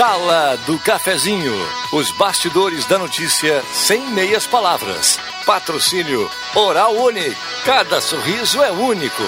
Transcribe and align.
Sala 0.00 0.56
do 0.64 0.78
Cafezinho. 0.78 1.52
Os 1.92 2.10
bastidores 2.12 2.86
da 2.86 2.96
notícia 2.96 3.62
sem 3.70 4.00
meias 4.12 4.46
palavras. 4.46 5.20
Patrocínio 5.44 6.26
Oral 6.54 6.94
Unique. 6.94 7.36
Cada 7.66 8.00
sorriso 8.00 8.62
é 8.62 8.72
único. 8.72 9.22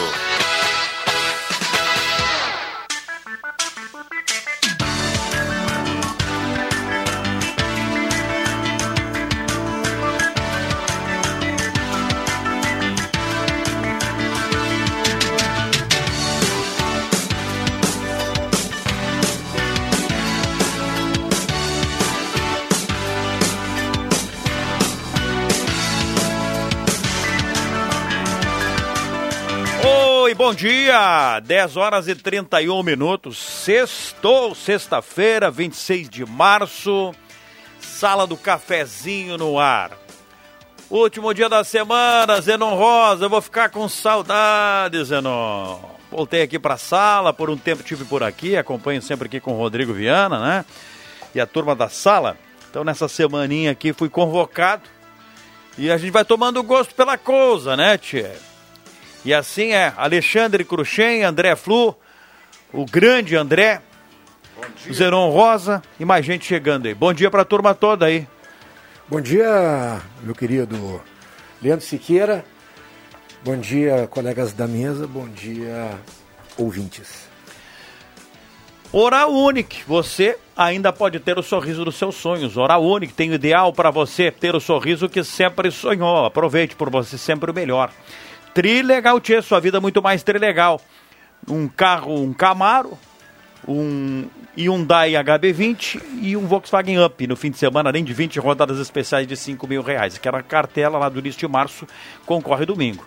Bom 30.53 30.57
dia! 30.57 31.41
10 31.41 31.79
horas 31.79 32.09
e 32.09 32.15
31 32.15 32.83
minutos. 32.83 33.39
Sextou, 33.39 34.55
sexta-feira, 34.55 35.51
26 35.51 36.11
de 36.11 36.27
março. 36.27 37.15
Sala 37.81 38.27
do 38.27 38.37
cafezinho 38.37 39.39
no 39.39 39.59
ar. 39.59 39.93
Último 40.91 41.33
dia 41.33 41.49
da 41.49 41.65
semana, 41.65 42.39
Zenon 42.43 42.75
Rosa, 42.75 43.25
eu 43.25 43.31
vou 43.31 43.41
ficar 43.41 43.71
com 43.71 43.89
saudade, 43.89 45.03
Zenon. 45.03 45.79
Voltei 46.11 46.43
aqui 46.43 46.59
para 46.59 46.75
a 46.75 46.79
sala, 46.79 47.33
por 47.33 47.49
um 47.49 47.57
tempo 47.57 47.83
tive 47.83 48.05
por 48.05 48.23
aqui, 48.23 48.55
acompanho 48.55 49.01
sempre 49.01 49.29
aqui 49.29 49.41
com 49.41 49.55
o 49.55 49.57
Rodrigo 49.57 49.95
Viana, 49.95 50.39
né? 50.39 50.65
E 51.35 51.41
a 51.41 51.47
turma 51.47 51.75
da 51.75 51.89
sala. 51.89 52.37
Então 52.69 52.85
nessa 52.85 53.09
semaninha 53.09 53.71
aqui 53.71 53.95
fui 53.95 54.11
convocado 54.11 54.83
e 55.79 55.91
a 55.91 55.97
gente 55.97 56.11
vai 56.11 56.27
tomando 56.27 56.63
gosto 56.63 56.95
pela 56.95 57.17
coisa, 57.17 57.75
né, 57.75 57.97
tia? 57.97 58.52
E 59.25 59.33
assim 59.33 59.73
é, 59.73 59.93
Alexandre 59.97 60.65
Cruxem, 60.65 61.23
André 61.23 61.55
Flu, 61.55 61.97
o 62.73 62.85
grande 62.85 63.37
André, 63.37 63.81
Zeron 64.93 65.31
Rosa 65.31 65.83
e 65.99 66.05
mais 66.05 66.25
gente 66.25 66.45
chegando 66.45 66.87
aí. 66.87 66.95
Bom 66.95 67.13
dia 67.13 67.31
para 67.31 67.43
a 67.43 67.45
turma 67.45 67.75
toda 67.75 68.07
aí. 68.07 68.27
Bom 69.09 69.21
dia, 69.21 70.01
meu 70.23 70.35
querido 70.35 71.01
Leandro 71.61 71.85
Siqueira. 71.85 72.45
Bom 73.45 73.57
dia, 73.57 74.07
colegas 74.09 74.53
da 74.53 74.67
mesa. 74.67 75.07
Bom 75.07 75.29
dia, 75.29 75.91
ouvintes. 76.57 77.29
Oral 78.93 79.33
Unique, 79.33 79.83
você 79.87 80.37
ainda 80.57 80.93
pode 80.93 81.19
ter 81.19 81.39
o 81.39 81.43
sorriso 81.43 81.85
dos 81.85 81.97
seus 81.97 82.15
sonhos. 82.15 82.57
Oral 82.57 82.85
Unique 82.85 83.15
tem 83.15 83.31
o 83.31 83.35
ideal 83.35 83.73
para 83.73 83.91
você 83.91 84.31
ter 84.31 84.55
o 84.55 84.61
sorriso 84.61 85.09
que 85.09 85.25
sempre 85.25 85.71
sonhou. 85.71 86.27
Aproveite 86.27 86.77
por 86.77 86.91
você 86.91 87.17
sempre 87.17 87.51
o 87.51 87.55
melhor. 87.55 87.91
Trilegal 88.55 89.21
Tchê, 89.21 89.41
sua 89.41 89.61
vida 89.61 89.81
muito 89.81 90.03
mais 90.03 90.23
trilegal. 90.23 90.81
Um 91.49 91.67
carro, 91.67 92.23
um 92.23 92.33
Camaro, 92.33 92.99
um 93.67 94.29
Hyundai 94.57 95.13
HB20 95.13 96.03
e 96.21 96.37
um 96.37 96.47
Volkswagen 96.47 97.03
Up 97.03 97.27
no 97.27 97.35
fim 97.35 97.51
de 97.51 97.57
semana, 97.57 97.89
além 97.89 98.05
de 98.05 98.13
20 98.13 98.39
rodadas 98.39 98.79
especiais 98.79 99.27
de 99.27 99.37
5 99.37 99.67
mil 99.67 99.83
reais. 99.83 100.17
Aquela 100.17 100.43
cartela 100.43 100.99
lá 100.99 101.09
do 101.09 101.19
início 101.19 101.41
de 101.41 101.49
março 101.49 101.87
concorre 102.27 102.67
domingo. 102.67 103.05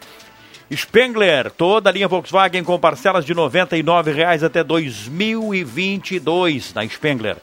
Spengler, 0.74 1.52
toda 1.52 1.92
a 1.92 1.94
linha 1.94 2.08
Volkswagen 2.08 2.64
com 2.64 2.80
parcelas 2.80 3.24
de 3.24 3.34
R$ 3.34 3.40
99,00 3.40 4.44
até 4.44 4.64
2022 4.64 6.74
na 6.74 6.88
Spengler. 6.88 7.38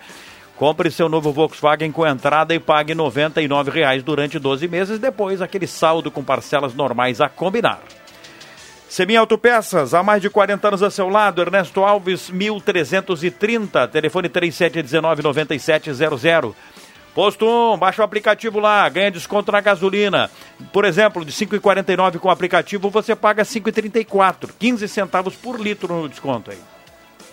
Compre 0.57 0.91
seu 0.91 1.09
novo 1.09 1.33
Volkswagen 1.33 1.91
com 1.91 2.07
entrada 2.07 2.55
e 2.55 2.61
pague 2.61 2.93
R$ 2.93 2.99
99,00 2.99 4.03
durante 4.03 4.39
12 4.39 4.69
meses, 4.69 4.99
depois 4.99 5.41
aquele 5.43 5.67
saldo 5.67 6.11
com 6.11 6.23
parcelas 6.23 6.75
normais 6.75 7.19
a 7.21 7.29
combinar. 7.29 7.81
Semi 8.89 9.17
Autopeças, 9.17 9.95
há 9.95 10.03
mais 10.03 10.21
de 10.21 10.29
40 10.29 10.69
anos 10.69 10.83
a 10.83 10.91
seu 10.91 11.09
lado, 11.09 11.41
Ernesto 11.41 11.83
Alves, 11.83 12.29
1330, 12.29 13.89
telefone 13.89 14.29
3719-9700. 14.29 16.53
Posto 17.15 17.47
1, 17.47 17.79
baixa 17.79 18.03
o 18.03 18.05
aplicativo 18.05 18.61
lá, 18.61 18.87
ganha 18.89 19.11
desconto 19.11 19.51
na 19.51 19.63
gasolina. 19.63 20.31
Por 20.73 20.85
exemplo, 20.85 21.25
de 21.25 21.33
5,49 21.33 22.19
com 22.19 22.29
o 22.29 22.31
aplicativo, 22.31 22.91
você 22.91 23.17
paga 23.17 23.45
5,34, 23.45 24.51
15 24.59 24.87
centavos 24.89 25.35
por 25.35 25.59
litro 25.59 26.03
no 26.03 26.09
desconto 26.09 26.51
aí. 26.51 26.59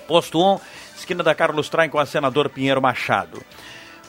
Posto 0.07 0.39
1, 0.39 0.59
esquina 0.99 1.23
da 1.23 1.33
Carlos 1.33 1.69
Traem 1.69 1.89
com 1.89 1.99
a 1.99 2.05
senador 2.05 2.49
Pinheiro 2.49 2.81
Machado. 2.81 3.41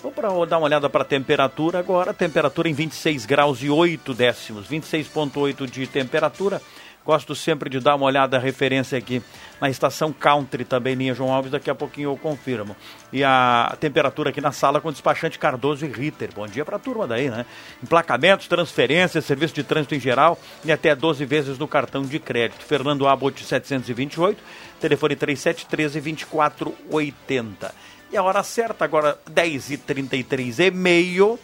Vamos 0.02 0.16
para 0.16 0.30
dar 0.46 0.56
uma 0.56 0.64
olhada 0.64 0.88
para 0.88 1.02
a 1.02 1.04
temperatura 1.04 1.78
agora. 1.78 2.14
Temperatura 2.14 2.70
em 2.70 2.72
26 2.72 3.26
graus 3.26 3.62
e 3.62 3.68
8 3.68 4.14
décimos, 4.14 4.66
26,8 4.66 5.70
de 5.70 5.86
temperatura. 5.86 6.62
Gosto 7.04 7.34
sempre 7.34 7.68
de 7.68 7.80
dar 7.80 7.96
uma 7.96 8.06
olhada, 8.06 8.38
referência 8.38 8.96
aqui 8.96 9.22
na 9.60 9.68
estação 9.68 10.10
Country 10.12 10.64
também, 10.64 10.94
linha 10.94 11.12
João 11.14 11.32
Alves, 11.32 11.50
daqui 11.50 11.68
a 11.68 11.74
pouquinho 11.74 12.10
eu 12.10 12.16
confirmo. 12.16 12.76
E 13.12 13.24
a 13.24 13.76
temperatura 13.80 14.30
aqui 14.30 14.40
na 14.40 14.52
sala 14.52 14.80
com 14.80 14.90
despachante 14.90 15.38
Cardoso 15.38 15.84
e 15.84 15.88
Ritter. 15.88 16.30
Bom 16.34 16.46
dia 16.46 16.64
para 16.64 16.76
a 16.76 16.78
turma 16.78 17.06
daí, 17.06 17.28
né? 17.28 17.44
Emplacamentos, 17.82 18.48
transferências, 18.48 19.22
serviço 19.24 19.54
de 19.54 19.64
trânsito 19.64 19.94
em 19.94 20.00
geral 20.00 20.38
e 20.64 20.72
até 20.72 20.94
12 20.94 21.26
vezes 21.26 21.58
no 21.58 21.68
cartão 21.68 22.02
de 22.02 22.18
crédito. 22.18 22.64
Fernando 22.64 23.06
Abbott 23.06 23.44
728, 23.44 24.42
telefone 24.78 25.14
3713-2480. 25.16 27.70
E 28.12 28.16
a 28.16 28.22
hora 28.22 28.42
certa, 28.42 28.84
agora 28.84 29.16
10h33 29.30 30.66
e 30.66 30.70
meio, 30.72 31.38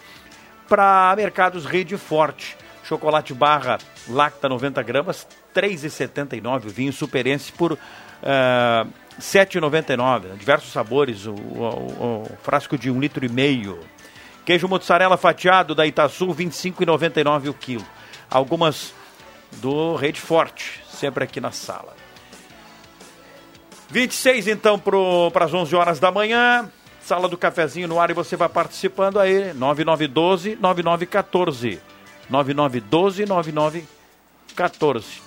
para 0.69 1.15
Mercados 1.17 1.65
Rede 1.65 1.97
Forte. 1.97 2.57
Chocolate 2.83 3.33
barra 3.33 3.79
lacta 4.09 4.49
90 4.49 4.83
gramas, 4.83 5.27
3,79. 5.55 6.69
Vinho 6.69 6.93
superense 6.93 7.53
por 7.53 7.73
uh, 7.73 7.77
7,99. 9.21 10.37
Diversos 10.37 10.73
sabores, 10.73 11.27
o, 11.27 11.35
o, 11.35 12.25
o, 12.25 12.37
frasco 12.43 12.77
de 12.77 12.91
um 12.91 12.99
litro 12.99 13.25
e 13.25 13.29
meio. 13.29 13.79
Queijo 14.45 14.69
mozzarella 14.69 15.17
fatiado 15.17 15.75
da 15.75 15.87
Itaçu, 15.87 16.27
25,99 16.29 17.49
o 17.49 17.55
quilo. 17.55 17.87
Algumas 18.29 18.93
do 19.53 19.95
Rede 19.95 20.21
Forte, 20.21 20.83
sempre 20.89 21.25
aqui 21.25 21.41
na 21.41 21.53
sala. 21.53 22.06
26 23.91 24.49
então 24.49 24.79
para 24.79 25.45
as 25.45 25.55
11 25.55 25.75
horas 25.77 26.01
da 26.01 26.11
manhã. 26.11 26.71
Sala 27.01 27.29
do 27.29 27.39
cafezinho 27.39 27.87
no 27.87 28.01
ar 28.01 28.11
e 28.11 28.15
você 28.15 28.37
vai 28.37 28.49
participando 28.49 29.21
aí. 29.21 29.53
9912 29.55 30.57
9914. 30.61 31.81
9912 32.29 33.27
9914. 33.27 35.23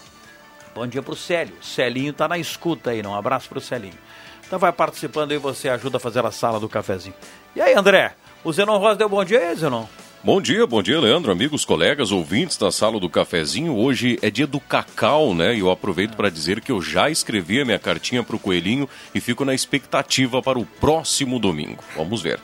Bom 0.75 0.85
dia 0.85 1.01
pro 1.01 1.15
Célio. 1.15 1.55
Celinho 1.61 2.13
tá 2.13 2.27
na 2.27 2.37
escuta 2.37 2.91
aí, 2.91 3.01
não? 3.01 3.11
Um 3.11 3.15
abraço 3.15 3.47
pro 3.47 3.61
Celinho. 3.61 3.97
Então 4.45 4.59
vai 4.59 4.71
participando 4.71 5.31
aí, 5.31 5.37
você 5.37 5.69
ajuda 5.69 5.97
a 5.97 5.99
fazer 5.99 6.25
a 6.25 6.31
sala 6.31 6.59
do 6.59 6.67
cafezinho. 6.67 7.15
E 7.55 7.61
aí, 7.61 7.73
André? 7.73 8.13
O 8.43 8.51
Zenon 8.51 8.77
Rosa 8.77 8.95
deu 8.95 9.07
bom 9.07 9.23
dia 9.23 9.39
aí, 9.39 9.55
Zenon? 9.55 9.85
Bom 10.21 10.41
dia, 10.41 10.67
bom 10.67 10.83
dia, 10.83 10.99
Leandro, 10.99 11.31
amigos, 11.31 11.63
colegas, 11.63 12.11
ouvintes 12.11 12.57
da 12.57 12.69
sala 12.73 12.99
do 12.99 13.09
cafezinho. 13.09 13.73
Hoje 13.73 14.19
é 14.21 14.29
dia 14.29 14.45
do 14.45 14.59
cacau, 14.59 15.33
né? 15.33 15.55
E 15.55 15.59
eu 15.59 15.71
aproveito 15.71 16.17
para 16.17 16.29
dizer 16.29 16.59
que 16.59 16.73
eu 16.73 16.81
já 16.81 17.09
escrevi 17.09 17.61
a 17.61 17.63
minha 17.63 17.79
cartinha 17.79 18.21
pro 18.21 18.37
Coelhinho 18.37 18.87
e 19.15 19.21
fico 19.21 19.45
na 19.45 19.53
expectativa 19.53 20.41
para 20.41 20.59
o 20.59 20.65
próximo 20.65 21.39
domingo. 21.39 21.81
Vamos 21.95 22.21
ver. 22.21 22.37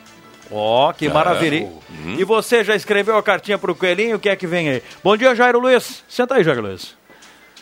Ó, 0.50 0.90
oh, 0.90 0.94
que 0.94 1.10
maravilha. 1.10 1.64
Uhum. 1.90 2.16
E 2.18 2.24
você 2.24 2.64
já 2.64 2.78
escreveu 2.78 3.18
a 3.18 3.24
cartinha 3.24 3.58
pro 3.58 3.76
Coelhinho? 3.76 4.16
O 4.16 4.20
que 4.20 4.30
é 4.30 4.38
que 4.38 4.48
vem 4.48 4.70
aí? 4.70 4.84
Bom 5.04 5.18
dia, 5.18 5.36
Jairo 5.36 5.60
Luiz. 5.60 6.02
Senta 6.08 6.36
aí, 6.36 6.46
Jairo 6.46 6.62
Luiz. 6.62 6.96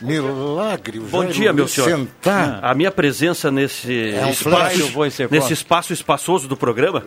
Milagre, 0.03 0.99
o 0.99 1.03
Bom 1.03 1.23
dia, 1.25 1.53
meu 1.53 1.65
senhor. 1.65 1.89
Sentar. 1.89 2.59
A 2.61 2.73
minha 2.75 2.91
presença 2.91 3.49
nesse 3.49 4.13
É 4.13 4.25
um 4.25 4.29
espaço, 4.31 4.91
nesse 5.31 5.53
espaço 5.53 5.93
espaçoso 5.93 6.45
do 6.47 6.57
programa 6.57 7.03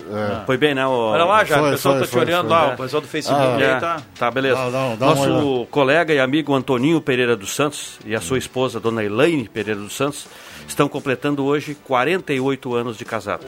foi 0.47 0.57
bem, 0.57 0.75
né? 0.75 0.87
O... 0.87 0.91
Olha 1.11 1.25
lá, 1.25 1.45
Jairo, 1.45 1.63
Foi, 1.65 1.71
o 1.71 1.75
pessoal 1.75 1.95
foi, 1.97 2.01
tá 2.03 2.07
te 2.09 2.13
foi, 2.13 2.21
olhando 2.23 2.49
foi. 2.49 2.57
lá, 2.57 2.71
É. 2.71 2.75
o 2.75 2.77
pessoal 2.79 3.01
do 3.03 3.09
Facebook 3.09 3.43
Ah, 3.45 3.57
aí 3.57 3.63
É, 3.63 3.77
tá. 3.81 4.03
tá, 4.19 4.31
beleza. 4.31 4.57
Dá- 4.57 4.71
dá- 4.71 4.95
dá 4.95 5.07
uma 5.13 5.15
Nosso 5.27 5.67
colega 5.71 6.15
e 6.15 6.19
amigo 6.19 6.55
Antoninho 6.55 6.99
Pereira 7.01 7.37
dos 7.37 7.55
Santos 7.55 7.99
e 8.07 8.15
a 8.15 8.21
sua 8.21 8.39
esposa, 8.39 8.81
dona 8.81 9.05
Elaine 9.05 9.47
Pereira 9.47 9.79
dos 9.81 9.95
Santos, 9.95 10.27
estão 10.67 10.89
completando 10.89 11.45
hoje 11.45 11.77
48 11.85 12.75
anos 12.75 12.97
de 12.97 13.05
casado. 13.05 13.45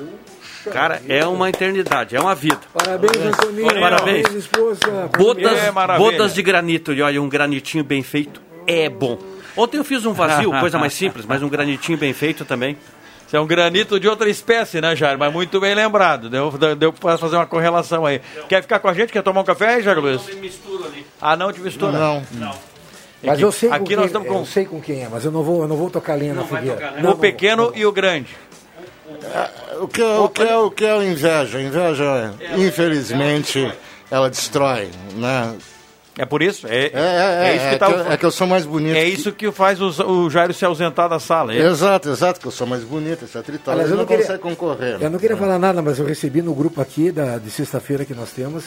Cara, 0.70 1.00
é 1.08 1.24
uma 1.24 1.48
eternidade, 1.48 2.14
é 2.14 2.20
uma 2.20 2.34
vida. 2.34 2.58
Parabéns, 2.74 3.16
Antoninho. 3.16 3.80
Parabéns. 3.80 4.28
esposa. 4.34 5.08
Bodas, 5.16 5.56
É, 5.58 5.72
bodas 5.96 6.34
de 6.34 6.42
granito, 6.42 6.92
e 6.92 7.00
olha, 7.00 7.22
um 7.22 7.28
granitinho 7.28 7.82
bem 7.82 8.02
feito 8.02 8.42
é 8.66 8.90
bom. 8.90 9.18
Ontem 9.58 9.76
eu 9.78 9.84
fiz 9.84 10.06
um 10.06 10.12
vazio, 10.12 10.50
coisa 10.60 10.78
mais 10.78 10.94
simples, 10.94 11.26
mas 11.26 11.42
um 11.42 11.48
granitinho 11.48 11.98
bem 11.98 12.12
feito 12.12 12.44
também. 12.44 12.76
Isso 13.26 13.36
é 13.36 13.40
um 13.40 13.46
granito 13.46 14.00
de 14.00 14.08
outra 14.08 14.30
espécie, 14.30 14.80
né, 14.80 14.96
Jair? 14.96 15.18
Mas 15.18 15.30
muito 15.30 15.60
bem 15.60 15.74
lembrado. 15.74 16.30
Deu, 16.30 16.50
deu 16.76 16.92
pra 16.94 17.18
fazer 17.18 17.36
uma 17.36 17.44
correlação 17.44 18.06
aí. 18.06 18.22
Quer 18.48 18.62
ficar 18.62 18.78
com 18.78 18.88
a 18.88 18.94
gente? 18.94 19.12
Quer 19.12 19.22
tomar 19.22 19.42
um 19.42 19.44
café, 19.44 19.82
Jair 19.82 19.98
Luiz? 19.98 20.22
misturo 20.36 20.86
ali. 20.86 21.04
Ah, 21.20 21.36
não 21.36 21.52
te 21.52 21.60
mistura? 21.60 21.92
Não. 21.92 22.24
Mas 23.20 23.32
Aqui- 23.34 23.42
eu 23.42 23.52
sei, 23.52 23.68
aqui 23.70 23.78
com 23.78 23.90
nós 23.90 23.96
quem, 23.96 24.06
estamos 24.06 24.28
com 24.28 24.34
eu 24.38 24.46
sei 24.46 24.64
com 24.64 24.80
quem 24.80 25.02
é, 25.02 25.08
mas 25.10 25.24
eu 25.24 25.32
não 25.32 25.42
vou, 25.42 25.62
eu 25.62 25.68
não 25.68 25.76
vou 25.76 25.90
tocar 25.90 26.14
linha 26.16 26.32
na 26.34 26.42
vai 26.42 26.60
fogueira. 26.62 26.76
tocar, 26.88 27.02
né? 27.02 27.08
o 27.10 27.16
pequeno 27.16 27.72
e 27.74 27.84
o 27.84 27.90
grande. 27.90 28.28
O 29.80 29.88
que, 29.88 30.00
é, 30.00 30.18
o, 30.18 30.28
que 30.28 30.42
é, 30.42 30.56
o 30.56 30.70
que 30.70 30.84
é 30.84 30.94
o 30.94 31.02
inveja? 31.02 31.60
Inveja, 31.60 32.32
infelizmente, 32.56 33.70
ela 34.10 34.30
destrói, 34.30 34.88
né? 35.16 35.54
É 36.18 36.24
por 36.26 36.42
isso? 36.42 36.66
É, 36.66 36.86
É, 36.86 36.90
é, 36.94 37.50
é, 37.52 37.56
isso 37.56 37.64
é, 37.64 37.70
que 37.70 37.78
tá 37.78 37.86
que, 37.86 37.92
o- 37.92 37.96
eu- 37.96 38.12
é 38.12 38.16
que 38.16 38.26
eu 38.26 38.30
sou 38.30 38.46
mais 38.46 38.66
bonito. 38.66 38.96
é 38.96 39.02
que- 39.04 39.08
isso 39.10 39.32
que 39.32 39.50
faz 39.52 39.80
o, 39.80 39.86
o 40.10 40.28
Jairo 40.28 40.52
se 40.52 40.64
ausentar 40.64 41.08
da 41.08 41.18
sala. 41.20 41.54
é? 41.54 41.58
Exato, 41.58 42.10
exato, 42.10 42.40
que 42.40 42.46
eu 42.46 42.50
sou 42.52 42.66
mais 42.66 42.82
bonito, 42.82 43.24
etc. 43.24 43.48
E 43.54 43.58
tal. 43.58 43.74
Aliás, 43.74 43.88
Ele 43.90 43.92
eu 43.92 43.96
não, 43.96 43.96
não 44.02 44.06
queria- 44.06 44.22
consegue 44.24 44.42
concorrer. 44.42 44.98
Eu 45.00 45.08
não 45.10 45.18
queria 45.18 45.36
falar 45.36 45.58
nada, 45.58 45.80
mas 45.80 45.98
eu 45.98 46.04
recebi 46.04 46.42
no 46.42 46.52
grupo 46.54 46.80
aqui 46.80 47.10
da, 47.12 47.38
de 47.38 47.50
sexta-feira 47.50 48.04
que 48.04 48.12
nós 48.14 48.30
temos 48.32 48.64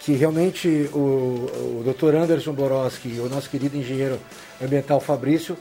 que 0.00 0.12
realmente 0.12 0.88
o, 0.92 0.98
o 0.98 1.84
Dr. 1.84 2.14
Anderson 2.14 2.52
Boroski 2.52 3.08
e 3.16 3.20
o 3.20 3.28
nosso 3.28 3.50
querido 3.50 3.76
engenheiro 3.76 4.18
ambiental 4.62 5.00
Fabrício 5.00 5.56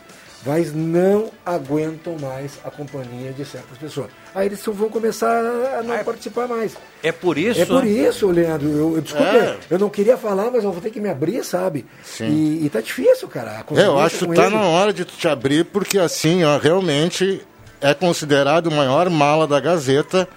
mas 0.46 0.74
não 0.74 1.32
aguentam 1.46 2.18
mais 2.20 2.60
a 2.64 2.70
companhia 2.70 3.34
de 3.34 3.44
certas 3.44 3.78
pessoas. 3.78 4.10
Aí 4.34 4.46
eles 4.46 4.64
vão 4.64 4.90
começar 4.90 5.40
a 5.80 5.82
não 5.82 6.04
participar 6.04 6.48
mais. 6.48 6.76
É 7.02 7.12
por 7.12 7.38
isso. 7.38 7.60
É 7.60 7.66
por 7.66 7.84
né? 7.84 7.90
isso, 7.90 8.28
Leandro. 8.28 8.70
Eu, 8.70 8.96
eu, 8.96 9.02
desculpa, 9.02 9.26
É. 9.28 9.58
eu 9.70 9.80
não 9.80 9.90
queria 9.90 10.18
falar, 10.18 10.52
mas 10.52 10.64
eu 10.64 10.72
vou 10.72 10.82
ter 10.82 10.92
que 10.92 11.00
me 11.00 11.10
abrir, 11.10 11.44
sabe? 11.44 11.86
Sim. 12.04 12.28
E, 12.28 12.66
e 12.66 12.70
tá 12.70 12.80
difícil, 12.80 13.28
cara. 13.28 13.66
É, 13.76 13.86
eu 13.86 13.98
acho 13.98 14.28
que 14.28 14.36
tá 14.36 14.46
ele. 14.48 14.56
na 14.56 14.62
hora 14.62 14.94
de 14.94 15.04
te 15.04 15.28
abrir, 15.28 15.66
porque 15.66 15.98
assim, 15.98 16.44
ó, 16.44 16.58
realmente 16.58 17.42
é 17.82 17.94
considerado 17.94 18.68
o 18.68 18.72
maior 18.72 19.10
mala 19.10 19.48
da 19.48 19.60
Gazeta, 19.60 20.28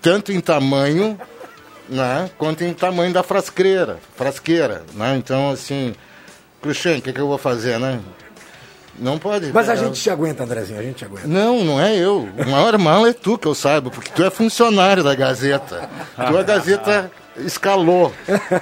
tanto 0.00 0.32
em 0.32 0.40
tamanho, 0.40 1.18
né, 1.88 2.30
quanto 2.38 2.64
em 2.64 2.72
tamanho 2.72 3.12
da 3.12 3.22
frasqueira, 3.22 3.98
frasqueira, 4.16 4.82
né? 4.94 5.16
Então, 5.16 5.50
assim, 5.50 5.94
Cruxem, 6.60 6.98
o 6.98 7.02
que, 7.02 7.12
que 7.12 7.20
eu 7.20 7.28
vou 7.28 7.38
fazer, 7.38 7.78
né? 7.78 8.00
Não 9.00 9.18
pode. 9.18 9.52
Mas 9.52 9.68
a 9.68 9.74
é, 9.74 9.76
gente 9.76 10.00
te 10.00 10.10
aguenta, 10.10 10.44
Andrezinho, 10.44 10.78
a 10.78 10.82
gente 10.82 10.96
te 10.96 11.04
aguenta. 11.04 11.26
Não, 11.26 11.64
não 11.64 11.80
é 11.80 11.96
eu. 11.96 12.28
O 12.36 12.50
maior 12.50 12.76
mala 12.78 13.08
é 13.08 13.12
tu, 13.12 13.38
que 13.38 13.46
eu 13.46 13.54
saiba, 13.54 13.90
porque 13.90 14.10
tu 14.14 14.24
é 14.24 14.30
funcionário 14.30 15.02
da 15.02 15.14
Gazeta. 15.14 15.88
Tu 16.16 16.36
a 16.36 16.42
Gazeta 16.42 17.10
escalou, 17.44 18.12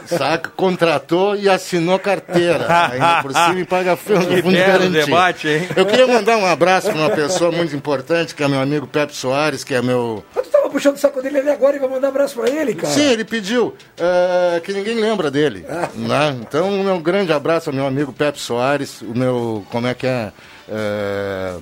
saca? 0.07 0.51
Contratou 0.57 1.37
e 1.37 1.49
assinou 1.49 1.99
carteira. 1.99 2.67
Ainda 2.93 3.23
por 3.23 3.33
cima 3.33 3.61
e 3.61 3.65
paga 3.65 3.97
fundo 3.97 4.27
Que 4.27 4.43
fundo 4.43 4.55
de 4.57 4.63
garantia. 4.65 5.05
debate, 5.05 5.49
hein? 5.49 5.69
Eu 5.77 5.87
queria 5.87 6.07
mandar 6.07 6.37
um 6.37 6.47
abraço 6.47 6.89
para 6.91 6.97
uma 7.01 7.11
pessoa 7.11 7.51
muito 7.53 7.75
importante, 7.75 8.35
que 8.35 8.43
é 8.43 8.49
meu 8.49 8.61
amigo 8.61 8.87
Pepe 8.87 9.15
Soares, 9.15 9.65
que 9.65 9.75
é 9.75 9.83
meu. 9.83 10.25
Mas 10.35 10.47
tu 10.47 10.51
tava 10.51 10.69
puxando 10.71 10.95
o 10.97 10.99
saco 10.99 11.23
dele 11.23 11.39
ali 11.39 11.51
agora 11.51 11.77
e 11.77 11.79
vai 11.79 11.89
mandar 11.89 12.09
abraço 12.09 12.35
pra 12.41 12.49
ele, 12.51 12.75
cara. 12.75 12.93
Sim, 12.93 13.11
ele 13.11 13.25
pediu, 13.25 13.75
eh, 13.99 14.61
que 14.65 14.73
ninguém 14.73 14.97
lembra 15.01 15.31
dele. 15.31 15.65
né? 15.95 16.37
Então, 16.41 16.71
meu 16.83 16.99
grande 17.01 17.33
abraço 17.33 17.71
ao 17.71 17.75
meu 17.77 17.87
amigo 17.87 18.13
Pepe 18.13 18.39
Soares, 18.39 19.01
o 19.03 19.17
meu, 19.17 19.65
como 19.71 19.87
é 19.87 19.95
que 19.95 20.07
é? 20.07 20.33
Eh, 20.69 21.57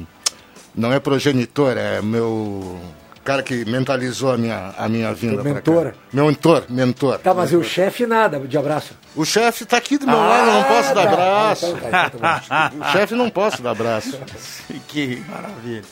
não 0.75 0.93
é 0.93 0.99
progenitor, 0.99 1.77
é 1.77 2.03
meu 2.03 2.81
cara 3.25 3.43
que 3.43 3.65
mentalizou 3.65 4.33
a 4.33 4.37
minha, 4.37 4.75
a 4.77 4.89
minha 4.89 5.13
vinda 5.15 5.43
mentor. 5.43 5.93
cá. 5.93 5.99
Meu 6.13 6.27
mentor, 6.27 6.65
mentor. 6.69 7.19
Tá, 7.19 7.33
mas 7.33 7.51
e 7.51 7.57
o 7.57 7.65
chefe 7.65 8.07
nada 8.07 8.39
de 8.39 8.59
abraço. 8.59 8.95
O 9.17 9.25
chefe 9.25 9.65
tá 9.65 9.79
aqui 9.79 9.97
do 9.97 10.07
meu 10.07 10.17
lado, 10.17 10.49
eu 10.49 10.55
não 10.55 10.65
posso 10.65 10.95
dar 10.95 11.07
tá. 11.07 11.13
abraço. 11.13 11.67
Ah, 11.67 11.71
então 11.71 11.91
tá, 11.91 12.07
então 12.07 12.21
tá. 12.21 12.73
O 12.89 12.93
chefe 12.93 13.15
não 13.15 13.31
posso 13.31 13.63
dar 13.63 13.71
abraço. 13.71 14.21
que 14.87 15.25
maravilha. 15.29 15.83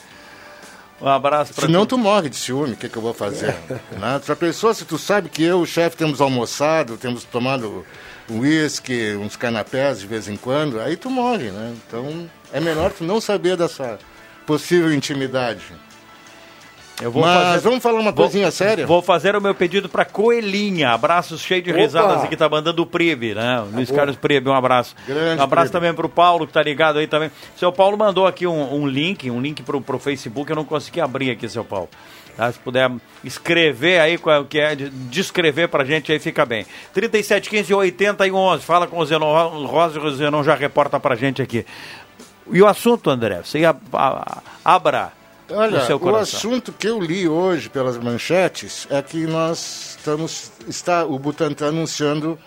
Um 1.01 1.07
abraço 1.07 1.53
para 1.53 1.65
Senão 1.65 1.85
tu 1.85 1.97
morre 1.97 2.29
de 2.29 2.37
ciúme, 2.37 2.73
o 2.73 2.77
que, 2.77 2.87
que 2.87 2.95
eu 2.95 3.01
vou 3.01 3.13
fazer? 3.13 3.53
né? 3.99 4.21
Já 4.25 4.35
pensou 4.35 4.73
se 4.73 4.85
tu 4.85 4.97
sabe 4.97 5.27
que 5.27 5.43
eu 5.43 5.59
e 5.59 5.63
o 5.63 5.65
chefe 5.65 5.97
temos 5.97 6.21
almoçado, 6.21 6.95
temos 6.97 7.25
tomado 7.25 7.85
um 8.29 8.39
uísque, 8.39 9.15
uns 9.15 9.35
canapés 9.35 9.99
de 9.99 10.07
vez 10.07 10.29
em 10.29 10.37
quando, 10.37 10.79
aí 10.79 10.95
tu 10.95 11.09
morre, 11.09 11.49
né? 11.49 11.73
Então 11.85 12.29
é 12.53 12.59
melhor 12.59 12.91
tu 12.91 13.03
não 13.03 13.19
saber 13.19 13.57
dessa 13.57 13.99
possível 14.45 14.93
intimidade. 14.93 15.63
Eu 17.01 17.11
vou 17.11 17.23
Mas 17.23 17.33
fazer, 17.33 17.59
vamos 17.67 17.83
falar 17.83 17.95
uma 17.99 18.11
vou- 18.11 18.25
coisinha 18.25 18.51
séria? 18.51 18.85
Vou 18.85 19.01
fazer 19.01 19.35
o 19.35 19.41
meu 19.41 19.53
pedido 19.55 19.89
para 19.89 20.05
Coelhinha. 20.05 20.91
Abraços 20.91 21.41
cheios 21.41 21.63
de 21.63 21.71
Opa! 21.71 21.79
risadas 21.81 22.23
aqui, 22.23 22.37
tá 22.37 22.47
mandando 22.47 22.81
o 22.83 22.85
Pribe, 22.85 23.33
né? 23.33 23.61
O 23.61 23.75
Luiz 23.75 23.89
Carlos 23.89 24.15
Pribe, 24.15 24.47
um 24.47 24.53
abraço. 24.53 24.95
Grande 25.07 25.41
um 25.41 25.43
abraço 25.43 25.69
Pribe. 25.71 25.81
também 25.81 25.93
pro 25.93 26.07
Paulo, 26.07 26.45
que 26.45 26.53
tá 26.53 26.61
ligado 26.61 26.99
aí 26.99 27.07
também. 27.07 27.31
Seu 27.57 27.71
Paulo 27.71 27.97
mandou 27.97 28.27
aqui 28.27 28.45
um, 28.45 28.75
um 28.75 28.87
link, 28.87 29.29
um 29.31 29.41
link 29.41 29.63
pro, 29.63 29.81
pro 29.81 29.97
Facebook, 29.97 30.49
eu 30.49 30.55
não 30.55 30.63
consegui 30.65 31.01
abrir 31.01 31.31
aqui, 31.31 31.49
seu 31.49 31.65
Paulo. 31.65 31.89
Tá? 32.37 32.51
Se 32.51 32.59
puder 32.59 32.89
escrever 33.23 33.99
aí 33.99 34.19
é 34.25 34.37
o 34.39 34.45
que 34.45 34.59
é, 34.59 34.75
de- 34.75 34.89
descrever 34.89 35.67
pra 35.69 35.83
gente 35.83 36.11
aí 36.11 36.19
fica 36.19 36.45
bem. 36.45 36.65
3715 36.93 37.73
8111, 37.73 38.63
fala 38.63 38.87
com 38.87 38.99
o 38.99 39.05
Zenon 39.05 39.65
Rosa 39.65 39.99
e 39.99 40.01
o 40.01 40.11
Zenon 40.11 40.43
já 40.43 40.55
reporta 40.55 40.99
pra 40.99 41.15
gente 41.15 41.41
aqui. 41.41 41.65
E 42.51 42.61
o 42.61 42.67
assunto, 42.67 43.09
André? 43.09 43.41
Você 43.43 43.59
ia, 43.59 43.75
abra 44.63 45.11
Olha, 45.49 45.79
o 45.79 45.85
seu 45.85 45.97
o 45.97 45.99
coração. 45.99 46.37
assunto 46.39 46.71
que 46.71 46.87
eu 46.87 46.99
li 46.99 47.27
hoje 47.27 47.69
pelas 47.69 47.97
manchetes 47.97 48.87
é 48.89 49.01
que 49.01 49.25
nós 49.27 49.95
estamos, 49.97 50.51
está 50.67 51.05
o 51.05 51.17
Butantan 51.19 51.67
anunciando 51.69 52.37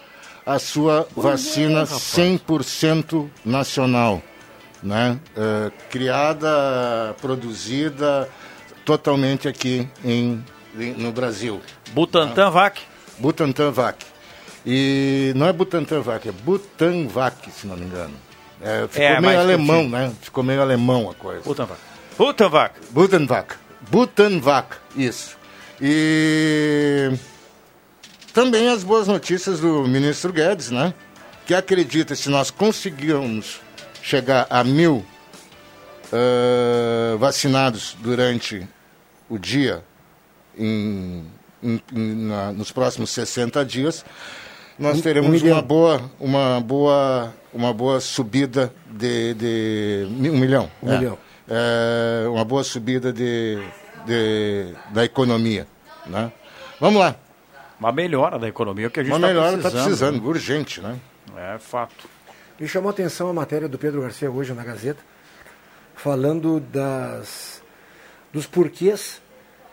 a 0.44 0.58
sua 0.58 1.06
vacina 1.16 1.84
100% 1.84 3.28
nacional, 3.44 4.22
né? 4.82 5.18
Eh, 5.36 5.70
criada, 5.90 7.14
produzida 7.20 8.28
totalmente 8.84 9.48
aqui 9.48 9.88
em, 10.04 10.42
em- 10.78 10.92
no 10.94 11.12
Brasil. 11.12 11.60
Butantan 11.92 12.50
Vac. 12.50 12.78
Butantan 13.18 13.70
Vac. 13.72 13.96
E 14.64 15.32
não 15.36 15.46
é 15.46 15.52
Butantan 15.52 16.00
Vac, 16.00 16.26
é 16.28 16.32
Butanvac, 16.32 17.50
se 17.50 17.66
não 17.66 17.76
me 17.76 17.84
engano. 17.86 18.14
É, 18.60 18.86
ficou 18.88 19.04
É, 19.06 19.20
meio 19.20 19.38
alemão, 19.40 19.88
né? 19.88 20.12
Ficou 20.22 20.42
meio 20.42 20.60
alemão 20.62 21.10
a 21.10 21.14
coisa. 21.14 21.42
Butanvac. 21.42 21.78
Butanvac. 22.18 22.74
Butanvac. 22.90 23.54
Butanvac, 23.90 24.76
isso. 24.96 25.36
E 25.80 27.12
também 28.32 28.68
as 28.68 28.82
boas 28.82 29.06
notícias 29.06 29.60
do 29.60 29.86
ministro 29.86 30.32
Guedes, 30.32 30.70
né? 30.70 30.94
Que 31.46 31.54
acredita 31.54 32.14
se 32.16 32.28
nós 32.28 32.50
conseguirmos 32.50 33.60
chegar 34.02 34.46
a 34.50 34.64
mil 34.64 35.04
ah, 36.12 37.16
vacinados 37.18 37.96
durante 38.00 38.66
o 39.28 39.38
dia, 39.38 39.82
em, 40.58 41.24
em- 41.62 41.82
em- 41.94 42.14
na- 42.26 42.52
nos 42.52 42.70
próximos 42.72 43.10
60 43.10 43.64
dias, 43.64 44.04
nós 44.78 45.00
teremos 45.00 45.42
um 45.42 45.46
uma 45.48 45.62
boa, 45.62 46.10
uma 46.18 46.60
boa, 46.60 47.34
uma 47.52 47.72
boa 47.72 48.00
subida 48.00 48.72
de, 48.90 49.34
de 49.34 50.06
um 50.30 50.38
milhão. 50.38 50.70
Um 50.82 50.92
é. 50.92 50.98
milhão. 50.98 51.18
É, 51.48 52.26
uma 52.28 52.44
boa 52.44 52.64
subida 52.64 53.12
de, 53.12 53.58
de- 54.04 54.74
da 54.90 55.04
economia, 55.04 55.66
né? 56.06 56.32
Vamos 56.80 57.00
lá, 57.00 57.14
Uma 57.78 57.92
melhora 57.92 58.38
da 58.38 58.48
economia, 58.48 58.88
o 58.88 58.90
que 58.90 59.00
a 59.00 59.02
gente 59.04 59.12
uma 59.12 59.18
está 59.18 59.28
melhora 59.28 59.52
precisando. 59.58 59.74
está 59.76 59.86
precisando, 59.88 60.26
urgente, 60.28 60.80
né? 60.80 60.98
É 61.36 61.58
fato. 61.58 62.08
Me 62.58 62.66
chamou 62.66 62.88
a 62.88 62.92
atenção 62.92 63.28
a 63.28 63.32
matéria 63.32 63.68
do 63.68 63.78
Pedro 63.78 64.00
Garcia 64.02 64.30
hoje 64.30 64.52
na 64.54 64.64
Gazeta, 64.64 65.00
falando 65.94 66.58
das, 66.60 67.62
dos 68.32 68.46
porquês 68.46 69.20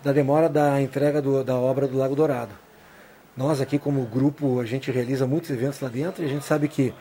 da 0.04 0.12
demora 0.12 0.50
da 0.50 0.82
entrega 0.82 1.22
do- 1.22 1.44
da 1.44 1.56
obra 1.56 1.88
do 1.88 1.98
Lago 1.98 2.16
Dourado. 2.16 2.52
Nós 3.36 3.62
aqui 3.62 3.80
como 3.80 4.04
grupo, 4.06 4.60
a 4.60 4.66
gente 4.66 4.92
realiza 4.92 5.26
muitos 5.26 5.50
eventos 5.50 5.80
lá 5.80 5.90
dentro 5.90 6.22
e 6.22 6.26
a 6.26 6.30
gente 6.30 6.46
sabe 6.46 6.68
que 6.68 6.94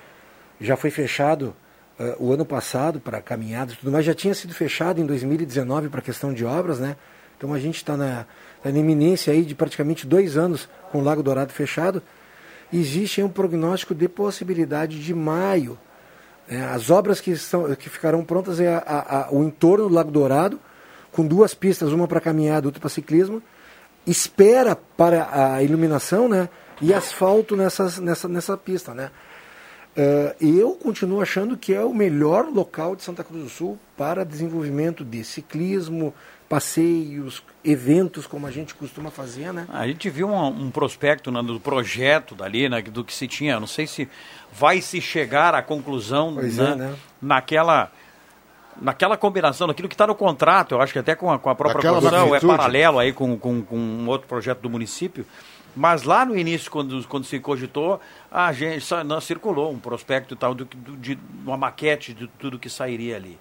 já 0.60 0.76
foi 0.76 0.90
fechado 0.90 1.54
eh, 1.98 2.16
o 2.18 2.32
ano 2.32 2.44
passado 2.44 3.00
para 3.00 3.20
caminhadas 3.20 3.74
e 3.74 3.78
tudo 3.78 3.92
mais, 3.92 4.04
já 4.04 4.14
tinha 4.14 4.34
sido 4.34 4.54
fechado 4.54 5.00
em 5.00 5.06
2019 5.06 5.88
para 5.88 6.00
questão 6.02 6.32
de 6.32 6.44
obras, 6.44 6.78
né? 6.78 6.96
Então 7.36 7.52
a 7.52 7.58
gente 7.58 7.76
está 7.76 7.96
na, 7.96 8.24
tá 8.62 8.70
na 8.70 8.78
iminência 8.78 9.32
aí 9.32 9.44
de 9.44 9.54
praticamente 9.54 10.06
dois 10.06 10.36
anos 10.36 10.68
com 10.90 10.98
o 10.98 11.04
Lago 11.04 11.22
Dourado 11.22 11.52
fechado. 11.52 12.02
Existe 12.72 13.20
aí 13.20 13.26
um 13.26 13.30
prognóstico 13.30 13.94
de 13.94 14.08
possibilidade 14.08 14.98
de 15.02 15.12
maio. 15.14 15.78
né? 16.48 16.64
as 16.72 16.88
obras 16.90 17.20
que, 17.20 17.30
estão, 17.32 17.74
que 17.76 17.88
ficarão 17.88 18.24
prontas 18.24 18.60
é 18.60 18.74
a- 18.74 18.82
a- 18.86 19.18
a- 19.22 19.28
o 19.32 19.42
entorno 19.44 19.88
do 19.88 19.94
Lago 19.94 20.10
Dourado, 20.10 20.58
com 21.10 21.26
duas 21.26 21.52
pistas, 21.54 21.92
uma 21.92 22.08
para 22.08 22.20
caminhada, 22.20 22.66
outra 22.68 22.80
para 22.80 22.88
ciclismo, 22.90 23.42
espera 24.06 24.74
para 24.74 25.54
a 25.54 25.62
iluminação 25.62 26.28
né? 26.28 26.48
e 26.80 26.92
asfalto 26.92 27.54
nessas, 27.56 27.98
nessa, 27.98 28.28
nessa 28.28 28.56
pista. 28.56 28.94
Né? 28.94 29.10
Eh, 29.94 30.36
eu 30.40 30.72
continuo 30.72 31.20
achando 31.20 31.56
que 31.56 31.74
é 31.74 31.84
o 31.84 31.92
melhor 31.92 32.46
local 32.46 32.96
de 32.96 33.02
Santa 33.02 33.22
Cruz 33.22 33.44
do 33.44 33.50
Sul 33.50 33.78
para 33.96 34.24
desenvolvimento 34.24 35.04
de 35.04 35.22
ciclismo, 35.22 36.14
passeios, 36.48 37.42
eventos 37.64 38.26
como 38.26 38.46
a 38.46 38.50
gente 38.50 38.74
costuma 38.74 39.10
fazer, 39.10 39.52
né? 39.52 39.66
A 39.70 39.86
gente 39.86 40.08
viu 40.08 40.28
um, 40.28 40.46
um 40.46 40.70
prospecto 40.70 41.30
né, 41.30 41.42
do 41.42 41.60
projeto 41.60 42.34
dali, 42.34 42.68
né, 42.68 42.80
do 42.80 43.04
que 43.04 43.14
se 43.14 43.28
tinha. 43.28 43.60
Não 43.60 43.66
sei 43.66 43.86
se 43.86 44.08
vai 44.50 44.80
se 44.80 45.00
chegar 45.00 45.54
à 45.54 45.62
conclusão 45.62 46.30
né, 46.30 46.48
é, 46.48 46.74
né? 46.74 46.94
naquela. 47.20 47.90
Naquela 48.80 49.18
combinação, 49.18 49.66
naquilo 49.66 49.86
que 49.86 49.94
está 49.94 50.06
no 50.06 50.14
contrato, 50.14 50.74
eu 50.74 50.80
acho 50.80 50.94
que 50.94 50.98
até 50.98 51.14
com 51.14 51.30
a, 51.30 51.38
com 51.38 51.50
a 51.50 51.54
própria 51.54 51.90
construção, 51.90 52.34
é 52.34 52.40
paralelo 52.40 52.98
aí 52.98 53.12
com, 53.12 53.38
com, 53.38 53.62
com 53.62 53.76
um 53.76 54.08
outro 54.08 54.26
projeto 54.26 54.60
do 54.60 54.70
município. 54.70 55.26
Mas 55.76 56.02
lá 56.02 56.24
no 56.24 56.36
início, 56.36 56.70
quando, 56.70 57.06
quando 57.06 57.24
se 57.24 57.38
cogitou, 57.38 58.00
a 58.32 58.52
gente 58.52 58.80
só, 58.80 59.04
não, 59.04 59.20
circulou 59.20 59.70
um 59.70 59.78
prospecto 59.78 60.34
e 60.34 60.36
tal, 60.36 60.54
do, 60.54 60.64
do, 60.64 60.96
de 60.96 61.18
uma 61.44 61.56
maquete 61.56 62.14
de 62.14 62.26
tudo 62.26 62.58
que 62.58 62.70
sairia 62.70 63.16
ali. 63.16 63.38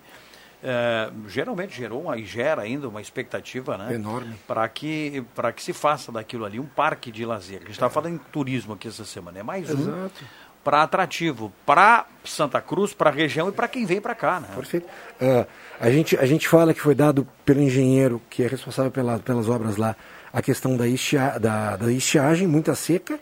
é, 0.63 1.09
geralmente 1.27 1.75
gerou 1.75 2.01
uma, 2.01 2.17
e 2.17 2.25
gera 2.25 2.61
ainda 2.61 2.87
uma 2.87 3.01
expectativa 3.01 3.77
né, 3.77 3.95
Enorme. 3.95 4.35
para 4.47 4.67
que, 4.67 5.23
que 5.55 5.63
se 5.63 5.73
faça 5.73 6.11
daquilo 6.11 6.45
ali 6.45 6.59
um 6.59 6.65
parque 6.65 7.11
de 7.11 7.25
lazer. 7.25 7.57
A 7.57 7.61
gente 7.61 7.71
estava 7.71 7.91
falando 7.91 8.15
em 8.15 8.17
turismo 8.31 8.73
aqui 8.73 8.87
essa 8.87 9.05
semana, 9.05 9.39
é 9.39 9.43
mais 9.43 9.69
um 9.69 9.79
Exato. 9.79 10.25
para 10.63 10.83
atrativo 10.83 11.51
para 11.65 12.05
Santa 12.23 12.61
Cruz, 12.61 12.93
para 12.93 13.09
a 13.09 13.13
região 13.13 13.49
e 13.49 13.51
para 13.51 13.67
quem 13.67 13.85
vem 13.85 13.99
para 13.99 14.13
cá. 14.13 14.39
Né? 14.39 14.49
Perfeito. 14.53 14.87
Ah, 15.19 15.47
a, 15.79 15.89
gente, 15.89 16.17
a 16.17 16.25
gente 16.25 16.47
fala 16.47 16.73
que 16.73 16.81
foi 16.81 16.93
dado 16.93 17.27
pelo 17.43 17.61
engenheiro 17.61 18.21
que 18.29 18.43
é 18.43 18.47
responsável 18.47 18.91
pela, 18.91 19.17
pelas 19.19 19.49
obras 19.49 19.77
lá 19.77 19.95
a 20.33 20.41
questão 20.41 20.77
da, 20.77 20.87
estia, 20.87 21.37
da, 21.39 21.75
da 21.75 21.91
estiagem, 21.91 22.47
muita 22.47 22.73
seca, 22.75 23.19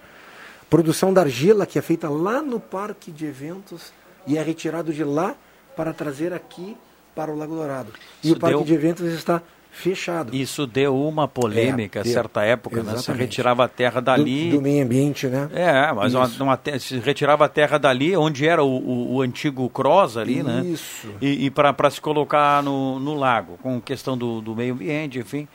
produção 0.69 1.13
da 1.13 1.21
argila 1.21 1.65
que 1.65 1.79
é 1.79 1.81
feita 1.81 2.09
lá 2.09 2.41
no 2.41 2.59
parque 2.59 3.11
de 3.11 3.25
eventos 3.25 3.91
e 4.27 4.37
é 4.37 4.41
retirado 4.41 4.93
de 4.93 5.03
lá 5.03 5.35
para 5.75 5.93
trazer 5.93 6.33
aqui 6.33 6.77
para 7.15 7.31
o 7.31 7.37
Lago 7.37 7.55
Dourado. 7.55 7.91
E 8.23 8.27
Isso 8.27 8.35
o 8.35 8.39
parque 8.39 8.57
deu- 8.57 8.65
de 8.65 8.73
eventos 8.73 9.05
está 9.13 9.41
fechado. 9.71 10.35
Isso 10.35 10.67
deu 10.67 10.95
uma 10.99 11.27
polêmica 11.27 11.99
É, 11.99 12.03
deu. 12.03 12.11
certa 12.13 12.43
época, 12.43 12.83
né? 12.83 12.93
Exatamente. 12.93 13.21
retirava 13.21 13.63
a 13.63 13.67
terra 13.67 14.01
dali. 14.01 14.49
Do, 14.49 14.57
do 14.57 14.61
meio 14.61 14.83
ambiente, 14.83 15.27
né? 15.27 15.49
É, 15.53 15.93
mas 15.93 16.13
uma, 16.13 16.25
Isso. 16.25 16.43
uma 16.43 16.59
se 16.79 16.99
retirava 16.99 17.45
a 17.45 17.49
terra 17.49 17.77
dali, 17.77 18.15
onde 18.17 18.45
era 18.47 18.63
o, 18.63 18.67
o- 18.77 19.15
o 19.15 19.21
antigo 19.21 19.69
Cross 19.69 20.17
ali, 20.17 20.43
né? 20.43 20.61
Isso. 20.65 21.07
E, 21.21 21.45
e 21.45 21.49
para 21.51 21.89
se 21.89 22.01
colocar 22.01 22.61
no, 22.63 22.99
no 22.99 23.13
lago, 23.15 23.57
com 23.61 23.79
questão 23.79 24.17
do, 24.17 24.41
do 24.41 24.55
meio 24.55 24.73
ambiente, 24.73 25.19
enfim. 25.19 25.47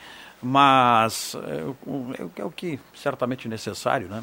Mas 0.43 1.35
é, 1.47 1.65
o- 1.87 2.07
é 2.19 2.23
o 2.25 2.29
que- 2.29 2.41
é 2.43 2.45
o 2.45 2.51
que 2.51 2.79
certamente 2.95 3.49
necessário, 3.49 4.09
né? 4.09 4.23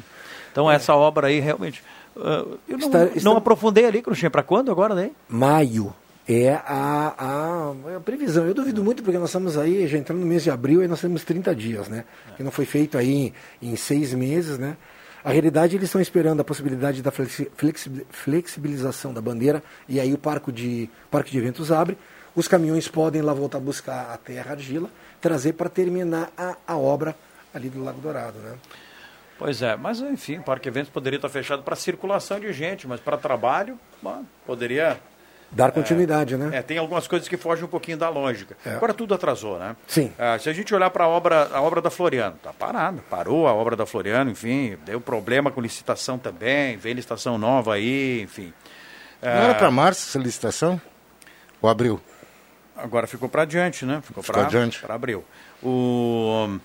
Então 0.50 0.70
essa 0.70 0.94
obra 0.94 1.26
aí 1.26 1.40
realmente. 1.40 1.82
ah, 2.16 2.44
eu 2.68 2.78
não, 2.78 2.86
Está- 2.86 2.98
não 3.04 3.06
está- 3.16 3.36
aprofundei 3.38 3.84
ali, 3.84 4.00
Cruxinha, 4.02 4.30
para 4.30 4.42
quando 4.42 4.70
agora, 4.70 4.94
né? 4.94 5.10
Maio 5.28 5.92
é 6.28 6.54
a, 6.54 7.14
a, 7.18 7.96
a 7.96 8.00
previsão. 8.00 8.46
Eu 8.46 8.54
duvido 8.54 8.82
muito 8.84 9.02
porque 9.02 9.18
nós 9.18 9.28
estamos 9.30 9.56
aí 9.58 9.86
já 9.88 9.98
entrando 9.98 10.20
no 10.20 10.26
mês 10.26 10.42
de 10.44 10.50
abril 10.50 10.82
e 10.82 10.88
nós 10.88 11.00
temos 11.00 11.24
30 11.24 11.54
dias, 11.54 11.88
né? 11.88 12.04
Que 12.36 12.42
não 12.42 12.50
foi 12.50 12.64
feito 12.64 12.96
aí 12.96 13.32
em, 13.60 13.70
em 13.72 13.76
seis 13.76 14.14
meses, 14.14 14.58
né? 14.58 14.76
A 15.24 15.30
realidade 15.30 15.76
eles 15.76 15.88
estão 15.88 16.00
esperando 16.00 16.40
a 16.40 16.44
possibilidade 16.44 17.00
da 17.02 17.10
flexi- 17.12 17.50
flexi- 17.56 18.06
flexibilização 18.10 19.12
da 19.14 19.20
bandeira 19.20 19.62
e 19.88 20.00
aí 20.00 20.12
o 20.12 20.18
parque 20.18 20.50
de, 20.50 20.90
parque 21.10 21.30
de 21.30 21.38
eventos 21.38 21.70
abre. 21.70 21.96
Os 22.34 22.48
caminhões 22.48 22.88
podem 22.88 23.20
lá 23.22 23.32
voltar 23.34 23.58
a 23.58 23.60
buscar 23.60 24.10
a 24.12 24.16
terra 24.16 24.52
argila, 24.52 24.88
trazer 25.20 25.52
para 25.52 25.68
terminar 25.68 26.30
a, 26.36 26.56
a 26.66 26.76
obra 26.76 27.14
ali 27.54 27.68
do 27.68 27.82
Lago 27.84 28.00
Dourado, 28.00 28.38
né? 28.38 28.54
Pois 29.38 29.60
é, 29.60 29.76
mas 29.76 30.00
enfim, 30.00 30.38
o 30.38 30.42
Parque 30.42 30.68
Eventos 30.68 30.90
poderia 30.90 31.16
estar 31.18 31.28
fechado 31.28 31.62
para 31.62 31.74
circulação 31.76 32.38
de 32.40 32.52
gente, 32.52 32.86
mas 32.86 33.00
para 33.00 33.16
trabalho, 33.16 33.78
bom, 34.00 34.24
poderia. 34.46 34.98
Dar 35.54 35.70
continuidade, 35.70 36.36
né? 36.36 36.56
É, 36.56 36.62
tem 36.62 36.78
algumas 36.78 37.06
coisas 37.06 37.28
que 37.28 37.36
fogem 37.36 37.64
um 37.64 37.68
pouquinho 37.68 37.98
da 37.98 38.08
lógica. 38.08 38.56
É. 38.64 38.70
Agora 38.74 38.94
tudo 38.94 39.12
atrasou, 39.14 39.58
né? 39.58 39.76
Sim. 39.86 40.10
Ah, 40.18 40.38
se 40.38 40.48
a 40.48 40.52
gente 40.52 40.74
olhar 40.74 40.88
para 40.88 41.04
a 41.04 41.08
obra, 41.08 41.50
a 41.52 41.60
obra 41.60 41.82
da 41.82 41.90
Floriano, 41.90 42.36
tá 42.42 42.52
parada, 42.54 43.02
parou 43.10 43.46
a 43.46 43.52
obra 43.52 43.76
da 43.76 43.84
Floriano, 43.84 44.30
enfim, 44.30 44.78
deu 44.86 44.98
problema 44.98 45.50
com 45.50 45.60
licitação 45.60 46.18
também, 46.18 46.78
vem 46.78 46.94
licitação 46.94 47.36
nova 47.36 47.74
aí, 47.74 48.22
enfim. 48.22 48.52
Não 49.20 49.30
era 49.30 49.54
para 49.54 49.70
março 49.70 50.08
essa 50.08 50.18
licitação? 50.18 50.80
Ou 51.60 51.68
abril? 51.68 52.00
Agora 52.74 53.06
ficou 53.06 53.28
para 53.28 53.42
adiante, 53.42 53.84
né? 53.84 54.00
Ficou 54.02 54.22
Ficou 54.22 54.34
para 54.40 54.46
adiante. 54.48 54.80
para 54.80 54.94
abril. 54.94 55.22
O 55.62 56.58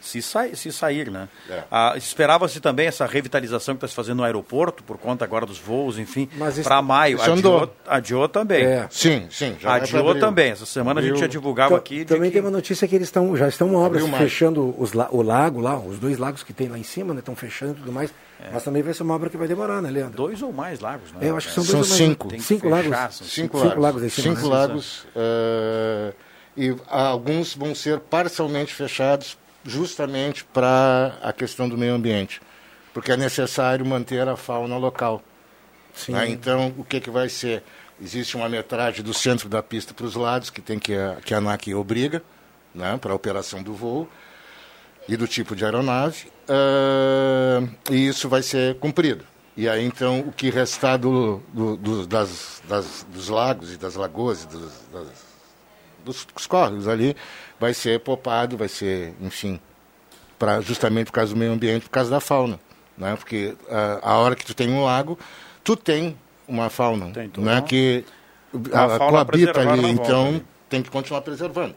se, 0.00 0.22
sai, 0.22 0.54
se 0.54 0.70
sair, 0.72 1.10
né? 1.10 1.28
É. 1.50 1.62
Ah, 1.70 1.94
Esperava-se 1.96 2.60
também 2.60 2.86
essa 2.86 3.04
revitalização 3.06 3.74
que 3.74 3.78
está 3.78 3.88
se 3.88 3.94
fazendo 3.94 4.18
no 4.18 4.24
aeroporto, 4.24 4.82
por 4.84 4.96
conta 4.98 5.24
agora 5.24 5.44
dos 5.44 5.58
voos, 5.58 5.98
enfim, 5.98 6.28
para 6.62 6.80
maio. 6.82 7.20
Adiou, 7.20 7.70
adiou 7.86 8.28
também. 8.28 8.64
É. 8.64 8.86
Sim, 8.90 9.26
sim. 9.30 9.56
Adiou 9.64 10.08
abril. 10.10 10.20
também. 10.20 10.50
Essa 10.50 10.66
semana 10.66 11.00
a 11.00 11.02
gente 11.02 11.10
Abril. 11.12 11.22
já 11.22 11.26
divulgava 11.28 11.68
Então, 11.68 11.78
aqui. 11.78 11.98
de 11.98 12.04
Também 12.06 12.30
que- 12.30 12.34
tem 12.34 12.42
uma 12.42 12.50
notícia 12.50 12.86
que 12.86 12.94
eles 12.94 13.08
estão, 13.08 13.36
já 13.36 13.48
estão 13.48 13.68
em 13.72 13.74
obras 13.76 14.02
Abril, 14.04 14.18
fechando 14.18 14.74
os 14.78 14.92
la- 14.92 15.08
o 15.10 15.22
lago 15.22 15.60
lá, 15.60 15.78
os 15.78 15.98
dois 15.98 16.18
lagos 16.18 16.42
que 16.42 16.52
tem 16.52 16.68
lá 16.68 16.78
em 16.78 16.82
cima, 16.82 17.12
né? 17.12 17.20
Estão 17.20 17.34
fechando 17.36 17.72
e 17.72 17.76
tudo 17.76 17.92
mais. 17.92 18.12
Mas 18.52 18.62
também 18.62 18.82
vai 18.82 18.94
ser 18.94 19.02
uma 19.02 19.14
obra 19.14 19.28
que 19.28 19.36
vai 19.36 19.48
demorar, 19.48 19.82
né, 19.82 19.90
Leandro? 19.90 20.16
Dois 20.16 20.40
ou 20.42 20.52
mais 20.52 20.78
lagos, 20.78 21.10
né? 21.12 21.18
É, 21.26 21.30
eu 21.30 21.36
acho 21.36 21.48
que 21.48 21.54
são, 21.54 21.64
São 21.64 21.80
dois 21.80 21.90
ou 21.90 21.96
mais- 21.98 22.08
cinco. 22.10 22.30
Cinco 22.40 22.68
fechar, 22.70 22.88
lagos. 22.90 23.14
são 23.16 23.26
Cinco, 23.26 23.56
Cinco 23.58 23.68
lagos. 23.68 23.82
lagos 23.82 24.02
em 24.04 24.08
cima, 24.08 24.36
Cinco 24.36 24.48
né? 24.48 24.54
lagos. 24.56 25.06
eh, 25.16 26.12
e 26.56 26.76
alguns 26.88 27.54
vão 27.54 27.74
ser 27.74 27.98
parcialmente 28.00 28.72
fechados 28.74 29.36
justamente 29.68 30.44
para 30.44 31.18
a 31.22 31.32
questão 31.32 31.68
do 31.68 31.76
meio 31.78 31.94
ambiente. 31.94 32.40
Porque 32.94 33.12
é 33.12 33.16
necessário 33.16 33.84
manter 33.86 34.26
a 34.26 34.36
fauna 34.36 34.76
local. 34.76 35.22
Sim. 35.94 36.12
né? 36.12 36.28
Então, 36.28 36.74
o 36.78 36.84
que, 36.84 37.00
que 37.00 37.10
vai 37.10 37.28
ser? 37.28 37.62
Existe 38.00 38.36
uma 38.36 38.48
metragem 38.48 39.02
do 39.04 39.12
centro 39.12 39.48
da 39.48 39.62
pista 39.62 39.92
para 39.92 40.06
os 40.06 40.14
lados, 40.14 40.50
que 40.50 40.60
tem 40.60 40.78
que 40.78 40.94
a, 40.94 41.16
que 41.24 41.34
a 41.34 41.38
ANAC 41.38 41.74
obriga 41.74 42.22
né, 42.74 42.96
para 42.96 43.12
a 43.12 43.14
operação 43.16 43.62
do 43.62 43.74
voo 43.74 44.08
e 45.08 45.16
do 45.16 45.26
tipo 45.26 45.56
de 45.56 45.64
aeronave, 45.64 46.26
ah, 46.48 47.62
e 47.90 48.06
isso 48.08 48.28
vai 48.28 48.42
ser 48.42 48.76
cumprido. 48.76 49.24
E 49.56 49.68
aí, 49.68 49.84
então, 49.84 50.20
o 50.20 50.30
que 50.32 50.50
restar 50.50 50.96
do, 50.98 51.42
do- 51.52 51.76
do- 51.76 52.06
das, 52.06 52.62
das- 52.68 53.04
dos 53.12 53.28
lagos 53.28 53.72
e 53.72 53.76
das 53.76 53.96
lagoas, 53.96 54.44
e 54.44 54.46
dos, 54.46 54.70
das- 54.92 55.27
dos, 56.08 56.26
dos 56.34 56.46
córregos 56.46 56.88
ali, 56.88 57.16
vai 57.60 57.74
ser 57.74 58.00
popado, 58.00 58.56
vai 58.56 58.68
ser, 58.68 59.12
enfim, 59.20 59.60
pra, 60.38 60.60
justamente 60.60 61.06
por 61.06 61.12
causa 61.12 61.34
do 61.34 61.38
meio 61.38 61.52
ambiente, 61.52 61.82
por 61.84 61.90
causa 61.90 62.10
da 62.10 62.20
fauna. 62.20 62.58
Né? 62.96 63.14
Porque 63.16 63.54
ah, 63.70 63.98
a 64.02 64.16
hora 64.16 64.34
que 64.34 64.44
tu 64.44 64.54
tem 64.54 64.70
um 64.70 64.84
lago, 64.84 65.18
tu 65.62 65.76
tem 65.76 66.16
uma 66.46 66.70
fauna 66.70 67.10
Tem 67.12 67.30
né? 67.36 67.60
que 67.60 68.04
ah, 68.72 68.88
fauna 68.88 69.10
coabita 69.10 69.60
ali, 69.60 69.82
volta 69.82 69.88
então 69.88 70.28
ali. 70.28 70.46
tem 70.68 70.82
que 70.82 70.90
continuar 70.90 71.20
preservando. 71.20 71.76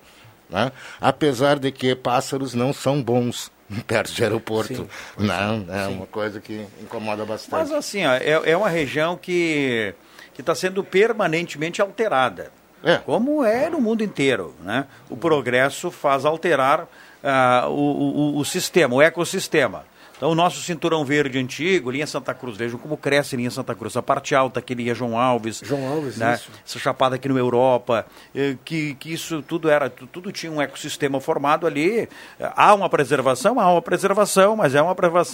Né? 0.50 0.72
Apesar 1.00 1.60
de 1.60 1.72
que 1.72 1.96
pássaros 1.96 2.54
não 2.54 2.74
são 2.74 3.02
bons 3.02 3.52
perto 3.86 4.14
de 4.14 4.24
aeroporto. 4.24 4.76
Sim. 5.18 5.26
Não, 5.26 5.66
é 5.74 5.88
uma 5.88 6.08
coisa 6.08 6.40
que 6.40 6.66
incomoda 6.82 7.26
bastante. 7.26 7.52
Mas 7.52 7.72
assim, 7.72 8.06
ó, 8.06 8.14
é, 8.14 8.52
é 8.52 8.58
uma 8.58 8.70
região 8.70 9.18
que 9.18 9.94
está 10.38 10.56
sendo 10.56 10.84
permanentemente 10.84 11.82
alterada. 11.82 12.52
É. 12.84 12.98
Como 12.98 13.44
é 13.44 13.70
no 13.70 13.80
mundo 13.80 14.04
inteiro. 14.04 14.56
Né? 14.62 14.86
O 15.10 15.16
progresso 15.16 15.92
faz 15.92 16.26
alterar 16.26 16.88
ah, 17.24 17.66
o, 17.68 17.74
o, 17.74 18.38
o 18.38 18.46
sistema, 18.46 18.96
o 18.96 19.02
ecossistema. 19.02 19.86
Então, 20.22 20.30
o 20.30 20.36
nosso 20.36 20.62
cinturão 20.62 21.04
verde 21.04 21.40
antigo, 21.40 21.90
linha 21.90 22.06
Santa 22.06 22.32
Cruz, 22.32 22.56
vejam 22.56 22.78
como 22.78 22.96
cresce 22.96 23.36
linha 23.36 23.50
Santa 23.50 23.74
Cruz. 23.74 23.98
A 23.98 24.04
parte 24.04 24.36
alta 24.36 24.60
aqui, 24.60 24.75
linha 24.75 24.94
João 24.94 25.18
Alves. 25.18 25.63
João 25.66 25.88
Alves, 25.88 26.18
né? 26.18 26.36
isso. 26.36 26.51
Essa 26.63 26.78
chapada 26.78 27.16
aqui 27.16 27.28
no 27.28 27.40
Europa, 27.40 28.06
eh, 28.36 28.56
que, 28.63 28.94
que 28.94 29.12
isso 29.12 29.42
tudo 29.42 29.68
era, 29.68 29.90
tu- 29.90 30.06
tudo 30.06 30.32
tinha 30.32 30.51
um 30.51 30.62
ecossistema 30.62 31.20
formado 31.20 31.66
ali. 31.66 32.08
Há 32.56 32.75
uma 32.75 32.88
preservação? 32.88 33.60
Há 33.60 33.72
uma 33.72 33.82
preservação, 33.82 34.56
mas 34.56 34.75
é 34.75 34.82
uma 34.84 34.94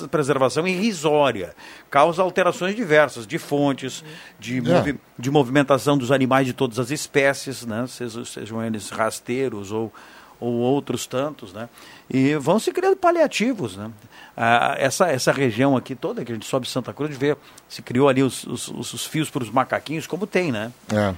preservação 0.10 0.66
irrisória. 0.66 1.54
Causa 1.90 2.22
alterações 2.22 2.74
diversas, 2.74 3.28
de 3.28 3.38
fontes, 3.38 4.06
de, 4.40 4.62
movi- 4.62 4.98
de 5.20 5.30
movimentação 5.30 5.98
dos 5.98 6.14
animais 6.14 6.48
de 6.48 6.54
todas 6.54 6.80
as 6.80 6.92
espécies, 6.92 7.66
né? 7.66 7.84
sejam 8.26 8.64
eles 8.64 8.90
rasteiros 8.90 9.70
ou, 9.74 9.92
ou 10.40 10.54
outros 10.54 11.06
tantos, 11.08 11.52
né? 11.54 11.68
E 12.10 12.36
vão 12.36 12.60
se 12.60 12.72
criando 12.72 12.96
paliativos, 12.96 13.76
né? 13.76 13.90
Ah, 14.36 14.76
essa, 14.78 15.08
essa 15.08 15.32
região 15.32 15.76
aqui 15.76 15.96
toda, 15.96 16.24
que 16.24 16.32
a 16.32 16.36
gente 16.36 16.46
sobe 16.46 16.68
Santa 16.68 16.94
Cruz, 16.94 17.10
de 17.12 17.18
ver, 17.18 17.36
se 17.68 17.82
criou 17.82 18.08
ali 18.08 18.22
os, 18.22 18.44
os, 18.44 18.68
os- 18.68 18.94
os 18.94 19.06
fios 19.06 19.30
para 19.30 19.44
os 19.44 19.50
macaquinhos, 19.50 20.06
como 20.08 20.28
tem, 20.28 20.52
né? 20.52 20.72
É. 20.94 21.14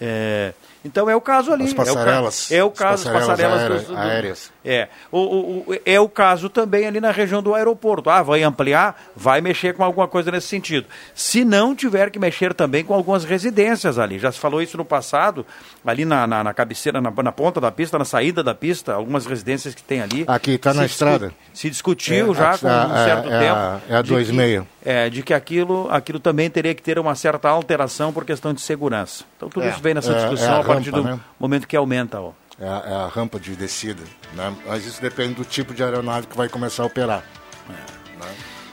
É, 0.00 0.54
então 0.84 1.08
é 1.10 1.16
o 1.16 1.20
caso 1.20 1.52
ali. 1.52 1.64
As 1.64 1.72
passarelas. 1.74 2.50
É 2.50 2.62
o, 2.62 2.68
As 2.68 2.72
ca- 2.78 2.84
é 2.84 2.88
o 2.88 2.90
caso, 2.90 3.04
passarelas 3.12 3.26
passarelas 3.28 3.60
aérea- 3.60 3.76
dos- 3.78 3.86
do- 3.88 3.96
aéreas. 3.96 4.50
É. 4.64 4.88
O, 5.10 5.18
o- 5.18 5.76
é 5.84 5.98
o 6.00 6.08
caso 6.08 6.48
também 6.48 6.86
ali 6.86 7.00
na 7.00 7.10
região 7.10 7.42
do 7.42 7.54
aeroporto. 7.54 8.10
Ah, 8.10 8.22
vai 8.22 8.42
ampliar, 8.42 9.00
vai 9.16 9.40
mexer 9.40 9.74
com 9.74 9.82
alguma 9.82 10.06
coisa 10.06 10.30
nesse 10.30 10.46
sentido. 10.48 10.86
Se 11.14 11.44
não 11.44 11.74
tiver 11.74 12.10
que 12.10 12.18
mexer 12.18 12.52
também 12.54 12.84
com 12.84 12.92
algumas 12.94 13.24
residências 13.24 13.98
ali. 13.98 14.18
Já 14.18 14.30
se 14.30 14.38
falou 14.38 14.60
isso 14.62 14.76
no 14.76 14.84
passado, 14.84 15.44
ali 15.84 16.04
na, 16.04 16.26
na, 16.26 16.44
na 16.44 16.54
cabeceira, 16.54 17.00
na, 17.00 17.10
na 17.10 17.32
ponta 17.32 17.60
da 17.60 17.70
pista, 17.70 17.98
na 17.98 18.04
saída 18.04 18.42
da 18.42 18.54
pista, 18.54 18.92
algumas 18.94 19.24
residências 19.26 19.74
que 19.74 19.82
tem 19.82 20.00
ali. 20.02 20.24
Aqui, 20.26 20.58
tá 20.58 20.74
na 20.74 20.84
estrada. 20.84 21.32
Se 21.54 21.70
discutiu 21.70 22.32
É, 22.32 22.34
já 22.34 22.50
a- 22.52 22.58
com 22.58 22.66
um 22.66 22.96
é- 22.96 23.04
certo 23.04 23.28
é 23.32 23.38
tempo. 23.38 23.54
a- 23.56 23.80
é 23.88 23.96
a 23.96 24.02
de 24.02 24.08
dois 24.10 24.28
que- 24.28 24.36
meio. 24.36 24.66
É, 24.84 25.10
de 25.10 25.22
que 25.22 25.34
aquilo, 25.34 25.86
aquilo 25.90 26.18
também 26.18 26.48
teria 26.48 26.74
que 26.74 26.80
ter 26.82 26.98
uma 26.98 27.14
certa 27.14 27.48
alteração 27.48 28.10
por 28.12 28.24
questão 28.24 28.54
de 28.54 28.60
segurança. 28.60 29.24
Então 29.36 29.48
tudo 29.50 29.66
É, 29.66 29.70
isso 29.70 29.80
vem 29.82 29.92
nessa 29.92 30.12
é- 30.12 30.14
discussão 30.16 30.62
é 30.68 30.70
a 30.70 30.72
a 30.72 30.74
partir 30.76 30.90
rampa, 30.90 31.08
do 31.08 31.16
né? 31.16 31.20
momento 31.38 31.66
que 31.66 31.76
aumenta. 31.76 32.20
Ó. 32.20 32.32
É 32.60 32.66
a, 32.68 32.82
é 32.86 32.94
a 32.94 33.06
rampa 33.08 33.38
de 33.38 33.54
descida. 33.56 34.02
Né? 34.34 34.54
Mas 34.66 34.84
isso 34.86 35.00
depende 35.00 35.34
do 35.34 35.44
tipo 35.44 35.72
de 35.74 35.82
aeronave 35.82 36.26
que 36.26 36.36
vai 36.36 36.48
começar 36.48 36.82
a 36.82 36.86
operar. 36.86 37.22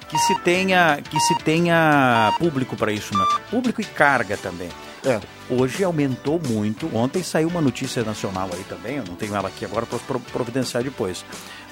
Que 0.08 0.18
se 0.20 0.36
tenha, 0.42 1.02
que 1.02 1.20
se 1.20 1.36
tenha 1.40 2.32
público 2.38 2.76
para 2.76 2.92
isso, 2.92 3.18
né? 3.18 3.26
Público 3.50 3.82
e 3.82 3.84
carga 3.84 4.38
também. 4.38 4.70
É. 5.04 5.20
Hoje 5.50 5.84
aumentou 5.84 6.40
muito. 6.40 6.90
Ontem 6.96 7.24
saiu 7.24 7.48
uma 7.48 7.60
notícia 7.60 8.04
nacional 8.04 8.50
aí 8.54 8.64
também, 8.66 8.98
eu 8.98 9.04
não 9.04 9.16
tenho 9.16 9.36
ela 9.36 9.48
aqui 9.48 9.66
agora, 9.66 9.86
posso 9.86 10.04
pro- 10.04 10.20
providenciar 10.20 10.84
depois. 10.84 11.26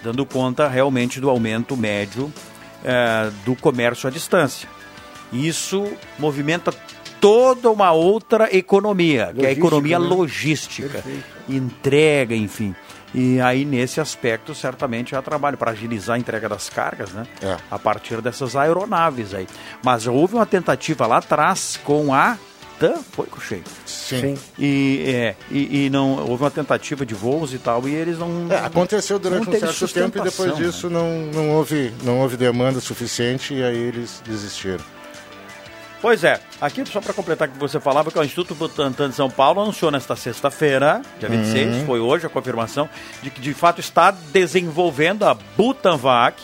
Dando 0.03 0.25
conta 0.25 0.68
realmente 0.68 1.20
do 1.22 1.30
aumento 1.30 1.77
médio 1.77 2.34
eh, 2.84 3.32
do 3.46 3.56
comércio 3.56 4.08
à 4.08 4.12
distância. 4.12 4.68
Isso 5.32 5.92
movimenta 6.20 6.74
toda 7.24 7.72
uma 7.72 7.94
outra 7.94 8.53
economia, 8.53 9.34
que 9.34 9.46
é 9.46 9.46
a 9.46 9.50
Logística, 9.50 9.51
economia 9.51 9.98
né? 9.98 10.06
logística, 10.06 10.89
Perfeito. 10.89 11.24
entrega, 11.48 12.36
enfim. 12.36 12.75
E 13.15 13.39
aí, 13.39 13.63
nesse 13.63 14.01
aspecto, 14.01 14.53
certamente 14.53 15.15
há 15.15 15.22
trabalho 15.22 15.56
para 15.56 15.72
agilizar 15.72 16.18
a 16.18 16.20
entrega 16.20 16.50
das 16.50 16.68
cargas, 16.68 17.12
né? 17.13 17.25
É. 17.42 17.56
A 17.72 17.80
partir 17.80 18.20
dessas 18.22 18.58
aeronaves 18.58 19.34
aí. 19.34 19.48
Mas 19.82 20.06
houve 20.06 20.34
uma 20.34 20.46
tentativa 20.46 21.08
lá 21.08 21.18
atrás 21.18 21.80
com 21.82 22.13
a 22.13 22.38
TAM, 22.77 23.01
foi, 23.12 23.27
Cocheio? 23.27 23.63
Sim. 23.86 24.36
Sim. 24.36 24.38
E, 24.60 25.03
é, 25.08 25.36
e, 25.50 25.86
e 25.86 25.89
não 25.89 26.27
houve 26.27 26.44
uma 26.44 26.51
tentativa 26.51 27.06
de 27.06 27.13
voos 27.13 27.53
e 27.53 27.58
tal, 27.58 27.88
e 27.88 27.94
eles 27.94 28.20
não. 28.20 28.51
É, 28.51 28.58
aconteceu 28.65 29.18
durante 29.18 29.48
não 29.48 29.56
um 29.56 29.60
certo 29.60 29.94
tempo 29.94 30.18
e 30.18 30.22
depois 30.22 30.51
sustentação, 30.51 30.58
disso 30.58 30.89
não, 30.89 31.27
não, 31.34 31.51
houve, 31.51 31.94
não 32.03 32.20
houve 32.20 32.36
demanda 32.36 32.82
suficiente 32.82 33.53
e 33.53 33.63
aí 33.63 33.77
eles 33.77 34.22
desistiram. 34.25 34.84
Pois 36.03 36.22
é, 36.25 36.38
aqui 36.60 36.86
só 36.86 37.00
para 37.00 37.13
completar 37.13 37.48
o 37.48 37.51
que 37.53 37.57
você 37.57 37.79
falava, 37.79 38.12
que 38.12 38.19
o 38.19 38.24
Instituto 38.25 38.53
Butantan 38.53 39.10
de 39.10 39.15
São 39.15 39.29
Paulo 39.29 39.62
anunciou 39.62 39.89
nesta 39.89 40.17
sexta-feira, 40.17 41.01
dia 41.17 41.29
26, 41.29 41.86
foi 41.86 42.01
hoje 42.01 42.25
a 42.25 42.29
confirmação, 42.29 42.89
de 43.22 43.29
que 43.29 43.39
de 43.39 43.53
fato 43.53 43.79
está 43.79 44.12
desenvolvendo 44.12 45.24
a 45.24 45.33
Butanvac, 45.33 46.43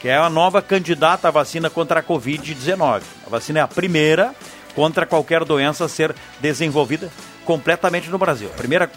que 0.00 0.08
é 0.08 0.16
a 0.16 0.30
nova 0.30 0.62
candidata 0.62 1.28
à 1.28 1.30
vacina 1.30 1.68
contra 1.68 2.00
a 2.00 2.02
Covid-19. 2.02 3.02
A 3.26 3.28
vacina 3.28 3.58
é 3.58 3.62
a 3.62 3.68
primeira 3.68 4.34
contra 4.74 5.04
qualquer 5.04 5.44
doença 5.44 5.84
a 5.84 5.88
ser 5.90 6.14
desenvolvida 6.40 7.10
completamente 7.44 8.08
no 8.08 8.16
Brasil. 8.16 8.48
A 8.48 8.56
primeira 8.56 8.90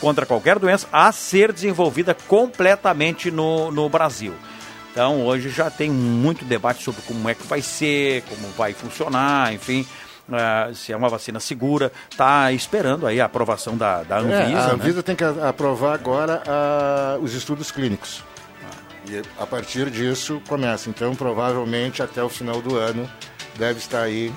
contra 0.00 0.24
qualquer 0.24 0.58
doença 0.58 0.88
a 0.90 1.12
ser 1.12 1.52
desenvolvida 1.52 2.16
completamente 2.26 3.30
no, 3.30 3.70
no 3.70 3.90
Brasil. 3.90 4.34
Então 4.94 5.26
hoje 5.26 5.50
já 5.50 5.68
tem 5.68 5.90
muito 5.90 6.44
debate 6.44 6.84
sobre 6.84 7.02
como 7.02 7.28
é 7.28 7.34
que 7.34 7.44
vai 7.48 7.60
ser, 7.60 8.22
como 8.22 8.46
vai 8.56 8.72
funcionar, 8.72 9.52
enfim, 9.52 9.84
ah, 10.32 10.70
se 10.72 10.92
é 10.92 10.96
uma 10.96 11.08
vacina 11.08 11.40
segura. 11.40 11.90
Está 12.08 12.52
esperando 12.52 13.04
aí 13.04 13.20
a 13.20 13.24
aprovação 13.24 13.76
da, 13.76 14.04
da 14.04 14.18
Anvisa. 14.18 14.36
É, 14.36 14.44
a 14.44 14.66
né? 14.68 14.72
Anvisa 14.74 15.02
tem 15.02 15.16
que 15.16 15.24
aprovar 15.24 15.94
agora 15.94 16.40
ah, 16.46 17.18
os 17.20 17.34
estudos 17.34 17.72
clínicos. 17.72 18.22
E 19.10 19.20
a 19.36 19.44
partir 19.44 19.90
disso 19.90 20.40
começa. 20.48 20.88
Então, 20.88 21.12
provavelmente 21.16 22.00
até 22.00 22.22
o 22.22 22.28
final 22.28 22.62
do 22.62 22.76
ano 22.76 23.10
deve 23.58 23.80
estar 23.80 24.02
aí 24.02 24.32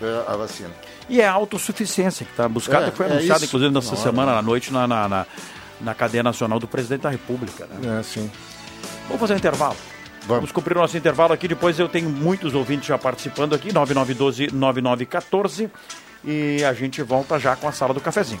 eh, 0.00 0.24
a 0.28 0.36
vacina. 0.36 0.70
E 1.08 1.20
é 1.22 1.26
a 1.26 1.32
autossuficiência 1.32 2.24
que 2.24 2.32
está 2.32 2.48
buscada, 2.48 2.86
É, 2.86 2.90
foi 2.90 3.06
é 3.06 3.12
anunciada 3.12 3.38
isso. 3.38 3.46
inclusive 3.46 3.74
nessa 3.74 3.96
semana 3.96 4.32
né? 4.32 4.38
à 4.38 4.42
noite 4.42 4.72
na, 4.72 4.86
na, 4.86 5.08
na, 5.08 5.26
na 5.80 5.94
cadeia 5.94 6.22
nacional 6.22 6.60
do 6.60 6.68
presidente 6.68 7.00
da 7.00 7.10
República. 7.10 7.66
Né? 7.66 7.96
É 7.96 7.98
assim. 7.98 8.30
Vamos 9.08 9.18
fazer 9.18 9.34
um 9.34 9.38
intervalo. 9.38 9.76
Vamos. 10.22 10.36
Vamos 10.36 10.52
cumprir 10.52 10.76
o 10.76 10.80
nosso 10.80 10.96
intervalo 10.96 11.32
aqui. 11.32 11.48
Depois 11.48 11.78
eu 11.78 11.88
tenho 11.88 12.08
muitos 12.08 12.54
ouvintes 12.54 12.86
já 12.86 12.98
participando 12.98 13.54
aqui, 13.54 13.70
9912-9914. 13.72 15.70
E 16.24 16.62
a 16.64 16.72
gente 16.72 17.02
volta 17.02 17.38
já 17.38 17.56
com 17.56 17.68
a 17.68 17.72
sala 17.72 17.92
do 17.92 18.00
cafezinho. 18.00 18.40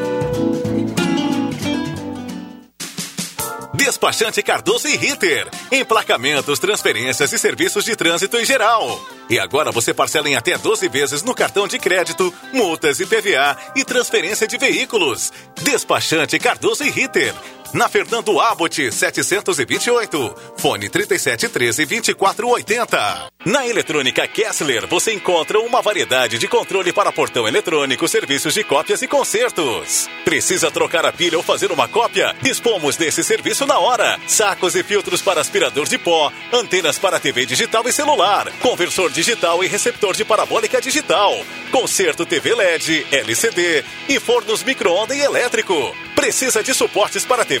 Despachante 3.83 4.43
Cardoso 4.43 4.87
e 4.87 4.95
Ritter. 4.95 5.49
Emplacamentos, 5.71 6.59
transferências 6.59 7.33
e 7.33 7.39
serviços 7.39 7.83
de 7.83 7.95
trânsito 7.95 8.37
em 8.37 8.45
geral. 8.45 9.03
E 9.27 9.39
agora 9.39 9.71
você 9.71 9.91
parcela 9.91 10.29
em 10.29 10.35
até 10.35 10.55
12 10.55 10.87
vezes 10.87 11.23
no 11.23 11.33
cartão 11.33 11.67
de 11.67 11.79
crédito, 11.79 12.31
multas 12.53 12.99
e 12.99 13.07
PVA 13.07 13.57
e 13.75 13.83
transferência 13.83 14.47
de 14.47 14.55
veículos. 14.55 15.33
Despachante 15.63 16.37
Cardoso 16.37 16.83
e 16.83 16.91
Ritter. 16.91 17.33
Na 17.73 17.87
Fernando 17.87 18.37
Abbott 18.37 18.91
728. 18.91 20.35
Fone 20.57 20.89
3713 20.89 21.85
2480. 21.85 23.31
Na 23.45 23.65
Eletrônica 23.65 24.27
Kessler 24.27 24.85
você 24.87 25.13
encontra 25.13 25.57
uma 25.59 25.81
variedade 25.81 26.37
de 26.37 26.47
controle 26.49 26.91
para 26.91 27.13
portão 27.13 27.47
eletrônico, 27.47 28.07
serviços 28.09 28.53
de 28.53 28.63
cópias 28.63 29.01
e 29.01 29.07
consertos. 29.07 30.09
Precisa 30.25 30.69
trocar 30.69 31.05
a 31.05 31.13
pilha 31.13 31.37
ou 31.37 31.43
fazer 31.43 31.71
uma 31.71 31.87
cópia? 31.87 32.35
Dispomos 32.41 32.97
desse 32.97 33.23
serviço 33.23 33.65
na 33.65 33.79
hora. 33.79 34.19
Sacos 34.27 34.75
e 34.75 34.83
filtros 34.83 35.21
para 35.21 35.39
aspirador 35.39 35.87
de 35.87 35.97
pó, 35.97 36.31
antenas 36.51 36.99
para 36.99 37.21
TV 37.21 37.45
digital 37.45 37.87
e 37.87 37.93
celular, 37.93 38.51
conversor 38.59 39.09
digital 39.09 39.63
e 39.63 39.67
receptor 39.67 40.13
de 40.13 40.25
parabólica 40.25 40.81
digital, 40.81 41.33
conserto 41.71 42.25
TV 42.25 42.53
LED, 42.53 43.07
LCD 43.11 43.83
e 44.09 44.19
fornos 44.19 44.61
micro-ondas 44.61 45.17
e 45.17 45.21
elétrico. 45.21 45.95
Precisa 46.15 46.61
de 46.61 46.73
suportes 46.75 47.25
para 47.25 47.43
TV? 47.43 47.60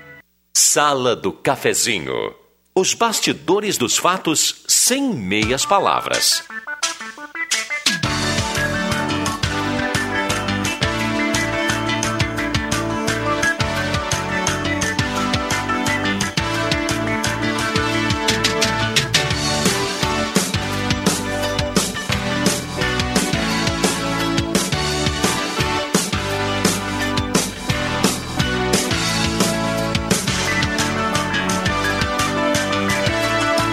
Sala 0.53 1.15
do 1.15 1.31
Cafezinho. 1.31 2.35
Os 2.75 2.93
bastidores 2.93 3.77
dos 3.77 3.97
fatos 3.97 4.63
sem 4.67 5.13
meias 5.13 5.65
palavras. 5.65 6.43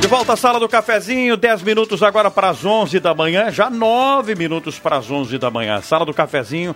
Volta 0.09 0.33
à 0.33 0.37
sala 0.37 0.59
do 0.59 0.67
cafezinho, 0.67 1.37
10 1.37 1.63
minutos 1.63 2.03
agora 2.03 2.31
para 2.31 2.49
as 2.49 2.65
11 2.65 2.99
da 2.99 3.15
manhã, 3.15 3.51
já 3.51 3.69
9 3.69 4.35
minutos 4.35 4.79
para 4.79 4.97
as 4.97 5.11
11 5.11 5.37
da 5.37 5.51
manhã. 5.51 5.83
Sala 5.83 6.07
do 6.07 6.15
cafezinho 6.15 6.75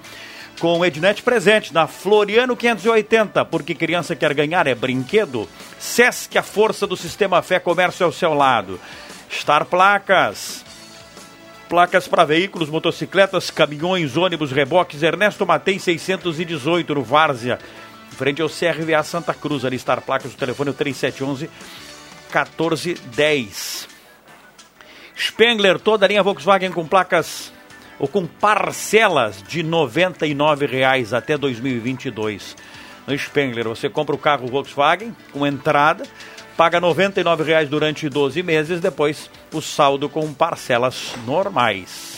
com 0.60 0.84
Ednet 0.84 1.22
presente 1.22 1.72
na 1.72 1.86
Floriano 1.86 2.54
580, 2.54 3.42
porque 3.46 3.74
criança 3.74 4.14
quer 4.14 4.34
ganhar 4.34 4.66
é 4.66 4.74
brinquedo. 4.74 5.48
Sesc, 5.78 6.36
a 6.36 6.42
força 6.42 6.86
do 6.86 6.94
sistema 6.94 7.40
Fé 7.40 7.58
Comércio 7.58 8.04
ao 8.04 8.12
seu 8.12 8.34
lado. 8.34 8.78
Star 9.30 9.64
Placas. 9.64 10.62
Placas 11.70 12.06
para 12.06 12.26
veículos, 12.26 12.68
motocicletas, 12.68 13.50
caminhões, 13.50 14.14
ônibus, 14.14 14.52
reboques. 14.52 15.02
Ernesto 15.02 15.46
Matei 15.46 15.78
618 15.78 16.94
no 16.94 17.02
Várzea, 17.02 17.58
frente 18.10 18.42
ao 18.42 18.48
CRVA 18.50 19.02
Santa 19.02 19.32
Cruz. 19.32 19.64
Ali 19.64 19.78
Star 19.78 20.02
Placas, 20.02 20.34
o 20.34 20.36
telefone 20.36 20.68
é 20.68 20.72
o 20.72 20.74
3711 20.74 21.48
1410. 22.40 23.88
Spengler, 25.16 25.78
toda 25.78 26.06
a 26.06 26.08
linha 26.08 26.22
Volkswagen 26.22 26.72
com 26.72 26.86
placas 26.86 27.52
ou 27.98 28.08
com 28.08 28.26
parcelas 28.26 29.42
de 29.46 29.62
R$ 29.62 29.68
99,00 29.68 31.16
até 31.16 31.36
2022. 31.36 32.56
No 33.06 33.16
Spengler, 33.16 33.68
você 33.68 33.88
compra 33.88 34.14
o 34.14 34.18
carro 34.18 34.48
Volkswagen 34.48 35.14
com 35.32 35.46
entrada, 35.46 36.04
paga 36.56 36.78
R$ 36.78 36.86
99,00 36.86 37.68
durante 37.68 38.08
12 38.08 38.42
meses, 38.42 38.80
depois 38.80 39.30
o 39.52 39.60
saldo 39.60 40.08
com 40.08 40.32
parcelas 40.32 41.14
normais. 41.26 42.12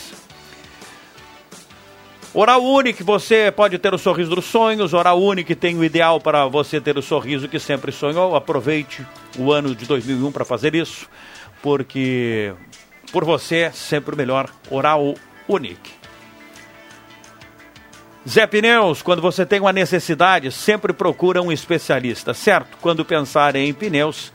Oral 2.37 2.65
Unique, 2.65 3.05
você 3.05 3.53
pode 3.53 3.79
ter 3.79 3.95
o 3.95 3.99
sorriso 3.99 4.35
dos 4.35 4.47
sonhos. 4.47 4.93
Oral 4.93 5.23
Unique 5.23 5.55
tem 5.55 5.79
o 5.79 5.85
ideal 5.85 6.21
para 6.21 6.49
você 6.49 6.81
ter 6.81 6.99
o 6.99 7.03
sorriso 7.03 7.49
que 7.49 7.61
sempre 7.61 7.93
sonhou. 7.93 8.35
Aproveite 8.35 9.07
o 9.39 9.53
ano 9.53 9.73
de 9.73 9.87
2001 9.87 10.33
para 10.33 10.45
fazer 10.45 10.75
isso, 10.75 11.09
porque 11.63 12.53
por 13.13 13.25
você 13.25 13.71
sempre 13.73 14.17
o 14.17 14.19
melhor. 14.19 14.51
Oral 14.69 15.15
Unique. 15.49 15.93
Zé 18.29 18.49
Pneus, 18.49 19.01
quando 19.01 19.23
você 19.23 19.47
tem 19.47 19.61
uma 19.61 19.73
necessidade, 19.73 20.51
sempre 20.51 20.93
procura 20.93 21.41
um 21.41 21.53
especialista, 21.53 22.35
certo? 22.35 22.77
Quando 22.81 23.05
pensar 23.05 23.55
em 23.55 23.73
pneus 23.73 24.33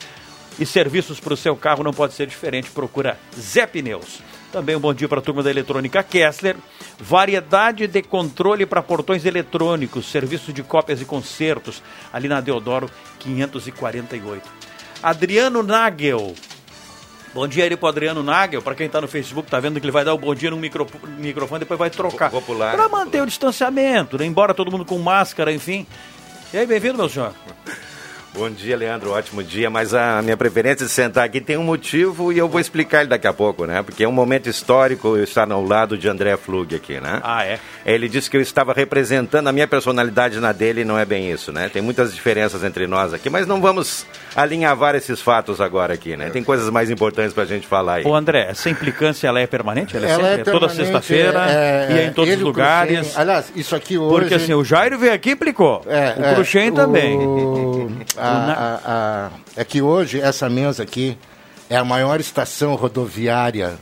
e 0.58 0.66
serviços 0.66 1.20
para 1.20 1.34
o 1.34 1.38
seu 1.38 1.54
carro, 1.54 1.84
não 1.84 1.92
pode 1.92 2.14
ser 2.14 2.28
diferente. 2.28 2.70
Procura 2.70 3.20
Zé 3.38 3.68
Pneus. 3.68 4.22
Também 4.52 4.76
um 4.76 4.80
bom 4.80 4.94
dia 4.94 5.08
para 5.08 5.20
a 5.20 5.22
turma 5.22 5.44
da 5.44 5.50
Eletrônica 5.50 6.02
Kessler. 6.02 6.56
Variedade 7.00 7.88
de 7.88 8.02
controle 8.02 8.66
para 8.66 8.82
portões 8.82 9.24
eletrônicos, 9.26 10.10
serviço 10.10 10.52
de 10.52 10.64
cópias 10.64 11.02
e 11.02 11.06
concertos, 11.06 11.84
ali 12.12 12.28
na 12.28 12.42
Deodoro 12.42 12.90
548. 13.20 14.50
Adriano 15.04 15.62
Nagel. 15.62 16.34
Bom 17.32 17.48
dia 17.48 17.64
aí 17.64 17.78
para 17.78 17.90
Adriano 17.90 18.24
Nagel. 18.24 18.62
Para 18.62 18.74
quem 18.74 18.88
está 18.88 19.00
no 19.00 19.08
Facebook, 19.08 19.50
tá 19.50 19.60
vendo 19.60 19.80
que 19.80 19.86
ele 19.86 19.92
vai 19.92 20.04
dar 20.04 20.16
o 20.16 20.18
bom 20.18 20.34
dia 20.34 20.50
no 20.50 20.58
micro, 20.58 20.88
microfone, 21.20 21.60
depois 21.60 21.78
vai 21.78 21.90
trocar. 21.92 22.32
Para 22.76 22.90
manter 22.90 23.22
o 23.22 23.28
distanciamento, 23.28 24.18
né? 24.18 24.26
embora 24.26 24.54
todo 24.54 24.72
mundo 24.72 24.84
com 24.84 24.98
máscara, 24.98 25.54
enfim. 25.54 25.86
E 26.52 26.58
aí, 26.58 26.66
bem-vindo, 26.66 26.98
meu 26.98 27.08
senhor. 27.08 27.34
Bom 28.34 28.50
dia, 28.50 28.78
Leandro. 28.78 29.12
Ótimo 29.12 29.44
dia. 29.44 29.70
Mas 29.70 29.94
a 29.94 30.22
minha 30.22 30.38
preferência 30.38 30.86
de 30.86 30.92
sentar 30.92 31.26
aqui 31.26 31.42
tem 31.42 31.58
um 31.58 31.64
motivo 31.64 32.32
e 32.32 32.38
eu 32.38 32.48
vou 32.48 32.62
explicar 32.62 33.02
ele 33.02 33.10
daqui 33.10 33.28
a 33.28 33.34
pouco, 33.34 33.66
né? 33.66 33.82
Porque 33.82 34.04
é 34.04 34.08
um 34.08 34.12
momento 34.12 34.48
histórico 34.48 35.18
estar 35.18 35.52
ao 35.52 35.64
lado 35.64 35.98
de 35.98 36.08
André 36.08 36.38
Flug 36.38 36.76
aqui, 36.76 37.00
né? 37.00 37.20
Ah, 37.24 37.44
é? 37.44 37.60
Ele 37.94 38.08
disse 38.10 38.30
que 38.30 38.38
eu 38.38 38.42
estava 38.42 38.74
representando 38.74 39.48
a 39.48 39.52
minha 39.52 39.68
personalidade 39.68 40.40
na 40.40 40.52
dele 40.52 40.82
e 40.82 40.86
não 40.86 40.98
é 40.98 41.06
bem 41.06 41.32
isso, 41.32 41.52
né? 41.52 41.70
Tem 41.70 41.82
muitas 41.82 42.14
diferenças 42.14 42.64
entre 42.64 42.86
nós 42.88 43.14
aqui, 43.14 43.30
mas 43.30 43.48
não 43.48 43.60
vamos 43.62 44.06
alinhavar 44.36 44.96
esses 44.96 45.22
fatos 45.22 45.60
agora 45.60 45.94
aqui, 45.94 46.16
né? 46.16 46.30
Tem 46.30 46.44
coisas 46.44 46.70
mais 46.70 46.90
importantes 46.90 47.34
pra 47.34 47.46
gente 47.46 47.66
falar 47.68 47.96
aí. 47.96 48.06
Ô 48.06 48.14
André, 48.16 48.48
essa 48.50 48.70
implicância 48.70 49.28
ela 49.28 49.40
é 49.40 49.48
permanente? 49.48 49.98
Ela 49.98 50.06
é 50.08 50.10
Ela 50.12 50.24
sempre? 50.36 50.42
é 50.42 50.54
toda 50.54 50.70
sexta-feira 50.70 51.46
é, 51.50 51.88
e 51.92 51.98
é 52.00 52.06
em 52.08 52.14
todos 52.14 52.34
os 52.34 52.40
lugares. 52.42 53.00
Cruxem- 53.00 53.22
aliás, 53.22 53.52
isso 53.56 53.76
aqui 53.76 53.98
hoje... 53.98 54.20
Porque 54.20 54.34
assim, 54.36 54.54
o 54.54 54.64
Jairo 54.64 55.00
veio 55.00 55.14
aqui 55.14 55.30
e 55.30 55.34
implicou. 55.34 55.82
É, 55.88 56.16
o 56.20 56.26
é, 56.26 56.34
Cruxem 56.36 56.72
também. 56.72 57.18
o- 57.26 57.90
a- 58.18 58.28
a- 58.28 58.80
a- 58.86 59.30
é 59.58 59.64
que 59.66 59.82
hoje 59.82 60.22
essa 60.22 60.48
mesa 60.50 60.84
aqui 60.84 61.18
é 61.70 61.76
a 61.78 61.84
maior 61.84 62.20
estação 62.20 62.76
rodoviária 62.76 63.74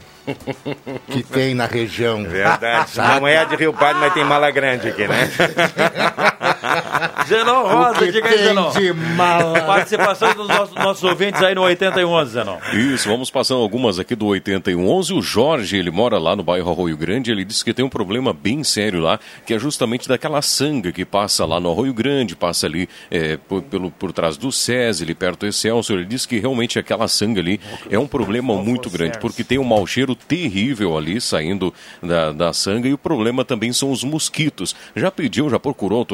que 1.07 1.23
tem 1.23 1.53
na 1.53 1.65
região. 1.65 2.23
Verdade. 2.23 2.91
Não 2.97 3.27
é 3.27 3.37
a 3.37 3.43
de 3.45 3.55
Rio 3.55 3.73
Pardo, 3.73 3.99
mas 3.99 4.13
tem 4.13 4.23
mala 4.23 4.51
grande 4.51 4.89
aqui, 4.89 5.07
né? 5.07 5.29
Zenon 7.27 7.63
Rosa, 7.63 7.99
que 7.99 8.11
diga 8.11 8.29
aí, 8.29 8.37
Zenon. 8.37 8.69
de 8.71 8.93
mala. 8.93 9.61
Participação 9.61 10.33
dos 10.33 10.47
nossos, 10.47 10.75
nossos 10.75 11.03
ouvintes 11.03 11.41
aí 11.41 11.55
no 11.55 11.61
8111, 11.61 12.31
Zenon. 12.31 12.57
Isso, 12.73 13.09
vamos 13.09 13.29
passando 13.29 13.61
algumas 13.61 13.99
aqui 13.99 14.15
do 14.15 14.27
8111. 14.27 15.13
O 15.13 15.21
Jorge, 15.21 15.77
ele 15.77 15.91
mora 15.91 16.17
lá 16.17 16.35
no 16.35 16.43
bairro 16.43 16.71
Arroio 16.71 16.97
Grande, 16.97 17.31
ele 17.31 17.43
disse 17.43 17.63
que 17.63 17.73
tem 17.73 17.83
um 17.83 17.89
problema 17.89 18.33
bem 18.33 18.63
sério 18.63 18.99
lá, 18.99 19.19
que 19.45 19.53
é 19.53 19.59
justamente 19.59 20.07
daquela 20.07 20.41
sanga 20.41 20.91
que 20.91 21.05
passa 21.05 21.45
lá 21.45 21.59
no 21.59 21.71
Arroio 21.71 21.93
Grande, 21.93 22.35
passa 22.35 22.67
ali 22.67 22.87
é, 23.09 23.37
por, 23.37 23.61
pelo, 23.63 23.91
por 23.91 24.11
trás 24.11 24.37
do 24.37 24.51
SESI, 24.51 25.03
ali 25.03 25.15
perto 25.15 25.41
do 25.41 25.47
Excelsior. 25.47 25.99
Ele 25.99 26.07
disse 26.07 26.27
que 26.27 26.39
realmente 26.39 26.79
aquela 26.79 27.07
sanga 27.07 27.39
ali 27.39 27.59
é 27.89 27.97
um 27.97 28.07
problema 28.07 28.55
muito 28.55 28.89
grande, 28.89 29.19
porque 29.19 29.43
tem 29.43 29.57
um 29.57 29.63
mau 29.63 29.85
cheiro 29.85 30.15
terrível 30.15 30.97
ali 30.97 31.19
saindo 31.19 31.73
da, 32.01 32.31
da 32.31 32.53
sanga 32.53 32.87
e 32.87 32.93
o 32.93 32.97
problema 32.97 33.43
também 33.43 33.71
são 33.73 33.91
os 33.91 34.03
mosquitos. 34.03 34.75
Já 34.95 35.11
pediu, 35.11 35.49
já 35.49 35.59
procurou 35.59 36.05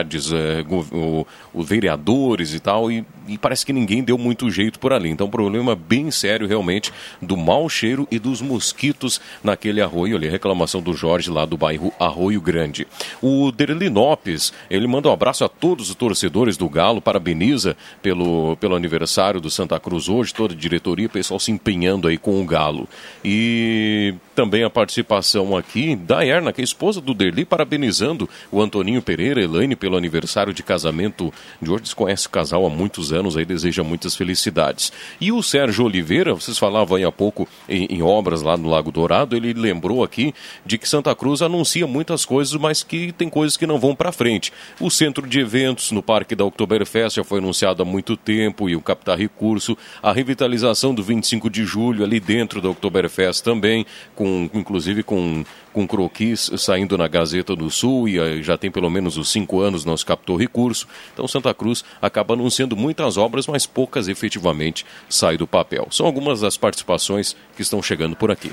autoridades, 0.00 0.32
é, 0.32 0.64
o, 0.92 1.26
o 1.52 1.62
vereadores 1.62 2.54
e 2.54 2.60
tal, 2.60 2.90
e, 2.90 3.04
e 3.30 3.38
parece 3.38 3.64
que 3.64 3.72
ninguém 3.72 4.02
deu 4.02 4.18
muito 4.18 4.50
jeito 4.50 4.78
por 4.78 4.92
ali. 4.92 5.08
Então, 5.08 5.30
problema 5.30 5.76
bem 5.76 6.10
sério 6.10 6.46
realmente 6.46 6.92
do 7.22 7.36
mau 7.36 7.68
cheiro 7.68 8.06
e 8.10 8.18
dos 8.18 8.42
mosquitos 8.42 9.20
naquele 9.42 9.80
arroio 9.80 10.16
ali. 10.16 10.28
Reclamação 10.28 10.82
do 10.82 10.92
Jorge 10.92 11.30
lá 11.30 11.44
do 11.44 11.56
bairro 11.56 11.92
Arroio 11.98 12.40
Grande. 12.40 12.86
O 13.22 13.52
Derlinopes, 13.52 14.52
ele 14.68 14.86
manda 14.86 15.08
um 15.08 15.12
abraço 15.12 15.44
a 15.44 15.48
todos 15.48 15.90
os 15.90 15.94
torcedores 15.94 16.56
do 16.56 16.68
Galo, 16.68 17.00
parabeniza 17.00 17.76
pelo, 18.02 18.56
pelo 18.56 18.74
aniversário 18.74 19.40
do 19.40 19.50
Santa 19.50 19.78
Cruz 19.78 20.08
hoje, 20.08 20.34
toda 20.34 20.54
a 20.54 20.56
diretoria, 20.56 21.08
pessoal 21.08 21.38
se 21.38 21.52
empenhando 21.52 22.08
aí 22.08 22.18
com 22.18 22.40
o 22.40 22.44
Galo. 22.44 22.88
E 23.24 24.14
também 24.34 24.64
a 24.64 24.70
participação 24.70 25.54
aqui 25.54 25.94
da 25.94 26.24
Erna, 26.24 26.50
que 26.50 26.62
é 26.62 26.64
esposa 26.64 26.98
do 26.98 27.12
Derli, 27.12 27.44
parabenizando 27.44 28.28
o 28.50 28.62
Antoninho 28.62 29.02
Pereira, 29.02 29.42
Elaine, 29.42 29.76
pelo 29.76 29.98
aniversário 29.98 30.54
de 30.54 30.62
casamento 30.62 31.32
de 31.60 31.70
hoje. 31.70 31.82
Desconhece 31.82 32.26
o 32.26 32.30
casal 32.30 32.64
há 32.64 32.70
muitos 32.70 33.12
anos, 33.12 33.19
aí 33.36 33.44
deseja 33.44 33.82
muitas 33.82 34.16
felicidades. 34.16 34.92
E 35.20 35.32
o 35.32 35.42
Sérgio 35.42 35.84
Oliveira, 35.84 36.34
vocês 36.34 36.58
falavam 36.58 36.96
aí 36.96 37.04
há 37.04 37.12
pouco 37.12 37.48
em, 37.68 37.86
em 37.86 38.02
obras 38.02 38.42
lá 38.42 38.56
no 38.56 38.68
Lago 38.68 38.90
Dourado, 38.90 39.36
ele 39.36 39.52
lembrou 39.52 40.02
aqui 40.02 40.34
de 40.64 40.78
que 40.78 40.88
Santa 40.88 41.14
Cruz 41.14 41.42
anuncia 41.42 41.86
muitas 41.86 42.24
coisas, 42.24 42.54
mas 42.54 42.82
que 42.82 43.12
tem 43.12 43.28
coisas 43.28 43.56
que 43.56 43.66
não 43.66 43.78
vão 43.78 43.94
para 43.94 44.12
frente. 44.12 44.52
O 44.80 44.90
centro 44.90 45.26
de 45.26 45.40
eventos 45.40 45.90
no 45.92 46.02
Parque 46.02 46.34
da 46.34 46.44
Oktoberfest 46.44 47.16
já 47.16 47.24
foi 47.24 47.38
anunciado 47.38 47.82
há 47.82 47.84
muito 47.84 48.16
tempo 48.16 48.68
e 48.68 48.76
o 48.76 48.80
captar 48.80 49.18
recurso. 49.18 49.76
A 50.02 50.12
revitalização 50.12 50.94
do 50.94 51.02
25 51.02 51.50
de 51.50 51.64
julho 51.64 52.04
ali 52.04 52.20
dentro 52.20 52.60
da 52.60 52.68
Oktoberfest 52.68 53.42
também, 53.42 53.86
com, 54.14 54.48
inclusive 54.54 55.02
com, 55.02 55.44
com 55.72 55.86
croquis 55.86 56.50
saindo 56.56 56.96
na 56.98 57.08
Gazeta 57.08 57.54
do 57.54 57.70
Sul 57.70 58.08
e 58.08 58.18
eh, 58.18 58.42
já 58.42 58.56
tem 58.56 58.70
pelo 58.70 58.90
menos 58.90 59.16
os 59.16 59.30
cinco 59.30 59.60
anos 59.60 59.84
não 59.84 59.96
se 59.96 60.04
captou 60.04 60.36
recurso. 60.36 60.86
Então 61.12 61.26
Santa 61.28 61.52
Cruz 61.54 61.84
acaba 62.00 62.34
anunciando 62.34 62.76
muitas 62.76 63.16
obras, 63.16 63.46
mas 63.46 63.66
poucas 63.66 64.08
efetivamente 64.08 64.84
saem 65.08 65.38
do 65.38 65.46
papel. 65.46 65.88
São 65.90 66.06
algumas 66.06 66.40
das 66.40 66.56
participações 66.56 67.36
que 67.56 67.62
estão 67.62 67.82
chegando 67.82 68.16
por 68.16 68.30
aqui. 68.30 68.52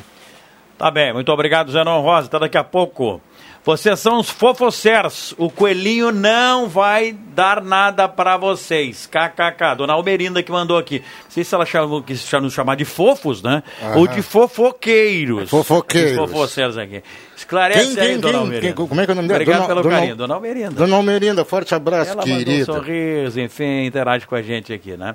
Tá 0.77 0.91
bem, 0.91 1.11
muito 1.11 1.31
obrigado, 1.31 1.71
Zenon 1.71 2.01
Rosa. 2.01 2.27
Até 2.27 2.39
daqui 2.39 2.57
a 2.57 2.63
pouco. 2.63 3.19
Vocês 3.67 3.99
são 3.99 4.17
os 4.21 4.29
fofocers. 4.29 5.35
O 5.37 5.49
coelhinho 5.49 6.09
não 6.09 6.69
vai 6.69 7.11
dar 7.35 7.61
nada 7.61 8.07
para 8.07 8.37
vocês. 8.37 9.05
KKK. 9.07 9.75
Dona 9.75 9.91
Almerinda 9.91 10.41
que 10.41 10.49
mandou 10.49 10.77
aqui. 10.77 10.99
Não 11.25 11.29
sei 11.31 11.43
se 11.43 11.53
ela 11.53 11.65
chamou, 11.65 12.01
quis 12.01 12.31
nos 12.31 12.53
chamar 12.53 12.75
de 12.75 12.85
fofos, 12.85 13.43
né? 13.43 13.61
Aham. 13.83 13.97
Ou 13.97 14.07
de 14.07 14.21
fofoqueiros. 14.21 15.49
Fofoqueiros. 15.49 16.11
Os 16.13 16.17
fofocers 16.31 16.77
aqui. 16.77 17.03
Esclarece 17.35 17.93
Quem, 17.93 17.99
aí, 18.03 18.09
quem, 18.11 18.19
Dona 18.21 18.31
quem, 18.33 18.39
Almerinda. 18.41 18.73
quem- 18.73 18.87
como 18.87 19.01
é 19.01 19.05
que 19.05 19.11
é 19.11 19.13
o 19.13 19.15
nome 19.15 19.27
dela? 19.27 19.41
Obrigado 19.41 19.57
Dona- 19.61 19.67
pelo 19.67 19.81
Dona- 19.83 19.95
carinho. 19.97 20.15
Dona 20.15 20.33
Almerinda. 20.35 20.71
Dona 20.71 20.95
Almerinda, 20.95 21.43
forte 21.43 21.75
abraço, 21.75 22.11
Ela 22.11 22.21
mandou 22.25 22.35
um 22.35 22.45
querida. 22.45 22.65
sorriso, 22.65 23.39
enfim, 23.41 23.83
interage 23.85 24.25
com 24.25 24.35
a 24.35 24.41
gente 24.41 24.71
aqui, 24.71 24.95
né? 24.95 25.13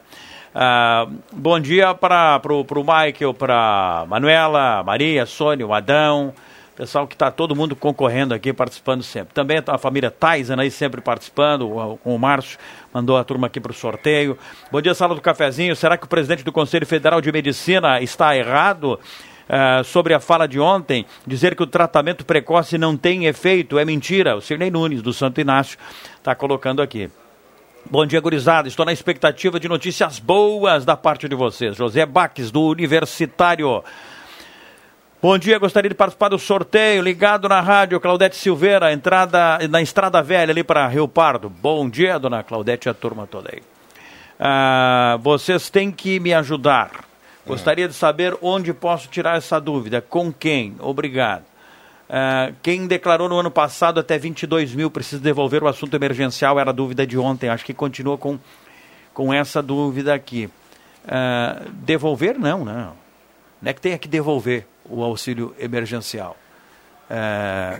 Ah, 0.54 1.06
bom 1.32 1.58
dia 1.58 1.94
para 1.94 2.38
pro, 2.40 2.62
pro 2.66 2.84
Michael, 2.84 3.32
para 3.32 4.04
Manuela, 4.06 4.82
Maria, 4.84 5.24
Sônia, 5.24 5.66
o 5.66 5.72
Adão, 5.72 6.34
pessoal 6.82 7.06
que 7.06 7.14
está 7.14 7.30
todo 7.30 7.54
mundo 7.54 7.76
concorrendo 7.76 8.34
aqui, 8.34 8.52
participando 8.52 9.04
sempre. 9.04 9.32
Também 9.32 9.62
a 9.64 9.78
família 9.78 10.10
Tyson 10.10 10.58
aí 10.58 10.68
sempre 10.68 11.00
participando, 11.00 11.68
o, 11.68 12.00
o 12.04 12.18
Márcio 12.18 12.58
mandou 12.92 13.16
a 13.16 13.22
turma 13.22 13.46
aqui 13.46 13.60
para 13.60 13.70
o 13.70 13.74
sorteio. 13.74 14.36
Bom 14.68 14.80
dia, 14.80 14.92
sala 14.92 15.14
do 15.14 15.20
cafezinho. 15.20 15.76
Será 15.76 15.96
que 15.96 16.06
o 16.06 16.08
presidente 16.08 16.42
do 16.42 16.50
Conselho 16.50 16.84
Federal 16.84 17.20
de 17.20 17.30
Medicina 17.30 18.00
está 18.00 18.36
errado? 18.36 18.98
ah, 19.48 19.82
sobre 19.84 20.12
a 20.12 20.18
fala 20.18 20.48
de 20.48 20.58
ontem, 20.58 21.06
dizer 21.24 21.54
que 21.54 21.62
o 21.62 21.66
tratamento 21.66 22.24
precoce 22.24 22.76
não 22.76 22.96
tem 22.96 23.26
efeito 23.26 23.78
é 23.78 23.84
mentira. 23.84 24.36
O 24.36 24.40
Cirnei 24.40 24.70
Nunes, 24.70 25.02
do 25.02 25.12
Santo 25.12 25.40
Inácio, 25.40 25.78
está 26.16 26.34
colocando 26.34 26.82
aqui. 26.82 27.08
Bom 27.88 28.06
dia, 28.06 28.20
gurizada. 28.20 28.66
Estou 28.66 28.84
na 28.86 28.92
expectativa 28.92 29.60
de 29.60 29.68
notícias 29.68 30.18
boas 30.18 30.84
da 30.84 30.96
parte 30.96 31.28
de 31.28 31.34
vocês. 31.36 31.76
José 31.76 32.04
Baques, 32.06 32.50
do 32.50 32.62
Universitário. 32.62 33.84
Bom 35.22 35.38
dia, 35.38 35.56
gostaria 35.56 35.88
de 35.88 35.94
participar 35.94 36.30
do 36.30 36.38
sorteio. 36.38 37.00
Ligado 37.00 37.48
na 37.48 37.60
rádio, 37.60 38.00
Claudete 38.00 38.34
Silveira, 38.34 38.92
entrada 38.92 39.56
na 39.70 39.80
Estrada 39.80 40.20
Velha 40.20 40.50
ali 40.50 40.64
para 40.64 40.88
Rio 40.88 41.06
Pardo. 41.06 41.48
Bom 41.48 41.88
dia, 41.88 42.18
dona 42.18 42.42
Claudete 42.42 42.88
e 42.88 42.90
a 42.90 42.94
turma 42.94 43.24
toda 43.24 43.50
aí. 43.52 43.62
Ah, 44.36 45.16
vocês 45.22 45.70
têm 45.70 45.92
que 45.92 46.18
me 46.18 46.34
ajudar. 46.34 47.04
Gostaria 47.46 47.86
de 47.86 47.94
saber 47.94 48.36
onde 48.42 48.74
posso 48.74 49.06
tirar 49.06 49.36
essa 49.36 49.60
dúvida. 49.60 50.00
Com 50.00 50.32
quem? 50.32 50.74
Obrigado. 50.80 51.44
Ah, 52.10 52.50
quem 52.60 52.88
declarou 52.88 53.28
no 53.28 53.38
ano 53.38 53.50
passado 53.50 54.00
até 54.00 54.18
22 54.18 54.74
mil 54.74 54.90
precisa 54.90 55.22
devolver 55.22 55.62
o 55.62 55.68
assunto 55.68 55.94
emergencial 55.94 56.58
era 56.58 56.70
a 56.70 56.74
dúvida 56.74 57.06
de 57.06 57.16
ontem. 57.16 57.48
Acho 57.48 57.64
que 57.64 57.72
continua 57.72 58.18
com, 58.18 58.40
com 59.14 59.32
essa 59.32 59.62
dúvida 59.62 60.12
aqui. 60.12 60.50
Ah, 61.06 61.62
devolver, 61.74 62.36
não, 62.40 62.64
não. 62.64 62.94
Não 63.62 63.70
é 63.70 63.72
que 63.72 63.80
tenha 63.80 63.96
que 63.96 64.08
devolver 64.08 64.66
o 64.88 65.02
auxílio 65.02 65.54
emergencial. 65.58 66.36
Ah, 67.10 67.78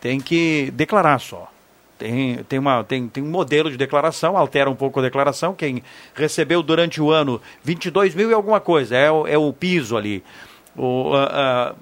tem 0.00 0.20
que 0.20 0.70
declarar 0.74 1.18
só. 1.18 1.50
Tem, 1.98 2.44
tem, 2.48 2.58
uma, 2.58 2.84
tem, 2.84 3.08
tem 3.08 3.22
um 3.22 3.28
modelo 3.30 3.70
de 3.70 3.76
declaração, 3.78 4.36
altera 4.36 4.68
um 4.68 4.74
pouco 4.74 5.00
a 5.00 5.02
declaração. 5.02 5.54
Quem 5.54 5.82
recebeu 6.14 6.62
durante 6.62 7.00
o 7.00 7.10
ano 7.10 7.40
22 7.64 8.14
mil 8.14 8.30
e 8.30 8.34
alguma 8.34 8.60
coisa, 8.60 8.94
é, 8.96 9.10
o- 9.10 9.26
é 9.26 9.38
o 9.38 9.50
piso 9.52 9.96
ali. 9.96 10.22
O, 10.76 11.12
ah, 11.14 11.30
ah, 11.32 11.74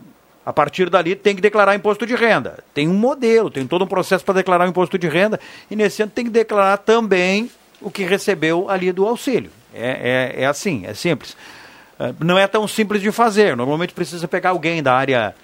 a 0.47 0.53
partir 0.53 0.89
dali 0.89 1.17
tem 1.17 1.35
que 1.35 1.41
declarar 1.43 1.75
imposto 1.75 2.07
de 2.07 2.15
renda. 2.15 2.63
Tem 2.73 2.87
um 2.89 2.95
modelo, 2.95 3.51
tem 3.51 3.67
todo 3.67 3.85
um 3.85 3.89
processo 3.89 4.25
para 4.25 4.35
declarar 4.35 4.67
o 4.67 4.71
imposto 4.71 4.97
de 4.97 5.09
renda. 5.09 5.41
E 5.71 5.75
nesse 5.75 6.01
ano 6.03 6.13
tem 6.15 6.25
que 6.27 6.31
declarar 6.31 6.77
também 6.79 7.51
o 7.81 7.91
que 7.91 8.05
recebeu 8.05 8.71
ali 8.71 8.93
do 8.93 9.07
auxílio. 9.07 9.51
É, 9.75 10.33
é, 10.37 10.43
é 10.43 10.47
assim, 10.47 10.85
é 10.87 10.95
simples. 10.95 11.37
Ah, 11.99 12.13
Não 12.21 12.39
é 12.39 12.47
tão 12.47 12.67
simples 12.67 13.01
de 13.03 13.11
fazer. 13.13 13.57
Normalmente 13.57 13.93
precisa 13.95 14.27
pegar 14.29 14.51
alguém 14.51 14.83
da 14.83 14.95
área 14.95 15.35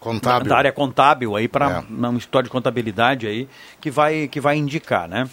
Contábil. 0.00 0.48
da 0.48 0.56
área 0.56 0.72
contábil 0.72 1.36
aí 1.36 1.46
para 1.46 1.84
É. 1.88 2.08
um 2.08 2.16
história 2.16 2.44
de 2.44 2.50
contabilidade 2.50 3.26
aí 3.26 3.48
que 3.80 3.90
vai 3.90 4.26
que 4.26 4.40
vai 4.40 4.56
indicar, 4.56 5.06
né? 5.08 5.28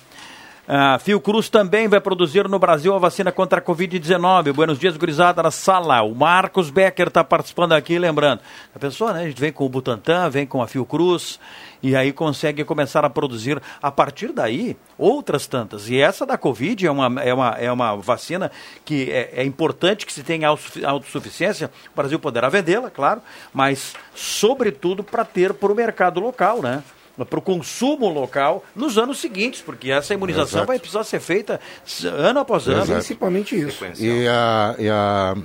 A 0.72 1.00
Fiocruz 1.00 1.50
também 1.50 1.88
vai 1.88 2.00
produzir 2.00 2.48
no 2.48 2.60
Brasil 2.60 2.94
a 2.94 3.00
vacina 3.00 3.32
contra 3.32 3.58
a 3.58 3.62
Covid-19. 3.62 4.54
Buenos 4.54 4.78
dias, 4.78 4.96
gurizada, 4.96 5.42
na 5.42 5.50
sala. 5.50 6.04
O 6.04 6.14
Marcos 6.14 6.70
Becker 6.70 7.08
está 7.08 7.24
participando 7.24 7.72
aqui, 7.74 7.98
lembrando. 7.98 8.42
A 8.76 8.78
pessoa, 8.78 9.12
né? 9.12 9.24
A 9.24 9.28
gente 9.28 9.42
vem 9.42 9.52
com 9.52 9.66
o 9.66 9.70
Butantan, 9.70 10.30
vem 10.30 10.46
com 10.46 10.62
a 10.62 10.68
Fiocruz 10.68 11.40
e 11.82 11.96
aí 11.96 12.14
consegue 12.14 12.64
começar 12.64 13.04
a 13.04 13.10
produzir, 13.10 13.60
a 13.82 13.90
partir 13.90 14.32
daí, 14.32 14.78
outras 14.96 15.48
tantas. 15.48 15.90
E 15.90 16.00
essa 16.00 16.24
da 16.24 16.38
Covid 16.38 16.86
é 16.86 16.92
uma, 16.92 17.20
é 17.20 17.34
uma, 17.34 17.50
é 17.58 17.72
uma 17.72 17.96
vacina 17.96 18.52
que 18.86 19.10
é, 19.10 19.42
é 19.42 19.44
importante 19.44 20.06
que 20.06 20.14
se 20.14 20.22
tenha 20.22 20.50
autossufi- 20.50 20.86
autossuficiência. 20.86 21.72
O 21.92 21.96
Brasil 21.96 22.20
poderá 22.20 22.48
vendê-la, 22.48 22.92
claro, 22.92 23.24
mas, 23.52 23.96
sobretudo, 24.14 25.04
para 25.04 25.26
ter 25.26 25.52
para 25.52 25.72
o 25.72 25.76
mercado 25.76 26.20
local, 26.20 26.62
né? 26.62 26.84
Para 27.26 27.40
o 27.40 27.42
consumo 27.42 28.10
local 28.10 28.64
nos 28.76 28.98
anos 28.98 29.20
seguintes, 29.20 29.62
porque 29.62 29.92
essa 29.92 30.14
imunização 30.14 30.60
Exato. 30.60 30.68
vai 30.68 30.80
precisar 30.80 31.04
ser 31.04 31.20
feita 31.20 31.60
ano 32.06 32.40
após 32.40 32.68
ano. 32.68 32.78
Exato. 32.78 32.94
Principalmente 32.94 33.60
isso. 33.60 33.86
E 33.98 34.28
a, 34.28 34.76
e, 34.78 34.90
a, 34.90 35.36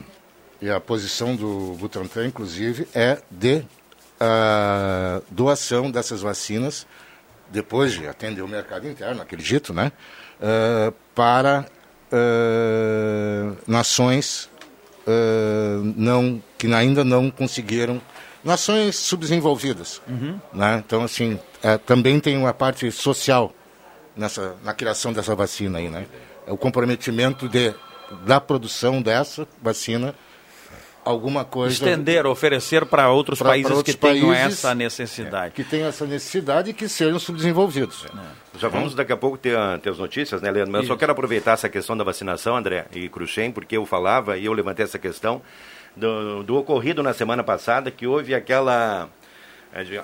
e 0.63 0.71
a 0.71 0.81
posição 0.81 1.35
do 1.35 1.77
Butantan, 1.79 2.27
inclusive, 2.27 2.87
é 2.95 3.19
de 3.31 3.65
ah, 4.21 5.21
doação 5.31 5.91
dessas 5.91 6.23
vacinas, 6.23 6.87
depois 7.51 7.93
de 7.93 8.07
atender 8.07 8.43
o 8.43 8.49
mercado 8.49 8.89
interno, 8.89 9.21
acredito, 9.21 9.73
né? 9.75 9.93
ah, 10.41 10.93
para 11.15 11.67
ah, 12.13 13.53
nações 13.67 14.49
ah, 15.07 15.81
não, 15.97 16.43
que 16.57 16.73
ainda 16.73 17.05
não 17.05 17.31
conseguiram, 17.31 18.01
nações 18.45 18.97
subdesenvolvidas. 18.97 20.03
Né? 20.53 20.83
Então, 20.85 21.03
assim, 21.03 21.39
eh, 21.63 21.79
também 21.79 22.21
tem 22.21 22.37
uma 22.37 22.53
parte 22.53 22.91
social 22.93 23.53
nessa, 24.17 24.57
na 24.63 24.75
criação 24.75 25.13
dessa 25.13 25.35
vacina 25.35 25.79
aí, 25.79 25.89
né? 25.89 26.07
É 26.47 26.53
o 26.53 26.57
comprometimento 26.57 27.49
de, 27.49 27.75
da 28.27 28.39
produção 28.41 29.01
dessa 29.01 29.49
vacina, 29.63 30.15
alguma 31.03 31.43
coisa... 31.45 31.73
Estender, 31.75 32.27
oferecer 32.27 32.85
para 32.85 33.11
outros 33.11 33.39
Pra- 33.39 33.51
países 33.51 33.67
pra 33.67 33.77
outros 33.77 33.95
que 33.95 34.01
tenham 34.01 34.29
países, 34.29 34.59
essa 34.59 34.75
necessidade. 34.75 35.55
Que 35.55 35.65
tenham 35.65 35.89
essa 35.89 36.05
necessidade 36.07 36.71
e 36.71 36.75
que 36.75 36.87
sejam 36.87 37.19
subdesenvolvidos. 37.19 38.07
Já 38.59 38.69
vamos 38.69 38.95
daqui 38.95 39.13
a 39.13 39.17
pouco 39.17 39.39
ter, 39.39 39.57
ter 39.81 39.91
as 39.91 39.99
notícias, 39.99 40.43
né, 40.43 40.51
Leandro? 40.51 40.73
Mas 40.73 40.83
eu 40.83 40.89
só 40.89 40.97
quero 40.97 41.13
aproveitar 41.13 41.53
essa 41.53 41.69
questão 41.69 41.97
da 41.97 42.05
vacinação, 42.05 42.57
André 42.57 42.87
e 42.93 43.09
Cruxem, 43.09 43.51
porque 43.51 43.77
eu 43.77 43.87
falava 43.87 44.37
e 44.37 44.45
eu 44.45 44.53
levantei 44.53 44.85
essa 44.85 44.99
questão 44.99 45.41
do, 45.97 46.43
do 46.43 46.57
ocorrido 46.57 47.03
na 47.03 47.13
semana 47.13 47.43
passada, 47.43 47.91
que 47.91 48.07
houve 48.07 48.35
aquela. 48.35 49.09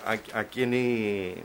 a- 0.05 0.41
aquele 0.41 1.37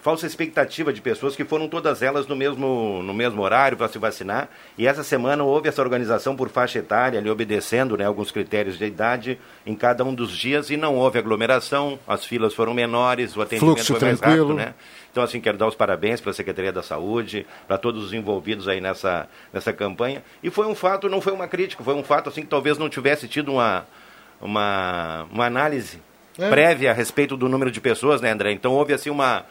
falsa 0.00 0.26
expectativa 0.26 0.92
de 0.92 1.00
pessoas 1.00 1.36
que 1.36 1.44
foram 1.44 1.68
todas 1.68 2.02
elas 2.02 2.26
no 2.26 2.34
mesmo, 2.34 3.00
no 3.04 3.14
mesmo 3.14 3.40
horário 3.40 3.76
para 3.76 3.86
se 3.86 3.98
vacinar. 3.98 4.48
E 4.76 4.84
essa 4.84 5.04
semana 5.04 5.44
houve 5.44 5.68
essa 5.68 5.80
organização 5.80 6.34
por 6.34 6.48
faixa 6.48 6.80
etária, 6.80 7.20
ali 7.20 7.30
obedecendo 7.30 7.96
né, 7.96 8.04
alguns 8.04 8.32
critérios 8.32 8.76
de 8.76 8.84
idade 8.84 9.38
em 9.64 9.76
cada 9.76 10.02
um 10.04 10.12
dos 10.12 10.32
dias 10.36 10.70
e 10.70 10.76
não 10.76 10.96
houve 10.96 11.20
aglomeração, 11.20 12.00
as 12.08 12.24
filas 12.24 12.52
foram 12.52 12.74
menores, 12.74 13.36
o 13.36 13.42
atendimento 13.42 13.76
Fluxo 13.76 13.94
foi 13.94 14.08
mais 14.08 14.18
tranquilo. 14.18 14.56
rápido, 14.56 14.56
né? 14.66 14.74
Então, 15.12 15.22
assim, 15.22 15.40
quero 15.42 15.58
dar 15.58 15.66
os 15.66 15.74
parabéns 15.74 16.20
para 16.22 16.30
a 16.30 16.34
Secretaria 16.34 16.72
da 16.72 16.82
Saúde, 16.82 17.46
para 17.68 17.76
todos 17.76 18.02
os 18.02 18.12
envolvidos 18.14 18.66
aí 18.66 18.80
nessa, 18.80 19.28
nessa 19.52 19.70
campanha. 19.70 20.24
E 20.42 20.48
foi 20.50 20.66
um 20.66 20.74
fato, 20.74 21.06
não 21.08 21.20
foi 21.20 21.34
uma 21.34 21.46
crítica, 21.46 21.84
foi 21.84 21.94
um 21.94 22.02
fato, 22.02 22.30
assim, 22.30 22.40
que 22.40 22.46
talvez 22.48 22.78
não 22.78 22.88
tivesse 22.88 23.28
tido 23.28 23.52
uma, 23.52 23.86
uma, 24.40 25.26
uma 25.30 25.44
análise 25.46 26.00
É. 26.38 26.48
prévia 26.48 26.90
a 26.90 26.94
respeito 26.94 27.36
do 27.36 27.46
número 27.46 27.70
de 27.70 27.78
pessoas, 27.78 28.22
né, 28.22 28.30
André? 28.30 28.52
Então, 28.52 28.72
houve, 28.72 28.94
assim, 28.94 29.10
uma, 29.10 29.44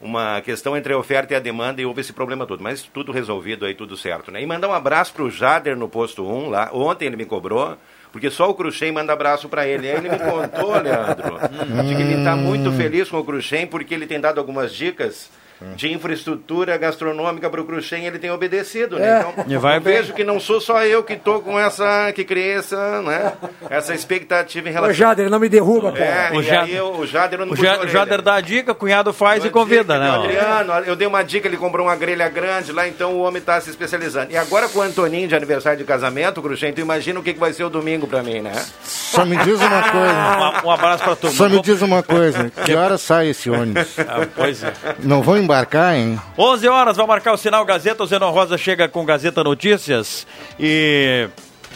uma 0.00 0.40
questão 0.40 0.76
entre 0.76 0.92
a 0.92 0.98
oferta 0.98 1.32
e 1.32 1.36
a 1.36 1.40
demanda 1.40 1.80
e 1.80 1.86
houve 1.86 2.00
esse 2.00 2.12
problema 2.12 2.44
todo. 2.44 2.60
Mas 2.60 2.82
tudo 2.82 3.12
resolvido 3.12 3.64
aí, 3.66 3.74
tudo 3.76 3.96
certo, 3.96 4.32
né? 4.32 4.42
E 4.42 4.46
mandar 4.46 4.66
um 4.68 4.72
abraço 4.74 5.12
para 5.12 5.22
o 5.22 5.30
Jader 5.30 5.76
no 5.76 5.88
posto 5.88 6.26
1 6.26 6.50
lá. 6.50 6.70
Ontem 6.72 7.06
ele 7.06 7.16
me 7.16 7.24
cobrou. 7.24 7.76
Porque 8.18 8.30
só 8.32 8.50
o 8.50 8.54
Cruxem 8.54 8.90
manda 8.90 9.12
abraço 9.12 9.48
para 9.48 9.64
ele. 9.64 9.88
Aí 9.88 9.96
ele 9.96 10.08
me 10.08 10.18
contou, 10.18 10.76
Leandro, 10.76 11.38
de 11.86 11.94
que 11.94 12.02
ele 12.02 12.14
está 12.14 12.34
muito 12.34 12.72
feliz 12.72 13.08
com 13.08 13.18
o 13.18 13.24
Cruxem 13.24 13.64
porque 13.64 13.94
ele 13.94 14.08
tem 14.08 14.20
dado 14.20 14.40
algumas 14.40 14.74
dicas 14.74 15.30
de 15.76 15.92
infraestrutura 15.92 16.76
gastronômica 16.76 17.48
para 17.50 17.60
o 17.60 17.64
Cruxem, 17.64 18.06
ele 18.06 18.18
tem 18.18 18.30
obedecido, 18.30 18.96
É. 18.96 19.00
né? 19.00 19.26
Então, 19.32 19.44
E 19.48 19.56
vai 19.56 19.76
eu 19.76 19.80
bem. 19.80 19.94
vejo 19.96 20.12
que 20.12 20.22
não 20.24 20.38
sou 20.38 20.60
só 20.60 20.84
eu 20.84 21.02
que 21.02 21.16
tô 21.16 21.40
com 21.40 21.58
essa, 21.58 22.12
que 22.12 22.24
criei 22.24 22.52
essa, 22.52 23.02
né, 23.02 23.32
essa 23.68 23.94
expectativa 23.94 24.68
em 24.68 24.72
relação... 24.72 24.94
Jader, 24.94 25.28
não 25.30 25.38
me 25.38 25.48
derruba, 25.48 25.90
pô. 25.92 25.98
É, 25.98 26.30
O 26.34 26.42
Jader- 26.42 26.74
eu, 26.76 26.92
o 26.94 27.06
Jader 27.06 27.40
O 27.42 27.46
puxo 27.48 27.62
a 27.62 27.64
Ja- 27.64 27.72
orelha. 27.78 27.88
Jader 27.90 28.22
dá 28.22 28.34
a 28.34 28.40
dica, 28.40 28.74
cunhado 28.74 29.12
faz 29.12 29.44
e 29.44 29.50
convida, 29.50 29.94
Dica 29.94 29.98
né? 29.98 30.10
Adriano, 30.10 30.72
eu 30.86 30.94
dei 30.96 31.06
uma 31.06 31.22
dica, 31.22 31.48
ele 31.48 31.56
comprou 31.56 31.86
uma 31.86 31.96
grelha 31.96 32.28
grande 32.28 32.72
lá, 32.72 32.86
então 32.86 33.14
o 33.14 33.20
homem 33.20 33.42
tá 33.42 33.60
se 33.60 33.70
especializando. 33.70 34.32
E 34.32 34.36
agora 34.36 34.68
com 34.68 34.78
o 34.78 34.82
Antoninho 34.82 35.28
de 35.28 35.34
aniversário 35.34 35.78
de 35.78 35.84
casamento, 35.84 36.40
Cruxem, 36.42 36.72
tu 36.72 36.80
imagina 36.80 37.18
o 37.18 37.22
que, 37.22 37.32
que 37.34 37.40
vai 37.40 37.52
ser 37.52 37.64
o 37.64 37.70
domingo 37.70 38.06
pra 38.06 38.22
mim, 38.22 38.40
né? 38.40 38.52
Só 38.82 39.24
me 39.24 39.36
diz 39.38 39.58
uma 39.60 39.82
coisa. 39.90 40.62
Um, 40.64 40.66
um 40.68 40.70
abraço 40.70 41.04
pra 41.04 41.16
turma. 41.16 41.36
Só 41.36 41.48
me 41.48 41.60
diz 41.62 41.82
uma 41.82 42.02
coisa. 42.02 42.50
Que 42.64 42.74
hora 42.74 42.96
sai 42.98 43.28
esse 43.28 43.50
ônibus? 43.50 43.98
Ah, 44.00 44.26
pois 44.36 44.62
é. 44.62 44.72
Não 45.00 45.22
vão 45.22 45.36
embarcar, 45.48 45.96
hein? 45.96 46.20
11 46.36 46.68
horas, 46.68 46.96
vai 46.98 47.06
marcar 47.06 47.32
o 47.32 47.38
sinal 47.38 47.64
Gazeta. 47.64 48.02
O 48.02 48.06
Zenon 48.06 48.30
Rosa 48.30 48.58
chega 48.58 48.86
com 48.86 49.04
Gazeta 49.06 49.42
Notícias. 49.42 50.26
E 50.60 51.26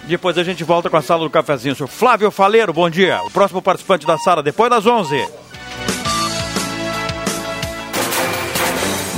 depois 0.05 0.37
a 0.37 0.45
gente 0.45 0.63
volta 0.63 0.91
com 0.91 0.97
a 0.99 1.03
sala 1.03 1.25
do 1.25 1.31
cafezinho. 1.31 1.75
Senhor 1.75 1.89
Flávio 1.89 2.31
Faleiro, 2.31 2.73
bom 2.73 2.91
dia. 2.91 3.23
O 3.25 3.31
próximo 3.31 3.63
participante 3.63 4.07
da 4.07 4.19
sala, 4.19 4.43
depois 4.43 4.69
das 4.69 4.87
11. 4.87 5.27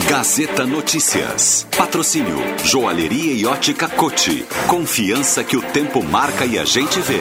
Gazeta 0.09 0.64
Notícias. 0.64 1.67
Patrocínio 1.77 2.37
Joalheria 2.62 3.33
e 3.33 3.45
Ótica 3.45 3.88
Cote. 3.88 4.47
Confiança 4.69 5.43
que 5.43 5.57
o 5.57 5.62
tempo 5.62 6.01
marca 6.03 6.47
e 6.47 6.59
a 6.59 6.64
gente 6.64 7.01
vê. 7.01 7.21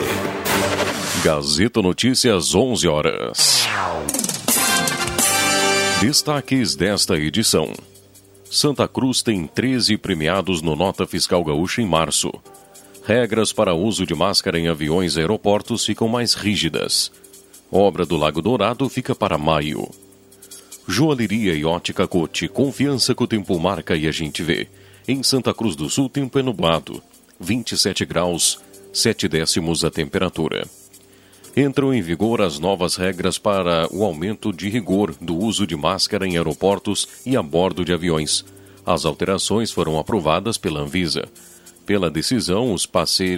Gazeta 1.24 1.82
Notícias, 1.82 2.54
11 2.54 2.86
horas. 2.86 3.66
Destaques 6.06 6.76
desta 6.76 7.16
edição. 7.16 7.72
Santa 8.50 8.86
Cruz 8.86 9.22
tem 9.22 9.46
13 9.46 9.96
premiados 9.96 10.60
no 10.60 10.76
Nota 10.76 11.06
Fiscal 11.06 11.42
Gaúcha 11.42 11.80
em 11.80 11.86
março. 11.86 12.30
Regras 13.06 13.54
para 13.54 13.72
uso 13.72 14.04
de 14.04 14.14
máscara 14.14 14.58
em 14.58 14.68
aviões 14.68 15.16
e 15.16 15.20
aeroportos 15.20 15.82
ficam 15.86 16.06
mais 16.06 16.34
rígidas. 16.34 17.10
Obra 17.72 18.04
do 18.04 18.18
Lago 18.18 18.42
Dourado 18.42 18.86
fica 18.90 19.14
para 19.14 19.38
maio. 19.38 19.88
Joalheria 20.86 21.54
e 21.54 21.64
ótica 21.64 22.06
Cote, 22.06 22.48
confiança 22.48 23.14
que 23.14 23.22
o 23.22 23.26
tempo 23.26 23.58
marca 23.58 23.96
e 23.96 24.06
a 24.06 24.12
gente 24.12 24.42
vê. 24.42 24.68
Em 25.08 25.22
Santa 25.22 25.54
Cruz 25.54 25.74
do 25.74 25.88
Sul, 25.88 26.10
tempo 26.10 26.38
é 26.38 26.42
nublado. 26.42 27.02
27 27.40 28.04
graus, 28.04 28.60
7 28.92 29.26
décimos 29.26 29.82
a 29.82 29.90
temperatura. 29.90 30.66
Entram 31.56 31.94
em 31.94 32.02
vigor 32.02 32.42
as 32.42 32.58
novas 32.58 32.96
regras 32.96 33.38
para 33.38 33.86
o 33.92 34.02
aumento 34.02 34.52
de 34.52 34.68
rigor 34.68 35.14
do 35.20 35.36
uso 35.36 35.64
de 35.66 35.76
máscara 35.76 36.26
em 36.26 36.36
aeroportos 36.36 37.06
e 37.24 37.36
a 37.36 37.42
bordo 37.42 37.84
de 37.84 37.92
aviões. 37.92 38.44
As 38.84 39.04
alterações 39.04 39.70
foram 39.70 39.96
aprovadas 39.96 40.58
pela 40.58 40.80
Anvisa. 40.80 41.28
Pela 41.86 42.10
decisão, 42.10 42.72
os, 42.72 42.88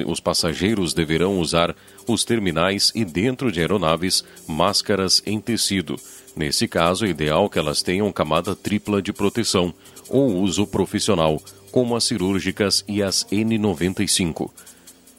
os 0.06 0.20
passageiros 0.20 0.94
deverão 0.94 1.38
usar 1.40 1.76
os 2.06 2.24
terminais 2.24 2.90
e 2.94 3.04
dentro 3.04 3.52
de 3.52 3.60
aeronaves 3.60 4.24
máscaras 4.48 5.22
em 5.26 5.38
tecido. 5.38 5.96
Nesse 6.34 6.66
caso, 6.66 7.04
é 7.04 7.10
ideal 7.10 7.50
que 7.50 7.58
elas 7.58 7.82
tenham 7.82 8.10
camada 8.12 8.56
tripla 8.56 9.02
de 9.02 9.12
proteção 9.12 9.74
ou 10.08 10.36
uso 10.36 10.66
profissional, 10.66 11.42
como 11.70 11.94
as 11.94 12.04
cirúrgicas 12.04 12.82
e 12.88 13.02
as 13.02 13.24
N95. 13.24 14.50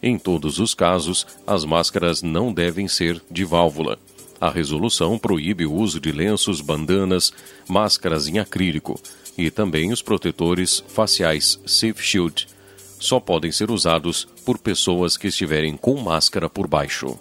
Em 0.02 0.18
todos 0.18 0.60
os 0.60 0.74
casos, 0.74 1.26
as 1.46 1.66
máscaras 1.66 2.22
não 2.22 2.54
devem 2.54 2.88
ser 2.88 3.22
de 3.32 3.44
válvula. 3.44 3.98
A 4.40 4.50
resolução 4.50 5.18
proíbe 5.18 5.66
o 5.66 5.74
uso 5.74 6.00
de 6.00 6.12
lenços, 6.12 6.62
bandanas, 6.62 7.34
máscaras 7.68 8.28
em 8.28 8.38
acrílico 8.38 9.00
e 9.36 9.50
também 9.50 9.92
os 9.92 10.02
protetores 10.02 10.84
faciais 10.88 11.60
Safe 11.66 12.02
Shield. 12.02 12.48
Só 13.00 13.20
podem 13.20 13.52
ser 13.52 13.72
usados 13.72 14.28
por 14.46 14.60
pessoas 14.60 15.18
que 15.18 15.28
estiverem 15.28 15.76
com 15.76 16.00
máscara 16.00 16.48
por 16.48 16.68
baixo. 16.68 17.18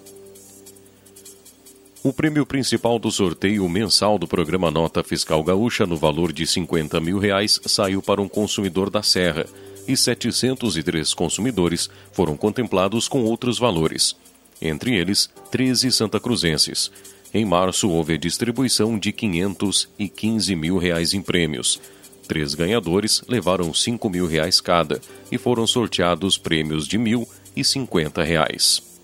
O 2.02 2.12
prêmio 2.12 2.46
principal 2.46 2.98
do 2.98 3.10
sorteio 3.10 3.68
mensal 3.68 4.18
do 4.18 4.28
programa 4.28 4.70
Nota 4.70 5.02
Fiscal 5.02 5.42
Gaúcha, 5.42 5.86
no 5.86 5.96
valor 5.96 6.32
de 6.32 6.46
50 6.46 7.00
mil 7.00 7.18
reais, 7.18 7.58
saiu 7.66 8.00
para 8.00 8.22
um 8.22 8.28
consumidor 8.28 8.90
da 8.90 9.02
Serra 9.02 9.46
e 9.87 9.96
703 9.96 11.14
consumidores 11.14 11.88
foram 12.12 12.37
contemplados 12.37 13.09
com 13.09 13.25
outros 13.25 13.59
valores, 13.59 14.16
entre 14.61 14.94
eles 14.94 15.31
13 15.51 15.92
santacruzenses. 15.92 16.90
Em 17.33 17.44
março, 17.44 17.90
houve 17.90 18.14
a 18.14 18.18
distribuição 18.18 18.99
de 18.99 19.12
515 19.12 20.57
mil 20.57 20.79
reais 20.79 21.12
em 21.12 21.20
prêmios. 21.20 21.81
Três 22.27 22.55
ganhadores 22.55 23.22
levaram 23.29 23.72
5 23.72 24.09
mil 24.09 24.27
reais 24.27 24.61
cada 24.61 25.01
e 25.31 25.38
foram 25.38 25.66
sorteados 25.66 26.38
prêmios 26.38 26.88
de 26.88 26.99
mil 26.99 27.29
e 27.55 27.62
50 27.62 28.22
reais. 28.22 28.95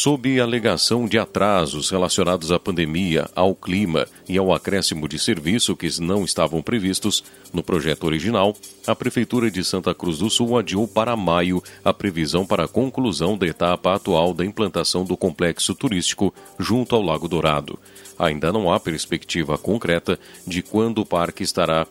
Sob 0.00 0.40
alegação 0.40 1.08
de 1.08 1.18
atrasos 1.18 1.90
relacionados 1.90 2.52
à 2.52 2.58
pandemia, 2.60 3.28
ao 3.34 3.52
clima 3.52 4.06
e 4.28 4.38
ao 4.38 4.54
acréscimo 4.54 5.08
de 5.08 5.18
serviço 5.18 5.74
que 5.74 5.88
não 6.00 6.24
estavam 6.24 6.62
previstos 6.62 7.24
no 7.52 7.64
projeto 7.64 8.04
original, 8.04 8.56
a 8.86 8.94
Prefeitura 8.94 9.50
de 9.50 9.64
Santa 9.64 9.92
Cruz 9.92 10.18
do 10.18 10.30
Sul 10.30 10.56
adiou 10.56 10.86
para 10.86 11.16
maio 11.16 11.60
a 11.84 11.92
previsão 11.92 12.46
para 12.46 12.66
a 12.66 12.68
conclusão 12.68 13.36
da 13.36 13.48
etapa 13.48 13.92
atual 13.92 14.32
da 14.32 14.46
implantação 14.46 15.04
do 15.04 15.16
complexo 15.16 15.74
turístico 15.74 16.32
junto 16.60 16.94
ao 16.94 17.02
Lago 17.02 17.26
Dourado. 17.26 17.76
Ainda 18.16 18.52
não 18.52 18.72
há 18.72 18.78
perspectiva 18.78 19.58
concreta 19.58 20.16
de 20.46 20.62
quando 20.62 20.98
o 20.98 21.06
parque 21.06 21.42
estará 21.42 21.88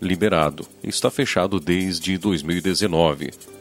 liberado. 0.00 0.66
Está 0.82 1.10
fechado 1.10 1.60
desde 1.60 2.16
2019. 2.16 3.55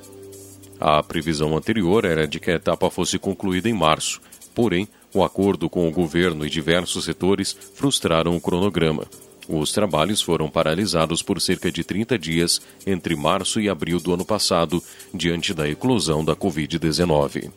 A 0.80 1.02
previsão 1.02 1.56
anterior 1.56 2.06
era 2.06 2.28
de 2.28 2.40
que 2.40 2.52
a 2.52 2.56
etapa 2.56 2.90
fosse 2.90 3.18
concluída 3.18 3.70
em 3.70 3.74
março, 3.74 4.22
porém, 4.54 4.88
o 5.14 5.24
acordo 5.24 5.70
com 5.70 5.88
o 5.88 5.92
governo 5.92 6.46
e 6.46 6.50
diversos 6.50 7.06
setores 7.06 7.56
frustraram 7.74 8.36
o 8.36 8.42
cronograma. 8.42 9.06
Os 9.48 9.72
trabalhos 9.72 10.22
foram 10.22 10.50
paralisados 10.50 11.22
por 11.22 11.40
cerca 11.40 11.72
de 11.72 11.84
30 11.84 12.18
dias 12.18 12.62
entre 12.86 13.16
março 13.16 13.62
e 13.62 13.70
abril 13.70 14.00
do 14.00 14.14
ano 14.14 14.26
passado, 14.26 14.84
diante 15.14 15.54
da 15.54 15.70
eclosão 15.70 16.26
da 16.26 16.36
Covid-19. 16.36 17.52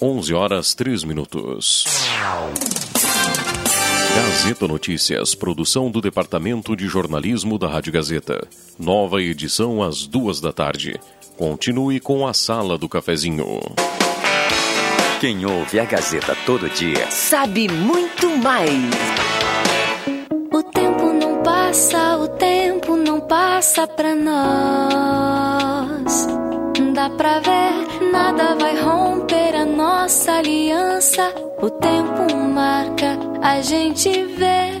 11 0.00 0.34
horas 0.34 0.74
3 0.74 1.04
minutos. 1.04 1.84
Gazeta 4.14 4.68
Notícias, 4.68 5.34
produção 5.34 5.90
do 5.90 6.00
Departamento 6.00 6.76
de 6.76 6.86
Jornalismo 6.86 7.58
da 7.58 7.68
Rádio 7.68 7.92
Gazeta. 7.92 8.46
Nova 8.78 9.22
edição 9.22 9.82
às 9.82 10.06
duas 10.06 10.40
da 10.40 10.52
tarde. 10.52 10.98
Continue 11.36 12.00
com 12.00 12.26
a 12.26 12.34
Sala 12.34 12.76
do 12.78 12.88
Cafezinho. 12.88 13.60
Quem 15.20 15.44
ouve 15.46 15.78
a 15.78 15.84
Gazeta 15.84 16.36
todo 16.44 16.68
dia 16.68 17.08
Sabe 17.10 17.68
muito 17.68 18.28
mais. 18.38 18.72
O 20.52 20.62
tempo 20.64 21.12
não 21.12 21.42
passa, 21.42 22.16
o 22.18 22.28
tempo 22.28 22.96
não 22.96 23.20
passa 23.20 23.86
pra 23.86 24.14
nós. 24.14 24.32
Dá 26.94 27.08
pra 27.10 27.38
ver, 27.40 28.10
nada 28.12 28.54
vai 28.56 28.80
romper 28.82 29.54
a 29.54 29.64
nossa 29.64 30.32
aliança. 30.32 31.32
O 31.60 31.70
tempo 31.70 32.36
marca, 32.52 33.18
a 33.40 33.60
gente 33.60 34.10
vê. 34.24 34.80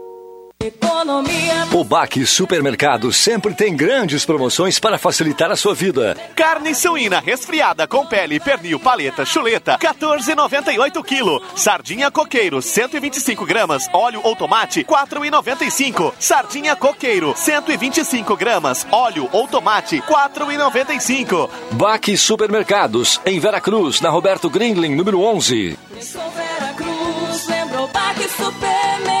Economia. 0.65 1.67
O 1.73 1.83
Baque 1.83 2.25
Supermercado 2.25 3.11
sempre 3.11 3.55
tem 3.55 3.75
grandes 3.75 4.25
promoções 4.25 4.77
para 4.77 4.97
facilitar 4.97 5.49
a 5.49 5.55
sua 5.55 5.73
vida. 5.73 6.15
Carne 6.35 6.75
suína 6.75 7.19
resfriada 7.19 7.87
com 7.87 8.05
pele, 8.05 8.39
pernil, 8.39 8.79
paleta, 8.79 9.25
chuleta, 9.25 9.77
14,98 9.79 11.03
kg. 11.03 11.41
Sardinha 11.55 12.11
coqueiro, 12.11 12.61
125 12.61 13.45
gramas. 13.45 13.87
Óleo 13.91 14.21
ou 14.23 14.35
tomate, 14.35 14.83
4,95. 14.83 16.13
Sardinha 16.19 16.75
coqueiro, 16.75 17.33
125 17.35 18.35
gramas. 18.35 18.85
Óleo 18.91 19.27
ou 19.31 19.47
tomate, 19.47 20.01
4,95. 20.01 21.49
Baque 21.71 22.15
Supermercados, 22.15 23.19
em 23.25 23.39
Veracruz, 23.39 24.01
na 24.01 24.09
Roberto 24.09 24.49
Grindlin, 24.49 24.93
número 24.95 25.21
11. 25.21 25.77
Sou 26.01 26.21
Vera 26.31 26.73
Cruz, 26.73 27.47
lembrou 27.47 27.87
Baque 27.87 28.29
Supermercado. 28.29 29.20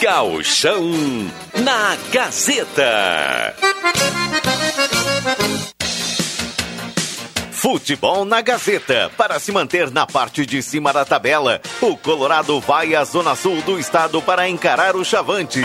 Gauchão 0.00 1.30
na 1.62 1.94
Gazeta. 2.10 3.54
Futebol 7.52 8.24
na 8.24 8.40
Gazeta. 8.40 9.10
Para 9.14 9.38
se 9.38 9.52
manter 9.52 9.90
na 9.90 10.06
parte 10.06 10.46
de 10.46 10.62
cima 10.62 10.90
da 10.90 11.04
tabela, 11.04 11.60
o 11.82 11.98
Colorado 11.98 12.58
vai 12.60 12.94
à 12.94 13.04
zona 13.04 13.36
sul 13.36 13.60
do 13.60 13.78
estado 13.78 14.22
para 14.22 14.48
encarar 14.48 14.96
o 14.96 15.04
Chavante. 15.04 15.60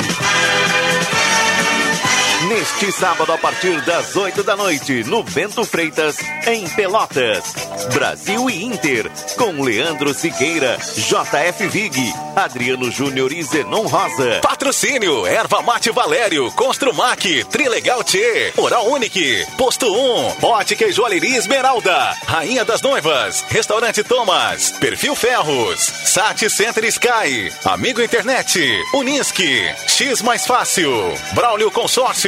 Neste 2.50 2.92
sábado, 2.92 3.32
a 3.32 3.38
partir 3.38 3.82
das 3.82 4.16
8 4.16 4.44
da 4.44 4.56
noite, 4.56 5.04
no 5.06 5.24
Bento 5.24 5.66
Freitas, 5.66 6.18
em 6.46 6.68
Pelotas. 6.70 7.54
Brasil 7.94 8.50
e 8.50 8.64
Inter, 8.66 9.10
com 9.36 9.64
Leandro 9.64 10.14
Siqueira, 10.14 10.78
JF 10.78 11.68
Vig, 11.68 12.14
Adriano 12.36 12.92
Júnior 12.92 13.32
e 13.32 13.42
Zenon 13.42 13.88
Rosa. 13.88 14.42
Patrocínio, 14.42 15.26
Erva 15.26 15.62
Mate 15.62 15.90
Valério, 15.92 16.52
Construmac, 16.52 17.46
Trilegal 17.46 18.04
T, 18.04 18.54
Oral 18.58 18.88
Unique, 18.90 19.46
Posto 19.58 19.88
1, 19.88 20.46
Ótica 20.46 20.86
e 20.86 20.92
Joalheria 20.92 21.38
Esmeralda, 21.38 22.16
Rainha 22.28 22.64
das 22.64 22.82
Noivas, 22.82 23.44
Restaurante 23.50 24.04
Thomas, 24.04 24.72
Perfil 24.80 25.16
Ferros, 25.16 25.80
Sat 25.80 26.48
Center 26.50 26.84
Sky, 26.86 27.52
Amigo 27.64 28.02
Internet, 28.02 28.60
Unisque, 28.94 29.74
X 29.88 30.22
Mais 30.22 30.46
Fácil, 30.46 30.92
Braulio 31.34 31.72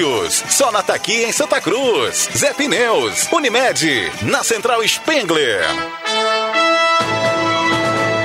Consórcios, 0.08 0.54
Sonata 0.54 0.94
aqui 0.94 1.26
em 1.26 1.32
Santa 1.34 1.60
Cruz, 1.60 2.30
Zé 2.36 2.54
Pneus, 2.54 3.28
Unimed, 3.32 4.12
na 4.24 4.42
Central 4.42 4.82
Spengler. 4.88 5.62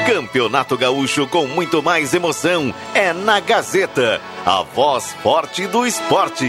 Campeonato 0.07 0.77
Gaúcho 0.77 1.27
com 1.27 1.47
muito 1.47 1.83
mais 1.83 2.15
emoção. 2.15 2.73
É 2.95 3.13
na 3.13 3.41
Gazeta, 3.41 4.21
a 4.47 4.63
voz 4.63 5.13
forte 5.23 5.67
do 5.67 5.85
esporte. 5.85 6.49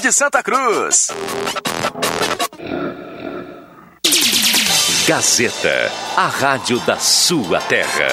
de 0.00 0.12
Santa 0.12 0.42
Cruz. 0.42 1.08
Gazeta, 5.06 5.92
a 6.16 6.26
rádio 6.26 6.78
da 6.80 6.98
sua 6.98 7.60
terra. 7.60 8.08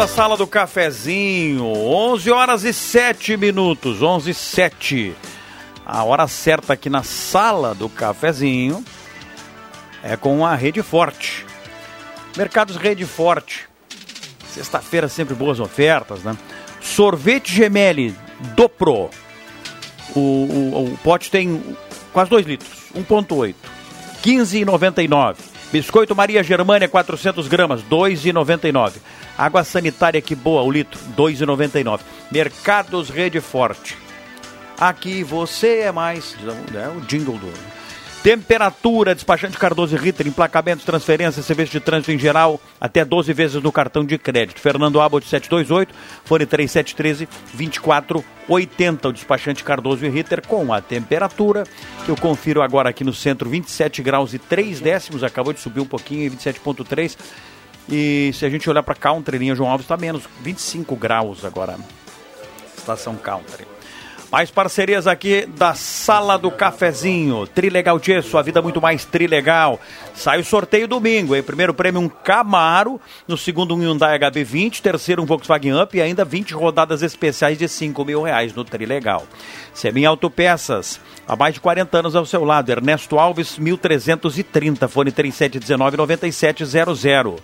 À 0.00 0.06
sala 0.06 0.34
do 0.34 0.46
cafezinho, 0.46 1.62
11 1.66 2.30
horas 2.30 2.64
e 2.64 2.72
7 2.72 3.36
minutos, 3.36 4.00
11 4.00 4.30
e 4.30 4.34
7. 4.34 5.14
A 5.84 6.02
hora 6.04 6.26
certa 6.26 6.72
aqui 6.72 6.88
na 6.88 7.02
sala 7.02 7.74
do 7.74 7.86
cafezinho 7.86 8.82
é 10.02 10.16
com 10.16 10.46
a 10.46 10.54
Rede 10.54 10.82
Forte. 10.82 11.44
Mercados 12.34 12.76
Rede 12.76 13.04
Forte. 13.04 13.68
Sexta-feira 14.48 15.06
sempre 15.06 15.34
boas 15.34 15.60
ofertas, 15.60 16.22
né? 16.22 16.34
Sorvete 16.80 17.54
Gemelli 17.54 18.16
do 18.56 18.70
Pro. 18.70 19.10
O, 20.16 20.18
o, 20.18 20.84
o 20.94 20.98
pote 21.04 21.30
tem 21.30 21.76
quase 22.10 22.30
2 22.30 22.46
litros, 22.46 22.70
1.8. 22.96 23.54
15,99. 24.24 25.36
Biscoito 25.70 26.16
Maria 26.16 26.42
Germânia 26.42 26.88
400 26.88 27.46
gramas, 27.48 27.82
2,99. 27.82 28.94
Água 29.40 29.64
sanitária 29.64 30.20
que 30.20 30.34
boa, 30.34 30.60
o 30.60 30.70
litro, 30.70 31.00
2,99. 31.16 32.00
Mercados 32.30 33.08
Rede 33.08 33.40
Forte. 33.40 33.96
Aqui 34.78 35.24
você 35.24 35.78
é 35.78 35.90
mais, 35.90 36.36
é 36.74 36.88
o 36.88 37.00
jingle 37.00 37.38
do 37.38 37.50
Temperatura, 38.22 39.14
despachante 39.14 39.56
Cardoso 39.56 39.96
e 39.96 39.98
Ritter, 39.98 40.26
emplacamentos, 40.26 40.84
transferências, 40.84 41.46
serviço 41.46 41.72
de 41.72 41.80
trânsito 41.80 42.12
em 42.12 42.18
geral, 42.18 42.60
até 42.78 43.02
12 43.02 43.32
vezes 43.32 43.62
no 43.62 43.72
cartão 43.72 44.04
de 44.04 44.18
crédito. 44.18 44.60
Fernando 44.60 45.00
Abbott 45.00 45.26
728, 45.26 45.94
fone 46.22 46.44
3713 46.44 47.26
2480. 47.54 49.08
O 49.08 49.12
despachante 49.14 49.64
Cardoso 49.64 50.04
e 50.04 50.10
Ritter 50.10 50.46
com 50.46 50.70
a 50.70 50.82
temperatura, 50.82 51.64
que 52.04 52.10
eu 52.10 52.16
confiro 52.16 52.60
agora 52.60 52.90
aqui 52.90 53.04
no 53.04 53.14
centro, 53.14 53.48
27 53.48 54.02
graus 54.02 54.34
e 54.34 54.38
3 54.38 54.80
décimos, 54.80 55.24
acabou 55.24 55.54
de 55.54 55.60
subir 55.60 55.80
um 55.80 55.86
pouquinho, 55.86 56.30
27,3. 56.30 57.16
E 57.90 58.30
se 58.34 58.46
a 58.46 58.50
gente 58.50 58.70
olhar 58.70 58.82
para 58.82 58.94
Country, 58.94 59.38
linha 59.38 59.54
João 59.54 59.70
Alves, 59.70 59.84
está 59.84 59.96
menos 59.96 60.22
25 60.42 60.94
graus 60.94 61.44
agora. 61.44 61.76
Estação 62.76 63.16
Country. 63.16 63.66
Mais 64.30 64.48
parcerias 64.48 65.08
aqui 65.08 65.44
da 65.44 65.74
Sala 65.74 66.38
do 66.38 66.52
Cafezinho. 66.52 67.48
Trilegal 67.48 67.98
Tchê, 67.98 68.22
sua 68.22 68.42
vida 68.42 68.62
muito 68.62 68.80
mais 68.80 69.04
trilegal. 69.04 69.80
Sai 70.14 70.38
o 70.38 70.44
sorteio 70.44 70.86
domingo, 70.86 71.34
hein? 71.34 71.42
Primeiro 71.42 71.74
prêmio 71.74 72.00
um 72.00 72.08
Camaro, 72.08 73.00
no 73.26 73.36
segundo 73.36 73.74
um 73.74 73.80
Hyundai 73.80 74.16
HB20, 74.20 74.80
terceiro 74.80 75.20
um 75.20 75.26
Volkswagen 75.26 75.82
Up 75.82 75.98
e 75.98 76.00
ainda 76.00 76.24
20 76.24 76.54
rodadas 76.54 77.02
especiais 77.02 77.58
de 77.58 77.66
5 77.66 78.04
mil 78.04 78.22
reais 78.22 78.54
no 78.54 78.64
Trilegal. 78.64 79.26
Semin 79.74 80.04
Autopeças, 80.04 81.00
há 81.26 81.34
mais 81.34 81.54
de 81.54 81.60
40 81.60 81.98
anos 81.98 82.14
ao 82.14 82.24
seu 82.24 82.44
lado. 82.44 82.70
Ernesto 82.70 83.18
Alves, 83.18 83.58
1330, 83.58 84.86
fone 84.86 85.10
3719-9700. 85.10 87.40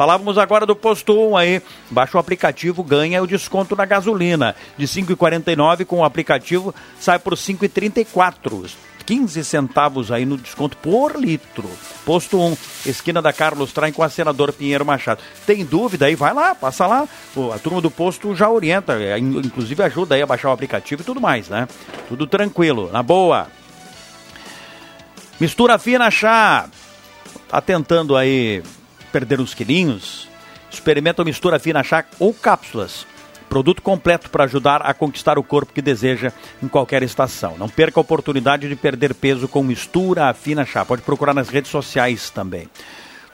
Falávamos 0.00 0.38
agora 0.38 0.64
do 0.64 0.74
posto 0.74 1.12
1 1.12 1.36
aí. 1.36 1.60
Baixa 1.90 2.16
o 2.16 2.20
aplicativo, 2.20 2.82
ganha 2.82 3.22
o 3.22 3.26
desconto 3.26 3.76
na 3.76 3.84
gasolina. 3.84 4.56
De 4.78 4.86
5,49 4.86 5.84
com 5.84 5.98
o 5.98 6.04
aplicativo 6.04 6.74
sai 6.98 7.18
por 7.18 7.34
5,34. 7.34 8.70
15 9.04 9.44
centavos 9.44 10.10
aí 10.10 10.24
no 10.24 10.38
desconto 10.38 10.74
por 10.78 11.16
litro. 11.20 11.68
Posto 12.06 12.40
1, 12.40 12.56
esquina 12.86 13.20
da 13.20 13.30
Carlos 13.30 13.74
Traem 13.74 13.92
com 13.92 14.02
a 14.02 14.08
senador 14.08 14.54
Pinheiro 14.54 14.86
Machado. 14.86 15.20
Tem 15.44 15.62
dúvida 15.66 16.06
aí? 16.06 16.14
Vai 16.14 16.32
lá, 16.32 16.54
passa 16.54 16.86
lá. 16.86 17.06
A 17.54 17.58
turma 17.58 17.82
do 17.82 17.90
posto 17.90 18.34
já 18.34 18.48
orienta, 18.48 18.94
é, 18.94 19.18
in- 19.18 19.40
inclusive 19.40 19.82
ajuda 19.82 20.14
aí 20.14 20.22
a 20.22 20.26
baixar 20.26 20.48
o 20.48 20.52
aplicativo 20.52 21.02
e 21.02 21.04
tudo 21.04 21.20
mais, 21.20 21.50
né? 21.50 21.68
Tudo 22.08 22.26
tranquilo, 22.26 22.88
na 22.90 23.02
boa. 23.02 23.48
Mistura 25.38 25.78
fina 25.78 26.10
chá. 26.10 26.70
tá 27.50 27.60
tentando 27.60 28.16
aí 28.16 28.62
perder 29.10 29.40
uns 29.40 29.54
quilinhos, 29.54 30.28
experimenta 30.70 31.22
a 31.22 31.24
mistura 31.24 31.58
fina 31.58 31.82
chá 31.82 32.04
ou 32.18 32.32
cápsulas. 32.32 33.06
Produto 33.48 33.82
completo 33.82 34.30
para 34.30 34.44
ajudar 34.44 34.80
a 34.82 34.94
conquistar 34.94 35.36
o 35.36 35.42
corpo 35.42 35.72
que 35.72 35.82
deseja 35.82 36.32
em 36.62 36.68
qualquer 36.68 37.02
estação. 37.02 37.56
Não 37.58 37.68
perca 37.68 37.98
a 37.98 38.02
oportunidade 38.02 38.68
de 38.68 38.76
perder 38.76 39.12
peso 39.12 39.48
com 39.48 39.60
mistura 39.64 40.32
fina 40.32 40.64
chá. 40.64 40.84
Pode 40.84 41.02
procurar 41.02 41.34
nas 41.34 41.48
redes 41.48 41.68
sociais 41.68 42.30
também. 42.30 42.68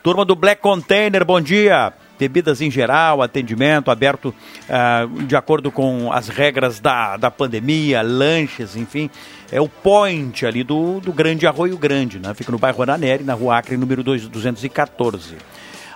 Turma 0.03 0.25
do 0.25 0.35
Black 0.35 0.63
Container, 0.63 1.25
bom 1.25 1.41
dia. 1.41 1.93
Bebidas 2.19 2.63
em 2.63 2.71
geral, 2.71 3.21
atendimento 3.21 3.91
aberto 3.91 4.35
ah, 4.71 5.07
de 5.27 5.37
acordo 5.37 5.71
com 5.71 6.11
as 6.11 6.29
regras 6.29 6.81
da, 6.81 7.19
da 7.19 7.31
pandemia, 7.31 8.01
lanches, 8.01 8.75
enfim. 8.75 9.11
É 9.53 9.61
o 9.61 9.69
point 9.69 10.47
ali 10.47 10.65
do, 10.65 10.99
do 11.01 11.13
Grande 11.13 11.47
Arroio 11.47 11.77
Grande, 11.77 12.19
né? 12.19 12.33
Fica 12.33 12.51
no 12.51 12.59
bairro 12.59 12.83
Ananeri, 12.83 13.23
na 13.23 13.35
rua 13.35 13.59
Acre, 13.59 13.77
número 13.77 14.03
2, 14.03 14.29
214. 14.29 15.37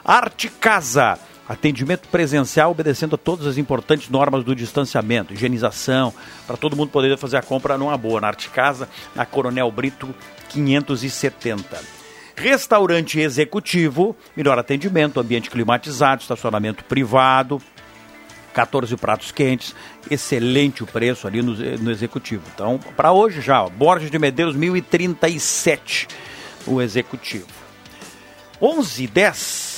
Arte 0.05 0.49
Casa. 0.49 1.19
Atendimento 1.49 2.09
presencial 2.09 2.71
obedecendo 2.71 3.17
a 3.17 3.19
todas 3.19 3.45
as 3.45 3.59
importantes 3.59 4.09
normas 4.09 4.45
do 4.45 4.55
distanciamento, 4.55 5.35
higienização, 5.35 6.15
para 6.47 6.57
todo 6.57 6.77
mundo 6.77 6.93
poder 6.93 7.19
fazer 7.19 7.39
a 7.39 7.43
compra 7.43 7.77
numa 7.77 7.97
boa. 7.97 8.21
Na 8.21 8.29
Arte 8.29 8.49
Casa, 8.51 8.89
na 9.17 9.27
Coronel 9.27 9.69
Brito 9.73 10.15
570. 10.49 11.81
Restaurante 12.37 13.19
executivo, 13.19 14.17
melhor 14.37 14.61
atendimento, 14.61 15.19
ambiente 15.19 15.51
climatizado, 15.51 16.23
estacionamento 16.23 16.85
privado, 16.85 17.61
14 18.55 18.97
pratos 18.97 19.33
quentes, 19.33 19.75
excelente 20.09 20.85
o 20.85 20.87
preço 20.87 21.27
ali 21.27 21.43
no, 21.43 21.55
no 21.55 21.91
executivo. 21.91 22.45
Então, 22.55 22.79
para 22.97 23.11
hoje 23.11 23.41
já, 23.41 23.65
ó, 23.65 23.69
Borges 23.69 24.09
de 24.09 24.21
Medeiros 24.21 24.55
1037, 24.55 26.07
o 26.65 26.81
executivo. 26.81 27.49
11 28.63 29.07
10 29.09 29.70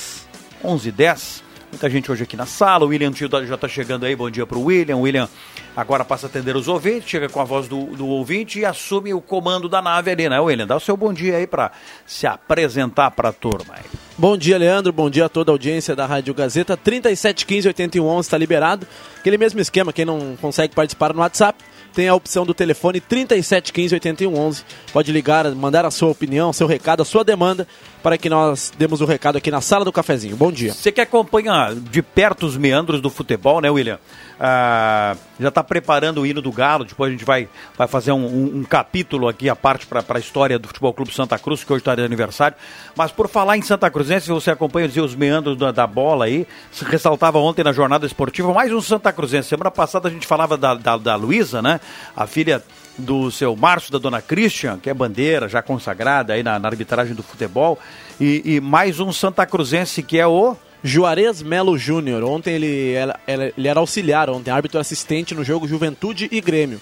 11 0.63 0.91
10 0.91 1.43
Muita 1.73 1.89
gente 1.89 2.11
hoje 2.11 2.21
aqui 2.21 2.37
na 2.37 2.45
sala. 2.45 2.85
O 2.85 2.89
William 2.89 3.11
Tio 3.11 3.27
já 3.47 3.55
está 3.55 3.67
chegando 3.67 4.05
aí. 4.05 4.15
Bom 4.15 4.29
dia 4.29 4.45
para 4.45 4.59
o 4.59 4.65
William. 4.65 4.97
William 4.97 5.27
agora 5.75 6.05
passa 6.05 6.27
a 6.27 6.29
atender 6.29 6.55
os 6.55 6.67
ouvintes, 6.67 7.09
chega 7.09 7.27
com 7.27 7.41
a 7.41 7.43
voz 7.43 7.67
do, 7.67 7.85
do 7.95 8.05
ouvinte 8.05 8.59
e 8.59 8.65
assume 8.65 9.11
o 9.11 9.19
comando 9.19 9.67
da 9.67 9.81
nave 9.81 10.11
ali, 10.11 10.29
né, 10.29 10.39
William? 10.39 10.67
Dá 10.67 10.75
o 10.75 10.79
seu 10.79 10.95
bom 10.95 11.11
dia 11.11 11.37
aí 11.37 11.47
para 11.47 11.71
se 12.05 12.27
apresentar 12.27 13.09
para 13.09 13.29
a 13.29 13.33
turma 13.33 13.73
aí. 13.73 13.85
Bom 14.15 14.37
dia, 14.37 14.55
Leandro. 14.55 14.93
Bom 14.93 15.09
dia 15.09 15.25
a 15.25 15.29
toda 15.29 15.51
a 15.51 15.53
audiência 15.53 15.95
da 15.95 16.05
Rádio 16.05 16.31
Gazeta. 16.35 16.77
3715 16.77 17.69
8111 17.69 18.27
está 18.27 18.37
liberado. 18.37 18.87
Aquele 19.17 19.39
mesmo 19.39 19.59
esquema, 19.59 19.91
quem 19.91 20.05
não 20.05 20.37
consegue 20.39 20.75
participar 20.75 21.11
no 21.11 21.21
WhatsApp, 21.21 21.57
tem 21.93 22.07
a 22.07 22.15
opção 22.15 22.45
do 22.45 22.53
telefone 22.53 22.99
3715 22.99 23.95
8111. 23.95 24.63
Pode 24.91 25.11
ligar, 25.11 25.49
mandar 25.55 25.85
a 25.85 25.91
sua 25.91 26.09
opinião, 26.09 26.51
seu 26.51 26.67
recado, 26.67 27.01
a 27.01 27.05
sua 27.05 27.23
demanda, 27.23 27.67
para 28.01 28.17
que 28.17 28.29
nós 28.29 28.71
demos 28.77 28.99
o 29.01 29.05
recado 29.05 29.37
aqui 29.37 29.51
na 29.51 29.61
sala 29.61 29.85
do 29.85 29.91
cafezinho. 29.91 30.35
Bom 30.35 30.51
dia. 30.51 30.73
Você 30.73 30.91
que 30.91 31.01
acompanha 31.01 31.75
de 31.75 32.01
perto 32.01 32.45
os 32.45 32.57
meandros 32.57 32.99
do 32.99 33.09
futebol, 33.09 33.61
né, 33.61 33.69
William? 33.69 33.99
Ah, 34.39 35.15
já 35.39 35.49
está 35.49 35.63
preparando 35.63 36.21
o 36.21 36.25
hino 36.25 36.41
do 36.41 36.51
Galo. 36.51 36.85
Depois 36.85 37.09
a 37.09 37.11
gente 37.11 37.25
vai, 37.25 37.47
vai 37.77 37.87
fazer 37.87 38.11
um, 38.11 38.25
um, 38.25 38.57
um 38.57 38.63
capítulo 38.63 39.27
aqui, 39.27 39.49
a 39.49 39.55
parte 39.55 39.85
para 39.85 40.03
a 40.07 40.19
história 40.19 40.57
do 40.59 40.67
Futebol 40.67 40.93
Clube 40.93 41.13
Santa 41.13 41.37
Cruz, 41.37 41.63
que 41.63 41.71
hoje 41.71 41.81
está 41.81 41.95
de 41.95 42.01
aniversário. 42.01 42.57
Mas 42.95 43.11
por 43.11 43.27
falar 43.27 43.57
em 43.57 43.61
Santa 43.61 43.89
Cruzense, 43.89 44.27
você 44.29 44.51
acompanha 44.51 44.87
os 44.87 45.15
meandros 45.15 45.57
da, 45.57 45.71
da, 45.71 45.87
bola 45.87 46.25
aí, 46.25 46.47
se 46.71 46.83
ressaltava 46.85 47.39
ontem 47.39 47.63
na 47.63 47.71
jornada 47.71 48.05
esportiva, 48.05 48.53
mais 48.53 48.71
um 48.71 48.81
Santa 48.81 49.11
Cruzense. 49.11 49.49
Semana 49.49 49.71
passada 49.71 50.07
a 50.07 50.11
gente 50.11 50.27
falava 50.27 50.57
da, 50.57 50.75
da, 50.75 50.97
da 50.97 51.15
Luísa, 51.15 51.61
né? 51.61 51.79
A 52.15 52.27
filha 52.27 52.63
do 52.97 53.31
seu 53.31 53.55
Márcio, 53.55 53.91
da 53.91 53.97
dona 53.97 54.21
Christian, 54.21 54.77
que 54.77 54.89
é 54.89 54.93
bandeira 54.93 55.47
já 55.47 55.61
consagrada 55.61 56.33
aí 56.33 56.43
na, 56.43 56.59
na 56.59 56.67
arbitragem 56.67 57.15
do 57.15 57.23
futebol. 57.23 57.79
E, 58.19 58.41
e 58.45 58.61
mais 58.61 58.99
um 58.99 59.11
Santa 59.11 59.45
Cruzense 59.45 60.03
que 60.03 60.19
é 60.19 60.27
o. 60.27 60.55
Juarez 60.83 61.41
Melo 61.41 61.77
Júnior. 61.77 62.23
Ontem 62.23 62.55
ele 62.55 62.91
era, 62.93 63.19
ele 63.27 63.67
era 63.67 63.79
auxiliar, 63.79 64.29
ontem 64.29 64.51
árbitro 64.51 64.79
assistente 64.79 65.33
no 65.33 65.43
jogo 65.43 65.67
Juventude 65.67 66.27
e 66.31 66.41
Grêmio. 66.41 66.79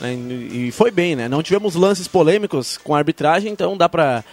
Né, 0.00 0.14
E 0.14 0.70
foi 0.72 0.90
bem, 0.90 1.16
né? 1.16 1.28
Não 1.28 1.42
tivemos 1.42 1.74
lances 1.74 2.06
polêmicos 2.08 2.78
com 2.78 2.94
a 2.94 2.98
arbitragem, 2.98 3.52
então 3.52 3.76
dá 3.76 3.88
pra, 3.88 4.24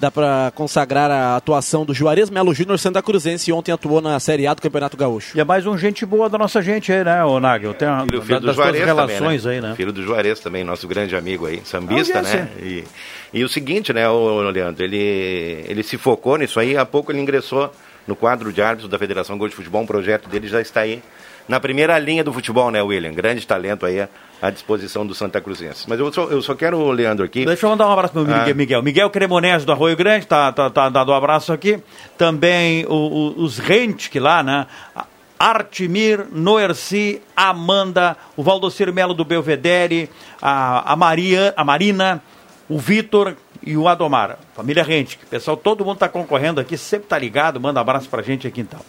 dá 0.00 0.10
pra 0.10 0.50
consagrar 0.54 1.10
a 1.10 1.36
atuação 1.36 1.84
do 1.84 1.94
Juarez 1.94 2.30
Melo 2.30 2.52
Júnior 2.54 2.78
Santa 2.78 3.00
Cruzense. 3.02 3.52
Ontem 3.52 3.70
atuou 3.70 4.00
na 4.00 4.18
Série 4.18 4.46
A 4.46 4.54
do 4.54 4.62
Campeonato 4.62 4.96
Gaúcho. 4.96 5.36
E 5.36 5.40
é 5.40 5.44
mais 5.44 5.66
um 5.66 5.78
gente 5.78 6.04
boa 6.04 6.28
da 6.28 6.36
nossa 6.38 6.60
gente 6.62 6.90
aí, 6.90 7.04
né, 7.04 7.22
o 7.22 7.38
Nagel? 7.38 7.74
Tem 7.74 7.86
uma, 7.86 8.04
Filho, 8.04 8.22
filho 8.22 8.40
das 8.40 8.56
do 8.56 8.62
Juarez 8.62 8.84
relações 8.84 9.42
também, 9.42 9.60
né? 9.60 9.66
aí, 9.66 9.70
né? 9.70 9.76
Filho 9.76 9.92
do 9.92 10.02
Juarez 10.02 10.40
também, 10.40 10.64
nosso 10.64 10.88
grande 10.88 11.14
amigo 11.14 11.46
aí, 11.46 11.60
sambista, 11.64 12.18
Audiência. 12.18 12.40
né? 12.42 12.50
E, 12.60 12.84
e 13.32 13.44
o 13.44 13.48
seguinte, 13.48 13.92
né, 13.92 14.08
o 14.08 14.40
Leandro, 14.50 14.82
ele, 14.82 15.64
ele 15.68 15.82
se 15.82 15.96
focou 15.96 16.38
nisso 16.38 16.58
aí, 16.58 16.76
há 16.76 16.84
pouco 16.84 17.12
ele 17.12 17.20
ingressou 17.20 17.70
no 18.06 18.14
quadro 18.16 18.52
de 18.52 18.60
árbitros 18.62 18.90
da 18.90 18.98
Federação 18.98 19.36
Gol 19.38 19.48
de 19.48 19.54
Futebol, 19.54 19.82
um 19.82 19.86
projeto 19.86 20.28
dele 20.28 20.46
já 20.48 20.60
está 20.60 20.80
aí 20.80 21.02
na 21.48 21.60
primeira 21.60 21.98
linha 21.98 22.24
do 22.24 22.32
futebol, 22.32 22.70
né, 22.70 22.80
William? 22.82 23.12
Grande 23.12 23.46
talento 23.46 23.84
aí 23.84 24.06
à 24.40 24.50
disposição 24.50 25.06
do 25.06 25.14
Santa 25.14 25.40
Cruzense. 25.40 25.84
Mas 25.88 26.00
eu 26.00 26.10
só, 26.12 26.24
eu 26.24 26.40
só 26.40 26.54
quero, 26.54 26.90
Leandro, 26.90 27.24
aqui... 27.24 27.44
Deixa 27.44 27.66
eu 27.66 27.70
mandar 27.70 27.86
um 27.88 27.92
abraço 27.92 28.12
pro 28.14 28.22
Miguel. 28.22 28.40
Ah. 28.50 28.54
Miguel, 28.54 28.82
Miguel 28.82 29.10
Cremonese 29.10 29.66
do 29.66 29.72
Arroio 29.72 29.96
Grande, 29.96 30.26
tá, 30.26 30.50
tá, 30.52 30.70
tá 30.70 30.88
dando 30.88 31.12
um 31.12 31.14
abraço 31.14 31.52
aqui. 31.52 31.78
Também 32.16 32.86
o, 32.86 32.94
o- 32.94 33.42
os 33.42 33.58
Rentk 33.58 34.18
lá, 34.18 34.42
né? 34.42 34.66
Artimir, 35.38 36.26
Noerci, 36.32 37.20
Amanda, 37.36 38.16
o 38.36 38.42
Valdocir 38.42 38.92
Melo 38.92 39.12
do 39.12 39.24
Belvedere, 39.24 40.08
a, 40.40 40.92
a, 40.92 40.96
Maria, 40.96 41.52
a 41.56 41.64
Marina, 41.64 42.22
o 42.68 42.78
Vitor 42.78 43.34
e 43.66 43.76
o 43.76 43.88
Adomar. 43.88 44.38
Família 44.54 44.82
Rentk. 44.82 45.26
Pessoal, 45.26 45.56
todo 45.56 45.84
mundo 45.84 45.98
tá 45.98 46.08
concorrendo 46.08 46.60
aqui, 46.60 46.76
sempre 46.76 47.08
tá 47.08 47.18
ligado, 47.18 47.60
manda 47.60 47.80
abraço 47.80 48.08
pra 48.08 48.22
gente 48.22 48.46
aqui 48.46 48.60
então. 48.60 48.80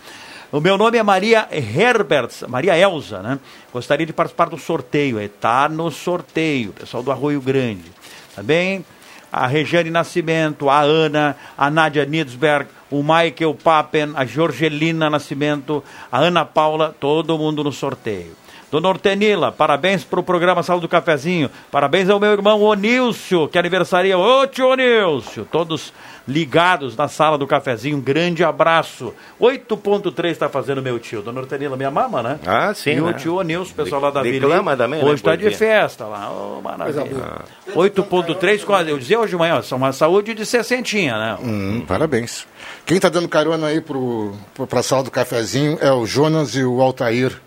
O 0.52 0.62
meu 0.62 0.78
nome 0.78 0.98
é 0.98 1.04
Maria 1.04 1.48
Herberts, 1.52 2.44
Maria 2.48 2.78
Elza, 2.78 3.22
né? 3.22 3.40
Gostaria 3.74 4.06
de 4.06 4.14
participar 4.14 4.48
do 4.48 4.58
sorteio. 4.58 5.20
Está 5.20 5.68
no 5.68 5.92
sorteio, 5.92 6.72
pessoal 6.72 7.02
do 7.02 7.12
Arroio 7.12 7.42
Grande. 7.42 7.92
Tá 8.36 8.44
bem? 8.44 8.86
A 9.32 9.48
Regiane 9.48 9.90
Nascimento, 9.90 10.70
a 10.70 10.80
Ana, 10.80 11.36
a 11.58 11.70
Nádia 11.70 12.06
Nidsberg, 12.06 12.70
o 12.90 13.02
Michael 13.02 13.56
Papen, 13.62 14.14
a 14.16 14.26
Jorgelina 14.26 15.10
Nascimento, 15.10 15.84
a 16.12 16.20
Ana 16.20 16.46
Paula, 16.46 16.96
todo 16.98 17.38
mundo 17.38 17.64
no 17.64 17.72
sorteio. 17.72 18.45
Dona 18.76 18.90
Hortenila, 18.90 19.54
parabéns 19.54 20.04
para 20.04 20.20
o 20.20 20.24
programa 20.24 20.62
Sala 20.62 20.82
do 20.82 20.88
Cafezinho. 20.90 21.50
Parabéns 21.72 22.10
ao 22.10 22.20
meu 22.20 22.34
irmão 22.34 22.62
Onílcio, 22.62 23.48
que 23.48 23.58
aniversaria. 23.58 24.18
Ô 24.18 24.46
tio 24.48 24.68
Onílcio, 24.68 25.48
todos 25.50 25.94
ligados 26.28 26.94
na 26.98 27.08
Sala 27.08 27.38
do 27.38 27.48
Cafezinho. 27.48 27.96
Um 27.96 28.02
grande 28.02 28.44
abraço. 28.44 29.14
8.3 29.40 30.26
está 30.32 30.50
fazendo 30.50 30.82
meu 30.82 31.00
tio. 31.00 31.22
Dona 31.22 31.40
Hortenila, 31.40 31.78
minha 31.78 31.90
mama, 31.90 32.22
né? 32.22 32.38
Ah, 32.46 32.74
sim, 32.74 32.96
E 32.96 33.00
o 33.00 33.06
né? 33.06 33.14
tio 33.14 33.36
Onílcio, 33.36 33.74
pessoal 33.74 34.02
lá 34.02 34.12
da 34.12 34.22
De- 34.22 34.30
Vila. 34.32 34.48
declama 34.50 34.76
também, 34.76 35.00
né, 35.00 35.06
Hoje 35.06 35.16
está 35.16 35.38
de 35.38 35.50
festa 35.52 36.04
lá. 36.06 36.30
Ô, 36.30 36.60
maravilha. 36.62 37.06
8.3, 37.74 38.66
quase. 38.66 38.90
Eu 38.90 38.98
dizia 38.98 39.18
hoje 39.18 39.30
de 39.30 39.38
manhã, 39.38 39.62
ó, 39.72 39.76
uma 39.78 39.94
saúde 39.94 40.34
de 40.34 40.46
sessentinha, 40.46 41.18
né? 41.18 41.38
Hum, 41.42 41.86
parabéns. 41.88 42.46
Quem 42.86 42.98
está 42.98 43.08
dando 43.08 43.30
carona 43.30 43.68
aí 43.68 43.80
para 43.80 44.80
a 44.80 44.84
sala 44.84 45.04
do 45.04 45.12
cafezinho 45.12 45.78
é 45.80 45.94
o 45.94 46.06
Jonas 46.06 46.56
e 46.58 46.64
o 46.66 46.82
Altair. 46.82 47.40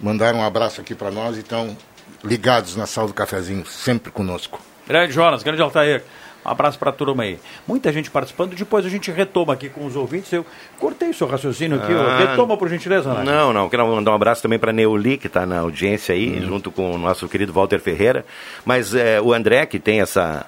Mandaram 0.00 0.38
um 0.38 0.44
abraço 0.44 0.80
aqui 0.80 0.94
para 0.94 1.10
nós 1.10 1.36
e 1.36 1.40
estão 1.40 1.76
ligados 2.24 2.76
na 2.76 2.86
sala 2.86 3.08
do 3.08 3.14
cafezinho, 3.14 3.64
sempre 3.66 4.10
conosco. 4.10 4.60
Grande 4.88 5.12
Jonas, 5.12 5.42
grande 5.42 5.62
Altair. 5.62 6.02
Um 6.44 6.48
abraço 6.48 6.78
para 6.78 6.88
a 6.88 6.92
turma 6.92 7.22
aí. 7.22 7.38
Muita 7.68 7.92
gente 7.92 8.10
participando, 8.10 8.54
depois 8.56 8.86
a 8.86 8.88
gente 8.88 9.10
retoma 9.10 9.52
aqui 9.52 9.68
com 9.68 9.84
os 9.84 9.94
ouvintes. 9.94 10.32
Eu 10.32 10.44
cortei 10.78 11.12
seu 11.12 11.26
raciocínio 11.26 11.78
aqui, 11.78 11.92
ó. 11.92 12.00
Ah, 12.00 12.18
retoma 12.18 12.56
por 12.56 12.68
gentileza, 12.68 13.12
né? 13.12 13.24
Não, 13.24 13.52
não. 13.52 13.68
Quero 13.68 13.86
mandar 13.86 14.10
um 14.10 14.14
abraço 14.14 14.40
também 14.40 14.58
para 14.58 14.70
a 14.70 14.72
Neuli, 14.72 15.18
que 15.18 15.26
está 15.26 15.44
na 15.44 15.58
audiência 15.58 16.14
aí, 16.14 16.40
junto 16.40 16.70
com 16.70 16.92
o 16.92 16.98
nosso 16.98 17.28
querido 17.28 17.52
Walter 17.52 17.78
Ferreira. 17.78 18.24
Mas 18.64 18.94
eh, 18.94 19.20
o 19.20 19.34
André, 19.34 19.66
que 19.66 19.78
tem 19.78 20.00
essa 20.00 20.46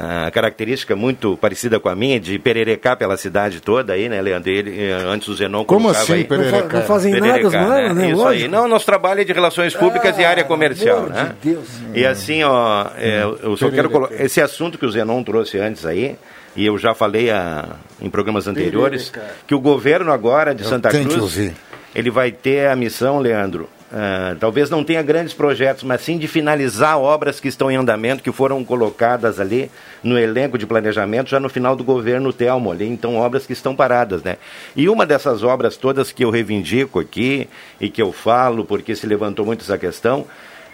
ah, 0.00 0.30
característica 0.30 0.94
muito 0.94 1.36
parecida 1.38 1.80
com 1.80 1.88
a 1.88 1.94
minha, 1.96 2.20
de 2.20 2.38
pererecar 2.38 2.96
pela 2.96 3.16
cidade 3.16 3.60
toda 3.60 3.94
aí, 3.94 4.08
né, 4.08 4.22
Leandro? 4.22 4.48
Ele, 4.50 4.80
eh, 4.80 4.92
antes 5.06 5.26
o 5.26 5.34
Zenon 5.34 5.64
Como 5.64 5.88
assim, 5.88 6.12
aí... 6.12 6.24
pererecar? 6.24 6.62
Não 6.62 6.70
fa- 6.70 6.76
não 6.78 6.82
fazem 6.84 7.12
nada, 7.14 7.24
Pererecar, 7.26 7.62
as 7.62 7.68
malas, 7.68 7.96
né? 7.96 8.06
Isso 8.10 8.16
Lógico. 8.16 8.44
aí. 8.44 8.48
Não, 8.48 8.68
nosso 8.68 8.86
trabalho 8.86 9.20
é 9.20 9.24
de 9.24 9.32
relações 9.32 9.74
públicas 9.74 10.16
e 10.18 10.24
área 10.24 10.44
comercial, 10.44 10.98
amor 10.98 11.10
né? 11.10 11.32
de 11.42 11.50
Deus. 11.50 11.68
E 11.94 12.06
assim, 12.06 12.44
ó, 12.44 12.86
é, 12.96 13.22
eu 13.42 13.56
só 13.56 13.70
quero 13.70 13.90
colocar... 13.90 14.14
Esse 14.22 14.40
assunto 14.40 14.78
que 14.78 14.86
o 14.86 14.90
Zenon 14.90 15.22
trouxe 15.24 15.58
antes 15.58 15.84
aí, 15.84 16.16
e 16.54 16.64
eu 16.64 16.78
já 16.78 16.94
falei 16.94 17.30
ah, 17.30 17.64
em 18.00 18.08
programas 18.08 18.46
anteriores, 18.46 19.12
que 19.46 19.54
o 19.54 19.60
governo 19.60 20.12
agora 20.12 20.54
de 20.54 20.62
Eu 20.62 20.68
Santa 20.68 20.90
Cruz 20.90 21.16
ouvir. 21.16 21.54
ele 21.94 22.10
vai 22.10 22.30
ter 22.30 22.68
a 22.68 22.76
missão, 22.76 23.18
Leandro, 23.18 23.68
ah, 23.90 24.36
talvez 24.38 24.68
não 24.68 24.84
tenha 24.84 25.02
grandes 25.02 25.32
projetos, 25.32 25.82
mas 25.82 26.02
sim 26.02 26.18
de 26.18 26.28
finalizar 26.28 26.98
obras 26.98 27.40
que 27.40 27.48
estão 27.48 27.70
em 27.70 27.76
andamento, 27.76 28.22
que 28.22 28.30
foram 28.30 28.62
colocadas 28.62 29.40
ali 29.40 29.70
no 30.02 30.18
elenco 30.18 30.58
de 30.58 30.66
planejamento 30.66 31.30
já 31.30 31.40
no 31.40 31.48
final 31.48 31.74
do 31.74 31.82
governo 31.82 32.32
Telmo 32.32 32.70
ali, 32.70 32.86
então 32.86 33.16
obras 33.16 33.46
que 33.46 33.52
estão 33.52 33.74
paradas, 33.74 34.22
né? 34.22 34.36
E 34.76 34.88
uma 34.88 35.06
dessas 35.06 35.42
obras 35.42 35.76
todas 35.76 36.12
que 36.12 36.24
eu 36.24 36.30
reivindico 36.30 37.00
aqui 37.00 37.48
e 37.80 37.88
que 37.88 38.02
eu 38.02 38.12
falo 38.12 38.64
porque 38.64 38.94
se 38.94 39.06
levantou 39.06 39.46
muito 39.46 39.62
essa 39.62 39.78
questão, 39.78 40.26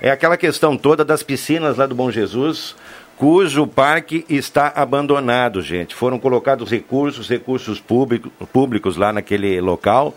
é 0.02 0.10
aquela 0.10 0.36
questão 0.36 0.76
toda 0.76 1.04
das 1.04 1.22
piscinas 1.22 1.76
lá 1.76 1.86
do 1.86 1.94
Bom 1.94 2.10
Jesus, 2.10 2.74
cujo 3.16 3.64
parque 3.64 4.24
está 4.28 4.72
abandonado, 4.74 5.62
gente. 5.62 5.94
Foram 5.94 6.18
colocados 6.18 6.68
recursos, 6.68 7.28
recursos 7.28 7.78
público, 7.78 8.28
públicos 8.52 8.96
lá 8.96 9.12
naquele 9.12 9.60
local. 9.60 10.16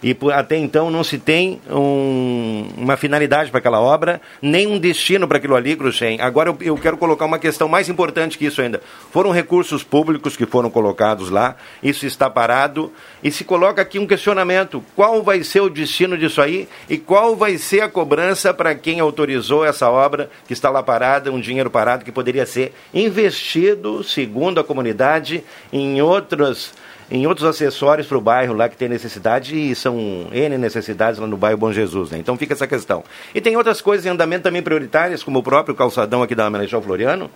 E 0.00 0.14
por- 0.14 0.32
até 0.32 0.56
então 0.56 0.90
não 0.92 1.02
se 1.02 1.18
tem 1.18 1.60
um- 1.68 2.68
uma 2.76 2.96
finalidade 2.96 3.50
para 3.50 3.58
aquela 3.58 3.80
obra, 3.80 4.20
nem 4.40 4.64
um 4.66 4.78
destino 4.78 5.26
para 5.26 5.38
aquilo 5.38 5.56
ali, 5.56 5.74
Cruxem. 5.74 6.20
Agora 6.20 6.50
eu, 6.50 6.56
eu 6.60 6.76
quero 6.76 6.96
colocar 6.96 7.24
uma 7.24 7.38
questão 7.38 7.66
mais 7.68 7.88
importante 7.88 8.38
que 8.38 8.46
isso 8.46 8.62
ainda. 8.62 8.80
Foram 9.10 9.32
recursos 9.32 9.82
públicos 9.82 10.36
que 10.36 10.46
foram 10.46 10.70
colocados 10.70 11.30
lá, 11.30 11.56
isso 11.82 12.06
está 12.06 12.30
parado, 12.30 12.92
e 13.24 13.30
se 13.32 13.42
coloca 13.42 13.82
aqui 13.82 13.98
um 13.98 14.06
questionamento: 14.06 14.84
qual 14.94 15.20
vai 15.20 15.42
ser 15.42 15.62
o 15.62 15.68
destino 15.68 16.16
disso 16.16 16.40
aí 16.40 16.68
e 16.88 16.96
qual 16.96 17.34
vai 17.34 17.58
ser 17.58 17.80
a 17.80 17.88
cobrança 17.88 18.54
para 18.54 18.76
quem 18.76 19.00
autorizou 19.00 19.64
essa 19.64 19.90
obra 19.90 20.30
que 20.46 20.52
está 20.52 20.70
lá 20.70 20.80
parada, 20.82 21.32
um 21.32 21.40
dinheiro 21.40 21.70
parado 21.70 22.04
que 22.04 22.12
poderia 22.12 22.46
ser 22.46 22.72
investido, 22.94 24.04
segundo 24.04 24.60
a 24.60 24.64
comunidade, 24.64 25.42
em 25.72 26.00
outras 26.00 26.72
em 27.10 27.26
outros 27.26 27.46
acessórios 27.46 28.06
para 28.06 28.18
o 28.18 28.20
bairro 28.20 28.54
lá 28.54 28.68
que 28.68 28.76
tem 28.76 28.88
necessidade 28.88 29.56
e 29.56 29.74
são 29.74 30.28
N 30.32 30.58
necessidades 30.58 31.18
lá 31.18 31.26
no 31.26 31.36
bairro 31.36 31.58
Bom 31.58 31.72
Jesus, 31.72 32.10
né? 32.10 32.18
Então 32.18 32.36
fica 32.36 32.52
essa 32.52 32.66
questão. 32.66 33.02
E 33.34 33.40
tem 33.40 33.56
outras 33.56 33.80
coisas 33.80 34.04
em 34.04 34.10
andamento 34.10 34.42
também 34.42 34.62
prioritárias, 34.62 35.22
como 35.22 35.38
o 35.38 35.42
próprio 35.42 35.74
calçadão 35.74 36.22
aqui 36.22 36.34
da 36.34 36.50
Marechal 36.50 36.82
Floriano, 36.82 37.30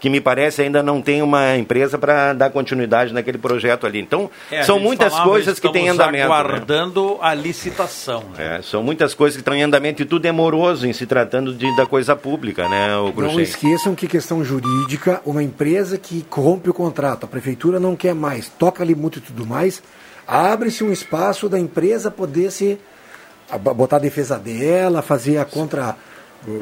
que 0.00 0.08
me 0.08 0.20
parece 0.20 0.62
ainda 0.62 0.82
não 0.82 1.02
tem 1.02 1.22
uma 1.22 1.56
empresa 1.56 1.98
para 1.98 2.32
dar 2.32 2.50
continuidade 2.50 3.12
naquele 3.12 3.38
projeto 3.38 3.86
ali. 3.86 3.98
Então, 4.00 4.30
É, 4.50 4.62
são 4.62 4.78
muitas 4.78 5.12
falava, 5.12 5.30
coisas 5.30 5.58
que 5.58 5.68
têm 5.72 5.86
em 5.86 5.88
estamos 5.90 6.00
andamento. 6.04 6.28
né? 6.28 6.34
aguardando 6.34 7.18
a 7.20 7.34
licitação. 7.34 8.24
né? 8.36 8.58
É, 8.58 8.62
são 8.62 8.82
muitas 8.82 9.12
coisas 9.14 9.36
que 9.36 9.40
estão 9.40 9.54
em 9.54 9.62
andamento 9.62 10.00
e 10.02 10.04
tudo 10.04 10.24
é 10.26 10.32
moroso 10.32 10.86
em 10.86 10.92
se 10.92 11.04
tratando 11.06 11.52
de, 11.52 11.74
da 11.76 11.84
coisa 11.86 12.14
pública, 12.14 12.68
né, 12.68 12.96
o 12.96 13.12
Não 13.20 13.40
esqueçam 13.40 13.94
que 13.94 14.06
questão 14.06 14.44
jurídica, 14.44 15.20
uma 15.26 15.42
empresa 15.42 15.98
que 15.98 16.24
rompe 16.30 16.70
o 16.70 16.74
contrato, 16.74 17.24
a 17.24 17.26
prefeitura 17.26 17.80
não 17.80 17.96
quer 17.96 18.14
mais, 18.14 18.48
toca 18.48 18.82
ali 18.82 18.94
muito 18.94 19.18
e 19.18 19.22
tudo 19.22 19.44
mais, 19.46 19.82
abre-se 20.26 20.84
um 20.84 20.92
espaço 20.92 21.48
da 21.48 21.58
empresa 21.58 22.10
poder 22.10 22.50
se 22.52 22.78
botar 23.74 23.96
a 23.96 24.00
defesa 24.00 24.38
dela, 24.38 25.02
fazer 25.02 25.38
a 25.38 25.44
contra 25.44 25.96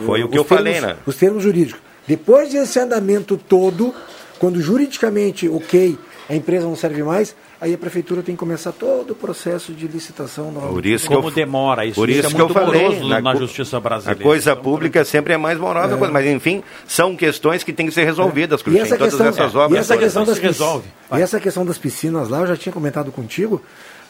Foi 0.07 0.23
o 0.23 0.29
que 0.29 0.39
os 0.39 0.43
eu 0.43 0.45
falei, 0.45 0.75
termos- 0.75 0.91
né? 0.91 0.97
Os 1.05 1.17
termos 1.17 1.43
jurídicos. 1.43 1.83
Depois 2.07 2.53
desse 2.53 2.79
andamento 2.79 3.37
todo, 3.37 3.95
quando 4.39 4.61
juridicamente 4.61 5.49
ok, 5.49 5.99
a 6.29 6.35
empresa 6.35 6.67
não 6.67 6.77
serve 6.77 7.03
mais, 7.03 7.35
aí 7.61 7.73
a 7.73 7.79
prefeitura 7.79 8.23
tem 8.23 8.35
que 8.35 8.39
começar 8.39 8.73
todo 8.73 9.13
o 9.13 9.15
processo 9.15 9.73
de 9.73 9.87
licitação 9.87 10.47
novamente. 10.53 10.73
Por 10.75 10.87
isso 10.87 11.07
Como 11.07 11.23
que 11.23 11.27
eu, 11.29 11.31
demora 11.35 11.87
isso, 11.87 11.95
Por 11.95 12.09
isso 12.11 12.19
isso 12.21 12.29
é 12.29 12.35
que 12.35 12.41
eu 12.41 12.47
muito 12.49 12.59
falei, 12.61 13.21
na 13.23 13.33
co- 13.33 13.39
justiça 13.39 13.81
brasileira. 13.81 14.21
A 14.21 14.23
coisa 14.23 14.55
pública 14.57 15.05
sempre 15.05 15.33
é 15.35 15.37
mais 15.37 15.59
morosa, 15.59 15.97
coisa, 15.97 16.13
mas 16.13 16.27
enfim, 16.27 16.63
são 16.87 17.17
questões 17.17 17.63
que 17.65 17.73
têm 17.73 17.87
que 17.87 17.93
ser 17.93 18.05
resolvidas, 18.05 18.61
E 18.61 18.65
Cruxem, 18.65 18.83
essa 18.83 18.97
todas 18.99 19.13
questão, 19.15 19.29
essas 19.29 19.53
e 19.53 19.57
obras. 19.57 19.81
essa 19.81 19.95
todas. 19.95 20.05
questão 20.05 20.25
das 20.25 20.37
se 20.37 20.43
resolve. 20.43 20.83
piscinas, 20.89 21.21
e 21.21 21.23
essa 21.23 21.41
questão 21.41 21.65
das 21.67 21.79
piscinas 21.79 22.29
lá, 22.29 22.41
eu 22.41 22.47
já 22.49 22.57
tinha 22.57 22.73
comentado 22.73 23.11
contigo, 23.13 23.63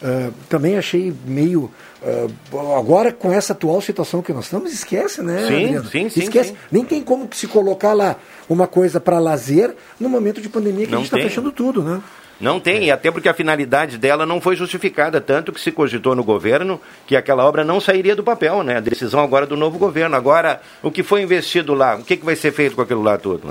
ah, 0.03 0.31
também 0.49 0.77
achei 0.77 1.13
meio. 1.27 1.71
ah, 2.03 2.79
agora, 2.79 3.13
com 3.13 3.33
essa 3.33 3.53
atual 3.53 3.81
situação 3.81 4.23
que 4.23 4.33
nós 4.33 4.45
estamos, 4.45 4.73
esquece, 4.73 5.23
né? 5.23 5.47
Sim, 5.47 5.65
Adriano? 5.65 5.89
sim, 5.89 6.09
sim, 6.09 6.21
Esquece. 6.21 6.51
sim. 6.51 6.57
Nem 6.71 6.85
tem 6.85 7.03
como 7.03 7.29
se 7.33 7.47
colocar 7.47 7.93
lá 7.93 8.17
uma 8.49 8.67
coisa 8.67 9.01
para 9.01 9.19
lazer 9.19 9.75
no 9.99 10.09
momento 10.09 10.41
de 10.41 10.49
pandemia 10.49 10.87
que 10.87 10.93
a 10.93 10.97
Não 10.97 11.03
gente 11.05 11.15
está 11.15 11.29
fechando 11.29 11.51
tudo, 11.51 11.83
né? 11.83 12.01
Não 12.39 12.61
tem, 12.61 12.85
e 12.85 12.91
até 12.91 13.11
porque 13.11 13.31
a 13.31 13.35
finalidade 13.35 13.97
dela 13.97 14.27
não 14.27 14.43
foi 14.43 14.55
justificada, 14.57 15.23
tanto 15.23 15.51
que 15.53 15.61
se 15.61 15.73
cogitou 15.73 16.15
no 16.15 16.23
governo 16.23 16.79
que 17.07 17.17
aquela 17.17 17.43
obra 17.43 17.65
não 17.65 17.81
sairia 17.81 18.15
do 18.15 18.23
papel, 18.23 18.63
né? 18.63 18.77
A 18.77 18.81
decisão 18.81 19.21
agora 19.21 19.47
do 19.47 19.57
novo 19.57 19.79
governo. 19.79 20.15
Agora, 20.17 20.61
o 20.83 20.91
que 20.91 21.03
foi 21.03 21.23
investido 21.23 21.73
lá, 21.73 21.97
o 21.97 22.05
que, 22.05 22.15
que 22.15 22.25
vai 22.27 22.37
ser 22.37 22.53
feito 22.53 22.77
com 22.77 22.83
aquilo 22.83 23.03
lá 23.03 23.17
tudo? 23.17 23.49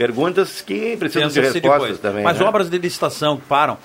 Perguntas 0.00 0.62
que 0.62 0.96
precisam 0.96 1.28
de 1.28 1.40
respostas 1.42 1.62
depois. 1.62 1.98
também. 1.98 2.24
Mas 2.24 2.40
né? 2.40 2.46
obras 2.46 2.70
de 2.70 2.78
licitação 2.78 3.36
que 3.36 3.44
param, 3.44 3.76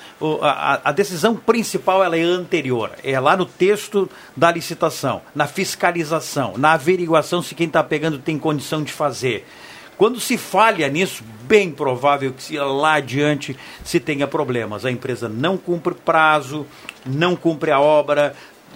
a, 0.42 0.80
a- 0.86 0.92
decisão 0.94 1.36
principal 1.36 2.02
ela 2.02 2.18
é 2.18 2.22
anterior. 2.22 2.92
É 3.04 3.20
lá 3.20 3.36
no 3.36 3.46
texto 3.46 4.10
da 4.34 4.50
licitação, 4.50 5.22
na 5.36 5.46
fiscalização, 5.46 6.54
na 6.58 6.72
averiguação 6.72 7.42
se 7.42 7.54
quem 7.54 7.68
está 7.68 7.84
pegando 7.84 8.18
tem 8.18 8.40
condição 8.40 8.82
de 8.82 8.94
fazer. 8.94 9.46
Quando 9.98 10.18
se 10.22 10.38
falha 10.38 10.88
nisso, 10.88 11.22
bem 11.44 11.70
provável 11.70 12.32
que 12.32 12.44
se 12.44 12.58
lá 12.58 12.94
adiante 12.94 13.54
se 13.84 14.00
tenha 14.00 14.26
problemas. 14.26 14.86
A 14.86 14.92
empresa 14.92 15.28
não 15.28 15.58
cumpre 15.58 15.94
prazo, 15.96 16.66
não 17.06 17.36
cumpre 17.36 17.72
a 17.72 17.80
obra, 17.82 18.34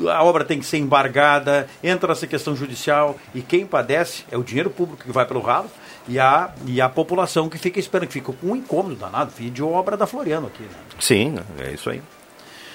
a 0.08 0.24
obra 0.26 0.44
tem 0.44 0.60
que 0.60 0.66
ser 0.66 0.78
embargada, 0.78 1.70
entra 1.82 2.12
essa 2.12 2.28
questão 2.28 2.54
judicial 2.54 3.18
e 3.34 3.42
quem 3.42 3.66
padece 3.66 4.26
é 4.30 4.38
o 4.38 4.44
dinheiro 4.44 4.70
público 4.70 5.04
que 5.06 5.12
vai 5.12 5.26
pelo 5.26 5.40
ralo 5.40 5.70
e 6.10 6.20
a, 6.20 6.50
e 6.66 6.82
a 6.82 6.90
população 6.90 7.48
que 7.48 7.58
fica 7.58 7.80
esperando, 7.80 8.08
que 8.08 8.14
fica 8.14 8.34
com 8.34 8.48
um 8.48 8.56
incômodo 8.56 8.96
danado, 8.96 9.32
de 9.40 9.64
obra 9.64 9.96
da 9.96 10.08
Floriano 10.08 10.48
aqui. 10.48 10.64
Né? 10.64 10.70
Sim, 11.00 11.36
é 11.60 11.72
isso 11.72 11.90
aí. 11.90 12.02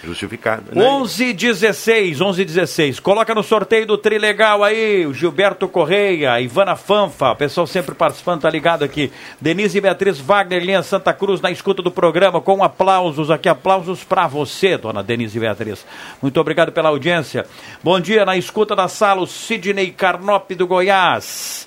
Justificado. 0.05 0.65
né? 0.73 0.85
11 0.85 1.33
16, 1.33 2.21
11 2.21 2.45
16. 2.45 3.01
Coloca 3.01 3.35
no 3.35 3.43
sorteio 3.43 3.87
do 3.87 3.97
Trilegal 3.97 4.63
aí, 4.63 5.07
o 5.07 5.15
Gilberto 5.15 5.67
Correia, 5.67 6.41
Ivana 6.41 6.77
Fanfa, 6.77 7.33
o 7.33 7.37
pessoal 7.37 7.67
sempre 7.67 7.95
participando, 7.95 8.43
tá 8.43 8.51
ligado 8.51 8.85
aqui. 8.85 9.11
Denise 9.41 9.79
e 9.79 9.81
Beatriz 9.81 10.19
Wagner, 10.19 10.63
linha 10.63 10.83
Santa 10.83 11.13
Cruz, 11.13 11.41
na 11.41 11.51
escuta 11.51 11.83
do 11.83 11.91
programa, 11.91 12.41
com 12.41 12.63
aplausos 12.63 13.31
aqui, 13.31 13.49
aplausos 13.49 14.05
pra 14.05 14.27
você, 14.27 14.77
dona 14.77 15.03
Denise 15.03 15.39
e 15.39 15.41
Beatriz. 15.41 15.85
Muito 16.21 16.39
obrigado 16.39 16.71
pela 16.71 16.91
audiência. 16.91 17.47
Bom 17.83 17.99
dia, 17.99 18.25
na 18.25 18.37
escuta 18.37 18.77
da 18.77 18.89
sala, 18.89 19.23
o 19.23 19.27
Sidney 19.27 19.91
Carnop 19.91 20.51
do 20.51 20.67
Goiás. 20.67 21.67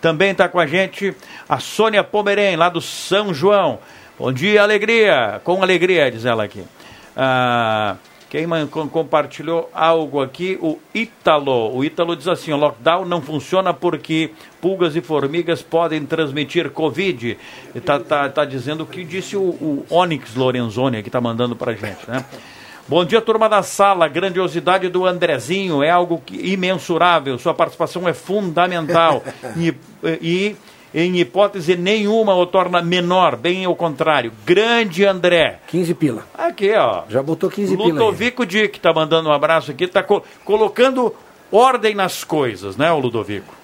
Também 0.00 0.30
está 0.30 0.48
com 0.48 0.58
a 0.58 0.66
gente 0.66 1.14
a 1.48 1.58
Sônia 1.58 2.02
Pomerém, 2.02 2.56
lá 2.56 2.68
do 2.68 2.80
São 2.80 3.34
João. 3.34 3.78
Bom 4.18 4.32
dia, 4.32 4.62
alegria. 4.62 5.40
Com 5.44 5.62
alegria, 5.62 6.10
diz 6.10 6.24
ela 6.24 6.44
aqui. 6.44 6.64
Ah, 7.16 7.96
quem 8.30 8.46
compartilhou 8.90 9.68
algo 9.74 10.22
aqui? 10.22 10.56
O 10.62 10.78
Ítalo. 10.94 11.74
O 11.74 11.84
Ítalo 11.84 12.14
diz 12.14 12.28
assim: 12.28 12.52
o 12.52 12.56
lockdown 12.56 13.04
não 13.04 13.20
funciona 13.20 13.74
porque 13.74 14.30
pulgas 14.60 14.94
e 14.94 15.00
formigas 15.00 15.62
podem 15.62 16.06
transmitir 16.06 16.70
Covid. 16.70 17.36
Está 17.74 17.98
tá, 17.98 18.28
tá 18.28 18.44
dizendo 18.44 18.84
o 18.84 18.86
que 18.86 19.04
disse 19.04 19.36
o, 19.36 19.42
o 19.42 19.86
Onyx 19.90 20.34
Lorenzoni, 20.34 21.02
que 21.02 21.08
está 21.08 21.20
mandando 21.20 21.56
para 21.56 21.72
gente, 21.72 22.08
né? 22.08 22.24
Bom 22.88 23.04
dia, 23.04 23.20
turma 23.20 23.48
da 23.48 23.62
sala. 23.62 24.08
Grandiosidade 24.08 24.88
do 24.88 25.06
Andrezinho 25.06 25.82
é 25.82 25.90
algo 25.90 26.20
que- 26.24 26.52
imensurável. 26.52 27.38
Sua 27.38 27.54
participação 27.54 28.08
é 28.08 28.12
fundamental. 28.12 29.22
e, 29.56 29.74
e, 30.20 30.56
em 30.92 31.18
hipótese 31.20 31.76
nenhuma, 31.76 32.34
o 32.34 32.44
torna 32.46 32.82
menor, 32.82 33.36
bem 33.36 33.64
ao 33.64 33.76
contrário. 33.76 34.32
Grande 34.44 35.04
André. 35.04 35.60
15 35.68 35.94
pila. 35.94 36.26
Aqui, 36.36 36.72
ó. 36.74 37.04
Já 37.08 37.22
botou 37.22 37.48
15 37.48 37.76
pila 37.76 37.86
aí. 37.86 37.92
Ludovico 37.92 38.44
Dick 38.44 38.76
está 38.78 38.92
mandando 38.92 39.28
um 39.28 39.32
abraço 39.32 39.70
aqui, 39.70 39.84
está 39.84 40.02
colocando 40.44 41.14
ordem 41.52 41.94
nas 41.94 42.24
coisas, 42.24 42.76
né, 42.76 42.90
o 42.90 42.98
Ludovico? 42.98 43.54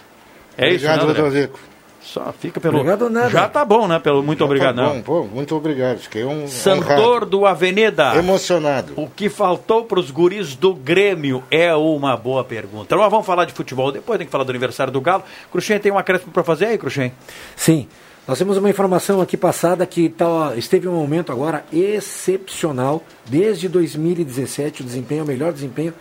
É 0.57 0.69
isso, 0.69 0.85
Obrigado, 0.87 1.05
né, 1.07 1.11
André? 1.11 1.23
Ludovico. 1.23 1.59
Só 2.07 2.33
fica 2.33 2.61
pelo. 2.61 2.77
Obrigado 2.79 3.11
nada. 3.11 3.31
Já 3.31 3.49
tá 3.49 3.65
bom, 3.65 3.89
né? 3.89 3.99
Pelo 3.99 4.23
muito 4.23 4.45
obrigado, 4.45 4.77
Tá 4.77 4.83
não. 4.83 5.01
bom, 5.01 5.03
pô, 5.03 5.23
muito 5.25 5.57
obrigado. 5.57 5.99
Fiquei 5.99 6.25
um 6.25 6.47
Santor 6.47 7.27
do 7.27 7.45
Avenida. 7.45 8.15
Emocionado. 8.15 8.93
O 8.97 9.09
que 9.09 9.29
faltou 9.29 9.85
para 9.85 9.99
os 9.99 10.11
guris 10.13 10.55
do 10.55 10.73
Grêmio 10.73 11.43
é 11.51 11.75
uma 11.75 12.17
boa 12.17 12.45
pergunta. 12.45 12.97
Mas 12.97 13.11
vamos 13.11 13.27
falar 13.27 13.45
de 13.45 13.53
futebol 13.53 13.91
depois, 13.91 14.19
tem 14.19 14.27
que 14.27 14.31
falar 14.31 14.45
do 14.45 14.51
aniversário 14.51 14.93
do 14.93 15.01
Galo. 15.01 15.25
Cruxem 15.51 15.81
tem 15.81 15.91
um 15.91 15.99
acréscimo 15.99 16.31
para 16.31 16.45
fazer 16.45 16.67
aí, 16.67 16.79
Cruxem? 16.79 17.13
Sim. 17.57 17.89
Nós 18.27 18.39
temos 18.39 18.57
uma 18.57 18.71
informação 18.71 19.21
aqui 19.21 19.37
passada 19.37 19.85
que 19.85 20.09
tá, 20.09 20.53
esteve 20.57 20.87
um 20.89 20.95
momento 20.95 21.33
agora 21.33 21.65
excepcional. 21.73 23.03
Desde 23.27 23.69
2017, 23.69 24.83
o 24.83 24.85
desempenho, 24.85 25.25
o 25.25 25.27
melhor 25.27 25.53
desempenho. 25.53 25.93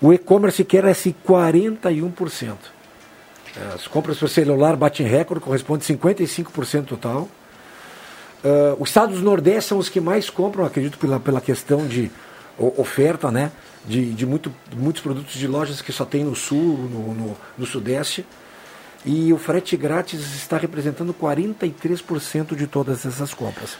O 0.00 0.12
e-commerce 0.12 0.62
cresce 0.64 1.14
41%. 1.26 2.54
As 3.74 3.86
compras 3.86 4.18
por 4.18 4.28
celular 4.28 4.76
batem 4.76 5.06
recorde, 5.06 5.42
corresponde 5.42 5.84
a 5.84 5.96
55% 5.96 6.84
total. 6.84 7.28
Ah, 8.44 8.76
os 8.78 8.90
estados 8.90 9.18
do 9.18 9.24
Nordeste 9.24 9.70
são 9.70 9.78
os 9.78 9.88
que 9.88 10.00
mais 10.00 10.30
compram, 10.30 10.64
acredito, 10.64 10.98
pela, 10.98 11.18
pela 11.18 11.40
questão 11.40 11.86
de 11.86 12.10
oferta, 12.58 13.30
né? 13.30 13.50
De, 13.84 14.12
de 14.12 14.26
muito, 14.26 14.52
muitos 14.74 15.02
produtos 15.02 15.34
de 15.34 15.46
lojas 15.46 15.80
que 15.80 15.92
só 15.92 16.04
tem 16.04 16.24
no 16.24 16.34
Sul, 16.34 16.88
no, 16.90 17.14
no, 17.14 17.36
no 17.56 17.66
Sudeste. 17.66 18.26
E 19.04 19.32
o 19.32 19.38
frete 19.38 19.76
grátis 19.76 20.20
está 20.34 20.56
representando 20.56 21.14
43% 21.14 22.56
de 22.56 22.66
todas 22.66 23.06
essas 23.06 23.32
compras. 23.32 23.78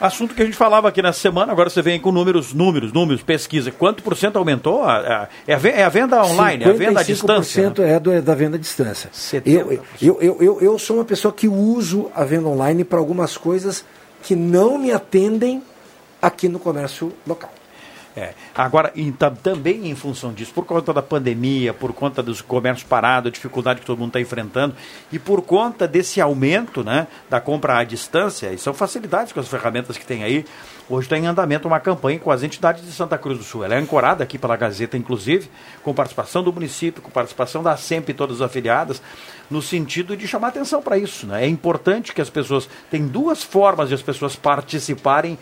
Assunto 0.00 0.34
que 0.34 0.42
a 0.42 0.44
gente 0.44 0.56
falava 0.56 0.88
aqui 0.88 1.00
nessa 1.00 1.20
semana, 1.20 1.52
agora 1.52 1.70
você 1.70 1.80
vem 1.80 2.00
com 2.00 2.10
números, 2.12 2.52
números, 2.52 2.92
números, 2.92 3.22
pesquisa. 3.22 3.70
Quanto 3.70 4.02
por 4.02 4.16
cento 4.16 4.36
aumentou? 4.36 4.82
A- 4.82 4.96
a- 4.98 5.28
é, 5.46 5.54
a, 5.54 5.58
é 5.68 5.88
venda 5.90 6.22
online, 6.24 6.64
é 6.64 6.68
a 6.68 6.72
venda 6.72 7.00
à 7.00 7.02
distância. 7.02 7.62
né? 7.62 7.68
55% 7.70 7.78
é, 7.84 8.00
do, 8.00 8.12
é 8.12 8.20
da 8.20 8.34
venda 8.34 8.56
à 8.56 8.60
distância. 8.60 9.10
Eu, 9.44 9.72
eu, 9.72 10.18
eu, 10.20 10.36
eu, 10.40 10.60
eu 10.60 10.78
sou 10.78 10.96
uma 10.96 11.04
pessoa 11.04 11.32
que 11.32 11.46
uso 11.48 12.10
a 12.14 12.24
venda 12.24 12.48
online 12.48 12.84
para 12.84 12.98
algumas 12.98 13.36
coisas 13.36 13.84
que 14.22 14.34
não 14.34 14.78
me 14.78 14.90
atendem 14.92 15.62
aqui 16.20 16.48
no 16.48 16.58
comércio 16.58 17.12
local. 17.26 17.52
É. 18.16 18.32
Agora, 18.54 18.92
então, 18.94 19.34
também 19.34 19.90
em 19.90 19.94
função 19.96 20.32
disso, 20.32 20.52
por 20.54 20.64
conta 20.64 20.92
da 20.92 21.02
pandemia, 21.02 21.74
por 21.74 21.92
conta 21.92 22.22
dos 22.22 22.40
comércios 22.40 22.88
parados, 22.88 23.28
a 23.28 23.32
dificuldade 23.32 23.80
que 23.80 23.86
todo 23.86 23.98
mundo 23.98 24.10
está 24.10 24.20
enfrentando, 24.20 24.76
e 25.10 25.18
por 25.18 25.42
conta 25.42 25.88
desse 25.88 26.20
aumento 26.20 26.84
né, 26.84 27.08
da 27.28 27.40
compra 27.40 27.78
à 27.78 27.82
distância, 27.82 28.52
e 28.52 28.58
são 28.58 28.72
facilidades 28.72 29.32
com 29.32 29.40
as 29.40 29.48
ferramentas 29.48 29.98
que 29.98 30.06
tem 30.06 30.22
aí, 30.22 30.44
hoje 30.88 31.06
está 31.06 31.18
em 31.18 31.26
andamento 31.26 31.66
uma 31.66 31.80
campanha 31.80 32.20
com 32.20 32.30
as 32.30 32.44
entidades 32.44 32.84
de 32.84 32.92
Santa 32.92 33.18
Cruz 33.18 33.36
do 33.36 33.42
Sul. 33.42 33.64
Ela 33.64 33.74
é 33.74 33.78
ancorada 33.78 34.22
aqui 34.22 34.38
pela 34.38 34.56
Gazeta, 34.56 34.96
inclusive, 34.96 35.50
com 35.82 35.92
participação 35.92 36.40
do 36.44 36.52
município, 36.52 37.02
com 37.02 37.10
participação 37.10 37.64
da 37.64 37.76
SEMP 37.76 38.10
e 38.10 38.14
todas 38.14 38.40
as 38.40 38.42
afiliadas, 38.42 39.02
no 39.50 39.60
sentido 39.60 40.16
de 40.16 40.28
chamar 40.28 40.48
atenção 40.48 40.80
para 40.80 40.96
isso. 40.96 41.26
Né? 41.26 41.44
É 41.44 41.48
importante 41.48 42.12
que 42.14 42.20
as 42.20 42.30
pessoas. 42.30 42.68
Tem 42.88 43.08
duas 43.08 43.42
formas 43.42 43.88
de 43.88 43.94
as 43.94 44.02
pessoas 44.02 44.36
participarem 44.36 45.36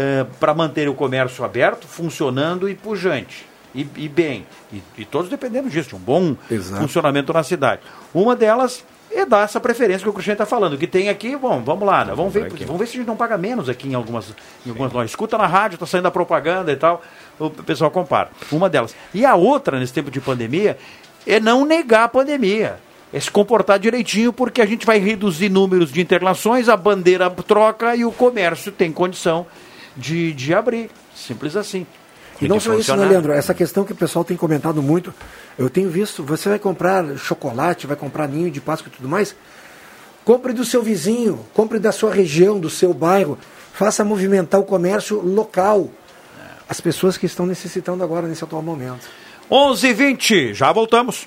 eh, 0.00 0.24
para 0.38 0.54
manter 0.54 0.88
o 0.88 0.94
comércio 0.94 1.44
aberto, 1.44 1.88
funcionando 1.88 2.68
e 2.68 2.74
pujante. 2.76 3.44
E, 3.74 3.80
e 3.96 4.08
bem. 4.08 4.46
E, 4.72 4.80
e 4.96 5.04
todos 5.04 5.28
dependendo 5.28 5.68
disso, 5.68 5.88
de 5.88 5.96
um 5.96 5.98
bom 5.98 6.36
Exato. 6.48 6.80
funcionamento 6.80 7.32
na 7.32 7.42
cidade. 7.42 7.82
Uma 8.14 8.36
delas 8.36 8.84
é 9.10 9.26
dar 9.26 9.42
essa 9.42 9.58
preferência 9.58 10.04
que 10.04 10.08
o 10.08 10.12
Cristiano 10.12 10.34
está 10.34 10.46
falando. 10.46 10.78
Que 10.78 10.86
tem 10.86 11.08
aqui, 11.08 11.36
bom, 11.36 11.60
vamos 11.64 11.84
lá, 11.84 12.04
né? 12.04 12.14
vamos, 12.14 12.32
ver, 12.32 12.48
vamos 12.48 12.78
ver 12.78 12.86
se 12.86 12.92
a 12.92 12.98
gente 12.98 13.08
não 13.08 13.16
paga 13.16 13.36
menos 13.36 13.68
aqui 13.68 13.88
em 13.88 13.94
algumas, 13.94 14.32
em 14.64 14.70
algumas 14.70 14.92
lojas. 14.92 15.10
Escuta 15.10 15.36
na 15.36 15.48
rádio, 15.48 15.74
está 15.74 15.86
saindo 15.86 16.06
a 16.06 16.12
propaganda 16.12 16.70
e 16.70 16.76
tal, 16.76 17.02
o 17.36 17.50
pessoal 17.50 17.90
compara. 17.90 18.30
Uma 18.52 18.70
delas. 18.70 18.94
E 19.12 19.26
a 19.26 19.34
outra, 19.34 19.80
nesse 19.80 19.92
tempo 19.92 20.12
de 20.12 20.20
pandemia, 20.20 20.78
é 21.26 21.40
não 21.40 21.66
negar 21.66 22.04
a 22.04 22.08
pandemia. 22.08 22.76
É 23.12 23.18
se 23.18 23.32
comportar 23.32 23.80
direitinho, 23.80 24.32
porque 24.32 24.62
a 24.62 24.66
gente 24.66 24.86
vai 24.86 25.00
reduzir 25.00 25.48
números 25.48 25.90
de 25.90 26.00
internações, 26.00 26.68
a 26.68 26.76
bandeira 26.76 27.28
troca 27.28 27.96
e 27.96 28.04
o 28.04 28.12
comércio 28.12 28.70
tem 28.70 28.92
condição 28.92 29.44
de, 29.98 30.32
de 30.32 30.54
abrir. 30.54 30.90
Simples 31.14 31.56
assim. 31.56 31.86
E 32.40 32.46
não 32.46 32.60
só 32.60 32.74
isso, 32.74 32.94
né, 32.94 33.04
Leandro? 33.04 33.32
Essa 33.32 33.52
questão 33.52 33.84
que 33.84 33.92
o 33.92 33.96
pessoal 33.96 34.24
tem 34.24 34.36
comentado 34.36 34.80
muito, 34.80 35.12
eu 35.58 35.68
tenho 35.68 35.90
visto, 35.90 36.22
você 36.22 36.48
vai 36.48 36.58
comprar 36.58 37.04
chocolate, 37.16 37.86
vai 37.86 37.96
comprar 37.96 38.28
ninho 38.28 38.50
de 38.50 38.60
Páscoa 38.60 38.90
e 38.92 38.96
tudo 38.96 39.08
mais, 39.08 39.34
compre 40.24 40.52
do 40.52 40.64
seu 40.64 40.82
vizinho, 40.82 41.44
compre 41.52 41.80
da 41.80 41.90
sua 41.90 42.14
região, 42.14 42.60
do 42.60 42.70
seu 42.70 42.94
bairro, 42.94 43.36
faça 43.72 44.04
movimentar 44.04 44.60
o 44.60 44.64
comércio 44.64 45.20
local. 45.20 45.90
As 46.68 46.80
pessoas 46.80 47.16
que 47.16 47.26
estão 47.26 47.46
necessitando 47.46 48.04
agora 48.04 48.28
nesse 48.28 48.44
atual 48.44 48.62
momento. 48.62 49.08
11 49.50 49.86
h 49.86 49.96
20 49.96 50.54
já 50.54 50.70
voltamos. 50.70 51.26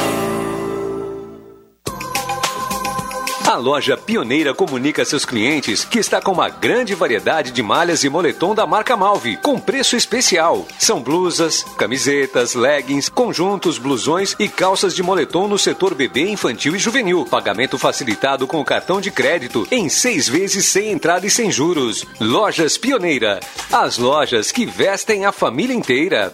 A 3.51 3.57
loja 3.57 3.97
Pioneira 3.97 4.53
comunica 4.53 5.01
a 5.01 5.05
seus 5.05 5.25
clientes 5.25 5.83
que 5.83 5.99
está 5.99 6.21
com 6.21 6.31
uma 6.31 6.47
grande 6.47 6.95
variedade 6.95 7.51
de 7.51 7.61
malhas 7.61 8.01
e 8.05 8.09
moletom 8.09 8.55
da 8.55 8.65
marca 8.65 8.95
Malve, 8.95 9.35
com 9.35 9.59
preço 9.59 9.97
especial. 9.97 10.65
São 10.79 11.01
blusas, 11.01 11.61
camisetas, 11.77 12.53
leggings, 12.53 13.09
conjuntos, 13.09 13.77
blusões 13.77 14.37
e 14.39 14.47
calças 14.47 14.95
de 14.95 15.03
moletom 15.03 15.49
no 15.49 15.59
setor 15.59 15.93
bebê, 15.93 16.29
infantil 16.29 16.77
e 16.77 16.79
juvenil. 16.79 17.25
Pagamento 17.25 17.77
facilitado 17.77 18.47
com 18.47 18.63
cartão 18.63 19.01
de 19.01 19.11
crédito 19.11 19.67
em 19.69 19.89
seis 19.89 20.29
vezes 20.29 20.67
sem 20.67 20.89
entrada 20.89 21.27
e 21.27 21.29
sem 21.29 21.51
juros. 21.51 22.05
Lojas 22.21 22.77
Pioneira. 22.77 23.41
As 23.69 23.97
lojas 23.97 24.49
que 24.49 24.65
vestem 24.65 25.25
a 25.25 25.31
família 25.33 25.75
inteira. 25.75 26.33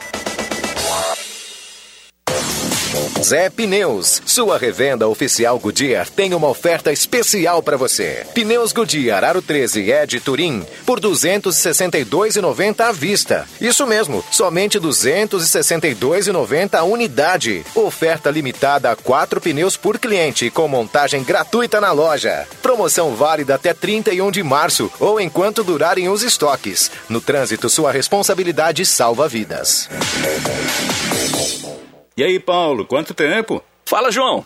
Zé 3.23 3.49
Pneus, 3.49 4.21
sua 4.25 4.57
revenda 4.57 5.07
oficial 5.07 5.59
Goodyear 5.59 6.09
tem 6.09 6.33
uma 6.33 6.47
oferta 6.47 6.91
especial 6.91 7.61
para 7.61 7.77
você. 7.77 8.25
Pneus 8.33 8.73
Goodyear 8.73 9.23
Aro 9.23 9.41
13 9.41 9.91
Ed 9.91 10.19
Turim 10.21 10.65
por 10.85 10.99
262,90 10.99 12.81
à 12.81 12.91
vista. 12.91 13.47
Isso 13.59 13.85
mesmo, 13.85 14.25
somente 14.31 14.79
262,90 14.79 16.73
a 16.73 16.83
unidade. 16.83 17.63
Oferta 17.75 18.31
limitada 18.31 18.89
a 18.91 18.95
quatro 18.95 19.39
pneus 19.39 19.77
por 19.77 19.99
cliente 19.99 20.49
com 20.49 20.67
montagem 20.67 21.23
gratuita 21.23 21.79
na 21.79 21.91
loja. 21.91 22.47
Promoção 22.61 23.15
válida 23.15 23.53
até 23.55 23.73
31 23.73 24.31
de 24.31 24.41
março 24.41 24.91
ou 24.99 25.19
enquanto 25.19 25.63
durarem 25.63 26.09
os 26.09 26.23
estoques. 26.23 26.89
No 27.07 27.21
trânsito, 27.21 27.69
sua 27.69 27.91
responsabilidade 27.91 28.83
salva 28.85 29.27
vidas. 29.27 29.87
E 32.15 32.23
aí, 32.23 32.39
Paulo, 32.39 32.85
quanto 32.85 33.13
tempo? 33.13 33.63
Fala, 33.85 34.11
João. 34.11 34.45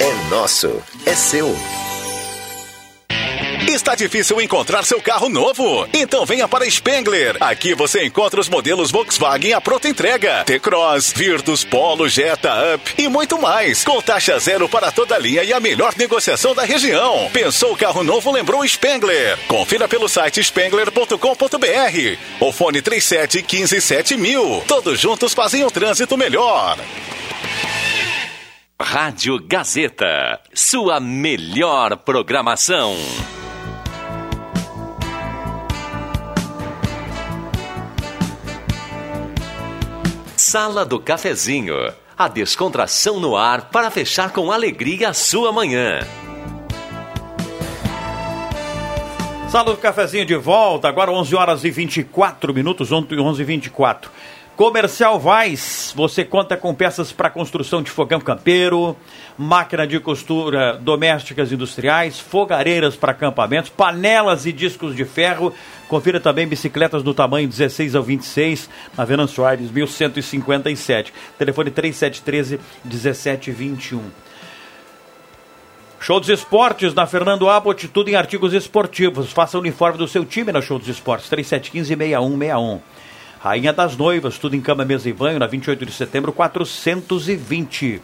é 0.00 0.30
nosso, 0.30 0.82
é 1.06 1.14
seu. 1.14 1.54
Está 3.68 3.94
difícil 3.94 4.40
encontrar 4.40 4.84
seu 4.84 5.00
carro 5.00 5.28
novo? 5.28 5.88
Então 5.92 6.24
venha 6.24 6.46
para 6.46 6.68
Spengler. 6.70 7.36
Aqui 7.40 7.74
você 7.74 8.04
encontra 8.04 8.40
os 8.40 8.48
modelos 8.48 8.90
Volkswagen 8.90 9.52
à 9.52 9.60
pronta 9.60 9.88
entrega. 9.88 10.44
T-Cross, 10.44 11.12
Virtus, 11.16 11.64
Polo, 11.64 12.08
Jetta, 12.08 12.52
Up 12.74 12.94
e 12.96 13.08
muito 13.08 13.40
mais. 13.40 13.82
Com 13.82 14.00
taxa 14.00 14.38
zero 14.38 14.68
para 14.68 14.92
toda 14.92 15.18
linha 15.18 15.42
e 15.42 15.52
a 15.52 15.58
melhor 15.58 15.94
negociação 15.96 16.54
da 16.54 16.62
região. 16.62 17.28
Pensou 17.32 17.76
carro 17.76 18.04
novo, 18.04 18.30
lembrou 18.30 18.66
Spengler. 18.66 19.38
Confira 19.48 19.88
pelo 19.88 20.08
site 20.08 20.40
spengler.com.br. 20.40 22.18
O 22.40 22.52
fone 22.52 22.80
37 22.80 23.42
15 23.42 23.80
7000. 23.80 24.64
Todos 24.68 25.00
juntos 25.00 25.32
fazem 25.32 25.64
o 25.64 25.70
trânsito 25.70 26.16
melhor. 26.16 26.78
Rádio 28.80 29.38
Gazeta, 29.38 30.40
sua 30.52 30.98
melhor 30.98 31.96
programação. 31.98 32.96
Sala 40.36 40.84
do 40.84 40.98
Cafezinho, 40.98 41.76
a 42.18 42.26
descontração 42.26 43.20
no 43.20 43.36
ar 43.36 43.70
para 43.70 43.92
fechar 43.92 44.32
com 44.32 44.50
alegria 44.50 45.10
a 45.10 45.14
sua 45.14 45.52
manhã. 45.52 46.00
Sala 49.50 49.70
do 49.70 49.76
Cafezinho 49.76 50.26
de 50.26 50.34
volta, 50.34 50.88
agora 50.88 51.12
11 51.12 51.36
horas 51.36 51.64
e 51.64 51.70
24 51.70 52.52
minutos, 52.52 52.90
11 52.90 53.40
e 53.40 53.44
24. 53.44 54.10
Comercial 54.56 55.18
Vaz, 55.18 55.92
você 55.96 56.24
conta 56.24 56.56
com 56.56 56.72
peças 56.72 57.10
para 57.10 57.28
construção 57.28 57.82
de 57.82 57.90
fogão 57.90 58.20
campeiro, 58.20 58.96
máquina 59.36 59.84
de 59.84 59.98
costura 59.98 60.76
domésticas 60.76 61.50
industriais, 61.50 62.20
fogareiras 62.20 62.94
para 62.94 63.10
acampamentos, 63.10 63.68
panelas 63.68 64.46
e 64.46 64.52
discos 64.52 64.94
de 64.94 65.04
ferro. 65.04 65.52
Confira 65.88 66.20
também 66.20 66.46
bicicletas 66.46 67.02
do 67.02 67.12
tamanho 67.12 67.48
16 67.48 67.96
ao 67.96 68.04
26, 68.04 68.70
na 68.96 69.04
Venâncio 69.04 69.44
Aires, 69.44 69.72
1157. 69.72 71.12
Telefone 71.36 71.72
3713 71.72 72.60
1721. 72.84 74.02
Show 75.98 76.20
dos 76.20 76.28
Esportes 76.28 76.94
na 76.94 77.08
Fernando 77.08 77.48
Abbott, 77.48 77.88
tudo 77.88 78.08
em 78.08 78.14
artigos 78.14 78.52
esportivos. 78.52 79.32
Faça 79.32 79.58
o 79.58 79.60
uniforme 79.60 79.98
do 79.98 80.06
seu 80.06 80.24
time 80.24 80.52
na 80.52 80.62
Show 80.62 80.78
dos 80.78 80.86
Esportes, 80.86 81.28
3715-6161. 81.28 82.80
Rainha 83.44 83.74
das 83.74 83.94
Noivas, 83.94 84.38
tudo 84.38 84.56
em 84.56 84.60
cama, 84.62 84.86
mesa 84.86 85.06
e 85.06 85.12
banho, 85.12 85.38
na 85.38 85.46
28 85.46 85.84
de 85.84 85.92
setembro, 85.92 86.32
420. 86.32 88.00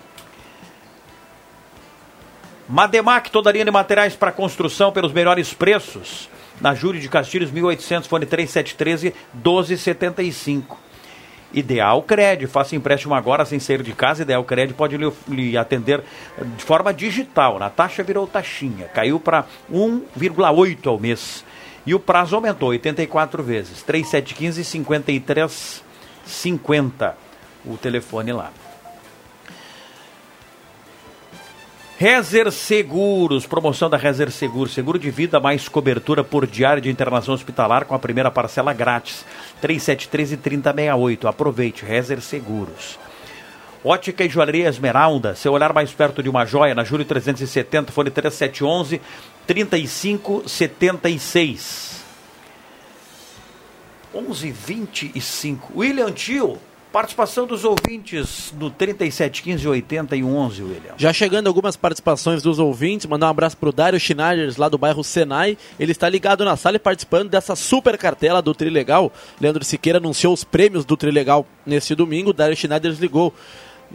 Mademac, 2.68 3.30
toda 3.30 3.50
linha 3.50 3.64
de 3.64 3.70
materiais 3.70 4.14
para 4.14 4.32
construção 4.32 4.92
pelos 4.92 5.14
melhores 5.14 5.54
preços. 5.54 6.28
Na 6.60 6.74
Júlio 6.74 7.00
de 7.00 7.08
Castilhos, 7.08 7.50
1800, 7.50 8.06
fone 8.06 8.26
3713 8.26 9.14
1275. 9.32 10.78
Ideal 11.54 12.02
Cred, 12.02 12.46
faça 12.46 12.76
empréstimo 12.76 13.14
agora 13.14 13.46
sem 13.46 13.58
sair 13.58 13.82
de 13.82 13.94
casa. 13.94 14.20
Ideal 14.20 14.44
Cred 14.44 14.74
pode 14.74 14.98
lhe, 14.98 15.10
lhe 15.26 15.56
atender 15.56 16.04
de 16.54 16.62
forma 16.62 16.92
digital. 16.92 17.58
Na 17.58 17.70
taxa 17.70 18.02
virou 18.02 18.26
taxinha, 18.26 18.88
caiu 18.88 19.18
para 19.18 19.46
1,8 19.72 20.86
ao 20.86 20.98
mês. 20.98 21.42
E 21.90 21.94
o 21.94 21.98
prazo 21.98 22.36
aumentou 22.36 22.68
84 22.68 23.42
vezes. 23.42 23.82
3715 23.82 24.62
5350. 24.62 27.16
O 27.64 27.76
telefone 27.76 28.32
lá. 28.32 28.52
Rezer 31.98 32.52
Seguros, 32.52 33.44
promoção 33.44 33.90
da 33.90 33.96
Rezer 33.96 34.30
Seguros, 34.30 34.72
seguro 34.72 35.00
de 35.00 35.10
vida 35.10 35.40
mais 35.40 35.68
cobertura 35.68 36.22
por 36.22 36.46
diária 36.46 36.80
de 36.80 36.88
internação 36.88 37.34
hospitalar 37.34 37.84
com 37.84 37.96
a 37.96 37.98
primeira 37.98 38.30
parcela 38.30 38.72
grátis. 38.72 39.26
3713 39.60 40.36
3068. 40.36 41.26
Aproveite, 41.26 41.84
Rezer 41.84 42.20
Seguros. 42.20 43.00
Ótica 43.82 44.22
e 44.22 44.28
Joalheria 44.28 44.68
Esmeralda, 44.68 45.34
seu 45.34 45.52
olhar 45.52 45.72
mais 45.72 45.90
perto 45.90 46.22
de 46.22 46.28
uma 46.28 46.44
joia, 46.44 46.74
na 46.74 46.84
Júlio 46.84 47.06
370, 47.06 47.90
fone 47.90 48.10
3711 48.10 49.00
3576. 49.46 51.90
1125. 54.12 55.72
William 55.76 56.10
Tio, 56.12 56.58
participação 56.92 57.46
dos 57.46 57.64
ouvintes 57.64 58.52
no 58.58 58.70
3715 58.70 59.68
80 59.68 60.16
e 60.16 60.24
11, 60.24 60.62
William. 60.62 60.94
Já 60.96 61.12
chegando 61.12 61.46
algumas 61.46 61.76
participações 61.76 62.42
dos 62.42 62.58
ouvintes, 62.58 63.06
mandar 63.06 63.28
um 63.28 63.30
abraço 63.30 63.56
pro 63.56 63.72
Dário 63.72 64.00
Schneiders, 64.00 64.56
lá 64.56 64.68
do 64.68 64.76
bairro 64.76 65.04
Senai. 65.04 65.56
Ele 65.78 65.92
está 65.92 66.08
ligado 66.08 66.44
na 66.44 66.56
sala 66.56 66.76
e 66.76 66.80
participando 66.80 67.28
dessa 67.28 67.54
super 67.54 67.96
cartela 67.96 68.42
do 68.42 68.54
Trilegal. 68.54 69.12
Leandro 69.40 69.64
Siqueira 69.64 69.98
anunciou 69.98 70.34
os 70.34 70.42
prêmios 70.42 70.84
do 70.84 70.96
Trilegal 70.96 71.46
nesse 71.64 71.94
domingo. 71.94 72.32
Dário 72.32 72.56
Schneiders 72.56 72.98
ligou 72.98 73.32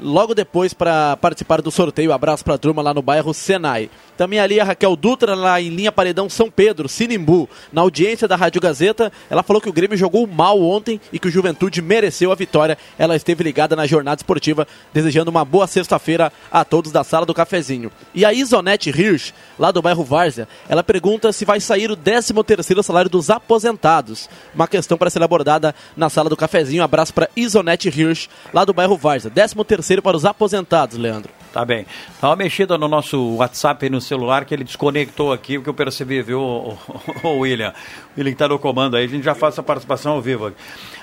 logo 0.01 0.35
depois 0.35 0.73
para 0.73 1.17
participar 1.17 1.61
do 1.61 1.71
sorteio. 1.71 2.13
Abraço 2.13 2.43
para 2.43 2.55
a 2.55 2.57
turma 2.57 2.81
lá 2.81 2.93
no 2.93 3.01
bairro 3.01 3.33
Senai. 3.33 3.89
Também 4.17 4.39
ali 4.39 4.59
a 4.59 4.63
Raquel 4.63 4.95
Dutra, 4.95 5.35
lá 5.35 5.59
em 5.59 5.69
linha 5.69 5.91
Paredão 5.91 6.29
São 6.29 6.49
Pedro, 6.49 6.87
Sinimbu. 6.87 7.49
Na 7.71 7.81
audiência 7.81 8.27
da 8.27 8.35
Rádio 8.35 8.61
Gazeta, 8.61 9.11
ela 9.29 9.43
falou 9.43 9.61
que 9.61 9.67
o 9.67 9.73
Grêmio 9.73 9.97
jogou 9.97 10.25
mal 10.25 10.61
ontem 10.61 11.01
e 11.11 11.19
que 11.19 11.27
o 11.27 11.31
Juventude 11.31 11.81
mereceu 11.81 12.31
a 12.31 12.35
vitória. 12.35 12.77
Ela 12.97 13.15
esteve 13.15 13.43
ligada 13.43 13.75
na 13.75 13.85
jornada 13.85 14.19
esportiva, 14.19 14.67
desejando 14.93 15.29
uma 15.29 15.43
boa 15.43 15.67
sexta-feira 15.67 16.31
a 16.49 16.63
todos 16.63 16.91
da 16.91 17.03
sala 17.03 17.25
do 17.25 17.33
cafezinho. 17.33 17.91
E 18.13 18.23
a 18.23 18.31
Isonete 18.31 18.89
Hirsch, 18.89 19.33
lá 19.59 19.71
do 19.71 19.81
bairro 19.81 20.03
Várzea, 20.03 20.47
ela 20.69 20.83
pergunta 20.83 21.33
se 21.33 21.43
vai 21.43 21.59
sair 21.59 21.91
o 21.91 21.97
13 21.97 22.33
terceiro 22.45 22.81
salário 22.83 23.09
dos 23.09 23.29
aposentados. 23.29 24.29
Uma 24.53 24.67
questão 24.67 24.97
para 24.97 25.09
ser 25.09 25.21
abordada 25.23 25.75
na 25.95 26.09
sala 26.09 26.29
do 26.29 26.37
cafezinho. 26.37 26.83
Abraço 26.83 27.13
para 27.13 27.29
Isonete 27.35 27.89
Hirsch, 27.89 28.29
lá 28.53 28.63
do 28.63 28.73
bairro 28.73 28.95
Várzea. 28.95 29.29
13 29.29 29.55
terceiro 29.86 30.01
para 30.01 30.17
os 30.17 30.25
aposentados, 30.25 30.97
Leandro. 30.97 31.31
Tá 31.53 31.63
bem. 31.63 31.86
Dá 32.19 32.29
uma 32.29 32.36
mexida 32.36 32.75
no 32.75 32.88
nosso 32.88 33.36
WhatsApp 33.36 33.86
e 33.86 33.89
no 33.89 34.01
celular 34.01 34.43
que 34.43 34.53
ele 34.53 34.63
desconectou 34.63 35.31
aqui, 35.31 35.59
o 35.59 35.61
que 35.61 35.69
eu 35.69 35.75
percebi, 35.75 36.23
viu, 36.23 36.41
o, 36.41 36.77
o 37.23 37.39
William? 37.39 37.71
O 38.15 38.19
William 38.19 38.31
que 38.31 38.38
tá 38.38 38.47
no 38.47 38.57
comando 38.57 38.97
aí, 38.97 39.05
a 39.05 39.07
gente 39.07 39.23
já 39.23 39.36
faz 39.36 39.53
essa 39.53 39.61
participação 39.61 40.13
ao 40.13 40.21
vivo 40.21 40.47
aqui. 40.47 40.57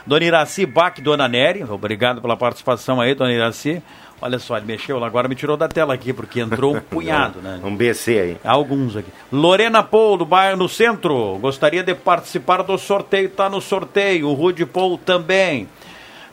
Dona 0.05 0.24
Iraci 0.24 0.66
Bach, 0.66 1.01
Dona 1.01 1.28
Nery, 1.28 1.62
obrigado 1.62 2.20
pela 2.20 2.37
participação 2.37 3.01
aí, 3.01 3.14
Dona 3.14 3.33
Iraci. 3.33 3.80
Olha 4.20 4.39
só, 4.41 4.57
ele 4.57 4.66
mexeu 4.66 4.99
lá, 4.99 5.07
agora 5.07 5.28
me 5.28 5.37
tirou 5.37 5.57
da 5.57 5.68
tela 5.68 5.95
aqui, 5.95 6.12
porque 6.12 6.41
entrou 6.41 6.76
um 6.76 6.80
punhado, 6.91 7.41
né? 7.41 7.61
Um 7.62 7.76
BC 7.76 8.18
aí. 8.18 8.37
Alguns 8.45 8.97
aqui. 8.97 9.11
Lorena 9.30 9.83
Paul, 9.83 10.16
do 10.16 10.26
bairro 10.26 10.57
no 10.57 10.68
centro, 10.68 11.39
gostaria 11.39 11.85
de 11.85 11.95
participar 11.95 12.62
do 12.62 12.76
sorteio, 12.76 13.30
tá 13.30 13.49
no 13.49 13.61
sorteio. 13.61 14.28
O 14.28 14.35
Rude 14.35 14.66
Paul 14.66 14.99
também. 14.99 15.68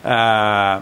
Ah, 0.04 0.80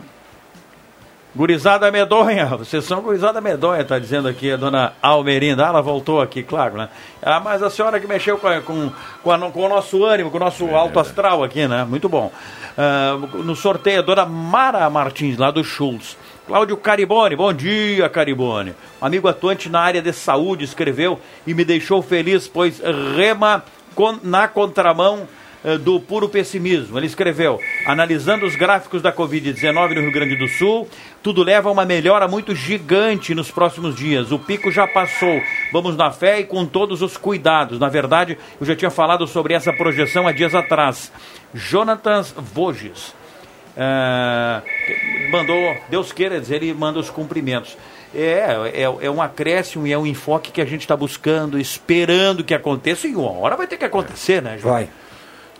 Gurizada 1.36 1.90
medonha, 1.90 2.46
vocês 2.46 2.84
são 2.84 3.02
gurizada 3.02 3.38
medonha, 3.38 3.84
tá 3.84 3.98
dizendo 3.98 4.28
aqui 4.28 4.50
a 4.50 4.56
dona 4.56 4.94
Almerinda. 5.02 5.66
Ah, 5.66 5.68
ela 5.68 5.82
voltou 5.82 6.22
aqui, 6.22 6.42
claro, 6.42 6.78
né? 6.78 6.88
Ah, 7.22 7.38
mas 7.38 7.62
a 7.62 7.68
senhora 7.68 8.00
que 8.00 8.06
mexeu 8.06 8.38
com, 8.38 8.48
com, 8.62 8.90
com, 9.22 9.30
a, 9.30 9.38
com 9.50 9.66
o 9.66 9.68
nosso 9.68 10.04
ânimo, 10.04 10.30
com 10.30 10.38
o 10.38 10.40
nosso 10.40 10.74
alto 10.74 10.98
astral 10.98 11.44
aqui, 11.44 11.68
né? 11.68 11.84
Muito 11.84 12.08
bom. 12.08 12.32
Ah, 12.78 13.18
no 13.34 13.54
sorteio, 13.54 13.98
a 13.98 14.02
dona 14.02 14.24
Mara 14.24 14.88
Martins, 14.88 15.36
lá 15.36 15.50
do 15.50 15.62
Schultz. 15.62 16.16
Cláudio 16.46 16.78
Caribone, 16.78 17.36
bom 17.36 17.52
dia, 17.52 18.08
Caribone. 18.08 18.74
Um 19.00 19.04
amigo 19.04 19.28
atuante 19.28 19.68
na 19.68 19.80
área 19.80 20.00
de 20.00 20.14
saúde 20.14 20.64
escreveu 20.64 21.20
e 21.46 21.52
me 21.52 21.62
deixou 21.62 22.00
feliz, 22.00 22.48
pois 22.48 22.80
rema 23.14 23.62
na 24.22 24.48
contramão 24.48 25.28
do 25.84 25.98
puro 26.00 26.28
pessimismo. 26.28 26.98
Ele 26.98 27.06
escreveu: 27.06 27.59
analisando 27.86 28.46
os 28.46 28.54
gráficos 28.54 29.02
da 29.02 29.12
Covid-19 29.12 29.94
no 29.94 30.00
Rio 30.02 30.12
Grande 30.12 30.36
do 30.36 30.48
Sul, 30.48 30.88
tudo 31.22 31.42
leva 31.42 31.68
a 31.68 31.72
uma 31.72 31.84
melhora 31.84 32.28
muito 32.28 32.54
gigante 32.54 33.34
nos 33.34 33.50
próximos 33.50 33.94
dias. 33.96 34.30
O 34.30 34.38
pico 34.38 34.70
já 34.70 34.86
passou. 34.86 35.42
Vamos 35.72 35.96
na 35.96 36.11
fé 36.11 36.40
e 36.40 36.44
com 36.44 36.64
todos 36.64 37.02
os 37.02 37.16
cuidados. 37.16 37.78
Na 37.78 37.88
verdade, 37.88 38.38
eu 38.61 38.66
já 38.66 38.76
tinha 38.76 38.90
falado 38.90 39.26
sobre 39.26 39.54
essa 39.54 39.72
projeção 39.72 40.26
há 40.26 40.32
dias 40.32 40.54
atrás. 40.54 41.12
Jonathan 41.54 42.22
Voges. 42.36 43.14
eh, 43.76 44.62
mandou, 45.30 45.76
Deus 45.88 46.12
queira 46.12 46.40
dizer, 46.40 46.62
ele 46.62 46.74
manda 46.74 46.98
os 46.98 47.11
cumprimentos. 47.11 47.76
É, 48.14 48.72
é, 48.74 48.82
é 48.82 49.11
um 49.11 49.20
acréscimo 49.20 49.86
e 49.86 49.92
é 49.92 49.98
um 49.98 50.06
enfoque 50.06 50.50
que 50.50 50.61
a 50.61 50.64
gente 50.64 50.80
está 50.80 50.96
buscando, 50.96 51.59
esperando 51.59 52.42
que 52.42 52.54
aconteça, 52.54 53.06
e 53.06 53.14
uma 53.14 53.30
hora 53.30 53.56
vai 53.56 53.66
ter 53.66 53.76
que 53.76 53.84
acontecer, 53.84 54.42
né, 54.42 54.59
João? 54.59 54.74
Vai. 54.74 54.88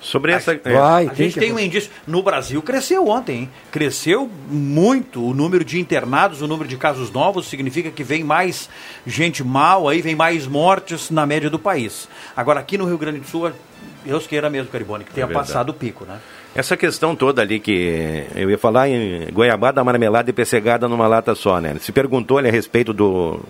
Sobre 0.01 0.33
essa. 0.33 0.53
a 0.53 1.15
gente 1.15 1.39
tem 1.39 1.53
um 1.53 1.59
indício. 1.59 1.91
No 2.07 2.23
Brasil 2.23 2.63
cresceu 2.63 3.09
ontem, 3.09 3.41
hein? 3.41 3.51
Cresceu 3.71 4.31
muito 4.49 5.25
o 5.25 5.35
número 5.35 5.65
de 5.65 5.81
internados, 5.81 6.41
o 6.41 6.47
número 6.47 6.69
de 6.69 6.77
casos 6.77 7.11
novos, 7.11 7.47
significa 7.47 7.91
que 7.91 8.05
vem 8.05 8.23
mais 8.23 8.69
gente 9.07 9.43
mal, 9.43 9.89
aí 9.89 10.01
vem 10.01 10.15
mais 10.15 10.47
mortes 10.47 11.11
na 11.11 11.27
média 11.27 11.51
do 11.51 11.59
país. 11.59 12.09
Agora, 12.37 12.61
aqui 12.61 12.79
no 12.79 12.85
Rio 12.85 12.99
Grande 12.99 13.21
do 13.21 13.27
Sul, 13.27 13.51
Deus 14.05 14.27
queira 14.27 14.49
mesmo, 14.49 14.71
Caribone, 14.71 15.05
que 15.05 15.13
tenha 15.13 15.27
verdade. 15.27 15.47
passado 15.47 15.71
o 15.71 15.75
pico, 15.75 16.05
né? 16.05 16.19
Essa 16.55 16.77
questão 16.77 17.15
toda 17.15 17.43
ali 17.43 17.61
que 17.61 18.27
eu 18.35 18.51
ia 18.51 18.59
falar 18.59 18.89
em 18.89 19.29
goiabada, 19.33 19.85
marmelada 19.85 20.31
e 20.31 20.33
pessegada 20.33 20.89
numa 20.89 21.07
lata 21.07 21.35
só, 21.35 21.61
né? 21.61 21.77
Se 21.81 21.93
perguntou 21.93 22.39
ali 22.39 22.49
a 22.49 22.53
respeito 22.53 22.93
do 22.93 23.41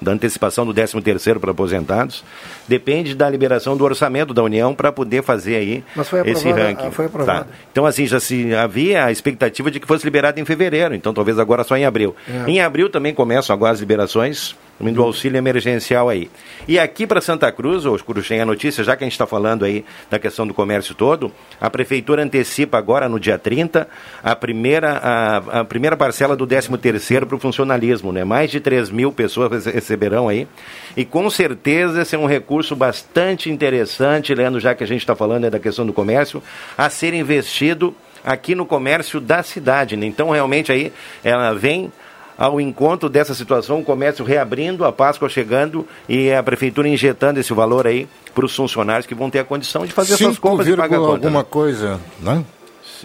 da 0.00 0.12
antecipação 0.12 0.64
do 0.64 0.72
13 0.72 1.00
terceiro 1.00 1.38
para 1.38 1.50
aposentados, 1.50 2.24
depende 2.66 3.14
da 3.14 3.28
liberação 3.28 3.76
do 3.76 3.84
orçamento 3.84 4.32
da 4.32 4.42
União 4.42 4.74
para 4.74 4.90
poder 4.90 5.22
fazer 5.22 5.56
aí 5.56 5.84
esse 6.24 6.50
ranking. 6.50 6.90
foi 6.90 7.06
aprovado. 7.06 7.44
Tá. 7.44 7.54
Então 7.70 7.86
assim, 7.86 8.06
já 8.06 8.18
se 8.18 8.54
havia 8.54 9.04
a 9.04 9.12
expectativa 9.12 9.70
de 9.70 9.78
que 9.78 9.86
fosse 9.86 10.04
liberado 10.04 10.40
em 10.40 10.44
fevereiro, 10.44 10.94
então 10.94 11.12
talvez 11.12 11.38
agora 11.38 11.64
só 11.64 11.76
em 11.76 11.84
abril. 11.84 12.14
É. 12.28 12.50
Em 12.50 12.60
abril 12.60 12.88
também 12.88 13.14
começam 13.14 13.54
agora 13.54 13.72
as 13.72 13.80
liberações 13.80 14.56
do 14.80 15.02
auxílio 15.02 15.36
emergencial 15.36 16.08
aí. 16.08 16.30
E 16.66 16.78
aqui 16.78 17.06
para 17.06 17.20
Santa 17.20 17.52
Cruz, 17.52 17.84
ô 17.84 17.96
Curuchem, 17.98 18.40
a 18.40 18.46
notícia, 18.46 18.82
já 18.82 18.96
que 18.96 19.04
a 19.04 19.06
gente 19.06 19.12
está 19.12 19.26
falando 19.26 19.64
aí 19.64 19.84
da 20.10 20.18
questão 20.18 20.46
do 20.46 20.54
comércio 20.54 20.94
todo, 20.94 21.30
a 21.60 21.68
prefeitura 21.68 22.22
antecipa 22.22 22.78
agora 22.78 23.08
no 23.08 23.20
dia 23.20 23.38
30 23.38 23.86
a 24.22 24.34
primeira, 24.34 24.92
a, 24.92 25.60
a 25.60 25.64
primeira 25.64 25.96
parcela 25.96 26.34
do 26.34 26.46
13 26.46 26.78
terceiro 26.78 27.26
para 27.26 27.36
o 27.36 27.38
funcionalismo, 27.38 28.10
né? 28.12 28.24
Mais 28.24 28.50
de 28.50 28.58
3 28.60 28.90
mil 28.90 29.12
pessoas 29.12 29.50
rece- 29.52 29.70
receberão 29.70 30.28
aí. 30.28 30.48
E 30.96 31.04
com 31.04 31.28
certeza 31.28 32.00
esse 32.02 32.16
é 32.16 32.18
um 32.18 32.26
recurso 32.26 32.74
bastante 32.74 33.50
interessante, 33.50 34.34
Leandro, 34.34 34.60
já 34.60 34.74
que 34.74 34.82
a 34.82 34.86
gente 34.86 35.00
está 35.00 35.14
falando 35.14 35.42
né, 35.42 35.50
da 35.50 35.58
questão 35.58 35.84
do 35.86 35.92
comércio, 35.92 36.42
a 36.76 36.88
ser 36.88 37.12
investido 37.14 37.94
aqui 38.24 38.54
no 38.54 38.66
comércio 38.66 39.20
da 39.20 39.42
cidade. 39.42 39.96
Né? 39.96 40.06
Então, 40.06 40.30
realmente 40.30 40.70
aí 40.70 40.92
ela 41.24 41.52
vem 41.54 41.92
ao 42.40 42.58
encontro 42.58 43.10
dessa 43.10 43.34
situação, 43.34 43.80
o 43.80 43.84
comércio 43.84 44.24
reabrindo, 44.24 44.86
a 44.86 44.90
Páscoa 44.90 45.28
chegando 45.28 45.86
e 46.08 46.32
a 46.32 46.42
prefeitura 46.42 46.88
injetando 46.88 47.38
esse 47.38 47.52
valor 47.52 47.86
aí 47.86 48.08
para 48.34 48.46
os 48.46 48.56
funcionários 48.56 49.04
que 49.06 49.14
vão 49.14 49.28
ter 49.28 49.40
a 49.40 49.44
condição 49.44 49.84
de 49.84 49.92
fazer 49.92 50.14
essas 50.14 50.28
5, 50.36 50.40
compras 50.40 50.66
e 50.66 50.74
pagar 50.74 50.96
a 50.96 51.00
conta. 51.00 51.12
alguma 51.12 51.44
coisa, 51.44 52.00
né? 52.18 52.42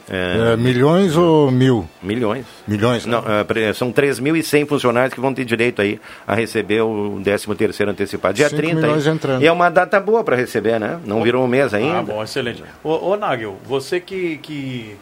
É, 0.10 0.54
É, 0.54 0.58
milhões 0.58 1.18
ou 1.18 1.52
mil? 1.52 1.88
Milhões. 2.02 2.46
Milhões, 2.66 3.06
Não, 3.06 3.20
é, 3.20 3.74
são 3.74 3.92
3.100 3.92 4.68
funcionários 4.68 5.14
que 5.14 5.20
vão 5.20 5.34
ter 5.34 5.44
direito 5.44 5.82
aí 5.82 6.00
a 6.26 6.34
receber 6.34 6.82
o 6.82 7.20
13 7.22 7.56
terceiro 7.56 7.92
antecipado. 7.92 8.34
Dia 8.34 8.48
Cinco 8.48 8.62
30. 8.62 8.76
milhões 8.82 9.06
aí. 9.06 9.14
entrando. 9.14 9.42
E 9.44 9.48
é 9.48 9.52
uma 9.52 9.70
data 9.70 10.00
boa 10.00 10.24
para 10.24 10.38
receber, 10.38 10.80
né? 10.80 10.98
Não 11.06 11.22
virou 11.22 11.44
um 11.44 11.48
mês 11.48 11.74
ainda. 11.74 12.00
Ah, 12.00 12.04
bom, 12.04 12.24
excelente. 12.24 12.64
Ô, 12.82 13.12
ô 13.12 13.18
Nagel, 13.18 13.58
você 13.66 14.00
que, 14.00 14.38
que, 14.38 14.96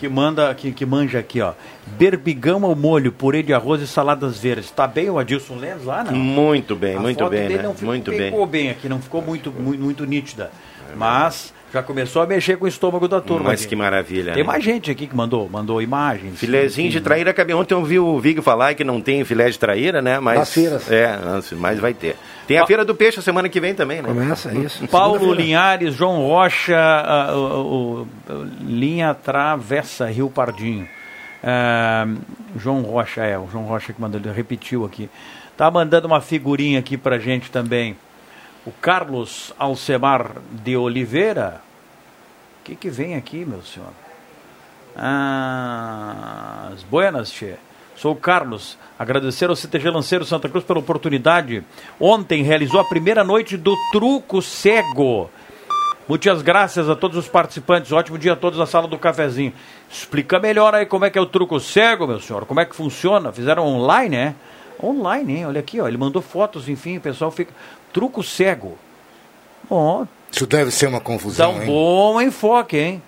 que 0.00 0.08
manda, 0.08 0.54
que, 0.54 0.72
que 0.72 0.86
manja 0.86 1.18
aqui, 1.18 1.42
ó. 1.42 1.52
Berbigão 1.98 2.64
ao 2.64 2.74
molho, 2.74 3.12
purê 3.12 3.42
de 3.42 3.52
arroz 3.52 3.82
e 3.82 3.86
saladas 3.86 4.38
verdes. 4.38 4.70
Tá 4.70 4.86
bem 4.86 5.10
o 5.10 5.18
Adilson 5.18 5.56
Lemos 5.56 5.84
lá, 5.84 6.02
não? 6.02 6.14
Muito 6.14 6.74
bem, 6.74 6.96
A 6.96 7.00
muito 7.00 7.28
bem, 7.28 7.50
né? 7.50 7.62
não 7.62 7.74
ficou, 7.74 7.88
Muito 7.88 8.10
bem. 8.10 8.46
bem 8.46 8.70
aqui, 8.70 8.88
não 8.88 8.98
ficou 8.98 9.20
muito, 9.20 9.52
muito, 9.52 9.78
muito 9.82 10.06
nítida. 10.06 10.50
Mas 10.96 11.52
já 11.72 11.82
começou 11.82 12.22
a 12.22 12.26
mexer 12.26 12.56
com 12.56 12.64
o 12.64 12.68
estômago 12.68 13.06
da 13.06 13.20
turma. 13.20 13.50
Mas 13.50 13.60
aqui. 13.60 13.70
que 13.70 13.76
maravilha. 13.76 14.32
Tem 14.32 14.42
né? 14.42 14.46
mais 14.46 14.62
gente 14.62 14.90
aqui 14.90 15.06
que 15.06 15.16
mandou, 15.16 15.48
mandou 15.48 15.80
imagens. 15.80 16.38
Filézinho 16.38 16.88
enfim. 16.88 16.98
de 16.98 17.00
traíra 17.02 17.32
cabe. 17.32 17.54
Ontem 17.54 17.74
eu 17.74 17.84
vi 17.84 17.98
o 17.98 18.18
Vig 18.18 18.42
falar 18.42 18.74
que 18.74 18.82
não 18.82 19.00
tem 19.00 19.24
filé 19.24 19.48
de 19.48 19.58
traíra, 19.58 20.02
né? 20.02 20.18
Mas, 20.18 20.52
feiras. 20.52 20.90
É, 20.90 21.18
mas 21.56 21.78
vai 21.78 21.94
ter. 21.94 22.16
Tem 22.46 22.58
a 22.58 22.66
Feira 22.66 22.84
do 22.84 22.94
Peixe 22.94 23.20
a 23.20 23.22
semana 23.22 23.48
que 23.48 23.60
vem 23.60 23.74
também, 23.74 24.02
né? 24.02 24.08
Começa 24.08 24.52
isso. 24.52 24.86
Paulo. 24.88 25.32
Linhares, 25.32 25.94
João 25.94 26.26
Rocha, 26.26 26.76
linha 28.60 29.14
Travessa, 29.14 30.06
Rio 30.06 30.28
Pardinho. 30.28 30.88
Ah, 31.42 32.06
João 32.56 32.82
Rocha, 32.82 33.22
é, 33.22 33.38
o 33.38 33.48
João 33.50 33.64
Rocha 33.64 33.92
que 33.92 34.00
mandou, 34.00 34.20
ele 34.20 34.30
repetiu 34.32 34.84
aqui. 34.84 35.08
Tá 35.56 35.70
mandando 35.70 36.06
uma 36.06 36.20
figurinha 36.20 36.78
aqui 36.78 36.96
pra 36.96 37.18
gente 37.18 37.50
também. 37.50 37.96
O 38.66 38.72
Carlos 38.72 39.54
Alcemar 39.58 40.32
de 40.50 40.76
Oliveira. 40.76 41.62
O 42.60 42.64
que 42.64 42.76
que 42.76 42.90
vem 42.90 43.16
aqui, 43.16 43.44
meu 43.44 43.62
senhor? 43.62 43.88
Ah, 44.96 46.70
as 46.72 46.82
buenas, 46.82 47.32
che. 47.32 47.54
Sou 47.96 48.12
o 48.12 48.16
Carlos. 48.16 48.78
Agradecer 48.98 49.48
ao 49.48 49.56
CTG 49.56 49.90
Lanceiro 49.90 50.24
Santa 50.24 50.48
Cruz 50.48 50.64
pela 50.64 50.78
oportunidade. 50.78 51.64
Ontem 51.98 52.42
realizou 52.42 52.80
a 52.80 52.84
primeira 52.84 53.24
noite 53.24 53.56
do 53.56 53.74
Truco 53.92 54.42
Cego. 54.42 55.30
Muitas 56.10 56.42
graças 56.42 56.88
a 56.88 56.96
todos 56.96 57.16
os 57.16 57.28
participantes. 57.28 57.92
Ótimo 57.92 58.18
dia 58.18 58.32
a 58.32 58.36
todos 58.36 58.58
na 58.58 58.66
sala 58.66 58.88
do 58.88 58.98
cafezinho. 58.98 59.52
Explica 59.88 60.40
melhor 60.40 60.74
aí 60.74 60.84
como 60.84 61.04
é 61.04 61.10
que 61.10 61.18
é 61.18 61.20
o 61.20 61.26
truco 61.26 61.60
cego, 61.60 62.06
meu 62.06 62.18
senhor. 62.18 62.46
Como 62.46 62.58
é 62.58 62.64
que 62.64 62.74
funciona? 62.74 63.30
Fizeram 63.30 63.64
online, 63.64 64.16
né? 64.16 64.34
Online, 64.82 65.36
hein? 65.36 65.46
Olha 65.46 65.60
aqui, 65.60 65.80
ó. 65.80 65.86
Ele 65.86 65.96
mandou 65.96 66.20
fotos, 66.20 66.68
enfim, 66.68 66.96
o 66.96 67.00
pessoal 67.00 67.30
fica. 67.30 67.52
Truco 67.92 68.22
cego. 68.22 68.78
Bom, 69.68 70.06
Isso 70.30 70.46
deve 70.46 70.70
ser 70.70 70.86
uma 70.86 70.98
Dá 70.98 71.04
confusão, 71.04 71.54
um 71.54 71.60
hein? 71.62 71.66
bom 71.66 72.20
enfoque, 72.20 72.76
hein? 72.76 73.02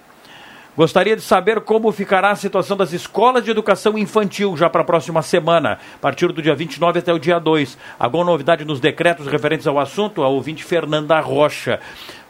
Gostaria 0.74 1.14
de 1.14 1.20
saber 1.20 1.60
como 1.60 1.92
ficará 1.92 2.30
a 2.30 2.36
situação 2.36 2.78
das 2.78 2.94
escolas 2.94 3.44
de 3.44 3.50
educação 3.50 3.98
infantil 3.98 4.56
já 4.56 4.70
para 4.70 4.80
a 4.80 4.84
próxima 4.84 5.20
semana, 5.20 5.78
a 5.94 5.98
partir 5.98 6.32
do 6.32 6.40
dia 6.40 6.54
29 6.54 6.98
até 6.98 7.12
o 7.12 7.18
dia 7.18 7.38
2. 7.38 7.76
Alguma 7.98 8.24
novidade 8.24 8.64
nos 8.64 8.80
decretos 8.80 9.26
referentes 9.26 9.66
ao 9.66 9.78
assunto? 9.78 10.22
A 10.22 10.28
ouvinte 10.28 10.64
Fernanda 10.64 11.20
Rocha. 11.20 11.78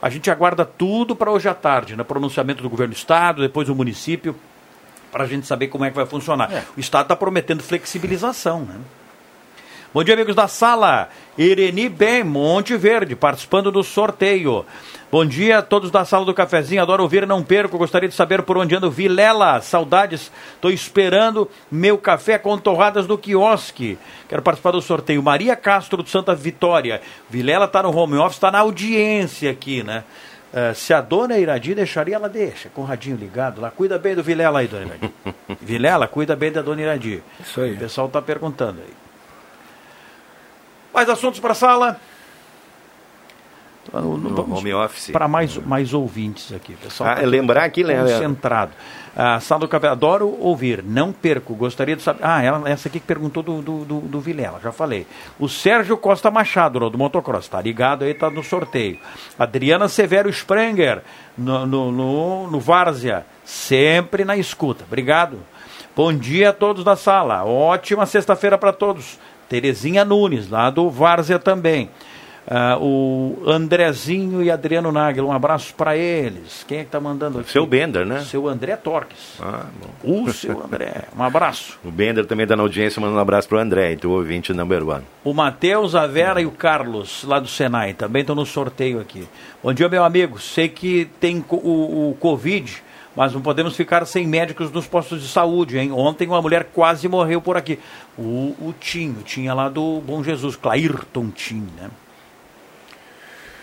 A 0.01 0.11
gente 0.11 0.29
aguarda 0.29 0.65
tudo 0.65 1.15
para 1.15 1.31
hoje 1.31 1.49
à 1.49 1.55
tarde, 1.55 1.95
no 1.95 2.05
pronunciamento 2.05 2.65
do 2.65 2.69
governo 2.69 2.93
do 2.93 2.97
estado, 2.97 3.43
depois 3.43 3.69
o 3.69 3.77
município, 3.77 4.35
para 5.13 5.23
a 5.23 5.27
gente 5.29 5.47
saber 5.47 5.69
como 5.69 5.85
é 5.85 5.91
que 5.91 5.97
vai 5.97 6.07
funcionar. 6.07 6.65
O 6.77 6.81
estado 6.81 7.05
está 7.05 7.15
prometendo 7.15 7.63
flexibilização, 7.63 8.63
né? 8.63 8.75
Bom 9.95 10.03
dia, 10.03 10.15
amigos 10.15 10.35
da 10.35 10.49
sala. 10.49 11.11
Ireni 11.37 11.87
Bem, 11.87 12.25
Monte 12.25 12.75
Verde, 12.79 13.15
participando 13.15 13.71
do 13.71 13.83
sorteio. 13.83 14.65
Bom 15.11 15.27
dia 15.27 15.59
a 15.59 15.63
todos 15.63 15.91
da 15.91 16.03
sala 16.03 16.25
do 16.25 16.33
cafezinho. 16.33 16.81
Adoro 16.81 17.03
ouvir, 17.03 17.27
não 17.27 17.43
perco. 17.43 17.77
Gostaria 17.77 18.09
de 18.09 18.15
saber 18.15 18.41
por 18.41 18.57
onde 18.57 18.75
anda 18.75 18.87
o 18.87 18.91
Vilela. 18.91 19.61
Saudades. 19.61 20.33
Estou 20.55 20.71
esperando 20.71 21.47
meu 21.71 21.99
café 21.99 22.39
com 22.39 22.57
torradas 22.57 23.07
do 23.07 23.19
quiosque. 23.19 23.99
Quero 24.31 24.41
participar 24.41 24.71
do 24.71 24.81
sorteio. 24.81 25.23
Maria 25.23 25.55
Castro, 25.55 26.03
do 26.03 26.09
Santa 26.09 26.35
Vitória. 26.35 27.03
Vilela 27.29 27.67
está 27.67 27.83
no 27.83 27.95
home 27.95 28.17
office, 28.17 28.37
está 28.37 28.51
na 28.51 28.61
audiência 28.61 29.51
aqui, 29.51 29.83
né? 29.83 30.05
Eh, 30.55 30.73
se 30.73 30.95
a 30.95 31.03
dona 31.03 31.37
Iradi 31.37 31.75
deixaria, 31.75 32.17
ela 32.17 32.31
deixa, 32.31 32.71
com 32.71 32.81
o 32.81 32.85
radinho 32.87 33.19
ligado 33.19 33.61
lá. 33.61 33.71
Cuida 33.71 33.99
bem 33.99 34.15
do 34.15 34.23
Vilela 34.23 34.61
aí, 34.61 34.69
dona 34.69 34.87
Iradi. 34.87 35.13
Vilela, 35.61 36.09
cuida 36.09 36.35
bem 36.35 36.51
da 36.51 36.63
dona 36.63 36.81
Iradi. 36.81 37.23
Isso 37.39 37.61
aí. 37.61 37.75
O 37.75 37.79
pessoal 37.79 38.07
está 38.07 38.23
perguntando 38.23 38.81
aí. 38.81 39.02
Mais 40.93 41.09
assuntos 41.09 41.41
para 41.41 41.53
a 41.53 41.55
sala? 41.55 42.01
No 43.93 44.57
home 44.57 44.73
office. 44.73 45.11
Para 45.11 45.27
mais, 45.27 45.57
mais 45.57 45.93
ouvintes 45.93 46.53
aqui. 46.53 46.75
Pessoal 46.75 47.11
Ah, 47.11 47.15
tá 47.17 47.23
lembrar 47.23 47.65
aqui, 47.65 47.83
né? 47.83 48.01
Concentrado. 48.01 48.73
A 49.15 49.41
sala 49.41 49.63
do 49.63 49.69
café, 49.69 49.89
adoro 49.89 50.29
ouvir, 50.41 50.83
não 50.83 51.13
perco. 51.13 51.55
Gostaria 51.55 51.97
de 51.97 52.01
saber. 52.03 52.21
Ah, 52.23 52.43
ela, 52.43 52.71
essa 52.71 52.89
aqui 52.89 53.01
que 53.01 53.07
perguntou 53.07 53.43
do, 53.43 53.61
do, 53.61 53.85
do, 53.85 54.01
do 54.01 54.21
Vilela, 54.21 54.61
já 54.63 54.73
falei. 54.73 55.07
O 55.39 55.49
Sérgio 55.49 55.97
Costa 55.99 56.31
Machado, 56.31 56.89
do 56.89 56.97
Motocross, 56.97 57.49
tá 57.49 57.61
ligado 57.61 58.05
aí, 58.05 58.15
tá 58.15 58.31
no 58.31 58.43
sorteio. 58.43 58.99
Adriana 59.39 59.89
Severo 59.89 60.31
Sprenger, 60.31 61.03
no, 61.37 61.67
no, 61.67 61.93
no, 61.93 62.51
no 62.51 62.61
Várzea, 62.61 63.27
sempre 63.45 64.25
na 64.25 64.37
escuta. 64.37 64.85
Obrigado. 64.85 65.39
Bom 65.95 66.15
dia 66.15 66.51
a 66.51 66.53
todos 66.55 66.83
da 66.83 66.97
sala. 66.97 67.45
Ótima 67.45 68.07
sexta-feira 68.07 68.57
para 68.57 68.73
todos. 68.73 69.19
Terezinha 69.53 70.03
Nunes, 70.03 70.49
lá 70.49 70.71
do 70.71 70.89
Várzea 70.89 71.39
também. 71.39 71.91
Ah, 72.49 72.79
o 72.81 73.37
Andrezinho 73.47 74.43
e 74.43 74.51
Adriano 74.51 74.91
Nagel, 74.91 75.27
um 75.27 75.31
abraço 75.31 75.75
para 75.75 75.95
eles. 75.95 76.65
Quem 76.67 76.79
é 76.79 76.85
que 76.85 76.91
tá 76.91 76.99
mandando 76.99 77.41
aqui? 77.41 77.53
Seu 77.53 77.67
Bender, 77.67 78.07
né? 78.07 78.21
Seu 78.21 78.49
André 78.49 78.77
Torques. 78.77 79.35
Ah, 79.39 79.67
bom. 80.03 80.23
O 80.23 80.33
seu 80.33 80.59
André. 80.65 81.03
Um 81.15 81.23
abraço. 81.23 81.79
O 81.85 81.91
Bender 81.91 82.25
também 82.25 82.45
está 82.45 82.57
na 82.57 82.63
audiência, 82.63 82.99
mandando 82.99 83.19
um 83.19 83.21
abraço 83.21 83.47
pro 83.47 83.59
André, 83.59 83.93
então 83.93 84.11
ouvinte 84.11 84.55
number 84.55 84.89
one. 84.89 85.05
O 85.23 85.35
Matheus, 85.35 85.95
a 85.95 86.07
Vera 86.07 86.41
e 86.41 86.47
o 86.47 86.51
Carlos, 86.51 87.23
lá 87.25 87.39
do 87.39 87.47
Senai, 87.47 87.93
também 87.93 88.23
estão 88.23 88.35
no 88.35 88.47
sorteio 88.47 89.01
aqui. 89.01 89.29
Bom 89.63 89.75
dia, 89.75 89.87
meu 89.91 90.03
amigo. 90.03 90.41
Sei 90.41 90.67
que 90.67 91.11
tem 91.21 91.45
o, 91.51 92.09
o 92.11 92.17
Covid, 92.19 92.83
mas 93.15 93.33
não 93.33 93.41
podemos 93.41 93.77
ficar 93.77 94.05
sem 94.07 94.27
médicos 94.27 94.71
nos 94.71 94.87
postos 94.87 95.23
de 95.23 95.29
saúde, 95.29 95.79
hein? 95.79 95.93
Ontem 95.93 96.27
uma 96.27 96.41
mulher 96.41 96.69
quase 96.73 97.09
morreu 97.09 97.41
por 97.41 97.57
aqui. 97.57 97.79
O, 98.17 98.55
o 98.61 98.75
Tim, 98.81 99.11
o 99.21 99.23
Tim 99.23 99.47
é 99.47 99.53
lá 99.53 99.69
do 99.69 100.01
Bom 100.01 100.23
Jesus, 100.23 100.57
Clairton 100.57 101.31
Tim, 101.31 101.69
né? 101.77 101.91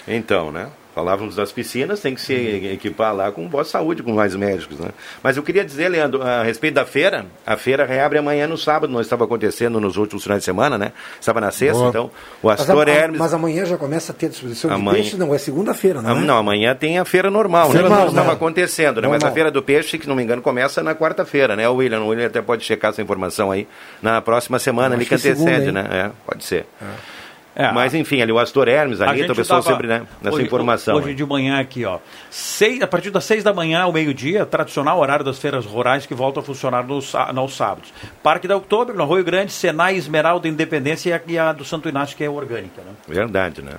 Então, 0.07 0.51
né? 0.51 0.69
Falávamos 0.99 1.33
das 1.33 1.49
piscinas, 1.49 2.01
tem 2.01 2.13
que 2.13 2.19
se 2.19 2.33
equipar 2.73 3.15
lá 3.15 3.31
com 3.31 3.47
boa 3.47 3.63
saúde, 3.63 4.03
com 4.03 4.11
mais 4.11 4.35
médicos, 4.35 4.77
né? 4.79 4.89
Mas 5.23 5.37
eu 5.37 5.43
queria 5.43 5.63
dizer, 5.63 5.87
Leandro, 5.87 6.21
a 6.21 6.43
respeito 6.43 6.73
da 6.73 6.85
feira, 6.85 7.25
a 7.45 7.55
feira 7.55 7.85
reabre 7.85 8.17
amanhã 8.19 8.47
no 8.47 8.57
sábado, 8.57 8.91
não 8.91 8.99
estava 8.99 9.23
acontecendo 9.23 9.79
nos 9.79 9.95
últimos 9.95 10.23
finais 10.23 10.41
de 10.41 10.45
semana, 10.45 10.77
né? 10.77 10.91
Estava 11.17 11.39
na 11.39 11.51
sexta, 11.51 11.77
Boa. 11.77 11.89
então 11.89 12.11
o 12.43 12.47
Mas, 12.47 12.59
Astor 12.59 12.89
a- 12.89 12.91
Hermes... 12.91 13.17
mas 13.17 13.33
amanhã 13.33 13.63
já 13.65 13.77
começa 13.77 14.11
a 14.11 14.15
ter 14.15 14.27
disposição 14.27 14.69
de 14.69 14.75
Amanhã- 14.75 14.95
peixe? 15.01 15.15
Não, 15.15 15.33
é 15.33 15.37
segunda-feira, 15.37 16.01
não 16.01 16.11
é? 16.17 16.19
Não, 16.19 16.37
amanhã 16.37 16.75
tem 16.75 16.99
a 16.99 17.05
feira 17.05 17.31
normal, 17.31 17.69
né? 17.71 17.79
Normal, 17.79 17.99
Não 18.01 18.07
estava 18.09 18.27
né? 18.27 18.33
acontecendo, 18.33 19.01
né? 19.01 19.07
Mas 19.07 19.15
a 19.23 19.27
Normal. 19.27 19.33
feira 19.33 19.51
do 19.51 19.63
peixe, 19.63 19.97
que 19.97 20.05
não 20.07 20.17
me 20.17 20.23
engano, 20.23 20.41
começa 20.41 20.83
na 20.83 20.93
quarta-feira, 20.93 21.55
né? 21.55 21.69
O 21.69 21.75
William, 21.75 22.01
o 22.01 22.07
William 22.09 22.27
até 22.27 22.41
pode 22.41 22.65
checar 22.65 22.91
essa 22.91 23.01
informação 23.01 23.51
aí 23.51 23.65
na 24.01 24.21
próxima 24.21 24.59
semana, 24.59 24.95
ali 24.95 25.05
que 25.05 25.11
que 25.15 25.17
segunda, 25.21 25.49
antecede, 25.51 25.67
hein? 25.69 25.73
né? 25.75 25.87
É, 25.89 26.11
pode 26.25 26.43
ser. 26.43 26.65
É, 26.81 26.85
Mas 27.73 27.93
enfim, 27.93 28.21
ali 28.21 28.31
o 28.31 28.39
Astor 28.39 28.67
Hermes, 28.67 29.01
ali, 29.01 29.21
então 29.21 29.33
o 29.33 29.35
pessoal 29.35 29.61
sempre, 29.61 29.87
né? 29.87 30.03
Nessa 30.21 30.35
hoje- 30.35 30.45
informação. 30.45 30.95
Hoje 30.95 31.13
de 31.13 31.25
manhã 31.25 31.59
aqui, 31.59 31.83
ó. 31.83 31.99
Seis, 32.29 32.81
a 32.81 32.87
partir 32.87 33.09
das 33.09 33.25
seis 33.25 33.43
da 33.43 33.53
manhã 33.53 33.81
ao 33.81 33.91
meio-dia, 33.91 34.45
tradicional 34.45 34.99
horário 34.99 35.25
das 35.25 35.39
feiras 35.39 35.65
rurais 35.65 36.05
que 36.05 36.13
voltam 36.13 36.41
a 36.41 36.45
funcionar 36.45 36.83
nos, 36.85 37.13
nos 37.33 37.55
sábados. 37.55 37.93
Parque 38.23 38.47
da 38.47 38.55
Outubro, 38.55 38.95
no 38.95 39.03
Arroio 39.03 39.23
Grande, 39.23 39.51
Senai, 39.51 39.95
Esmeralda, 39.95 40.47
Independência 40.47 41.09
e 41.09 41.13
a, 41.13 41.21
e 41.27 41.37
a 41.37 41.51
do 41.51 41.65
Santo 41.65 41.89
Inácio, 41.89 42.15
que 42.15 42.23
é 42.23 42.29
orgânica, 42.29 42.81
né? 42.81 42.91
Verdade, 43.07 43.61
né? 43.61 43.73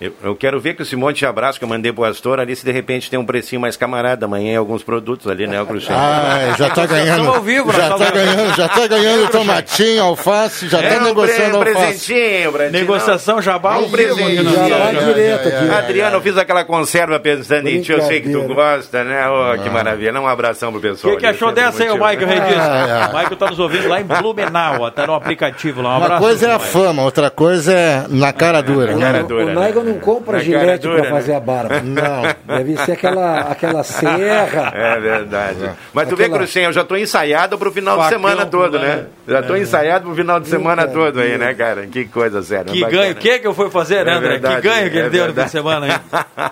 Eu, 0.00 0.12
eu 0.24 0.34
quero 0.34 0.58
ver 0.60 0.74
que 0.74 0.82
esse 0.82 0.96
monte 0.96 1.18
de 1.18 1.26
abraço 1.26 1.56
que 1.58 1.64
eu 1.64 1.68
mandei 1.68 1.92
pro 1.92 2.02
Astor 2.04 2.40
ali, 2.40 2.54
se 2.56 2.64
de 2.64 2.72
repente 2.72 3.08
tem 3.08 3.18
um 3.18 3.24
precinho 3.24 3.60
mais 3.60 3.76
camarada 3.76 4.26
amanhã 4.26 4.52
em 4.54 4.56
alguns 4.56 4.82
produtos 4.82 5.28
ali, 5.30 5.46
né, 5.46 5.62
o? 5.62 5.66
Ah, 5.88 6.52
já 6.58 6.68
tá 6.68 6.84
ganhando. 6.84 7.28
ao 7.28 7.40
vivo, 7.40 7.72
já 7.72 7.90
tá 7.96 8.10
ganhando, 8.10 8.56
já 8.56 8.68
tá 8.68 8.86
ganhando 8.88 9.30
tomatinho, 9.30 10.02
alface, 10.02 10.68
já 10.68 10.78
tá 10.82 10.84
É 10.88 10.98
um 11.00 11.04
negociando 11.04 11.58
pre- 11.60 11.70
alface. 11.70 12.06
presentinho, 12.12 12.52
Bratinho. 12.52 12.80
Negociação 12.80 13.40
jabá, 13.40 13.78
um 13.78 13.88
presentinho. 13.88 14.44
Jabá 14.68 14.90
direto 14.92 15.48
aqui. 15.48 15.70
Adriano, 15.70 16.16
eu 16.16 16.20
fiz 16.20 16.36
aquela 16.36 16.64
conserva 16.64 17.20
pensando 17.20 17.68
em 17.68 17.80
ti, 17.80 17.92
eu 17.92 18.02
sei 18.02 18.20
que 18.20 18.30
tu 18.32 18.42
gosta, 18.52 19.04
né? 19.04 19.26
Oh, 19.28 19.62
que 19.62 19.70
maravilha. 19.70 20.20
Um 20.20 20.26
abração 20.26 20.70
pro 20.70 20.78
O 20.80 20.82
pessoal. 20.82 21.14
que, 21.14 21.20
que 21.20 21.26
ali, 21.26 21.36
achou 21.36 21.52
dessa 21.52 21.82
aí, 21.84 21.90
o 21.90 21.94
Michael 21.94 22.18
bom. 22.18 22.26
Regis? 22.26 22.58
Ah, 22.58 23.10
O 23.12 23.16
Michael 23.16 23.36
tá 23.36 23.46
nos 23.46 23.58
ouvindo 23.60 23.88
lá 23.88 24.00
em 24.00 24.04
Blumenau, 24.04 24.80
ó, 24.82 24.90
tá 24.90 25.06
no 25.06 25.14
aplicativo 25.14 25.80
lá. 25.82 25.90
Um 25.94 25.96
Uma 25.98 26.04
abraço. 26.06 26.22
coisa 26.22 26.48
é 26.48 26.52
a 26.52 26.58
fama, 26.58 27.02
outra 27.02 27.30
coisa 27.30 27.72
é 27.72 28.04
na 28.08 28.32
cara 28.32 28.60
dura. 28.60 28.92
Na 28.94 29.00
cara 29.00 29.18
né? 29.18 29.24
dura, 29.28 29.83
o 29.84 29.86
né? 29.86 29.92
Não 29.94 30.00
compra 30.00 30.38
Na 30.38 30.42
gilete 30.44 30.88
para 30.88 31.04
fazer 31.10 31.30
né? 31.32 31.36
a 31.36 31.40
barba. 31.40 31.80
Não. 31.82 32.56
Deve 32.56 32.76
ser 32.78 32.92
aquela, 32.92 33.40
aquela 33.40 33.82
serra. 33.84 34.72
É 34.74 35.00
verdade. 35.00 35.70
Mas 35.92 36.08
tu 36.08 36.16
vê, 36.16 36.28
Cruxem, 36.28 36.64
eu 36.64 36.72
já 36.72 36.84
tô 36.84 36.96
ensaiado 36.96 37.56
pro 37.58 37.70
final 37.72 37.96
de 37.96 38.04
Facão 38.04 38.18
semana 38.18 38.46
todo, 38.46 38.78
com 38.78 38.84
né? 38.84 39.04
Já 39.26 39.42
tô 39.42 39.54
É. 39.54 39.58
ensaiado 39.60 40.04
pro 40.06 40.14
final 40.14 40.38
de 40.40 40.48
semana 40.48 40.82
Eita 40.82 40.92
todo 40.94 41.20
aí, 41.20 41.36
né, 41.38 41.54
cara? 41.54 41.86
Que 41.86 42.04
coisa 42.04 42.42
séria. 42.42 42.72
Que 42.72 42.80
bacana. 42.80 43.02
ganho, 43.02 43.12
o 43.12 43.16
que 43.16 43.38
que 43.38 43.46
eu 43.46 43.54
fui 43.54 43.70
fazer, 43.70 44.04
né, 44.04 44.12
É 44.12 44.14
André? 44.16 44.28
verdade, 44.30 44.56
que 44.56 44.68
ganho 44.68 44.90
que 44.90 44.96
ele 44.98 45.06
é 45.06 45.10
deu 45.10 45.28
no 45.28 45.34
fim 45.34 45.42
de 45.44 45.50
semana, 45.50 45.86
hein? 45.88 45.94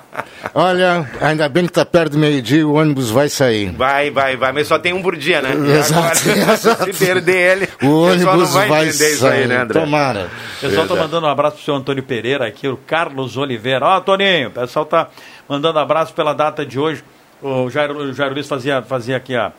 Olha, 0.55 1.09
ainda 1.21 1.49
bem 1.49 1.67
que 1.67 1.73
tá 1.73 1.85
perto 1.85 2.13
do 2.13 2.19
meio-dia 2.19 2.67
o 2.67 2.75
ônibus 2.75 3.11
vai 3.11 3.29
sair. 3.29 3.71
Vai, 3.73 4.11
vai, 4.11 4.37
vai, 4.37 4.53
mas 4.53 4.67
só 4.67 4.79
tem 4.79 4.93
um 4.93 5.01
por 5.03 5.17
dia, 5.17 5.41
né? 5.41 5.51
Exato, 5.79 6.29
agora, 6.29 6.53
exato. 6.53 6.85
Se 6.85 6.93
perder 7.07 7.53
ele, 7.57 7.65
O 7.65 7.69
pessoal 7.79 7.89
não 7.89 8.33
ônibus 8.35 8.53
vai, 8.55 8.69
vai 8.69 8.91
sair. 8.93 9.33
aí, 9.33 9.47
né, 9.47 9.57
André? 9.59 9.81
Tomara. 9.81 10.21
O 10.59 10.61
pessoal 10.61 10.71
tá 10.87 10.95
Verdade. 10.95 11.01
mandando 11.01 11.27
um 11.27 11.31
abraço 11.31 11.57
pro 11.57 11.65
seu 11.65 11.75
Antônio 11.75 12.03
Pereira 12.03 12.47
aqui, 12.47 12.67
o 12.69 12.77
Carlos 12.77 13.22
Oliveira. 13.37 13.85
Ó, 13.87 14.01
Toninho, 14.01 14.49
o 14.49 14.53
pessoal 14.53 14.85
tá 14.85 15.09
mandando 15.49 15.79
abraço 15.79 16.13
pela 16.15 16.33
data 16.33 16.65
de 16.65 16.79
hoje. 16.79 17.03
O 17.41 17.69
Jairo, 17.71 17.97
o 17.99 18.13
Jairo 18.13 18.35
Luiz 18.35 18.47
fazia, 18.49 18.83
fazia 18.83 19.17
aqui 19.17 19.35
a, 19.35 19.51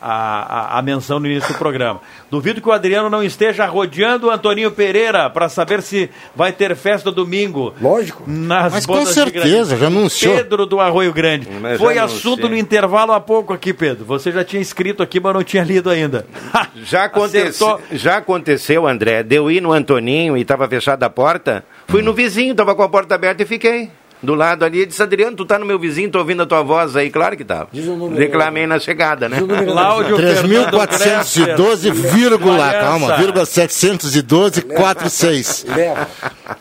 a, 0.00 0.76
a, 0.76 0.78
a 0.78 0.82
menção 0.82 1.18
no 1.18 1.26
início 1.26 1.52
do 1.52 1.58
programa. 1.58 2.00
Duvido 2.30 2.60
que 2.60 2.68
o 2.68 2.72
Adriano 2.72 3.10
não 3.10 3.22
esteja 3.24 3.66
rodeando 3.66 4.28
o 4.28 4.30
Antoninho 4.30 4.70
Pereira 4.70 5.28
para 5.30 5.48
saber 5.48 5.82
se 5.82 6.08
vai 6.36 6.52
ter 6.52 6.76
festa 6.76 7.10
domingo. 7.10 7.74
Lógico. 7.80 8.22
Nas 8.26 8.72
Mas 8.72 8.86
com 8.86 9.04
certeza, 9.06 9.76
já 9.76 9.86
anunciou. 9.88 10.36
Pedro 10.36 10.64
do 10.66 10.78
Arroio 10.78 11.12
Grande. 11.12 11.48
Mas 11.60 11.78
Foi 11.78 11.98
assunto 11.98 12.48
no 12.48 12.56
intervalo 12.56 13.12
há 13.12 13.20
pouco 13.20 13.52
aqui, 13.52 13.72
Pedro. 13.72 14.04
Você 14.04 14.30
já 14.30 14.44
tinha 14.44 14.62
escrito 14.62 15.02
aqui, 15.02 15.18
mas 15.18 15.34
não 15.34 15.42
tinha 15.42 15.64
lido 15.64 15.90
ainda. 15.90 16.26
Já, 16.84 17.04
aconte- 17.04 17.38
Acertou. 17.38 17.80
já 17.92 18.18
aconteceu, 18.18 18.86
André, 18.86 19.22
de 19.22 19.36
eu 19.36 19.50
ir 19.50 19.60
no 19.60 19.72
Antoninho 19.72 20.36
e 20.36 20.44
tava 20.44 20.68
fechada 20.68 21.06
a 21.06 21.10
porta, 21.10 21.64
fui 21.88 22.02
no 22.02 22.12
vizinho, 22.12 22.54
tava 22.54 22.74
com 22.74 22.82
a 22.82 22.88
porta 22.88 23.14
aberta 23.14 23.42
e 23.42 23.46
fiquei. 23.46 23.90
Do 24.22 24.34
lado 24.34 24.64
ali, 24.64 24.80
e 24.80 24.86
disse, 24.86 25.02
Adriano, 25.02 25.36
tu 25.36 25.44
tá 25.44 25.58
no 25.58 25.66
meu 25.66 25.78
vizinho, 25.78 26.10
tô 26.10 26.18
ouvindo 26.18 26.42
a 26.42 26.46
tua 26.46 26.62
voz 26.62 26.96
aí. 26.96 27.10
Claro 27.10 27.36
que 27.36 27.44
tava. 27.44 27.68
Diz 27.70 27.86
o 27.86 27.94
número 27.94 28.18
Reclamei 28.18 28.66
na 28.66 28.78
chegada, 28.78 29.28
né? 29.28 29.36
Cláudio 29.38 30.16
Fernando 30.16 30.78
3.412, 30.78 31.56
Gressler. 31.56 31.92
vírgula, 31.92 32.72
calma, 32.72 33.16
vírgula 33.18 33.44
712, 33.44 34.62
46. 34.62 35.66
Leva. 35.68 36.08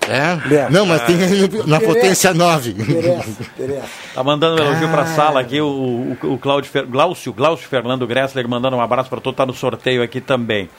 É? 0.10 0.70
Não, 0.70 0.86
mas 0.86 1.04
tem 1.04 1.16
na 1.66 1.80
potência 1.80 2.34
9. 2.34 2.72
Interessa, 2.72 3.30
interessa. 3.30 3.88
Tá 4.14 4.24
mandando 4.24 4.62
um 4.62 4.66
elogio 4.66 4.90
pra 4.90 5.06
sala 5.06 5.40
aqui, 5.40 5.62
o, 5.62 6.18
o, 6.22 6.34
o 6.34 6.38
Cláudio 6.38 6.70
Fer, 6.70 6.86
Glaucio, 6.86 7.32
Glaucio 7.32 7.68
Fernando 7.70 8.06
Gressler 8.06 8.46
mandando 8.46 8.76
um 8.76 8.82
abraço 8.82 9.10
para 9.10 9.22
todo, 9.22 9.36
tá 9.36 9.46
no 9.46 9.54
sorteio 9.54 10.04
aqui 10.04 10.20
também. 10.20 10.70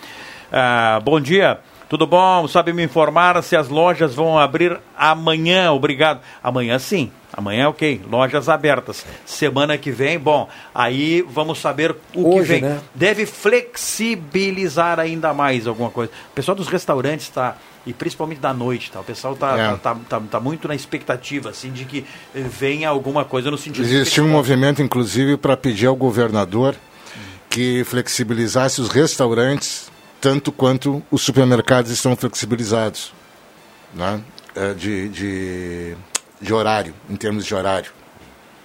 Ah, 0.53 1.01
bom 1.03 1.18
dia, 1.18 1.59
tudo 1.89 2.07
bom? 2.07 2.47
Sabe 2.49 2.72
me 2.72 2.82
informar 2.82 3.43
se 3.43 3.55
as 3.57 3.68
lojas 3.68 4.14
vão 4.14 4.39
abrir 4.39 4.78
amanhã? 4.97 5.70
Obrigado. 5.72 6.20
Amanhã 6.43 6.78
sim, 6.78 7.11
amanhã 7.32 7.68
ok, 7.68 8.01
lojas 8.11 8.49
abertas. 8.49 9.05
Semana 9.26 9.76
que 9.78 9.91
vem, 9.91 10.18
bom, 10.18 10.49
aí 10.74 11.22
vamos 11.28 11.59
saber 11.59 11.91
o 11.93 11.97
que 12.14 12.20
Hoje, 12.41 12.49
vem. 12.49 12.62
né? 12.62 12.80
Deve 12.95 13.26
flexibilizar 13.26 14.99
ainda 15.01 15.32
mais 15.35 15.66
alguma 15.66 15.91
coisa. 15.91 16.11
O 16.30 16.35
pessoal 16.35 16.55
dos 16.57 16.68
restaurantes 16.68 17.28
tá 17.28 17.57
e 17.87 17.93
principalmente 17.93 18.39
da 18.41 18.55
noite, 18.55 18.91
tá? 18.91 19.01
O 19.01 19.05
pessoal 19.05 19.37
tá, 19.37 19.59
É. 19.59 19.68
tá, 19.76 19.76
tá, 19.76 19.97
tá, 20.09 20.20
tá 20.30 20.41
muito 20.41 20.66
na 20.66 20.74
expectativa, 20.74 21.51
assim, 21.51 21.70
de 21.70 21.85
que 21.85 22.05
eh, 22.35 22.41
venha 22.41 22.89
alguma 22.89 23.26
coisa 23.26 23.51
no 23.51 23.59
sentido 23.59 23.87
de 23.87 23.95
Existe 23.95 24.22
um 24.22 24.28
movimento, 24.28 24.80
inclusive, 24.80 25.37
para 25.37 25.55
pedir 25.55 25.87
ao 25.87 25.95
governador 25.95 26.74
que 27.51 27.85
flexibilizasse 27.85 28.80
os 28.80 28.89
restaurantes 28.89 29.93
tanto 30.24 30.50
quanto 30.50 31.02
os 31.10 31.20
supermercados 31.20 31.90
estão 31.90 32.16
flexibilizados 32.16 33.12
né? 33.92 34.22
É, 34.54 34.72
de, 34.72 35.10
de, 35.10 35.96
de 36.40 36.54
horário, 36.54 36.94
em 37.10 37.14
termos 37.14 37.44
de 37.44 37.54
horário, 37.54 37.92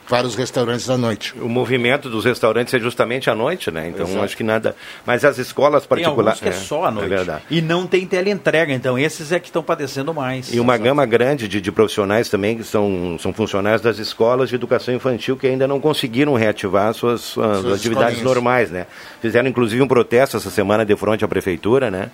para 0.09 0.25
os 0.25 0.35
restaurantes 0.35 0.87
da 0.87 0.97
noite. 0.97 1.35
O 1.39 1.47
movimento 1.47 2.09
dos 2.09 2.25
restaurantes 2.25 2.73
é 2.73 2.79
justamente 2.79 3.29
à 3.29 3.35
noite, 3.35 3.69
né? 3.69 3.89
Então 3.89 4.07
Exato. 4.07 4.25
acho 4.25 4.35
que 4.37 4.43
nada. 4.43 4.75
Mas 5.05 5.23
as 5.23 5.37
escolas 5.37 5.85
Tem 5.85 6.03
alguns 6.03 6.25
particulares. 6.25 6.39
que 6.41 6.49
é, 6.49 6.51
só 6.51 6.85
à 6.85 6.91
noite. 6.91 7.13
É 7.13 7.15
verdade. 7.17 7.43
e 7.49 7.61
não 7.61 7.85
tem 7.85 8.05
teleentrega, 8.07 8.73
então 8.73 8.97
esses 8.97 9.31
é 9.31 9.39
que 9.39 9.47
estão 9.47 9.61
padecendo 9.61 10.13
mais. 10.13 10.51
E 10.53 10.59
uma 10.59 10.77
gama 10.77 11.05
grande 11.05 11.47
de, 11.47 11.61
de 11.61 11.71
profissionais 11.71 12.27
também 12.27 12.57
que 12.57 12.63
são, 12.63 13.17
são 13.19 13.31
funcionários 13.31 13.81
das 13.81 13.99
escolas 13.99 14.49
de 14.49 14.55
educação 14.55 14.93
infantil 14.93 15.37
que 15.37 15.45
ainda 15.45 15.67
não 15.67 15.79
conseguiram 15.79 16.33
reativar 16.33 16.93
suas, 16.93 17.21
suas 17.21 17.59
Suas 17.61 17.79
atividades 17.79 18.17
escolinhas. 18.17 18.23
normais, 18.23 18.71
né? 18.71 18.87
Fizeram 19.21 19.47
inclusive 19.47 19.81
um 19.81 19.87
protesto 19.87 20.37
essa 20.37 20.49
semana 20.49 20.85
de 20.85 20.95
frente 20.95 21.23
à 21.23 21.27
prefeitura, 21.27 21.91
né? 21.91 22.09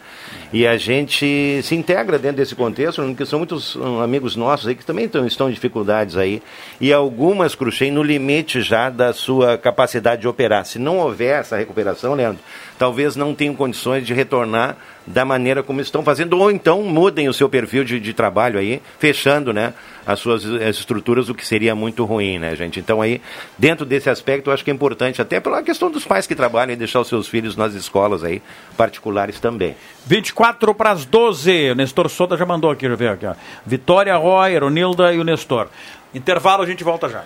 E 0.52 0.68
a 0.68 0.78
gente 0.78 1.62
se 1.64 1.76
integra 1.76 2.20
dentro 2.20 2.38
desse 2.38 2.56
contexto, 2.56 3.02
porque 3.02 3.26
são 3.26 3.40
muitos 3.40 3.76
hum, 3.76 4.02
amigos 4.02 4.36
nossos 4.36 4.68
aí 4.68 4.76
que 4.76 4.86
também 4.86 5.08
tão, 5.08 5.26
estão 5.26 5.50
em 5.50 5.54
dificuldades 5.54 6.18
aí. 6.18 6.42
E 6.80 6.92
algumas, 6.92 7.56
No 7.92 8.04
limite 8.04 8.62
já 8.62 8.90
da 8.90 9.14
sua 9.14 9.58
capacidade 9.58 10.22
de 10.22 10.28
operar. 10.28 10.66
Se 10.66 10.80
não 10.80 10.98
houver 10.98 11.40
essa 11.40 11.58
recuperação, 11.58 12.14
Leandro, 12.14 12.42
talvez 12.78 13.16
não 13.16 13.34
tenham 13.34 13.56
condições 13.56 14.06
de 14.06 14.14
retornar 14.14 14.78
da 15.08 15.24
maneira 15.24 15.62
como 15.62 15.82
estão 15.82 16.04
fazendo, 16.04 16.38
ou 16.38 16.50
então 16.50 16.82
mudem 16.82 17.30
o 17.30 17.34
seu 17.34 17.48
perfil 17.48 17.84
de, 17.84 18.00
de 18.00 18.14
trabalho 18.14 18.58
aí, 18.58 18.82
fechando 18.98 19.54
né, 19.54 19.74
as 20.06 20.20
suas 20.20 20.44
as 20.46 20.78
estruturas, 20.78 21.30
o 21.30 21.36
que 21.36 21.46
seria 21.46 21.76
muito 21.76 22.04
ruim, 22.06 22.40
né, 22.40 22.56
gente? 22.56 22.80
Então 22.80 23.02
aí, 23.02 23.22
dentro 23.58 23.86
desse 23.86 24.10
aspecto, 24.10 24.50
eu 24.50 24.54
acho 24.54 24.64
que 24.64 24.72
é 24.72 24.74
importante, 24.74 25.22
até 25.22 25.40
pela 25.40 25.62
questão 25.62 25.92
dos 25.92 26.06
pais 26.06 26.26
que 26.26 26.34
trabalham 26.34 26.74
e 26.74 26.76
deixar 26.76 27.02
os 27.02 27.08
seus 27.08 27.28
filhos 27.28 27.56
nas 27.56 27.76
escolas 27.76 28.24
aí, 28.24 28.42
particulares 28.76 29.40
também. 29.40 29.76
24 30.08 30.74
para 30.74 30.92
as 30.92 31.06
12. 31.06 31.72
O 31.72 31.76
Nestor 31.76 32.10
Soda 32.10 32.36
já 32.36 32.46
mandou 32.46 32.72
aqui, 32.72 32.86
eu 32.86 32.98
ver 32.98 33.10
aqui. 33.10 33.26
Ó. 33.26 33.36
Vitória, 33.66 34.16
Roy, 34.16 34.58
Ronilda 34.58 35.14
e 35.14 35.20
o 35.20 35.24
Nestor. 35.24 35.68
Intervalo, 36.16 36.64
a 36.64 36.66
gente 36.66 36.82
volta 36.82 37.10
já. 37.10 37.26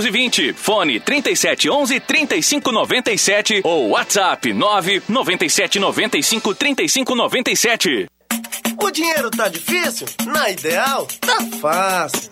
920. 0.01 0.53
Fone 0.53 0.99
3711 0.99 1.99
3597 1.99 3.61
ou 3.63 3.89
WhatsApp 3.89 4.51
997 4.51 5.79
95 5.79 6.55
35 6.55 7.15
97. 7.15 8.07
O 8.81 8.91
dinheiro 8.91 9.29
tá 9.29 9.47
difícil? 9.47 10.07
Na 10.25 10.49
Ideal, 10.49 11.07
tá 11.19 11.37
fácil. 11.59 12.31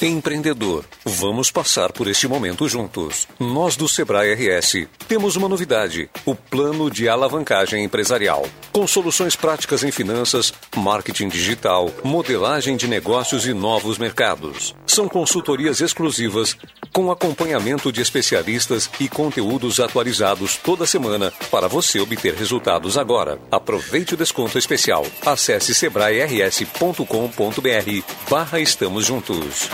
Empreendedor, 0.00 0.84
vamos 1.04 1.50
passar 1.50 1.92
por 1.92 2.06
este 2.06 2.28
momento 2.28 2.68
juntos. 2.68 3.26
Nós 3.36 3.74
do 3.74 3.88
Sebrae 3.88 4.32
RS 4.32 4.86
temos 5.08 5.34
uma 5.34 5.48
novidade: 5.48 6.08
o 6.24 6.36
Plano 6.36 6.88
de 6.88 7.08
Alavancagem 7.08 7.82
Empresarial. 7.82 8.46
Com 8.70 8.86
soluções 8.86 9.34
práticas 9.34 9.82
em 9.82 9.90
finanças, 9.90 10.54
marketing 10.76 11.28
digital, 11.28 11.90
modelagem 12.04 12.76
de 12.76 12.86
negócios 12.86 13.44
e 13.44 13.52
novos 13.52 13.98
mercados. 13.98 14.72
São 14.86 15.08
consultorias 15.08 15.80
exclusivas 15.80 16.56
com 16.92 17.10
acompanhamento 17.10 17.92
de 17.92 18.00
especialistas 18.00 18.90
e 18.98 19.08
conteúdos 19.08 19.80
atualizados 19.80 20.56
toda 20.56 20.86
semana 20.86 21.32
para 21.50 21.68
você 21.68 22.00
obter 22.00 22.34
resultados 22.34 22.96
agora. 22.96 23.38
Aproveite 23.50 24.14
o 24.14 24.16
desconto 24.16 24.58
especial. 24.58 25.06
Acesse 25.24 25.74
sebrae-rs.com.br 25.74 28.30
barra 28.30 28.60
Estamos 28.60 29.06
Juntos. 29.06 29.68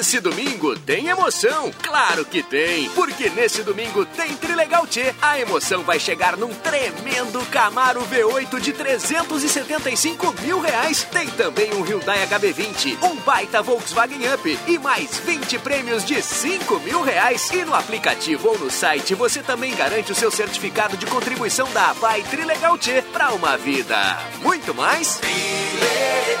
Esse 0.00 0.18
domingo 0.18 0.74
tem 0.78 1.08
emoção, 1.08 1.70
claro 1.82 2.24
que 2.24 2.42
tem, 2.42 2.88
porque 2.92 3.28
nesse 3.28 3.62
domingo 3.62 4.06
tem 4.06 4.34
Trilegal 4.34 4.86
Tchê. 4.86 5.14
A 5.20 5.38
emoção 5.38 5.82
vai 5.82 6.00
chegar 6.00 6.38
num 6.38 6.54
tremendo 6.54 7.38
Camaro 7.50 8.00
V8 8.06 8.60
de 8.60 8.72
375 8.72 10.34
mil 10.40 10.58
reais. 10.58 11.04
Tem 11.12 11.28
também 11.28 11.74
um 11.74 11.82
Hyundai 11.82 12.26
HB20, 12.26 12.96
um 13.02 13.14
baita 13.16 13.60
Volkswagen 13.60 14.20
Up 14.32 14.58
e 14.66 14.78
mais 14.78 15.18
20 15.18 15.58
prêmios 15.58 16.02
de 16.02 16.22
5 16.22 16.80
mil 16.80 17.02
reais. 17.02 17.50
E 17.50 17.62
no 17.62 17.74
aplicativo 17.74 18.48
ou 18.48 18.58
no 18.58 18.70
site 18.70 19.14
você 19.14 19.42
também 19.42 19.74
garante 19.74 20.12
o 20.12 20.14
seu 20.14 20.30
certificado 20.30 20.96
de 20.96 21.04
contribuição 21.04 21.70
da 21.72 21.92
Vai 21.92 22.22
Trilegal 22.22 22.78
Tchê 22.78 23.02
para 23.12 23.34
uma 23.34 23.58
vida 23.58 24.16
muito 24.40 24.74
mais 24.74 25.18
Trilegal. 25.18 26.40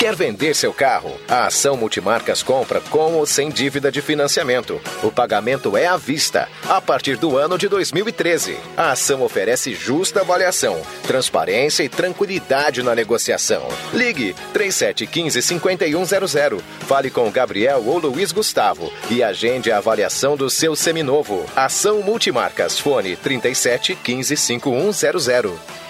Quer 0.00 0.16
vender 0.16 0.56
seu 0.56 0.72
carro? 0.72 1.20
A 1.28 1.46
Ação 1.48 1.76
Multimarcas 1.76 2.42
compra 2.42 2.80
com 2.80 3.16
ou 3.16 3.26
sem 3.26 3.50
dívida 3.50 3.92
de 3.92 4.00
financiamento. 4.00 4.80
O 5.02 5.12
pagamento 5.12 5.76
é 5.76 5.86
à 5.86 5.98
vista, 5.98 6.48
a 6.66 6.80
partir 6.80 7.18
do 7.18 7.36
ano 7.36 7.58
de 7.58 7.68
2013. 7.68 8.56
A 8.74 8.92
ação 8.92 9.20
oferece 9.20 9.74
justa 9.74 10.22
avaliação, 10.22 10.80
transparência 11.06 11.82
e 11.82 11.88
tranquilidade 11.90 12.82
na 12.82 12.94
negociação. 12.94 13.68
Ligue 13.92 14.34
3715-5100. 14.54 16.62
Fale 16.86 17.10
com 17.10 17.30
Gabriel 17.30 17.82
ou 17.84 17.98
Luiz 17.98 18.32
Gustavo 18.32 18.90
e 19.10 19.22
agende 19.22 19.70
a 19.70 19.76
avaliação 19.76 20.34
do 20.34 20.48
seu 20.48 20.74
seminovo. 20.74 21.44
Ação 21.54 22.00
Multimarcas. 22.00 22.78
Fone 22.78 23.16
37 23.16 23.94
15 23.96 24.34
5100. 24.34 25.89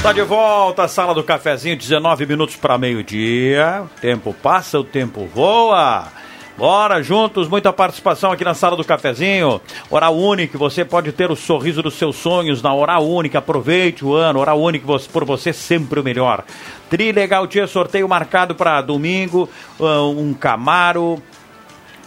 Está 0.00 0.14
de 0.14 0.22
volta, 0.22 0.88
sala 0.88 1.12
do 1.12 1.22
cafezinho, 1.22 1.76
19 1.76 2.24
minutos 2.24 2.56
para 2.56 2.78
meio-dia. 2.78 3.84
Tempo 4.00 4.32
passa, 4.32 4.80
o 4.80 4.82
tempo 4.82 5.26
voa. 5.26 6.08
Bora 6.56 7.02
juntos, 7.02 7.46
muita 7.48 7.70
participação 7.70 8.32
aqui 8.32 8.42
na 8.42 8.54
sala 8.54 8.78
do 8.78 8.82
cafezinho. 8.82 9.60
Oral 9.90 10.16
Único, 10.16 10.56
você 10.56 10.86
pode 10.86 11.12
ter 11.12 11.30
o 11.30 11.36
sorriso 11.36 11.82
dos 11.82 11.96
seus 11.96 12.16
sonhos 12.16 12.62
na 12.62 12.74
Oral 12.74 13.06
Única. 13.06 13.40
Aproveite 13.40 14.02
o 14.02 14.14
ano. 14.14 14.40
Oral 14.40 14.58
Único, 14.58 14.98
por 15.10 15.26
você 15.26 15.52
sempre 15.52 16.00
o 16.00 16.02
melhor. 16.02 16.46
Trilegal 16.88 17.46
Tia, 17.46 17.66
sorteio 17.66 18.08
marcado 18.08 18.54
para 18.54 18.80
domingo. 18.80 19.50
Um 19.78 20.32
Camaro, 20.32 21.22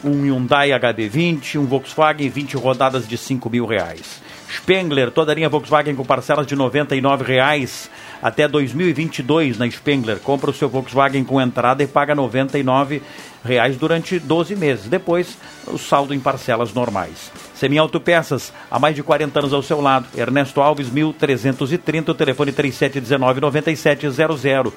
um 0.04 0.24
Hyundai 0.24 0.70
HB20, 0.72 1.60
um 1.60 1.68
Volkswagen 1.68 2.28
20 2.28 2.58
rodadas 2.58 3.08
de 3.08 3.20
5 3.20 3.52
mil 3.52 3.68
reais. 3.68 4.23
Spengler, 4.54 5.12
toda 5.12 5.32
a 5.32 5.36
linha 5.36 5.50
Volkswagen 5.50 5.96
com 5.96 6.06
parcelas 6.06 6.46
de 6.46 6.54
R$ 6.54 6.62
99,00 6.62 7.90
até 8.22 8.48
2022 8.48 9.58
na 9.58 9.70
Spengler. 9.70 10.20
Compra 10.20 10.52
o 10.52 10.54
seu 10.54 10.70
Volkswagen 10.70 11.24
com 11.24 11.42
entrada 11.42 11.82
e 11.82 11.88
paga 11.88 12.14
R$ 12.14 12.22
99,00 12.22 13.78
durante 13.78 14.20
12 14.20 14.56
meses. 14.56 14.88
Depois, 14.88 15.38
o 15.68 15.78
saldo 15.78 16.14
em 16.14 16.20
parcelas 16.20 16.74
normais. 16.74 17.32
Semi 17.56 17.78
Autopeças, 17.78 18.52
há 18.70 18.78
mais 18.78 18.96
de 18.96 19.04
40 19.04 19.40
anos 19.40 19.54
ao 19.54 19.64
seu 19.64 19.82
lado. 19.82 20.06
Ernesto 20.16 20.62
Alves, 20.62 20.90
1330, 20.90 22.12
o 22.12 22.16
telefone 22.16 22.52
3719-9700. 22.52 24.74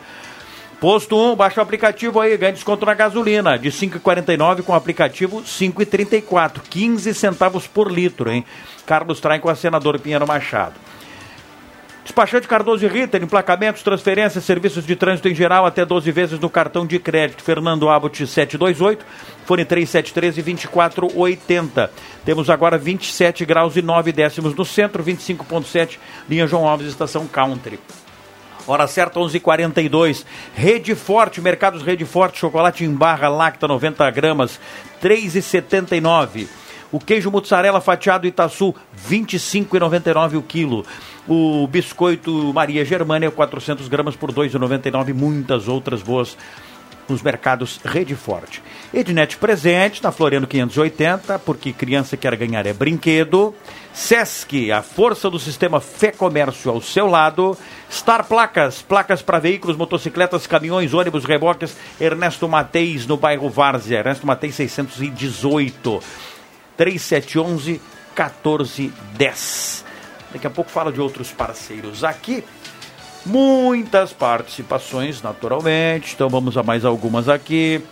Posto 0.81 1.17
1, 1.17 1.37
baixa 1.37 1.61
o 1.61 1.63
aplicativo 1.63 2.21
aí, 2.21 2.37
ganha 2.37 2.53
desconto 2.53 2.85
na 2.85 2.93
gasolina, 2.93 3.59
de 3.59 3.71
5,49 3.71 4.63
com 4.63 4.73
o 4.73 4.77
aplicativo 4.77 5.43
5,34, 5.43 6.61
15 6.69 7.15
centavos 7.15 7.67
por 7.67 7.91
litro, 7.91 8.31
hein? 8.31 8.45
Carlos 8.87 9.21
Traem 9.21 9.43
a 9.45 9.55
senadora 9.55 9.99
Pinheiro 9.99 10.27
Machado. 10.27 10.75
Despachante 12.07 12.47
Cardoso 12.47 12.85
e 12.85 12.89
Ritter, 12.89 13.21
emplacamentos, 13.21 13.83
transferências, 13.83 14.45
serviços 14.45 14.87
de 14.87 14.95
trânsito 14.95 15.29
em 15.29 15.35
geral, 15.35 15.67
até 15.67 15.85
12 15.85 16.13
vezes 16.13 16.39
no 16.39 16.49
cartão 16.49 16.87
de 16.87 17.01
crédito. 17.01 17.43
Fernando 17.43 17.89
Abbott 17.89 18.25
728, 18.25 19.05
fone 19.45 19.65
3713 19.65 20.41
2480. 20.41 21.91
Temos 22.25 22.49
agora 22.49 22.79
27 22.79 23.45
graus 23.45 23.77
e 23.77 23.83
9 23.83 24.13
décimos 24.13 24.55
no 24.55 24.65
centro, 24.65 25.03
25.7, 25.03 25.99
linha 26.31 26.47
João 26.47 26.69
Alves, 26.69 26.87
estação 26.87 27.27
Country. 27.27 27.81
Hora 28.69 28.87
certa, 28.87 29.19
11:42. 29.19 30.25
Rede 30.55 30.95
Forte, 30.95 31.41
Mercados 31.41 31.83
Rede 31.83 32.05
Forte, 32.05 32.39
chocolate 32.39 32.85
em 32.85 32.95
barra 32.95 33.29
lacta 33.29 33.67
90 33.67 34.09
gramas, 34.13 34.61
3,79. 35.03 36.47
O 36.97 36.99
queijo 36.99 37.31
mussarela 37.31 37.79
fatiado 37.79 38.27
Itaçu, 38.27 38.75
25,99 39.07 40.39
o 40.39 40.43
quilo. 40.43 40.83
O 41.29 41.67
biscoito 41.67 42.55
Maria 42.55 42.87
Germânia, 42.87 43.31
400 43.31 43.87
gramas 43.87 44.17
por 44.17 44.33
2,99. 44.33 45.13
Muitas 45.13 45.69
outras 45.69 46.01
boas 46.01 46.39
nos 47.07 47.21
mercados 47.21 47.79
Rede 47.85 48.17
Forte. 48.17 48.63
Ednet 48.95 49.37
presente 49.37 50.03
na 50.03 50.11
Floriano 50.11 50.47
580, 50.47 51.39
porque 51.41 51.71
criança 51.71 52.17
quer 52.17 52.35
ganhar 52.35 52.65
é 52.65 52.73
brinquedo. 52.73 53.55
Sesc, 53.93 54.73
a 54.73 54.81
força 54.81 55.29
do 55.29 55.39
sistema 55.39 55.81
Fé 55.81 56.11
Comércio 56.11 56.71
ao 56.71 56.81
seu 56.81 57.07
lado. 57.07 57.59
Star 57.93 58.25
Placas, 58.25 58.81
placas 58.81 59.21
para 59.21 59.39
veículos, 59.39 59.77
motocicletas, 59.77 60.47
caminhões, 60.47 60.95
ônibus, 60.95 61.27
reboques. 61.27 61.77
Ernesto 62.01 62.49
Mateis, 62.49 63.07
no 63.07 63.19
bairro 63.19 63.51
Várzea. 63.51 63.99
Ernesto 63.99 64.27
Mateis 64.27 64.55
618. 64.55 66.01
3711 66.77 67.81
1410. 68.17 69.85
Daqui 70.33 70.47
a 70.47 70.51
pouco 70.51 70.71
fala 70.71 70.93
de 70.93 71.01
outros 71.01 71.33
parceiros 71.33 72.05
aqui. 72.05 72.45
Muitas 73.25 74.13
participações, 74.13 75.23
naturalmente. 75.23 76.15
Então 76.15 76.29
vamos 76.29 76.57
a 76.57 76.63
mais 76.63 76.85
algumas 76.85 77.29
aqui. 77.29 77.83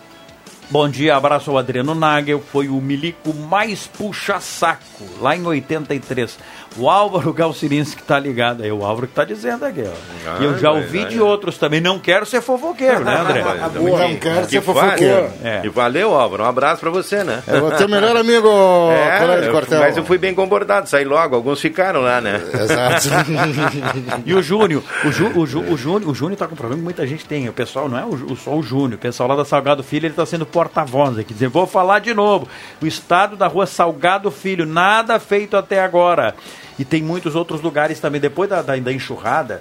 Bom 0.70 0.88
dia, 0.88 1.14
abraço 1.14 1.50
ao 1.50 1.58
Adriano 1.58 1.94
Nagel, 1.94 2.40
foi 2.40 2.68
o 2.68 2.80
milico 2.80 3.34
mais 3.34 3.86
puxa-saco, 3.86 5.04
lá 5.20 5.36
em 5.36 5.44
83. 5.44 6.38
O 6.76 6.90
Álvaro 6.90 7.32
Galcirinski 7.32 8.02
tá 8.02 8.18
ligado 8.18 8.62
aí, 8.64 8.72
o 8.72 8.84
Álvaro 8.84 9.06
que 9.06 9.14
tá 9.14 9.24
dizendo 9.24 9.64
aqui, 9.64 9.84
ó. 9.86 10.40
e 10.42 10.44
eu 10.44 10.58
já 10.58 10.68
Ah, 10.70 10.72
ouvi 10.72 10.98
vai, 11.00 11.08
de 11.08 11.18
vai. 11.18 11.26
outros 11.28 11.56
também, 11.56 11.80
não 11.80 11.98
quero 12.00 12.26
ser 12.26 12.40
fofoqueiro, 12.40 13.04
né, 13.04 13.16
André? 13.20 13.44
Não 13.74 14.16
quero 14.16 14.44
ser 14.44 14.48
Que 14.48 14.60
fofoqueiro. 14.60 15.28
fale. 15.42 15.66
E 15.66 15.68
valeu, 15.68 16.14
Álvaro. 16.14 16.42
Um 16.42 16.46
abraço 16.46 16.80
pra 16.80 16.90
você, 16.90 17.22
né? 17.22 17.42
É 17.46 17.58
o 17.58 17.70
teu 17.72 17.88
melhor 17.88 18.16
amigo, 18.16 18.48
colega 18.48 19.40
de 19.40 19.46
eu- 19.46 19.52
quartel. 19.52 19.78
Mas 19.80 19.96
eu 19.96 20.04
fui 20.04 20.18
bem 20.18 20.34
comportado, 20.34 20.88
saí 20.88 21.04
logo. 21.04 21.34
Alguns 21.36 21.60
ficaram 21.60 22.00
lá, 22.00 22.20
né? 22.20 22.40
Exato. 22.52 23.08
E 24.24 24.34
o 24.34 24.42
Júnior, 24.42 24.82
o, 25.04 25.12
Ju, 25.12 25.32
o, 25.38 25.46
Ju, 25.46 25.60
o, 25.60 25.76
Júnior, 25.76 26.10
o 26.10 26.14
Júnior 26.14 26.36
tá 26.38 26.46
com 26.46 26.54
um 26.54 26.56
problema 26.56 26.78
que 26.80 26.84
muita 26.84 27.06
gente 27.06 27.24
tem. 27.24 27.48
O 27.48 27.52
pessoal 27.52 27.88
não 27.88 27.98
é 27.98 28.04
o, 28.04 28.34
só 28.36 28.52
o 28.54 28.62
Júnior, 28.62 28.94
o 28.94 28.98
pessoal 28.98 29.28
lá 29.28 29.36
da 29.36 29.44
Salgado 29.44 29.82
Filho, 29.82 30.06
ele 30.06 30.14
tá 30.14 30.24
sendo 30.26 30.46
porta-voz 30.46 31.18
aqui, 31.18 31.32
dizendo, 31.32 31.50
vou 31.52 31.66
falar 31.66 31.98
de 32.00 32.14
novo. 32.14 32.48
O 32.82 32.86
estado 32.86 33.36
da 33.36 33.46
rua 33.46 33.66
Salgado 33.66 34.30
Filho, 34.30 34.66
nada 34.66 35.18
feito 35.18 35.56
até 35.56 35.82
agora. 35.82 36.34
E 36.78 36.84
tem 36.84 37.02
muitos 37.02 37.34
outros 37.34 37.60
lugares 37.60 38.00
também, 38.00 38.20
depois 38.20 38.48
da, 38.50 38.60
da, 38.62 38.76
da 38.76 38.92
enxurrada, 38.92 39.60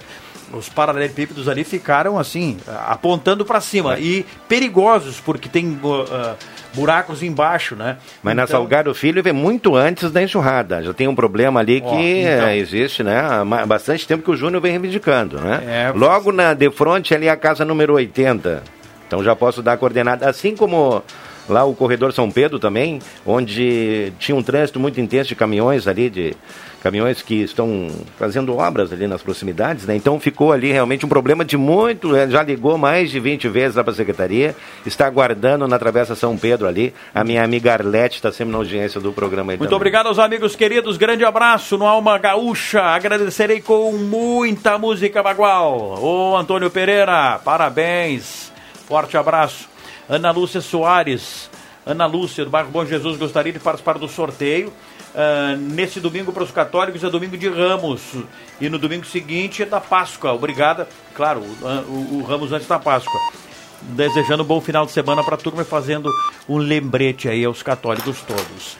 os 0.52 0.68
paralelepípedos 0.68 1.48
ali 1.48 1.64
ficaram 1.64 2.18
assim, 2.18 2.58
apontando 2.86 3.44
para 3.44 3.60
cima. 3.60 3.98
E 3.98 4.24
perigosos, 4.48 5.20
porque 5.20 5.48
tem 5.48 5.78
uh, 5.82 6.02
uh, 6.02 6.36
buracos 6.74 7.22
embaixo, 7.22 7.74
né? 7.76 7.96
Mas 8.22 8.34
na 8.36 8.42
Então- 8.44 8.58
Salgado 8.58 8.94
Filho 8.94 9.22
vem 9.22 9.32
muito 9.32 9.74
antes 9.74 10.10
da 10.10 10.22
enxurrada. 10.22 10.82
Já 10.82 10.92
tem 10.92 11.08
um 11.08 11.14
problema 11.14 11.60
ali 11.60 11.80
que 11.80 11.86
Ó, 11.86 11.98
então. 12.00 12.50
existe, 12.50 13.02
né? 13.02 13.20
Há 13.20 13.66
bastante 13.66 14.06
tempo 14.06 14.22
que 14.22 14.30
o 14.30 14.36
Júnior 14.36 14.60
vem 14.62 14.72
reivindicando, 14.72 15.40
né? 15.40 15.62
É, 15.66 15.92
Logo 15.96 16.30
na 16.32 16.52
de 16.54 16.70
frente 16.70 17.14
ali 17.14 17.28
a 17.28 17.36
casa 17.36 17.64
número 17.64 17.94
80. 17.94 18.62
Então 19.06 19.22
já 19.22 19.34
posso 19.36 19.62
dar 19.62 19.74
a 19.74 19.76
coordenada. 19.76 20.28
Assim 20.28 20.54
como 20.56 21.02
lá 21.48 21.64
o 21.64 21.74
corredor 21.74 22.12
São 22.12 22.30
Pedro 22.30 22.58
também, 22.58 23.00
onde 23.24 24.12
tinha 24.18 24.34
um 24.36 24.42
trânsito 24.42 24.78
muito 24.80 25.00
intenso 25.00 25.28
de 25.28 25.34
caminhões 25.36 25.86
ali, 25.86 26.08
de 26.10 26.34
caminhões 26.84 27.22
que 27.22 27.36
estão 27.36 27.88
fazendo 28.18 28.54
obras 28.54 28.92
ali 28.92 29.06
nas 29.06 29.22
proximidades, 29.22 29.86
né? 29.86 29.96
Então 29.96 30.20
ficou 30.20 30.52
ali 30.52 30.70
realmente 30.70 31.06
um 31.06 31.08
problema 31.08 31.42
de 31.42 31.56
muito, 31.56 32.14
eh, 32.14 32.28
já 32.28 32.42
ligou 32.42 32.76
mais 32.76 33.10
de 33.10 33.18
20 33.18 33.48
vezes 33.48 33.74
lá 33.74 33.82
para 33.82 33.94
a 33.94 33.96
secretaria, 33.96 34.54
está 34.84 35.06
aguardando 35.06 35.66
na 35.66 35.78
Travessa 35.78 36.14
São 36.14 36.36
Pedro 36.36 36.68
ali. 36.68 36.92
A 37.14 37.24
minha 37.24 37.42
amiga 37.42 37.72
Arlete 37.72 38.16
está 38.16 38.30
sempre 38.30 38.52
na 38.52 38.58
audiência 38.58 39.00
do 39.00 39.14
programa 39.14 39.52
Muito 39.52 39.60
também. 39.60 39.76
obrigado 39.76 40.08
aos 40.08 40.18
amigos 40.18 40.54
queridos, 40.54 40.98
grande 40.98 41.24
abraço 41.24 41.78
no 41.78 41.86
Alma 41.86 42.18
Gaúcha. 42.18 42.82
Agradecerei 42.82 43.62
com 43.62 43.90
muita 43.92 44.76
música 44.76 45.22
bagual. 45.22 45.98
Ô 46.02 46.36
Antônio 46.36 46.68
Pereira, 46.68 47.40
parabéns. 47.42 48.52
Forte 48.86 49.16
abraço. 49.16 49.70
Ana 50.06 50.30
Lúcia 50.32 50.60
Soares, 50.60 51.48
Ana 51.86 52.04
Lúcia 52.04 52.44
do 52.44 52.50
bairro 52.50 52.68
Bom 52.68 52.84
Jesus, 52.84 53.16
gostaria 53.16 53.54
de 53.54 53.58
participar 53.58 53.96
do 53.96 54.06
sorteio. 54.06 54.70
Ah, 55.14 55.54
nesse 55.58 56.00
domingo 56.00 56.32
para 56.32 56.42
os 56.42 56.50
católicos 56.50 57.02
é 57.04 57.08
domingo 57.10 57.36
de 57.36 57.48
Ramos. 57.48 58.00
E 58.60 58.68
no 58.68 58.78
domingo 58.78 59.04
seguinte 59.04 59.62
é 59.62 59.66
da 59.66 59.80
Páscoa. 59.80 60.32
Obrigada. 60.32 60.88
Claro, 61.14 61.40
o, 61.40 61.66
o- 61.66 62.18
o 62.20 62.22
Ramos 62.24 62.52
antes 62.52 62.66
da 62.66 62.78
Páscoa. 62.78 63.20
Desejando 63.82 64.42
um 64.42 64.46
bom 64.46 64.60
final 64.60 64.86
de 64.86 64.92
semana 64.92 65.22
para 65.22 65.34
a 65.34 65.38
turma 65.38 65.62
e 65.62 65.64
fazendo 65.64 66.10
um 66.48 66.56
lembrete 66.56 67.28
aí 67.28 67.44
aos 67.44 67.62
católicos 67.62 68.22
todos. 68.22 68.76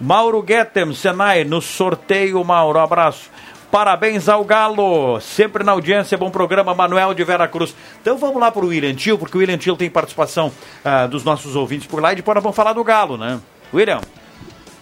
Mauro 0.00 0.40
Guetem, 0.42 0.94
Senai, 0.94 1.44
no 1.44 1.60
sorteio, 1.60 2.42
Mauro, 2.44 2.78
abraço. 2.78 3.30
Parabéns 3.70 4.28
ao 4.30 4.42
Galo, 4.44 5.20
sempre 5.20 5.62
na 5.62 5.72
audiência, 5.72 6.16
bom 6.16 6.30
programa, 6.30 6.74
Manuel 6.74 7.12
de 7.12 7.22
Vera 7.22 7.46
Cruz. 7.46 7.74
Então 8.00 8.16
vamos 8.16 8.40
lá 8.40 8.50
para 8.50 8.64
o 8.64 8.68
William 8.68 8.94
Tio, 8.94 9.18
porque 9.18 9.36
o 9.36 9.40
William 9.40 9.58
Tio 9.58 9.76
tem 9.76 9.90
participação 9.90 10.50
ah, 10.82 11.06
dos 11.06 11.22
nossos 11.22 11.54
ouvintes 11.54 11.86
por 11.86 12.00
lá 12.00 12.12
e 12.12 12.16
depois 12.16 12.34
nós 12.34 12.42
vamos 12.42 12.56
falar 12.56 12.72
do 12.72 12.82
Galo, 12.82 13.18
né? 13.18 13.38
William. 13.74 14.00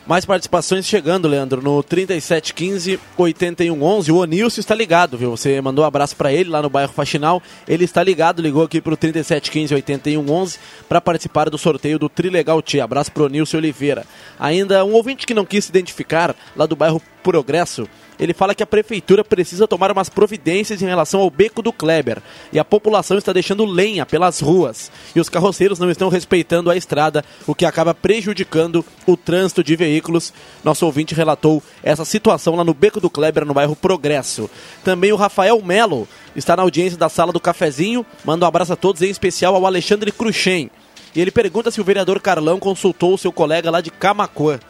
Mais 0.07 0.25
participações 0.25 0.87
chegando, 0.87 1.27
Leandro, 1.27 1.61
no 1.61 1.83
3715 1.83 3.01
8111. 3.17 4.13
O 4.13 4.19
Onilson 4.19 4.61
está 4.61 4.73
ligado, 4.73 5.19
viu? 5.19 5.33
Você 5.33 5.61
mandou 5.61 5.85
um 5.85 5.89
abraço 5.89 6.15
para 6.15 6.33
ele 6.33 6.49
lá 6.49 6.63
no 6.63 6.71
bairro 6.71 6.93
Faxinal. 6.93 7.43
Ele 7.67 7.85
está 7.85 8.05
ligado, 8.05 8.41
ligou 8.41 8.63
aqui 8.63 8.81
pro 8.81 8.97
3715 8.97 9.75
8111 9.75 10.59
para 10.89 11.01
participar 11.01 11.51
do 11.51 11.59
sorteio 11.59 11.99
do 11.99 12.09
Trilegal 12.09 12.63
T. 12.63 12.81
Abraço 12.81 13.11
pro 13.11 13.25
Onilson 13.25 13.57
Oliveira. 13.57 14.05
Ainda 14.39 14.85
um 14.85 14.93
ouvinte 14.93 15.27
que 15.27 15.35
não 15.35 15.45
quis 15.45 15.65
se 15.65 15.71
identificar, 15.71 16.37
lá 16.55 16.67
do 16.67 16.77
bairro 16.77 17.03
Progresso. 17.27 17.89
Ele 18.21 18.33
fala 18.33 18.55
que 18.55 18.63
a 18.63 18.67
prefeitura 18.67 19.25
precisa 19.25 19.67
tomar 19.67 19.91
umas 19.91 20.09
providências 20.09 20.81
em 20.81 20.87
relação 20.87 21.21
ao 21.21 21.29
beco 21.29 21.61
do 21.61 21.73
Kleber. 21.73 22.23
E 22.53 22.59
a 22.59 22.65
população 22.65 23.19
está 23.19 23.33
deixando 23.33 23.65
lenha 23.65 24.07
pelas 24.07 24.39
ruas. 24.39 24.93
E 25.13 25.19
os 25.19 25.29
carroceiros 25.29 25.81
não 25.81 25.91
estão 25.91 26.09
respeitando 26.09 26.71
a 26.71 26.77
estrada, 26.77 27.25
o 27.45 27.53
que 27.53 27.67
acaba 27.67 27.93
prejudicando 27.93 28.85
o 29.09 29.17
trânsito 29.17 29.65
de 29.65 29.75
veículos. 29.75 30.33
Nosso 30.63 30.87
ouvinte 30.87 31.17
relatou 31.17 31.61
essa 31.83 32.05
situação 32.05 32.55
lá 32.55 32.63
no 32.63 32.73
beco 32.73 33.01
do 33.01 33.11
Kleber, 33.11 33.45
no 33.45 33.53
bairro 33.53 33.75
Progresso. 33.75 34.49
Também 34.85 35.11
o 35.11 35.17
Rafael 35.17 35.61
Melo 35.61 36.07
está 36.37 36.55
na 36.55 36.63
audiência 36.63 36.97
da 36.97 37.09
sala 37.09 37.33
do 37.33 37.41
cafezinho. 37.41 38.07
Manda 38.25 38.45
um 38.45 38.49
abraço 38.49 38.73
a 38.73 38.77
todos, 38.77 39.03
em 39.03 39.11
especial 39.11 39.57
ao 39.57 39.67
Alexandre 39.67 40.13
Cruxem. 40.13 40.71
E 41.13 41.21
ele 41.21 41.33
pergunta 41.33 41.73
se 41.73 41.81
o 41.81 41.85
vereador 41.85 42.21
Carlão 42.21 42.61
consultou 42.61 43.15
o 43.15 43.19
seu 43.19 43.33
colega 43.33 43.69
lá 43.69 43.81
de 43.81 43.91
Camacuã. 43.91 44.61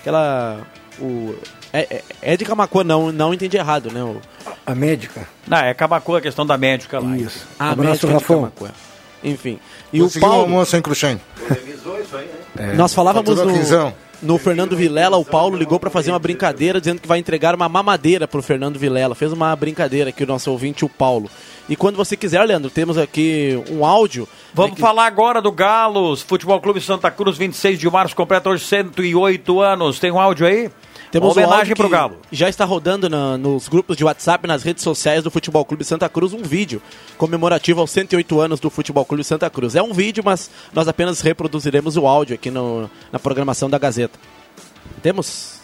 Aquela. 0.00 0.66
O, 0.98 1.34
é, 1.72 1.80
é- 1.96 2.02
é 2.22 2.36
de 2.36 2.44
Camacuã, 2.44 2.82
não, 2.84 3.12
não 3.12 3.32
entendi 3.32 3.56
errado, 3.56 3.90
né? 3.92 4.02
O, 4.02 4.20
A 4.66 4.74
médica. 4.74 5.26
Não, 5.46 5.58
é 5.58 5.74
Camacuã, 5.74 6.18
a 6.18 6.20
questão 6.20 6.44
da 6.46 6.56
médica 6.58 6.98
lá. 7.00 7.16
Isso. 7.16 7.46
a 7.58 7.70
Abraço, 7.70 8.06
Rafão. 8.06 8.50
Enfim. 9.22 9.58
E 9.92 10.00
Conseguiu 10.00 10.28
o 10.28 10.30
um 10.30 10.30
Paulo. 10.30 10.42
almoço 10.44 10.76
em 10.76 10.82
Cruxem. 10.82 11.20
É. 12.56 12.72
Nós 12.74 12.94
falávamos 12.94 13.36
no, 14.22 14.38
Fernando 14.38 14.76
Vilela, 14.76 15.16
o 15.16 15.24
Paulo 15.24 15.56
ligou 15.56 15.80
para 15.80 15.88
fazer 15.88 16.10
uma 16.10 16.18
brincadeira 16.18 16.78
dizendo 16.78 17.00
que 17.00 17.08
vai 17.08 17.18
entregar 17.18 17.54
uma 17.54 17.68
mamadeira 17.68 18.28
pro 18.28 18.42
Fernando 18.42 18.78
Vilela. 18.78 19.14
Fez 19.14 19.32
uma 19.32 19.54
brincadeira 19.56 20.10
aqui 20.10 20.24
o 20.24 20.26
nosso 20.26 20.50
ouvinte, 20.50 20.84
o 20.84 20.88
Paulo. 20.88 21.30
E 21.68 21.74
quando 21.76 21.96
você 21.96 22.16
quiser, 22.16 22.42
Leandro, 22.44 22.70
temos 22.70 22.98
aqui 22.98 23.62
um 23.70 23.84
áudio. 23.84 24.28
Vamos 24.52 24.78
falar 24.78 25.06
agora 25.06 25.40
do 25.40 25.50
Galos. 25.50 26.20
Futebol 26.20 26.60
Clube 26.60 26.80
Santa 26.80 27.10
Cruz, 27.10 27.38
26 27.38 27.78
de 27.78 27.88
março, 27.88 28.14
completa 28.14 28.50
hoje 28.50 28.64
108 28.64 29.60
anos. 29.60 29.98
Tem 29.98 30.10
um 30.10 30.20
áudio 30.20 30.46
aí? 30.46 30.70
Temos 31.10 31.26
Uma 31.36 31.42
um 31.42 31.44
homenagem 31.44 31.58
áudio 31.72 31.76
pro 31.76 31.88
Galo. 31.88 32.18
Já 32.30 32.48
está 32.48 32.64
rodando 32.64 33.08
na- 33.08 33.36
nos 33.36 33.66
grupos 33.68 33.96
de 33.96 34.04
WhatsApp, 34.04 34.46
nas 34.46 34.62
redes 34.62 34.84
sociais 34.84 35.24
do 35.24 35.30
Futebol 35.30 35.64
Clube 35.64 35.84
Santa 35.84 36.08
Cruz, 36.08 36.32
um 36.32 36.42
vídeo 36.42 36.80
comemorativo 37.18 37.80
aos 37.80 37.90
108 37.90 38.40
anos 38.40 38.60
do 38.60 38.70
Futebol 38.70 39.04
Clube 39.04 39.24
Santa 39.24 39.50
Cruz. 39.50 39.74
É 39.74 39.82
um 39.82 39.92
vídeo, 39.92 40.22
mas 40.24 40.48
nós 40.72 40.86
apenas 40.86 41.20
reproduziremos 41.20 41.96
o 41.96 42.06
áudio 42.06 42.34
aqui 42.36 42.48
no- 42.50 42.88
na 43.10 43.18
programação 43.18 43.68
da 43.68 43.76
Gazeta. 43.76 44.18
Temos? 45.02 45.54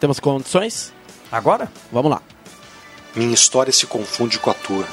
Temos 0.00 0.18
condições? 0.18 0.92
Agora? 1.30 1.70
Vamos 1.92 2.10
lá. 2.10 2.20
Minha 3.14 3.34
história 3.34 3.72
se 3.72 3.86
confunde 3.86 4.38
com 4.40 4.50
a 4.50 4.54
tua. 4.54 4.84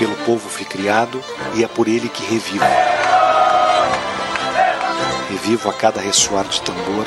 Pelo 0.00 0.16
povo 0.26 0.48
fui 0.48 0.64
criado 0.64 1.22
e 1.54 1.62
é 1.62 1.68
por 1.68 1.86
ele 1.86 2.08
que 2.08 2.24
revivo. 2.24 2.64
Revivo 5.34 5.68
a 5.68 5.72
cada 5.72 6.00
ressoar 6.00 6.44
de 6.44 6.62
tambor, 6.62 7.06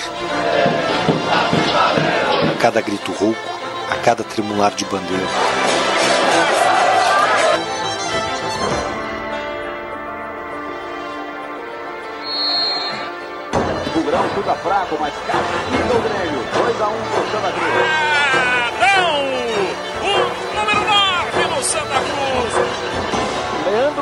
a 2.51 2.57
cada 2.59 2.81
grito 2.81 3.13
rouco, 3.13 3.39
a 3.89 3.95
cada 4.03 4.21
tremular 4.21 4.75
de 4.75 4.83
bandeira. 4.83 5.23
O 13.95 14.01
Grão 14.03 14.29
chuta 14.35 14.55
fraco, 14.55 14.97
mas 14.99 15.13
castiga 15.13 15.95
o 15.95 16.01
Grêmio. 16.01 16.43
2x1 16.51 17.13
pro 17.13 17.31
Santa 17.31 17.51
Cruz. 17.53 18.06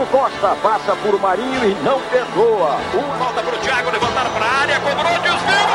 Costa 0.04 0.56
passa 0.62 0.96
por 0.98 1.20
Marinho 1.20 1.70
e 1.70 1.76
não 1.84 2.00
perdoa. 2.10 2.78
Um 2.94 3.18
Volta 3.18 3.42
pro 3.42 3.58
Thiago, 3.60 3.92
levantaram 3.92 4.32
pra 4.32 4.46
área, 4.46 4.80
cobrou, 4.80 5.20
desvio. 5.20 5.66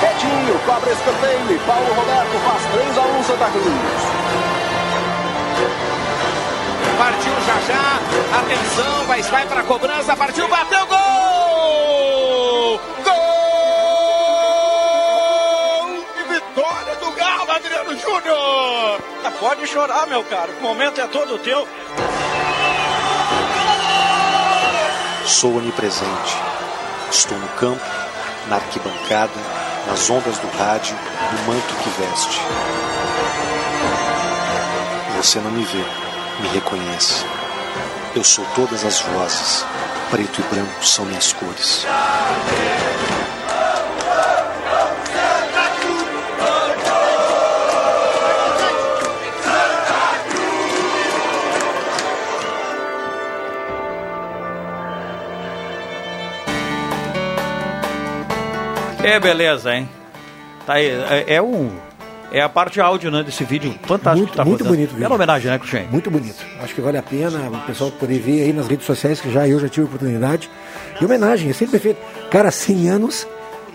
Betinho 0.00 0.58
cobra 0.66 0.92
escanteio 0.92 1.52
e 1.52 1.58
Paulo 1.60 1.94
Roberto 1.94 2.38
faz 2.44 2.62
3x1 2.74 3.22
Santa 3.24 3.50
Cruz. 3.50 4.02
Partiu 6.98 7.32
já 7.46 7.60
já. 7.72 8.00
Atenção, 8.40 9.06
vai, 9.06 9.22
vai 9.22 9.46
pra 9.46 9.62
cobrança. 9.62 10.16
Partiu, 10.16 10.48
bateu, 10.48 10.86
gol! 10.86 12.80
Gol! 13.04 13.14
De 16.16 16.24
vitória 16.34 16.96
do 16.96 17.10
Galo, 17.12 17.52
Adriano 17.52 17.96
Júnior! 17.96 19.17
Pode 19.38 19.66
chorar, 19.68 20.06
meu 20.08 20.24
caro. 20.24 20.52
O 20.58 20.62
momento 20.62 21.00
é 21.00 21.06
todo 21.06 21.38
teu. 21.38 21.66
Sou 25.24 25.56
onipresente. 25.56 26.36
Estou 27.10 27.38
no 27.38 27.48
campo, 27.50 27.84
na 28.48 28.56
arquibancada, 28.56 29.32
nas 29.86 30.10
ondas 30.10 30.38
do 30.38 30.48
rádio, 30.58 30.96
no 31.32 31.54
manto 31.54 31.74
que 31.76 31.90
veste. 31.90 32.40
Você 35.16 35.38
não 35.38 35.50
me 35.52 35.64
vê, 35.64 35.84
me 36.40 36.48
reconhece. 36.48 37.24
Eu 38.16 38.24
sou 38.24 38.44
todas 38.56 38.84
as 38.84 39.00
vozes. 39.00 39.64
Preto 40.10 40.40
e 40.40 40.54
branco 40.54 40.84
são 40.84 41.04
minhas 41.04 41.32
cores. 41.32 41.86
É 59.08 59.18
beleza, 59.18 59.74
hein? 59.74 59.88
Tá 60.66 60.74
aí, 60.74 60.86
é, 60.86 61.36
é 61.36 61.42
o 61.42 61.72
é 62.30 62.42
a 62.42 62.48
parte 62.48 62.78
áudio 62.78 63.10
né, 63.10 63.22
desse 63.22 63.42
vídeo 63.42 63.74
fantástico 63.84 64.18
Muito, 64.18 64.30
que 64.32 64.36
tá 64.36 64.44
muito 64.44 64.62
bonito 64.62 64.88
vídeo. 64.90 65.00
Bela 65.00 65.14
homenagem, 65.14 65.50
né, 65.50 65.58
Cruxem? 65.58 65.88
Muito 65.90 66.10
bonito. 66.10 66.44
Acho 66.60 66.74
que 66.74 66.80
vale 66.82 66.98
a 66.98 67.02
pena 67.02 67.48
o 67.48 67.66
pessoal 67.66 67.90
poder 67.90 68.18
ver 68.18 68.42
aí 68.42 68.52
nas 68.52 68.68
redes 68.68 68.84
sociais, 68.84 69.18
que 69.18 69.32
já 69.32 69.48
eu 69.48 69.58
já 69.58 69.66
tive 69.66 69.86
a 69.86 69.88
oportunidade. 69.88 70.50
E 71.00 71.04
homenagem, 71.06 71.48
é 71.48 71.54
sempre 71.54 71.80
perfeito. 71.80 71.98
Cara, 72.30 72.50
100 72.50 72.90
anos 72.90 73.26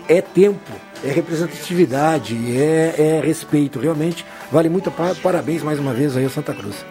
é 0.08 0.20
tempo, 0.20 0.70
é 1.02 1.08
representatividade, 1.10 2.36
é, 2.56 2.94
é 2.96 3.20
respeito. 3.24 3.80
Realmente 3.80 4.24
vale 4.52 4.68
muito 4.68 4.92
parabéns 5.20 5.64
mais 5.64 5.80
uma 5.80 5.92
vez 5.92 6.16
aí 6.16 6.22
ao 6.22 6.30
Santa 6.30 6.54
Cruz. 6.54 6.86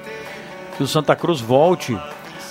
que 0.75 0.83
o 0.83 0.87
Santa 0.87 1.15
Cruz 1.15 1.39
volte 1.39 1.97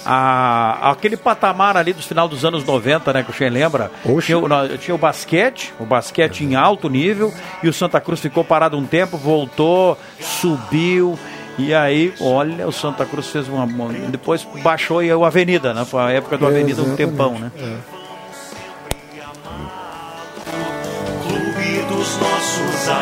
a, 0.04 0.90
aquele 0.90 1.16
patamar 1.16 1.76
ali 1.76 1.92
dos 1.92 2.04
final 2.06 2.26
dos 2.28 2.44
anos 2.44 2.64
90, 2.64 3.12
né, 3.12 3.22
que 3.22 3.30
o 3.30 3.34
Xen 3.34 3.48
lembra? 3.50 3.90
Tinha, 4.26 4.38
o- 4.38 4.78
tinha 4.78 4.94
o 4.94 4.98
basquete, 4.98 5.72
o 5.78 5.84
basquete 5.84 6.42
em 6.44 6.54
alto 6.54 6.88
nível, 6.88 7.32
e 7.62 7.68
o 7.68 7.72
Santa 7.72 8.00
Cruz 8.00 8.20
ficou 8.20 8.44
parado 8.44 8.76
um 8.76 8.84
tempo, 8.84 9.16
voltou, 9.16 9.96
subiu, 10.20 11.18
e 11.58 11.74
aí, 11.74 12.14
olha, 12.20 12.66
o 12.66 12.72
Santa 12.72 13.04
Cruz 13.04 13.28
fez 13.28 13.46
uma. 13.48 13.66
Depois 14.08 14.46
baixou 14.62 15.02
e 15.02 15.10
a 15.10 15.14
Avenida, 15.26 15.74
né? 15.74 15.84
Foi 15.84 16.00
a 16.02 16.10
época 16.10 16.38
do 16.38 16.46
Avenida 16.46 16.80
um 16.82 16.96
tempão, 16.96 17.38
né? 17.38 17.52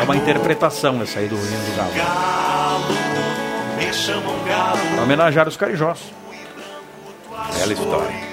É 0.01 0.03
uma 0.03 0.15
interpretação 0.15 1.01
essa 1.01 1.19
aí 1.19 1.27
do 1.27 1.35
hino 1.35 1.45
do 1.45 1.77
Galo. 1.77 1.91
Pra 4.95 5.03
homenagear 5.03 5.47
os 5.47 5.57
carijós. 5.57 5.99
Bela 7.59 7.73
história. 7.73 8.31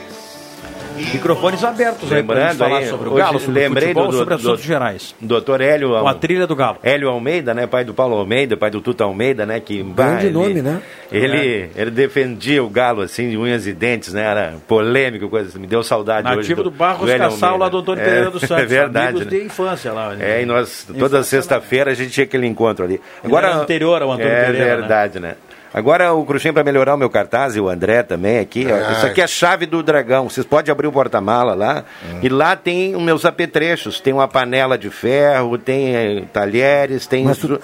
Microfones 1.13 1.63
abertos 1.63 2.13
aí 2.13 2.25
pra 2.25 2.35
gente 2.35 2.45
Lembrando 2.49 2.59
falar 2.59 2.79
aí, 2.79 2.89
sobre 2.89 3.09
o 3.09 3.13
hoje 3.13 3.23
Galo, 3.23 3.39
sobre 3.39 3.61
lembrei 3.61 3.83
futebol, 3.89 4.07
do, 4.07 4.11
do, 4.11 4.19
sobre 4.19 4.35
do- 4.35 4.41
assuntos 4.41 4.65
gerais. 4.65 5.15
Doutor 5.21 5.61
Hélio. 5.61 5.91
Com 5.91 6.09
a 6.09 6.15
trilha 6.15 6.45
do 6.45 6.57
Galo. 6.57 6.79
Hélio 6.83 7.09
Almeida, 7.09 7.55
né? 7.55 7.69
Pai 7.69 7.85
do 7.85 7.95
Paulo 7.95 8.17
Almeida, 8.17 8.57
pai 8.57 8.69
do 8.69 8.81
Tuta 8.81 9.05
Almeida, 9.05 9.47
né? 9.47 9.61
Que, 9.61 9.81
Grande 9.81 10.27
ele- 10.27 10.33
nome, 10.35 10.61
né? 10.61 10.83
Ele, 11.13 11.71
ele 11.77 11.91
defendia 11.93 12.65
o 12.65 12.69
Galo, 12.69 13.03
assim, 13.03 13.31
de 13.31 13.37
unhas 13.39 13.65
e 13.69 13.73
dentes, 13.73 14.13
né? 14.13 14.23
Era 14.25 14.55
polêmico, 14.67 15.29
coisa 15.29 15.49
assim. 15.51 15.61
Me 15.61 15.69
deu 15.69 15.85
saudade 15.85 16.27
hoje. 16.31 16.39
Nativo 16.39 16.65
do 16.65 16.71
Barros 16.73 17.09
Hélio 17.09 17.31
Cassal, 17.31 17.57
lá 17.57 17.69
do 17.69 17.79
Antônio 17.79 18.03
É, 18.03 18.05
Pereira 18.05 18.31
dos 18.33 18.43
Santos. 18.49 18.65
É 18.65 18.67
verdade. 18.67 19.07
Amigos 19.19 19.25
né? 19.33 19.39
de 19.39 19.47
infância 19.47 19.93
lá. 19.93 20.17
É, 20.19 20.43
e 20.43 20.47
nós, 20.47 20.85
toda 20.99 21.23
sexta-feira 21.23 21.93
a 21.93 21.95
gente 21.95 22.11
tinha 22.11 22.25
aquele 22.25 22.47
encontro 22.49 22.85
ali. 22.85 23.01
era 23.23 23.55
anterior 23.55 24.03
ao 24.03 24.11
Antônio 24.11 24.33
é 24.33 24.45
Pereira, 24.47 24.65
né? 24.65 24.77
verdade, 24.79 25.21
né? 25.21 25.37
Agora 25.73 26.13
o 26.15 26.25
Cruxem 26.25 26.53
para 26.53 26.65
melhorar 26.65 26.95
o 26.95 26.99
meu 26.99 27.11
cartaz 27.11 27.55
e 27.57 27.61
o 27.61 27.69
André 27.69 28.03
também 28.03 28.39
aqui. 28.39 28.67
ó. 28.71 28.93
Isso 28.93 29.07
aqui 29.07 29.21
é 29.21 29.25
a 29.25 29.27
chave 29.27 29.67
do 29.67 29.83
dragão. 29.83 30.29
Vocês 30.29 30.47
podem 30.47 30.73
abrir 30.73 30.87
o 30.87 30.93
porta-mala 30.93 31.55
lá. 31.55 31.85
E 32.23 32.29
lá 32.29 32.57
tem 32.57 32.97
os 32.97 33.03
meus 33.03 33.25
apetrechos. 33.25 34.01
Tem 34.01 34.13
uma 34.13 34.27
panela 34.27 34.79
de 34.79 34.89
ferro, 34.91 35.59
tem 35.59 35.95
eh, 35.95 36.23
talheres, 36.33 37.07
tem. 37.07 37.25
Mas 37.25 37.39
tu- 37.39 37.61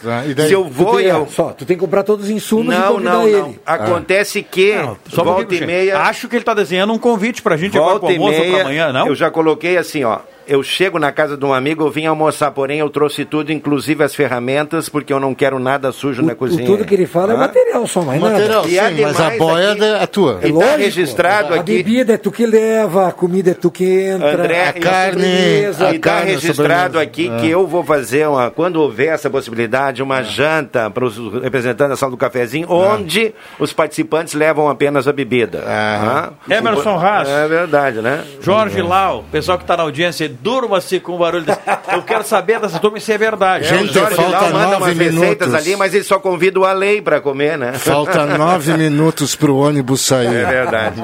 Se 0.46 0.52
eu 0.52 0.64
vou 0.64 0.92
tu 0.92 0.96
tem, 0.98 1.06
e 1.06 1.08
eu. 1.08 1.26
Só, 1.28 1.50
tu 1.52 1.64
tem 1.64 1.76
que 1.76 1.80
comprar 1.80 2.02
todos 2.02 2.26
os 2.26 2.30
insumos 2.30 2.74
e 2.74 2.78
Não, 2.78 2.92
convidar 2.94 3.10
não, 3.12 3.28
ele. 3.28 3.36
não. 3.38 3.54
Acontece 3.64 4.42
que 4.42 4.74
Só 5.08 5.22
um 5.22 5.24
volta 5.24 5.40
pouquinho, 5.40 5.42
e 5.42 5.46
Cruxem. 5.46 5.66
meia. 5.66 5.98
Acho 6.00 6.28
que 6.28 6.36
ele 6.36 6.42
está 6.42 6.54
desenhando 6.54 6.92
um 6.92 6.98
convite 6.98 7.40
pra 7.42 7.56
gente 7.56 7.76
agora 7.76 7.98
Volta 7.98 8.06
pro 8.06 8.14
e 8.14 8.18
almoço 8.18 8.38
ou 8.40 8.46
meia, 8.46 8.62
amanhã, 8.62 8.92
não? 8.92 9.06
eu 9.06 9.14
já 9.14 9.30
coloquei 9.30 9.76
assim, 9.78 10.04
ó. 10.04 10.18
Eu 10.46 10.62
chego 10.62 10.98
na 10.98 11.10
casa 11.10 11.36
de 11.36 11.44
um 11.44 11.52
amigo, 11.54 11.84
eu 11.84 11.90
vim 11.90 12.06
almoçar, 12.06 12.50
porém 12.50 12.78
eu 12.80 12.90
trouxe 12.90 13.24
tudo, 13.24 13.50
inclusive 13.52 14.04
as 14.04 14.14
ferramentas, 14.14 14.88
porque 14.88 15.12
eu 15.12 15.18
não 15.18 15.34
quero 15.34 15.58
nada 15.58 15.90
sujo 15.90 16.22
na 16.22 16.34
O 16.34 16.36
cozinha. 16.36 16.66
tudo 16.66 16.84
que 16.84 16.94
ele 16.94 17.06
fala 17.06 17.32
é 17.32 17.36
Hã? 17.36 17.38
material 17.38 17.86
só, 17.86 18.02
mais 18.02 18.20
Material, 18.20 18.62
nada. 18.66 18.68
E 18.68 18.96
sim, 18.96 19.02
mas 19.02 19.20
a 19.20 19.30
boia 19.30 19.72
aqui- 19.72 19.84
é 19.84 20.06
tua. 20.06 20.40
E 20.42 20.52
tá 20.52 20.76
registrado 20.76 21.54
a 21.54 21.56
aqui. 21.60 21.76
bebida 21.76 22.14
é 22.14 22.16
tu 22.18 22.30
que 22.30 22.44
leva, 22.44 23.08
a 23.08 23.12
comida 23.12 23.52
é 23.52 23.54
tu 23.54 23.70
que 23.70 23.84
entra, 24.02 24.34
André, 24.34 24.62
a 24.68 24.72
sobremesa. 25.12 25.90
e 25.92 25.96
está 25.96 26.20
registrado 26.20 26.98
aqui 26.98 27.30
É. 27.30 27.40
que 27.40 27.48
eu 27.48 27.66
vou 27.66 27.82
fazer, 27.82 28.28
uma, 28.28 28.50
quando 28.50 28.76
houver 28.76 29.08
essa 29.14 29.30
possibilidade, 29.30 30.02
uma 30.02 30.22
janta 30.22 30.90
para 30.90 31.04
os 31.04 31.16
representantes 31.42 31.90
da 31.90 31.96
sala 31.96 32.10
do 32.10 32.16
cafezinho, 32.18 32.66
onde 32.70 33.34
os 33.58 33.72
participantes 33.72 34.34
levam 34.34 34.68
apenas 34.68 35.08
a 35.08 35.12
bebida. 35.12 35.64
Hã? 35.66 36.32
Emerson 36.54 36.98
Haas. 36.98 37.28
É 37.28 37.48
verdade, 37.48 38.00
né? 38.00 38.24
Jorge 38.40 38.82
Lau, 38.82 39.24
pessoal 39.32 39.56
que 39.58 39.64
está 39.64 39.76
na 39.76 39.82
audiência, 39.84 40.33
durma-se 40.40 41.00
com 41.00 41.14
o 41.14 41.18
barulho 41.18 41.44
desse. 41.44 41.60
Eu 41.92 42.02
quero 42.02 42.24
saber 42.24 42.60
dessa 42.60 42.78
turma 42.78 42.98
se 43.00 43.12
é 43.12 43.18
verdade. 43.18 43.66
É, 43.66 43.82
o 43.82 43.86
Jorge 43.86 44.16
Lau 44.20 44.52
manda 44.52 44.76
umas 44.78 44.96
receitas 44.96 45.54
ali, 45.54 45.76
mas 45.76 45.94
ele 45.94 46.04
só 46.04 46.18
convida 46.18 46.58
o 46.60 46.64
Alei 46.64 47.00
para 47.00 47.20
comer, 47.20 47.58
né? 47.58 47.72
Falta 47.74 48.24
nove 48.26 48.72
minutos 48.78 49.34
pro 49.36 49.56
ônibus 49.56 50.00
sair. 50.00 50.34
É 50.34 50.44
verdade. 50.44 51.02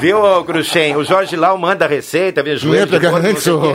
Viu, 0.00 0.18
Cruxem? 0.44 0.96
O 0.96 1.04
Jorge 1.04 1.36
Lau 1.36 1.56
manda 1.58 1.84
a 1.84 1.88
receita, 1.88 2.40
ia 2.40 2.56
joelho 2.56 2.96
o 2.96 3.00
quê. 3.00 3.06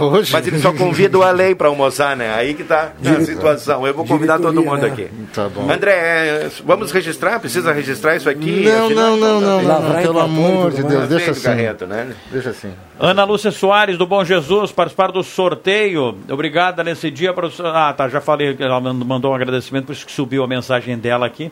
hoje? 0.04 0.32
Mas 0.32 0.48
ele 0.48 0.60
só 0.60 0.72
convida 0.74 1.18
o 1.18 1.24
Alei 1.24 1.56
para 1.56 1.68
almoçar, 1.68 2.16
né? 2.16 2.34
Aí 2.34 2.54
que 2.54 2.64
tá 2.64 2.92
a 3.04 3.26
situação. 3.26 3.86
Eu 3.86 3.94
vou 3.94 4.06
convidar 4.06 4.40
todo 4.40 4.64
mundo 4.64 4.82
né? 4.82 4.88
aqui. 4.88 5.10
Tá 5.34 5.50
bom. 5.50 5.70
André, 5.70 5.92
é, 5.92 6.50
vamos 6.66 6.92
registrar? 6.92 7.40
Precisa 7.40 7.72
registrar 7.72 8.16
isso 8.16 8.30
aqui? 8.30 8.64
Não, 8.64 8.90
não, 8.90 9.18
não, 9.18 9.42
não, 9.42 9.62
não, 9.62 10.02
pelo 10.02 10.20
amor 10.20 10.72
de. 10.72 10.84
Deus, 10.84 11.10
deixa 11.10 11.32
assim. 11.32 11.44
Carreto, 11.44 11.86
né? 11.86 12.08
Deixa 12.32 12.50
assim. 12.50 12.74
Ana 13.00 13.24
Lúcia 13.24 13.52
Soares, 13.52 13.98
do 13.98 14.08
Bom 14.08 14.24
Jesus, 14.24 14.72
participaram 14.94 15.14
do 15.14 15.24
sorteio. 15.24 16.18
Obrigada 16.30 16.84
nesse 16.84 17.10
dia. 17.12 17.34
Para 17.34 17.50
Ah, 17.74 17.94
tá, 17.94 18.08
já 18.10 18.22
falei, 18.22 18.56
ela 18.60 18.80
mand- 18.80 19.04
mandou 19.06 19.32
um 19.32 19.36
agradecimento, 19.36 19.86
por 19.86 19.92
isso 19.94 20.06
que 20.06 20.12
subiu 20.12 20.44
a 20.44 20.48
mensagem 20.48 20.98
dela 20.98 21.26
aqui. 21.26 21.52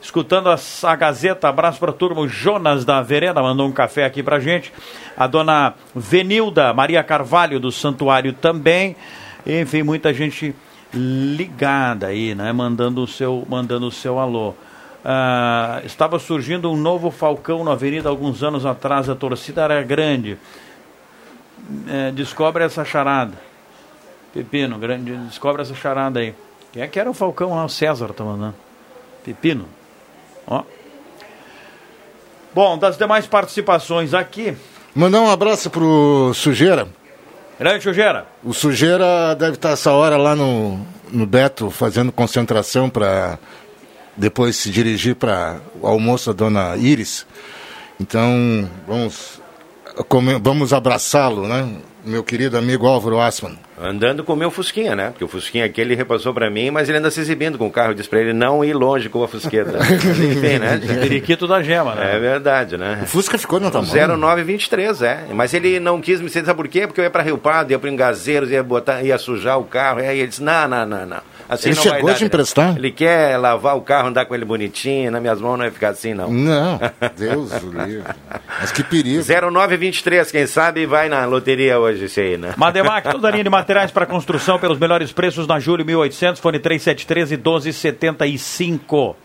Escutando 0.00 0.50
a, 0.50 0.56
a 0.82 0.96
Gazeta, 0.96 1.48
abraço 1.48 1.78
para 1.80 1.90
a 1.90 1.94
turma. 1.94 2.26
Jonas 2.28 2.84
da 2.84 3.00
Vereda 3.00 3.42
mandou 3.42 3.66
um 3.66 3.72
café 3.72 4.04
aqui 4.04 4.22
para 4.22 4.38
gente. 4.38 4.72
A 5.16 5.26
dona 5.26 5.74
Venilda 5.94 6.74
Maria 6.74 7.02
Carvalho, 7.02 7.58
do 7.58 7.72
Santuário 7.72 8.32
também. 8.32 8.96
Enfim, 9.46 9.82
muita 9.82 10.12
gente 10.12 10.54
ligada 10.92 12.08
aí, 12.08 12.34
né? 12.34 12.52
Mandando 12.52 13.02
o 13.02 13.06
seu, 13.06 13.46
mandando 13.48 13.86
o 13.86 13.90
seu 13.90 14.18
alô. 14.18 14.54
Ah, 15.04 15.80
estava 15.84 16.18
surgindo 16.18 16.70
um 16.70 16.76
novo 16.76 17.10
Falcão 17.10 17.64
na 17.64 17.72
Avenida 17.72 18.08
alguns 18.08 18.42
anos 18.42 18.64
atrás, 18.64 19.08
a 19.08 19.14
torcida 19.14 19.62
era 19.62 19.82
grande. 19.82 20.38
É, 21.88 22.10
descobre 22.10 22.64
essa 22.64 22.84
charada. 22.84 23.34
Pepino, 24.32 24.78
grande, 24.78 25.14
descobre 25.28 25.62
essa 25.62 25.74
charada 25.74 26.20
aí. 26.20 26.34
Quem 26.72 26.82
é 26.82 26.88
que 26.88 26.98
era 26.98 27.08
o 27.08 27.14
Falcão 27.14 27.54
lá? 27.54 27.64
O 27.64 27.68
César 27.68 28.12
tá 28.12 28.24
mandando. 28.24 28.54
Pepino. 29.24 29.68
Ó. 30.46 30.62
Bom, 32.52 32.76
das 32.76 32.96
demais 32.96 33.26
participações 33.26 34.12
aqui. 34.12 34.56
Mandar 34.94 35.20
um 35.20 35.30
abraço 35.30 35.70
pro 35.70 36.32
Sujeira. 36.34 36.88
Grande 37.58 37.82
Sujeira. 37.82 38.26
O 38.42 38.52
Sujeira 38.52 39.34
deve 39.36 39.54
estar 39.54 39.70
essa 39.70 39.92
hora 39.92 40.16
lá 40.16 40.34
no, 40.34 40.84
no 41.10 41.26
Beto 41.26 41.70
fazendo 41.70 42.10
concentração 42.12 42.90
para 42.90 43.38
depois 44.16 44.56
se 44.56 44.70
dirigir 44.70 45.14
para 45.14 45.60
o 45.80 45.86
almoço 45.86 46.32
da 46.32 46.44
dona 46.44 46.76
Iris. 46.76 47.26
Então, 48.00 48.68
vamos, 48.86 49.40
vamos 50.42 50.72
abraçá-lo, 50.72 51.46
né? 51.46 51.68
Meu 52.04 52.22
querido 52.22 52.58
amigo 52.58 52.86
Álvaro 52.86 53.18
Asman. 53.18 53.58
Andando 53.80 54.22
com 54.22 54.34
o 54.34 54.36
meu 54.36 54.50
Fusquinha, 54.50 54.94
né? 54.94 55.08
Porque 55.10 55.24
o 55.24 55.28
Fusquinha 55.28 55.64
aqui 55.64 55.80
ele 55.80 55.94
repassou 55.94 56.34
pra 56.34 56.50
mim, 56.50 56.70
mas 56.70 56.88
ele 56.88 56.98
anda 56.98 57.10
se 57.10 57.18
exibindo 57.18 57.56
com 57.56 57.66
o 57.66 57.70
carro. 57.70 57.92
Eu 57.92 57.94
disse 57.94 58.08
pra 58.08 58.20
ele 58.20 58.34
não 58.34 58.62
ir 58.62 58.74
longe 58.74 59.08
com 59.08 59.22
a 59.22 59.28
Fusqueta. 59.28 59.78
Enfim, 59.80 60.58
né? 60.58 60.78
Periquito 61.00 61.46
da 61.46 61.62
gema, 61.62 61.94
né? 61.94 62.16
É 62.16 62.18
verdade, 62.18 62.76
né? 62.76 63.00
O 63.02 63.06
Fusca 63.06 63.38
ficou 63.38 63.58
tua 63.58 63.82
mão. 63.82 64.18
0923, 64.18 65.00
é. 65.02 65.24
Mas 65.32 65.54
ele 65.54 65.80
não 65.80 65.98
quis 66.00 66.20
me 66.20 66.26
dizer, 66.26 66.44
sabe 66.44 66.56
por 66.56 66.68
quê? 66.68 66.86
Porque 66.86 67.00
eu 67.00 67.04
ia 67.04 67.10
pra 67.10 67.22
Rio 67.22 67.38
Pardo, 67.38 67.70
ia 67.70 67.78
pro 67.78 67.88
Engazeiros, 67.88 68.50
ia, 68.50 68.62
botar, 68.62 69.02
ia 69.02 69.16
sujar 69.16 69.58
o 69.58 69.64
carro. 69.64 70.00
Aí 70.00 70.18
ele 70.18 70.28
disse, 70.28 70.42
não, 70.42 70.68
não, 70.68 70.84
não, 70.84 71.06
não. 71.06 71.20
Assim 71.48 71.68
Ele 71.68 71.76
não 71.76 71.82
chegou 71.82 72.02
vai 72.02 72.12
a 72.12 72.14
te 72.16 72.20
dar. 72.20 72.26
emprestar? 72.26 72.76
Ele 72.76 72.90
quer 72.90 73.36
lavar 73.36 73.76
o 73.76 73.82
carro, 73.82 74.08
andar 74.08 74.24
com 74.24 74.34
ele 74.34 74.44
bonitinho, 74.44 75.10
nas 75.10 75.20
minhas 75.20 75.40
mãos 75.40 75.52
não 75.52 75.58
vai 75.58 75.70
ficar 75.70 75.90
assim, 75.90 76.14
não. 76.14 76.30
Não, 76.30 76.80
Deus 77.16 77.52
o 77.62 77.70
livre. 77.84 78.04
Mas 78.60 78.72
que 78.72 78.82
perigo. 78.82 79.22
0923, 79.22 80.30
quem 80.30 80.46
sabe 80.46 80.86
vai 80.86 81.08
na 81.08 81.24
loteria 81.24 81.78
hoje 81.78 82.04
esse 82.04 82.20
aí, 82.20 82.36
né? 82.36 82.54
Mademac, 82.56 83.10
toda 83.10 83.28
a 83.28 83.30
linha 83.30 83.44
de 83.44 83.50
materiais 83.50 83.90
para 83.90 84.06
construção 84.06 84.58
pelos 84.58 84.78
melhores 84.78 85.12
preços 85.12 85.46
na 85.46 85.58
Júlio 85.60 85.84
1800, 85.84 86.40
fone 86.40 86.58
3713 86.58 87.34
e 87.34 87.36
1275. 87.36 89.16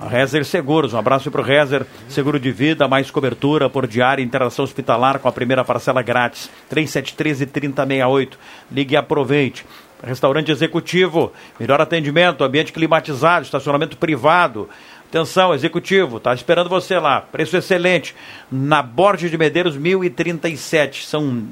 A 0.00 0.08
Rezer 0.08 0.44
Seguros, 0.44 0.92
um 0.94 0.98
abraço 0.98 1.30
para 1.30 1.40
o 1.40 1.44
Rezer, 1.44 1.86
seguro 2.08 2.38
de 2.38 2.50
vida, 2.50 2.88
mais 2.88 3.10
cobertura 3.10 3.68
por 3.70 3.86
diária, 3.86 4.22
interação 4.22 4.64
hospitalar 4.64 5.18
com 5.18 5.28
a 5.28 5.32
primeira 5.32 5.64
parcela 5.64 6.02
grátis, 6.02 6.50
3713 6.68 7.46
3068. 7.46 8.38
Ligue 8.70 8.94
e 8.94 8.96
aproveite. 8.96 9.64
Restaurante 10.02 10.50
executivo, 10.50 11.32
melhor 11.58 11.80
atendimento, 11.80 12.42
ambiente 12.42 12.72
climatizado, 12.72 13.44
estacionamento 13.44 13.96
privado. 13.96 14.68
Atenção, 15.08 15.52
executivo, 15.52 16.20
tá 16.20 16.32
esperando 16.32 16.70
você 16.70 16.98
lá. 16.98 17.20
Preço 17.20 17.56
excelente. 17.56 18.14
Na 18.50 18.80
Borges 18.80 19.30
de 19.30 19.36
Medeiros, 19.36 19.76
1037. 19.76 21.06
São 21.06 21.44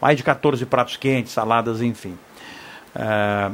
mais 0.00 0.16
de 0.16 0.22
14 0.22 0.64
pratos 0.66 0.96
quentes, 0.96 1.32
saladas, 1.32 1.80
enfim. 1.80 2.16
É, 2.94 3.50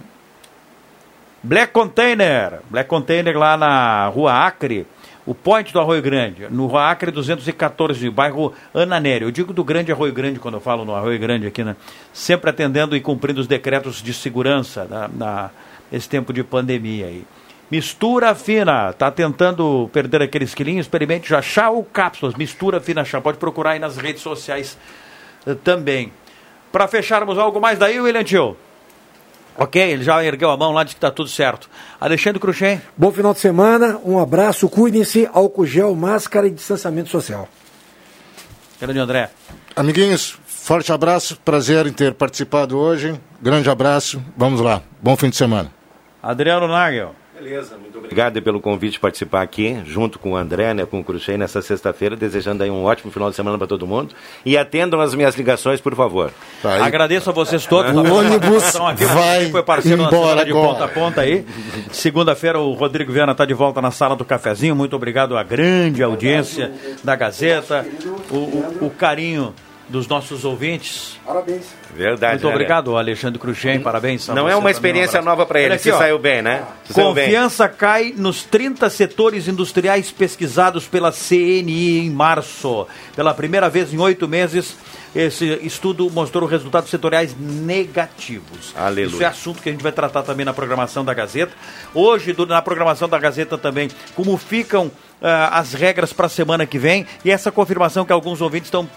Black 1.42 1.72
Container. 1.72 2.60
Black 2.68 2.88
Container 2.88 3.38
lá 3.38 3.56
na 3.56 4.06
rua 4.08 4.46
Acre. 4.46 4.86
O 5.24 5.34
point 5.34 5.72
do 5.72 5.78
Arroio 5.78 6.02
Grande, 6.02 6.48
no 6.50 6.76
Acre 6.76 7.12
214, 7.12 8.10
bairro 8.10 8.52
Ananério. 8.74 9.28
Eu 9.28 9.30
digo 9.30 9.52
do 9.52 9.62
Grande 9.62 9.92
Arroio 9.92 10.12
Grande 10.12 10.40
quando 10.40 10.54
eu 10.54 10.60
falo 10.60 10.84
no 10.84 10.94
Arroio 10.94 11.18
Grande 11.18 11.46
aqui, 11.46 11.62
né? 11.62 11.76
Sempre 12.12 12.50
atendendo 12.50 12.96
e 12.96 13.00
cumprindo 13.00 13.40
os 13.40 13.46
decretos 13.46 14.02
de 14.02 14.12
segurança 14.12 14.84
na, 14.84 15.08
na, 15.08 15.50
nesse 15.92 16.08
tempo 16.08 16.32
de 16.32 16.42
pandemia 16.42 17.06
aí. 17.06 17.24
Mistura 17.70 18.34
fina, 18.34 18.92
tá 18.92 19.10
tentando 19.12 19.88
perder 19.92 20.22
aqueles 20.22 20.54
quilinhos? 20.54 20.86
Experimente 20.86 21.28
já 21.28 21.40
chá 21.40 21.70
ou 21.70 21.84
cápsulas. 21.84 22.34
Mistura 22.34 22.80
fina 22.80 23.04
chá. 23.04 23.20
Pode 23.20 23.38
procurar 23.38 23.70
aí 23.70 23.78
nas 23.78 23.96
redes 23.96 24.22
sociais 24.22 24.76
uh, 25.46 25.54
também. 25.54 26.12
Para 26.72 26.88
fecharmos 26.88 27.38
algo 27.38 27.60
mais 27.60 27.78
daí, 27.78 28.00
William 28.00 28.24
Tio? 28.24 28.56
Ok, 29.56 29.80
ele 29.80 30.02
já 30.02 30.22
ergueu 30.24 30.50
a 30.50 30.56
mão 30.56 30.72
lá, 30.72 30.82
disse 30.82 30.96
que 30.96 30.98
está 30.98 31.10
tudo 31.10 31.28
certo. 31.28 31.68
Alexandre 32.00 32.40
Cruxem. 32.40 32.80
Bom 32.96 33.12
final 33.12 33.34
de 33.34 33.40
semana, 33.40 33.98
um 34.04 34.18
abraço, 34.18 34.68
cuidem-se, 34.68 35.28
álcool 35.32 35.66
gel, 35.66 35.94
máscara 35.94 36.46
e 36.46 36.50
distanciamento 36.50 37.10
social. 37.10 37.48
Grande 38.80 38.98
André. 38.98 39.30
Amiguinhos, 39.76 40.38
forte 40.46 40.92
abraço, 40.92 41.38
prazer 41.44 41.86
em 41.86 41.92
ter 41.92 42.14
participado 42.14 42.78
hoje. 42.78 43.18
Grande 43.40 43.68
abraço, 43.68 44.22
vamos 44.36 44.60
lá. 44.60 44.82
Bom 45.00 45.16
fim 45.16 45.30
de 45.30 45.36
semana. 45.36 45.70
Adriano 46.22 46.66
Nagel. 46.66 47.14
Beleza, 47.42 47.76
muito 47.76 47.98
obrigado 47.98 48.40
pelo 48.40 48.60
convite 48.60 48.92
de 48.92 49.00
participar 49.00 49.42
aqui, 49.42 49.82
junto 49.84 50.16
com 50.16 50.32
o 50.32 50.36
André, 50.36 50.72
né, 50.72 50.86
com 50.86 51.00
o 51.00 51.04
Cruxem, 51.04 51.36
nessa 51.36 51.60
sexta-feira, 51.60 52.14
desejando 52.14 52.62
aí 52.62 52.70
um 52.70 52.84
ótimo 52.84 53.10
final 53.10 53.30
de 53.30 53.34
semana 53.34 53.58
para 53.58 53.66
todo 53.66 53.84
mundo. 53.84 54.14
E 54.46 54.56
atendam 54.56 55.00
as 55.00 55.12
minhas 55.12 55.34
ligações, 55.34 55.80
por 55.80 55.92
favor. 55.96 56.30
Tá 56.62 56.84
Agradeço 56.84 57.30
a 57.30 57.32
vocês 57.32 57.66
todos. 57.66 57.90
O 57.90 58.14
ônibus 58.14 58.76
aqui, 58.76 59.04
vai 59.06 59.50
foi 59.50 59.62
parceiro 59.64 60.02
embora 60.04 60.44
de 60.44 60.52
ponta 60.52 60.84
a 60.84 60.88
ponta 60.88 61.20
aí. 61.22 61.44
Segunda-feira 61.90 62.60
o 62.60 62.74
Rodrigo 62.74 63.12
Viana 63.12 63.32
está 63.32 63.44
de 63.44 63.54
volta 63.54 63.82
na 63.82 63.90
sala 63.90 64.14
do 64.14 64.24
cafezinho. 64.24 64.76
Muito 64.76 64.94
obrigado 64.94 65.36
à 65.36 65.42
grande 65.42 66.00
audiência 66.00 66.72
da 67.02 67.16
Gazeta, 67.16 67.84
o, 68.30 68.36
o, 68.36 68.78
o 68.82 68.90
carinho 68.90 69.52
dos 69.92 70.08
nossos 70.08 70.44
ouvintes. 70.44 71.20
Parabéns. 71.24 71.66
Verdade. 71.94 72.42
Muito 72.42 72.58
né, 72.58 72.64
obrado, 72.64 72.96
Alexandre 72.96 73.38
Cruxem. 73.38 73.80
Parabéns. 73.80 74.26
Não 74.28 74.48
é 74.48 74.54
uma 74.54 74.62
também, 74.62 74.72
experiência 74.72 75.20
um 75.20 75.24
nova 75.24 75.44
para 75.44 75.60
ele, 75.60 75.74
aqui, 75.74 75.84
se 75.84 75.92
ó. 75.92 75.98
saiu 75.98 76.18
bem, 76.18 76.40
né? 76.40 76.64
Se 76.84 76.94
saiu 76.94 77.12
bem. 77.12 77.26
Confiança 77.26 77.68
cai 77.68 78.14
nos 78.16 78.42
30 78.42 78.88
setores 78.88 79.46
industriais 79.46 80.10
pesquisados 80.10 80.86
pela 80.88 81.12
CNI 81.12 82.06
em 82.06 82.10
março. 82.10 82.86
Pela 83.14 83.34
primeira 83.34 83.68
vez 83.68 83.92
em 83.92 83.98
oito 83.98 84.26
meses, 84.26 84.76
esse 85.14 85.44
estudo 85.62 86.10
mostrou 86.10 86.48
resultados 86.48 86.88
setoriais 86.88 87.36
negativos. 87.38 88.74
Aleluia. 88.74 89.14
Isso 89.14 89.22
é 89.22 89.26
assunto 89.26 89.60
que 89.60 89.68
a 89.68 89.72
gente 89.72 89.82
vai 89.82 89.92
tratar 89.92 90.22
também 90.22 90.46
na 90.46 90.54
programação 90.54 91.04
da 91.04 91.12
Gazeta. 91.12 91.52
Hoje, 91.94 92.34
na 92.48 92.62
programação 92.62 93.08
da 93.08 93.18
Gazeta 93.18 93.58
também, 93.58 93.90
como 94.16 94.36
ficam 94.38 94.90
as 95.22 95.72
regras 95.72 96.12
para 96.12 96.26
a 96.26 96.28
semana 96.28 96.66
que 96.66 96.78
vem 96.78 97.06
e 97.24 97.30
essa 97.30 97.52
confirmação 97.52 98.04
que 98.04 98.12
alguns 98.12 98.40
ouvintes 98.40 98.66
estão 98.68 98.88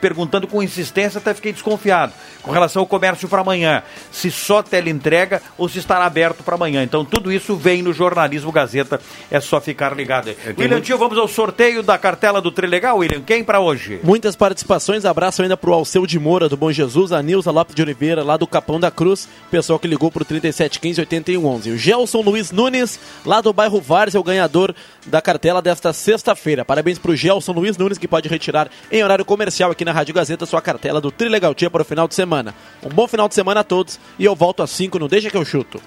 perguntando 0.00 0.46
com 0.46 0.62
insistência, 0.62 1.18
até 1.18 1.32
fiquei 1.32 1.52
desconfiado 1.52 2.12
com 2.42 2.50
relação 2.50 2.80
ao 2.80 2.86
comércio 2.86 3.28
para 3.28 3.40
amanhã. 3.40 3.82
Se 4.10 4.30
só 4.30 4.62
teleentrega 4.62 5.40
ou 5.56 5.68
se 5.68 5.78
estará 5.78 6.04
aberto 6.04 6.42
para 6.42 6.54
amanhã. 6.56 6.82
Então, 6.82 7.04
tudo 7.04 7.32
isso 7.32 7.56
vem 7.56 7.82
no 7.82 7.92
jornalismo 7.92 8.52
Gazeta, 8.52 9.00
é 9.30 9.40
só 9.40 9.60
ficar 9.60 9.96
ligado 9.96 10.28
aí. 10.28 10.36
William 10.58 10.72
muito- 10.76 10.84
Tio, 10.84 10.98
vamos 10.98 11.16
ao 11.16 11.26
sorteio 11.28 11.82
da 11.82 11.96
cartela 11.96 12.40
do 12.42 12.50
Trilegal, 12.50 12.98
William. 12.98 13.22
Quem 13.22 13.42
para 13.42 13.60
hoje? 13.60 14.00
Muitas 14.02 14.36
participações, 14.36 15.04
abraço 15.04 15.40
ainda 15.42 15.56
pro 15.56 15.72
Alceu 15.72 16.06
de 16.06 16.18
Moura, 16.18 16.48
do 16.48 16.56
Bom 16.56 16.70
Jesus, 16.72 17.12
a 17.12 17.22
Nilza 17.22 17.50
Lopes 17.50 17.74
de 17.74 17.80
Oliveira, 17.82 18.22
lá 18.22 18.36
do 18.36 18.46
Capão 18.46 18.78
da 18.78 18.90
Cruz, 18.90 19.28
pessoal 19.50 19.78
que 19.78 19.88
ligou 19.88 20.10
pro 20.10 20.24
3715-8111. 20.24 21.70
O 21.70 21.78
Gelson 21.78 22.20
Luiz 22.20 22.50
Nunes, 22.50 22.98
lá 23.24 23.40
do 23.40 23.52
bairro 23.52 23.80
Várzea, 23.80 24.20
o 24.20 24.24
ganhador 24.24 24.74
da 25.06 25.22
cartela 25.22 25.61
desta 25.62 25.92
sexta-feira. 25.92 26.64
Parabéns 26.64 26.98
pro 26.98 27.16
Gelson 27.16 27.52
Luiz 27.52 27.78
Nunes, 27.78 27.98
que 27.98 28.08
pode 28.08 28.28
retirar 28.28 28.68
em 28.90 29.02
horário 29.02 29.24
comercial 29.24 29.70
aqui 29.70 29.84
na 29.84 29.92
Rádio 29.92 30.14
Gazeta 30.14 30.44
sua 30.44 30.60
cartela 30.60 31.00
do 31.00 31.10
Trilegal 31.10 31.54
Tia 31.54 31.70
para 31.70 31.82
o 31.82 31.84
final 31.84 32.06
de 32.06 32.14
semana. 32.14 32.54
Um 32.82 32.88
bom 32.88 33.08
final 33.08 33.28
de 33.28 33.34
semana 33.34 33.60
a 33.60 33.64
todos 33.64 33.98
e 34.18 34.24
eu 34.24 34.34
volto 34.34 34.62
às 34.62 34.70
5 34.70 34.98
no 34.98 35.08
Deixa 35.08 35.30
que 35.30 35.36
eu 35.36 35.44
chuto. 35.44 35.80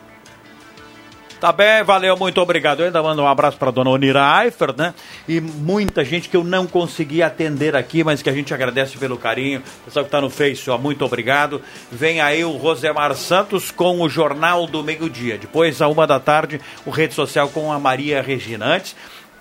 Tá 1.39 1.51
bem, 1.51 1.83
valeu, 1.83 2.15
muito 2.17 2.41
obrigado. 2.41 2.79
Eu 2.79 2.85
ainda 2.87 3.03
mando 3.03 3.21
um 3.21 3.27
abraço 3.27 3.57
para 3.57 3.69
dona 3.69 3.89
Onira 3.89 4.43
Eifert, 4.43 4.75
né? 4.77 4.93
E 5.27 5.41
muita 5.41 6.03
gente 6.03 6.29
que 6.29 6.35
eu 6.35 6.43
não 6.43 6.65
consegui 6.65 7.21
atender 7.21 7.75
aqui, 7.75 8.03
mas 8.03 8.21
que 8.21 8.29
a 8.29 8.33
gente 8.33 8.53
agradece 8.53 8.97
pelo 8.97 9.17
carinho. 9.17 9.61
Pessoal 9.83 10.05
que 10.05 10.07
está 10.07 10.21
no 10.21 10.29
Face, 10.29 10.69
ó, 10.69 10.77
muito 10.77 11.03
obrigado. 11.03 11.61
Vem 11.91 12.21
aí 12.21 12.43
o 12.45 12.51
Rosemar 12.51 13.13
Santos 13.15 13.69
com 13.69 14.01
o 14.01 14.09
Jornal 14.09 14.65
do 14.65 14.81
Meio-Dia. 14.81 15.37
Depois, 15.37 15.81
à 15.81 15.87
uma 15.89 16.07
da 16.07 16.19
tarde, 16.19 16.59
o 16.85 16.89
Rede 16.89 17.13
Social 17.13 17.49
com 17.49 17.71
a 17.71 17.77
Maria 17.77 18.21
Regina. 18.21 18.81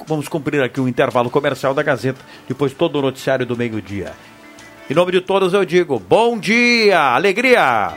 Vamos 0.07 0.29
cumprir 0.29 0.63
aqui 0.63 0.81
o 0.81 0.89
intervalo 0.89 1.31
comercial 1.31 1.75
da 1.75 1.83
Gazeta. 1.83 2.21
Depois, 2.47 2.73
todo 2.73 2.99
o 2.99 3.03
noticiário 3.03 3.47
do 3.47 3.57
meio-dia. 3.57 4.13
Em 4.89 4.95
nome 4.95 5.13
de 5.13 5.21
todos, 5.21 5.55
eu 5.55 5.65
digo 5.65 5.99
bom 5.99 6.39
dia, 6.39 7.01
alegria! 7.15 7.95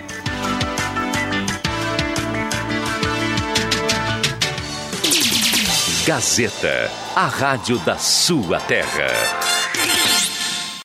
Gazeta, 6.05 6.89
a 7.13 7.25
rádio 7.25 7.77
da 7.79 7.97
sua 7.97 8.61
terra. 8.61 9.07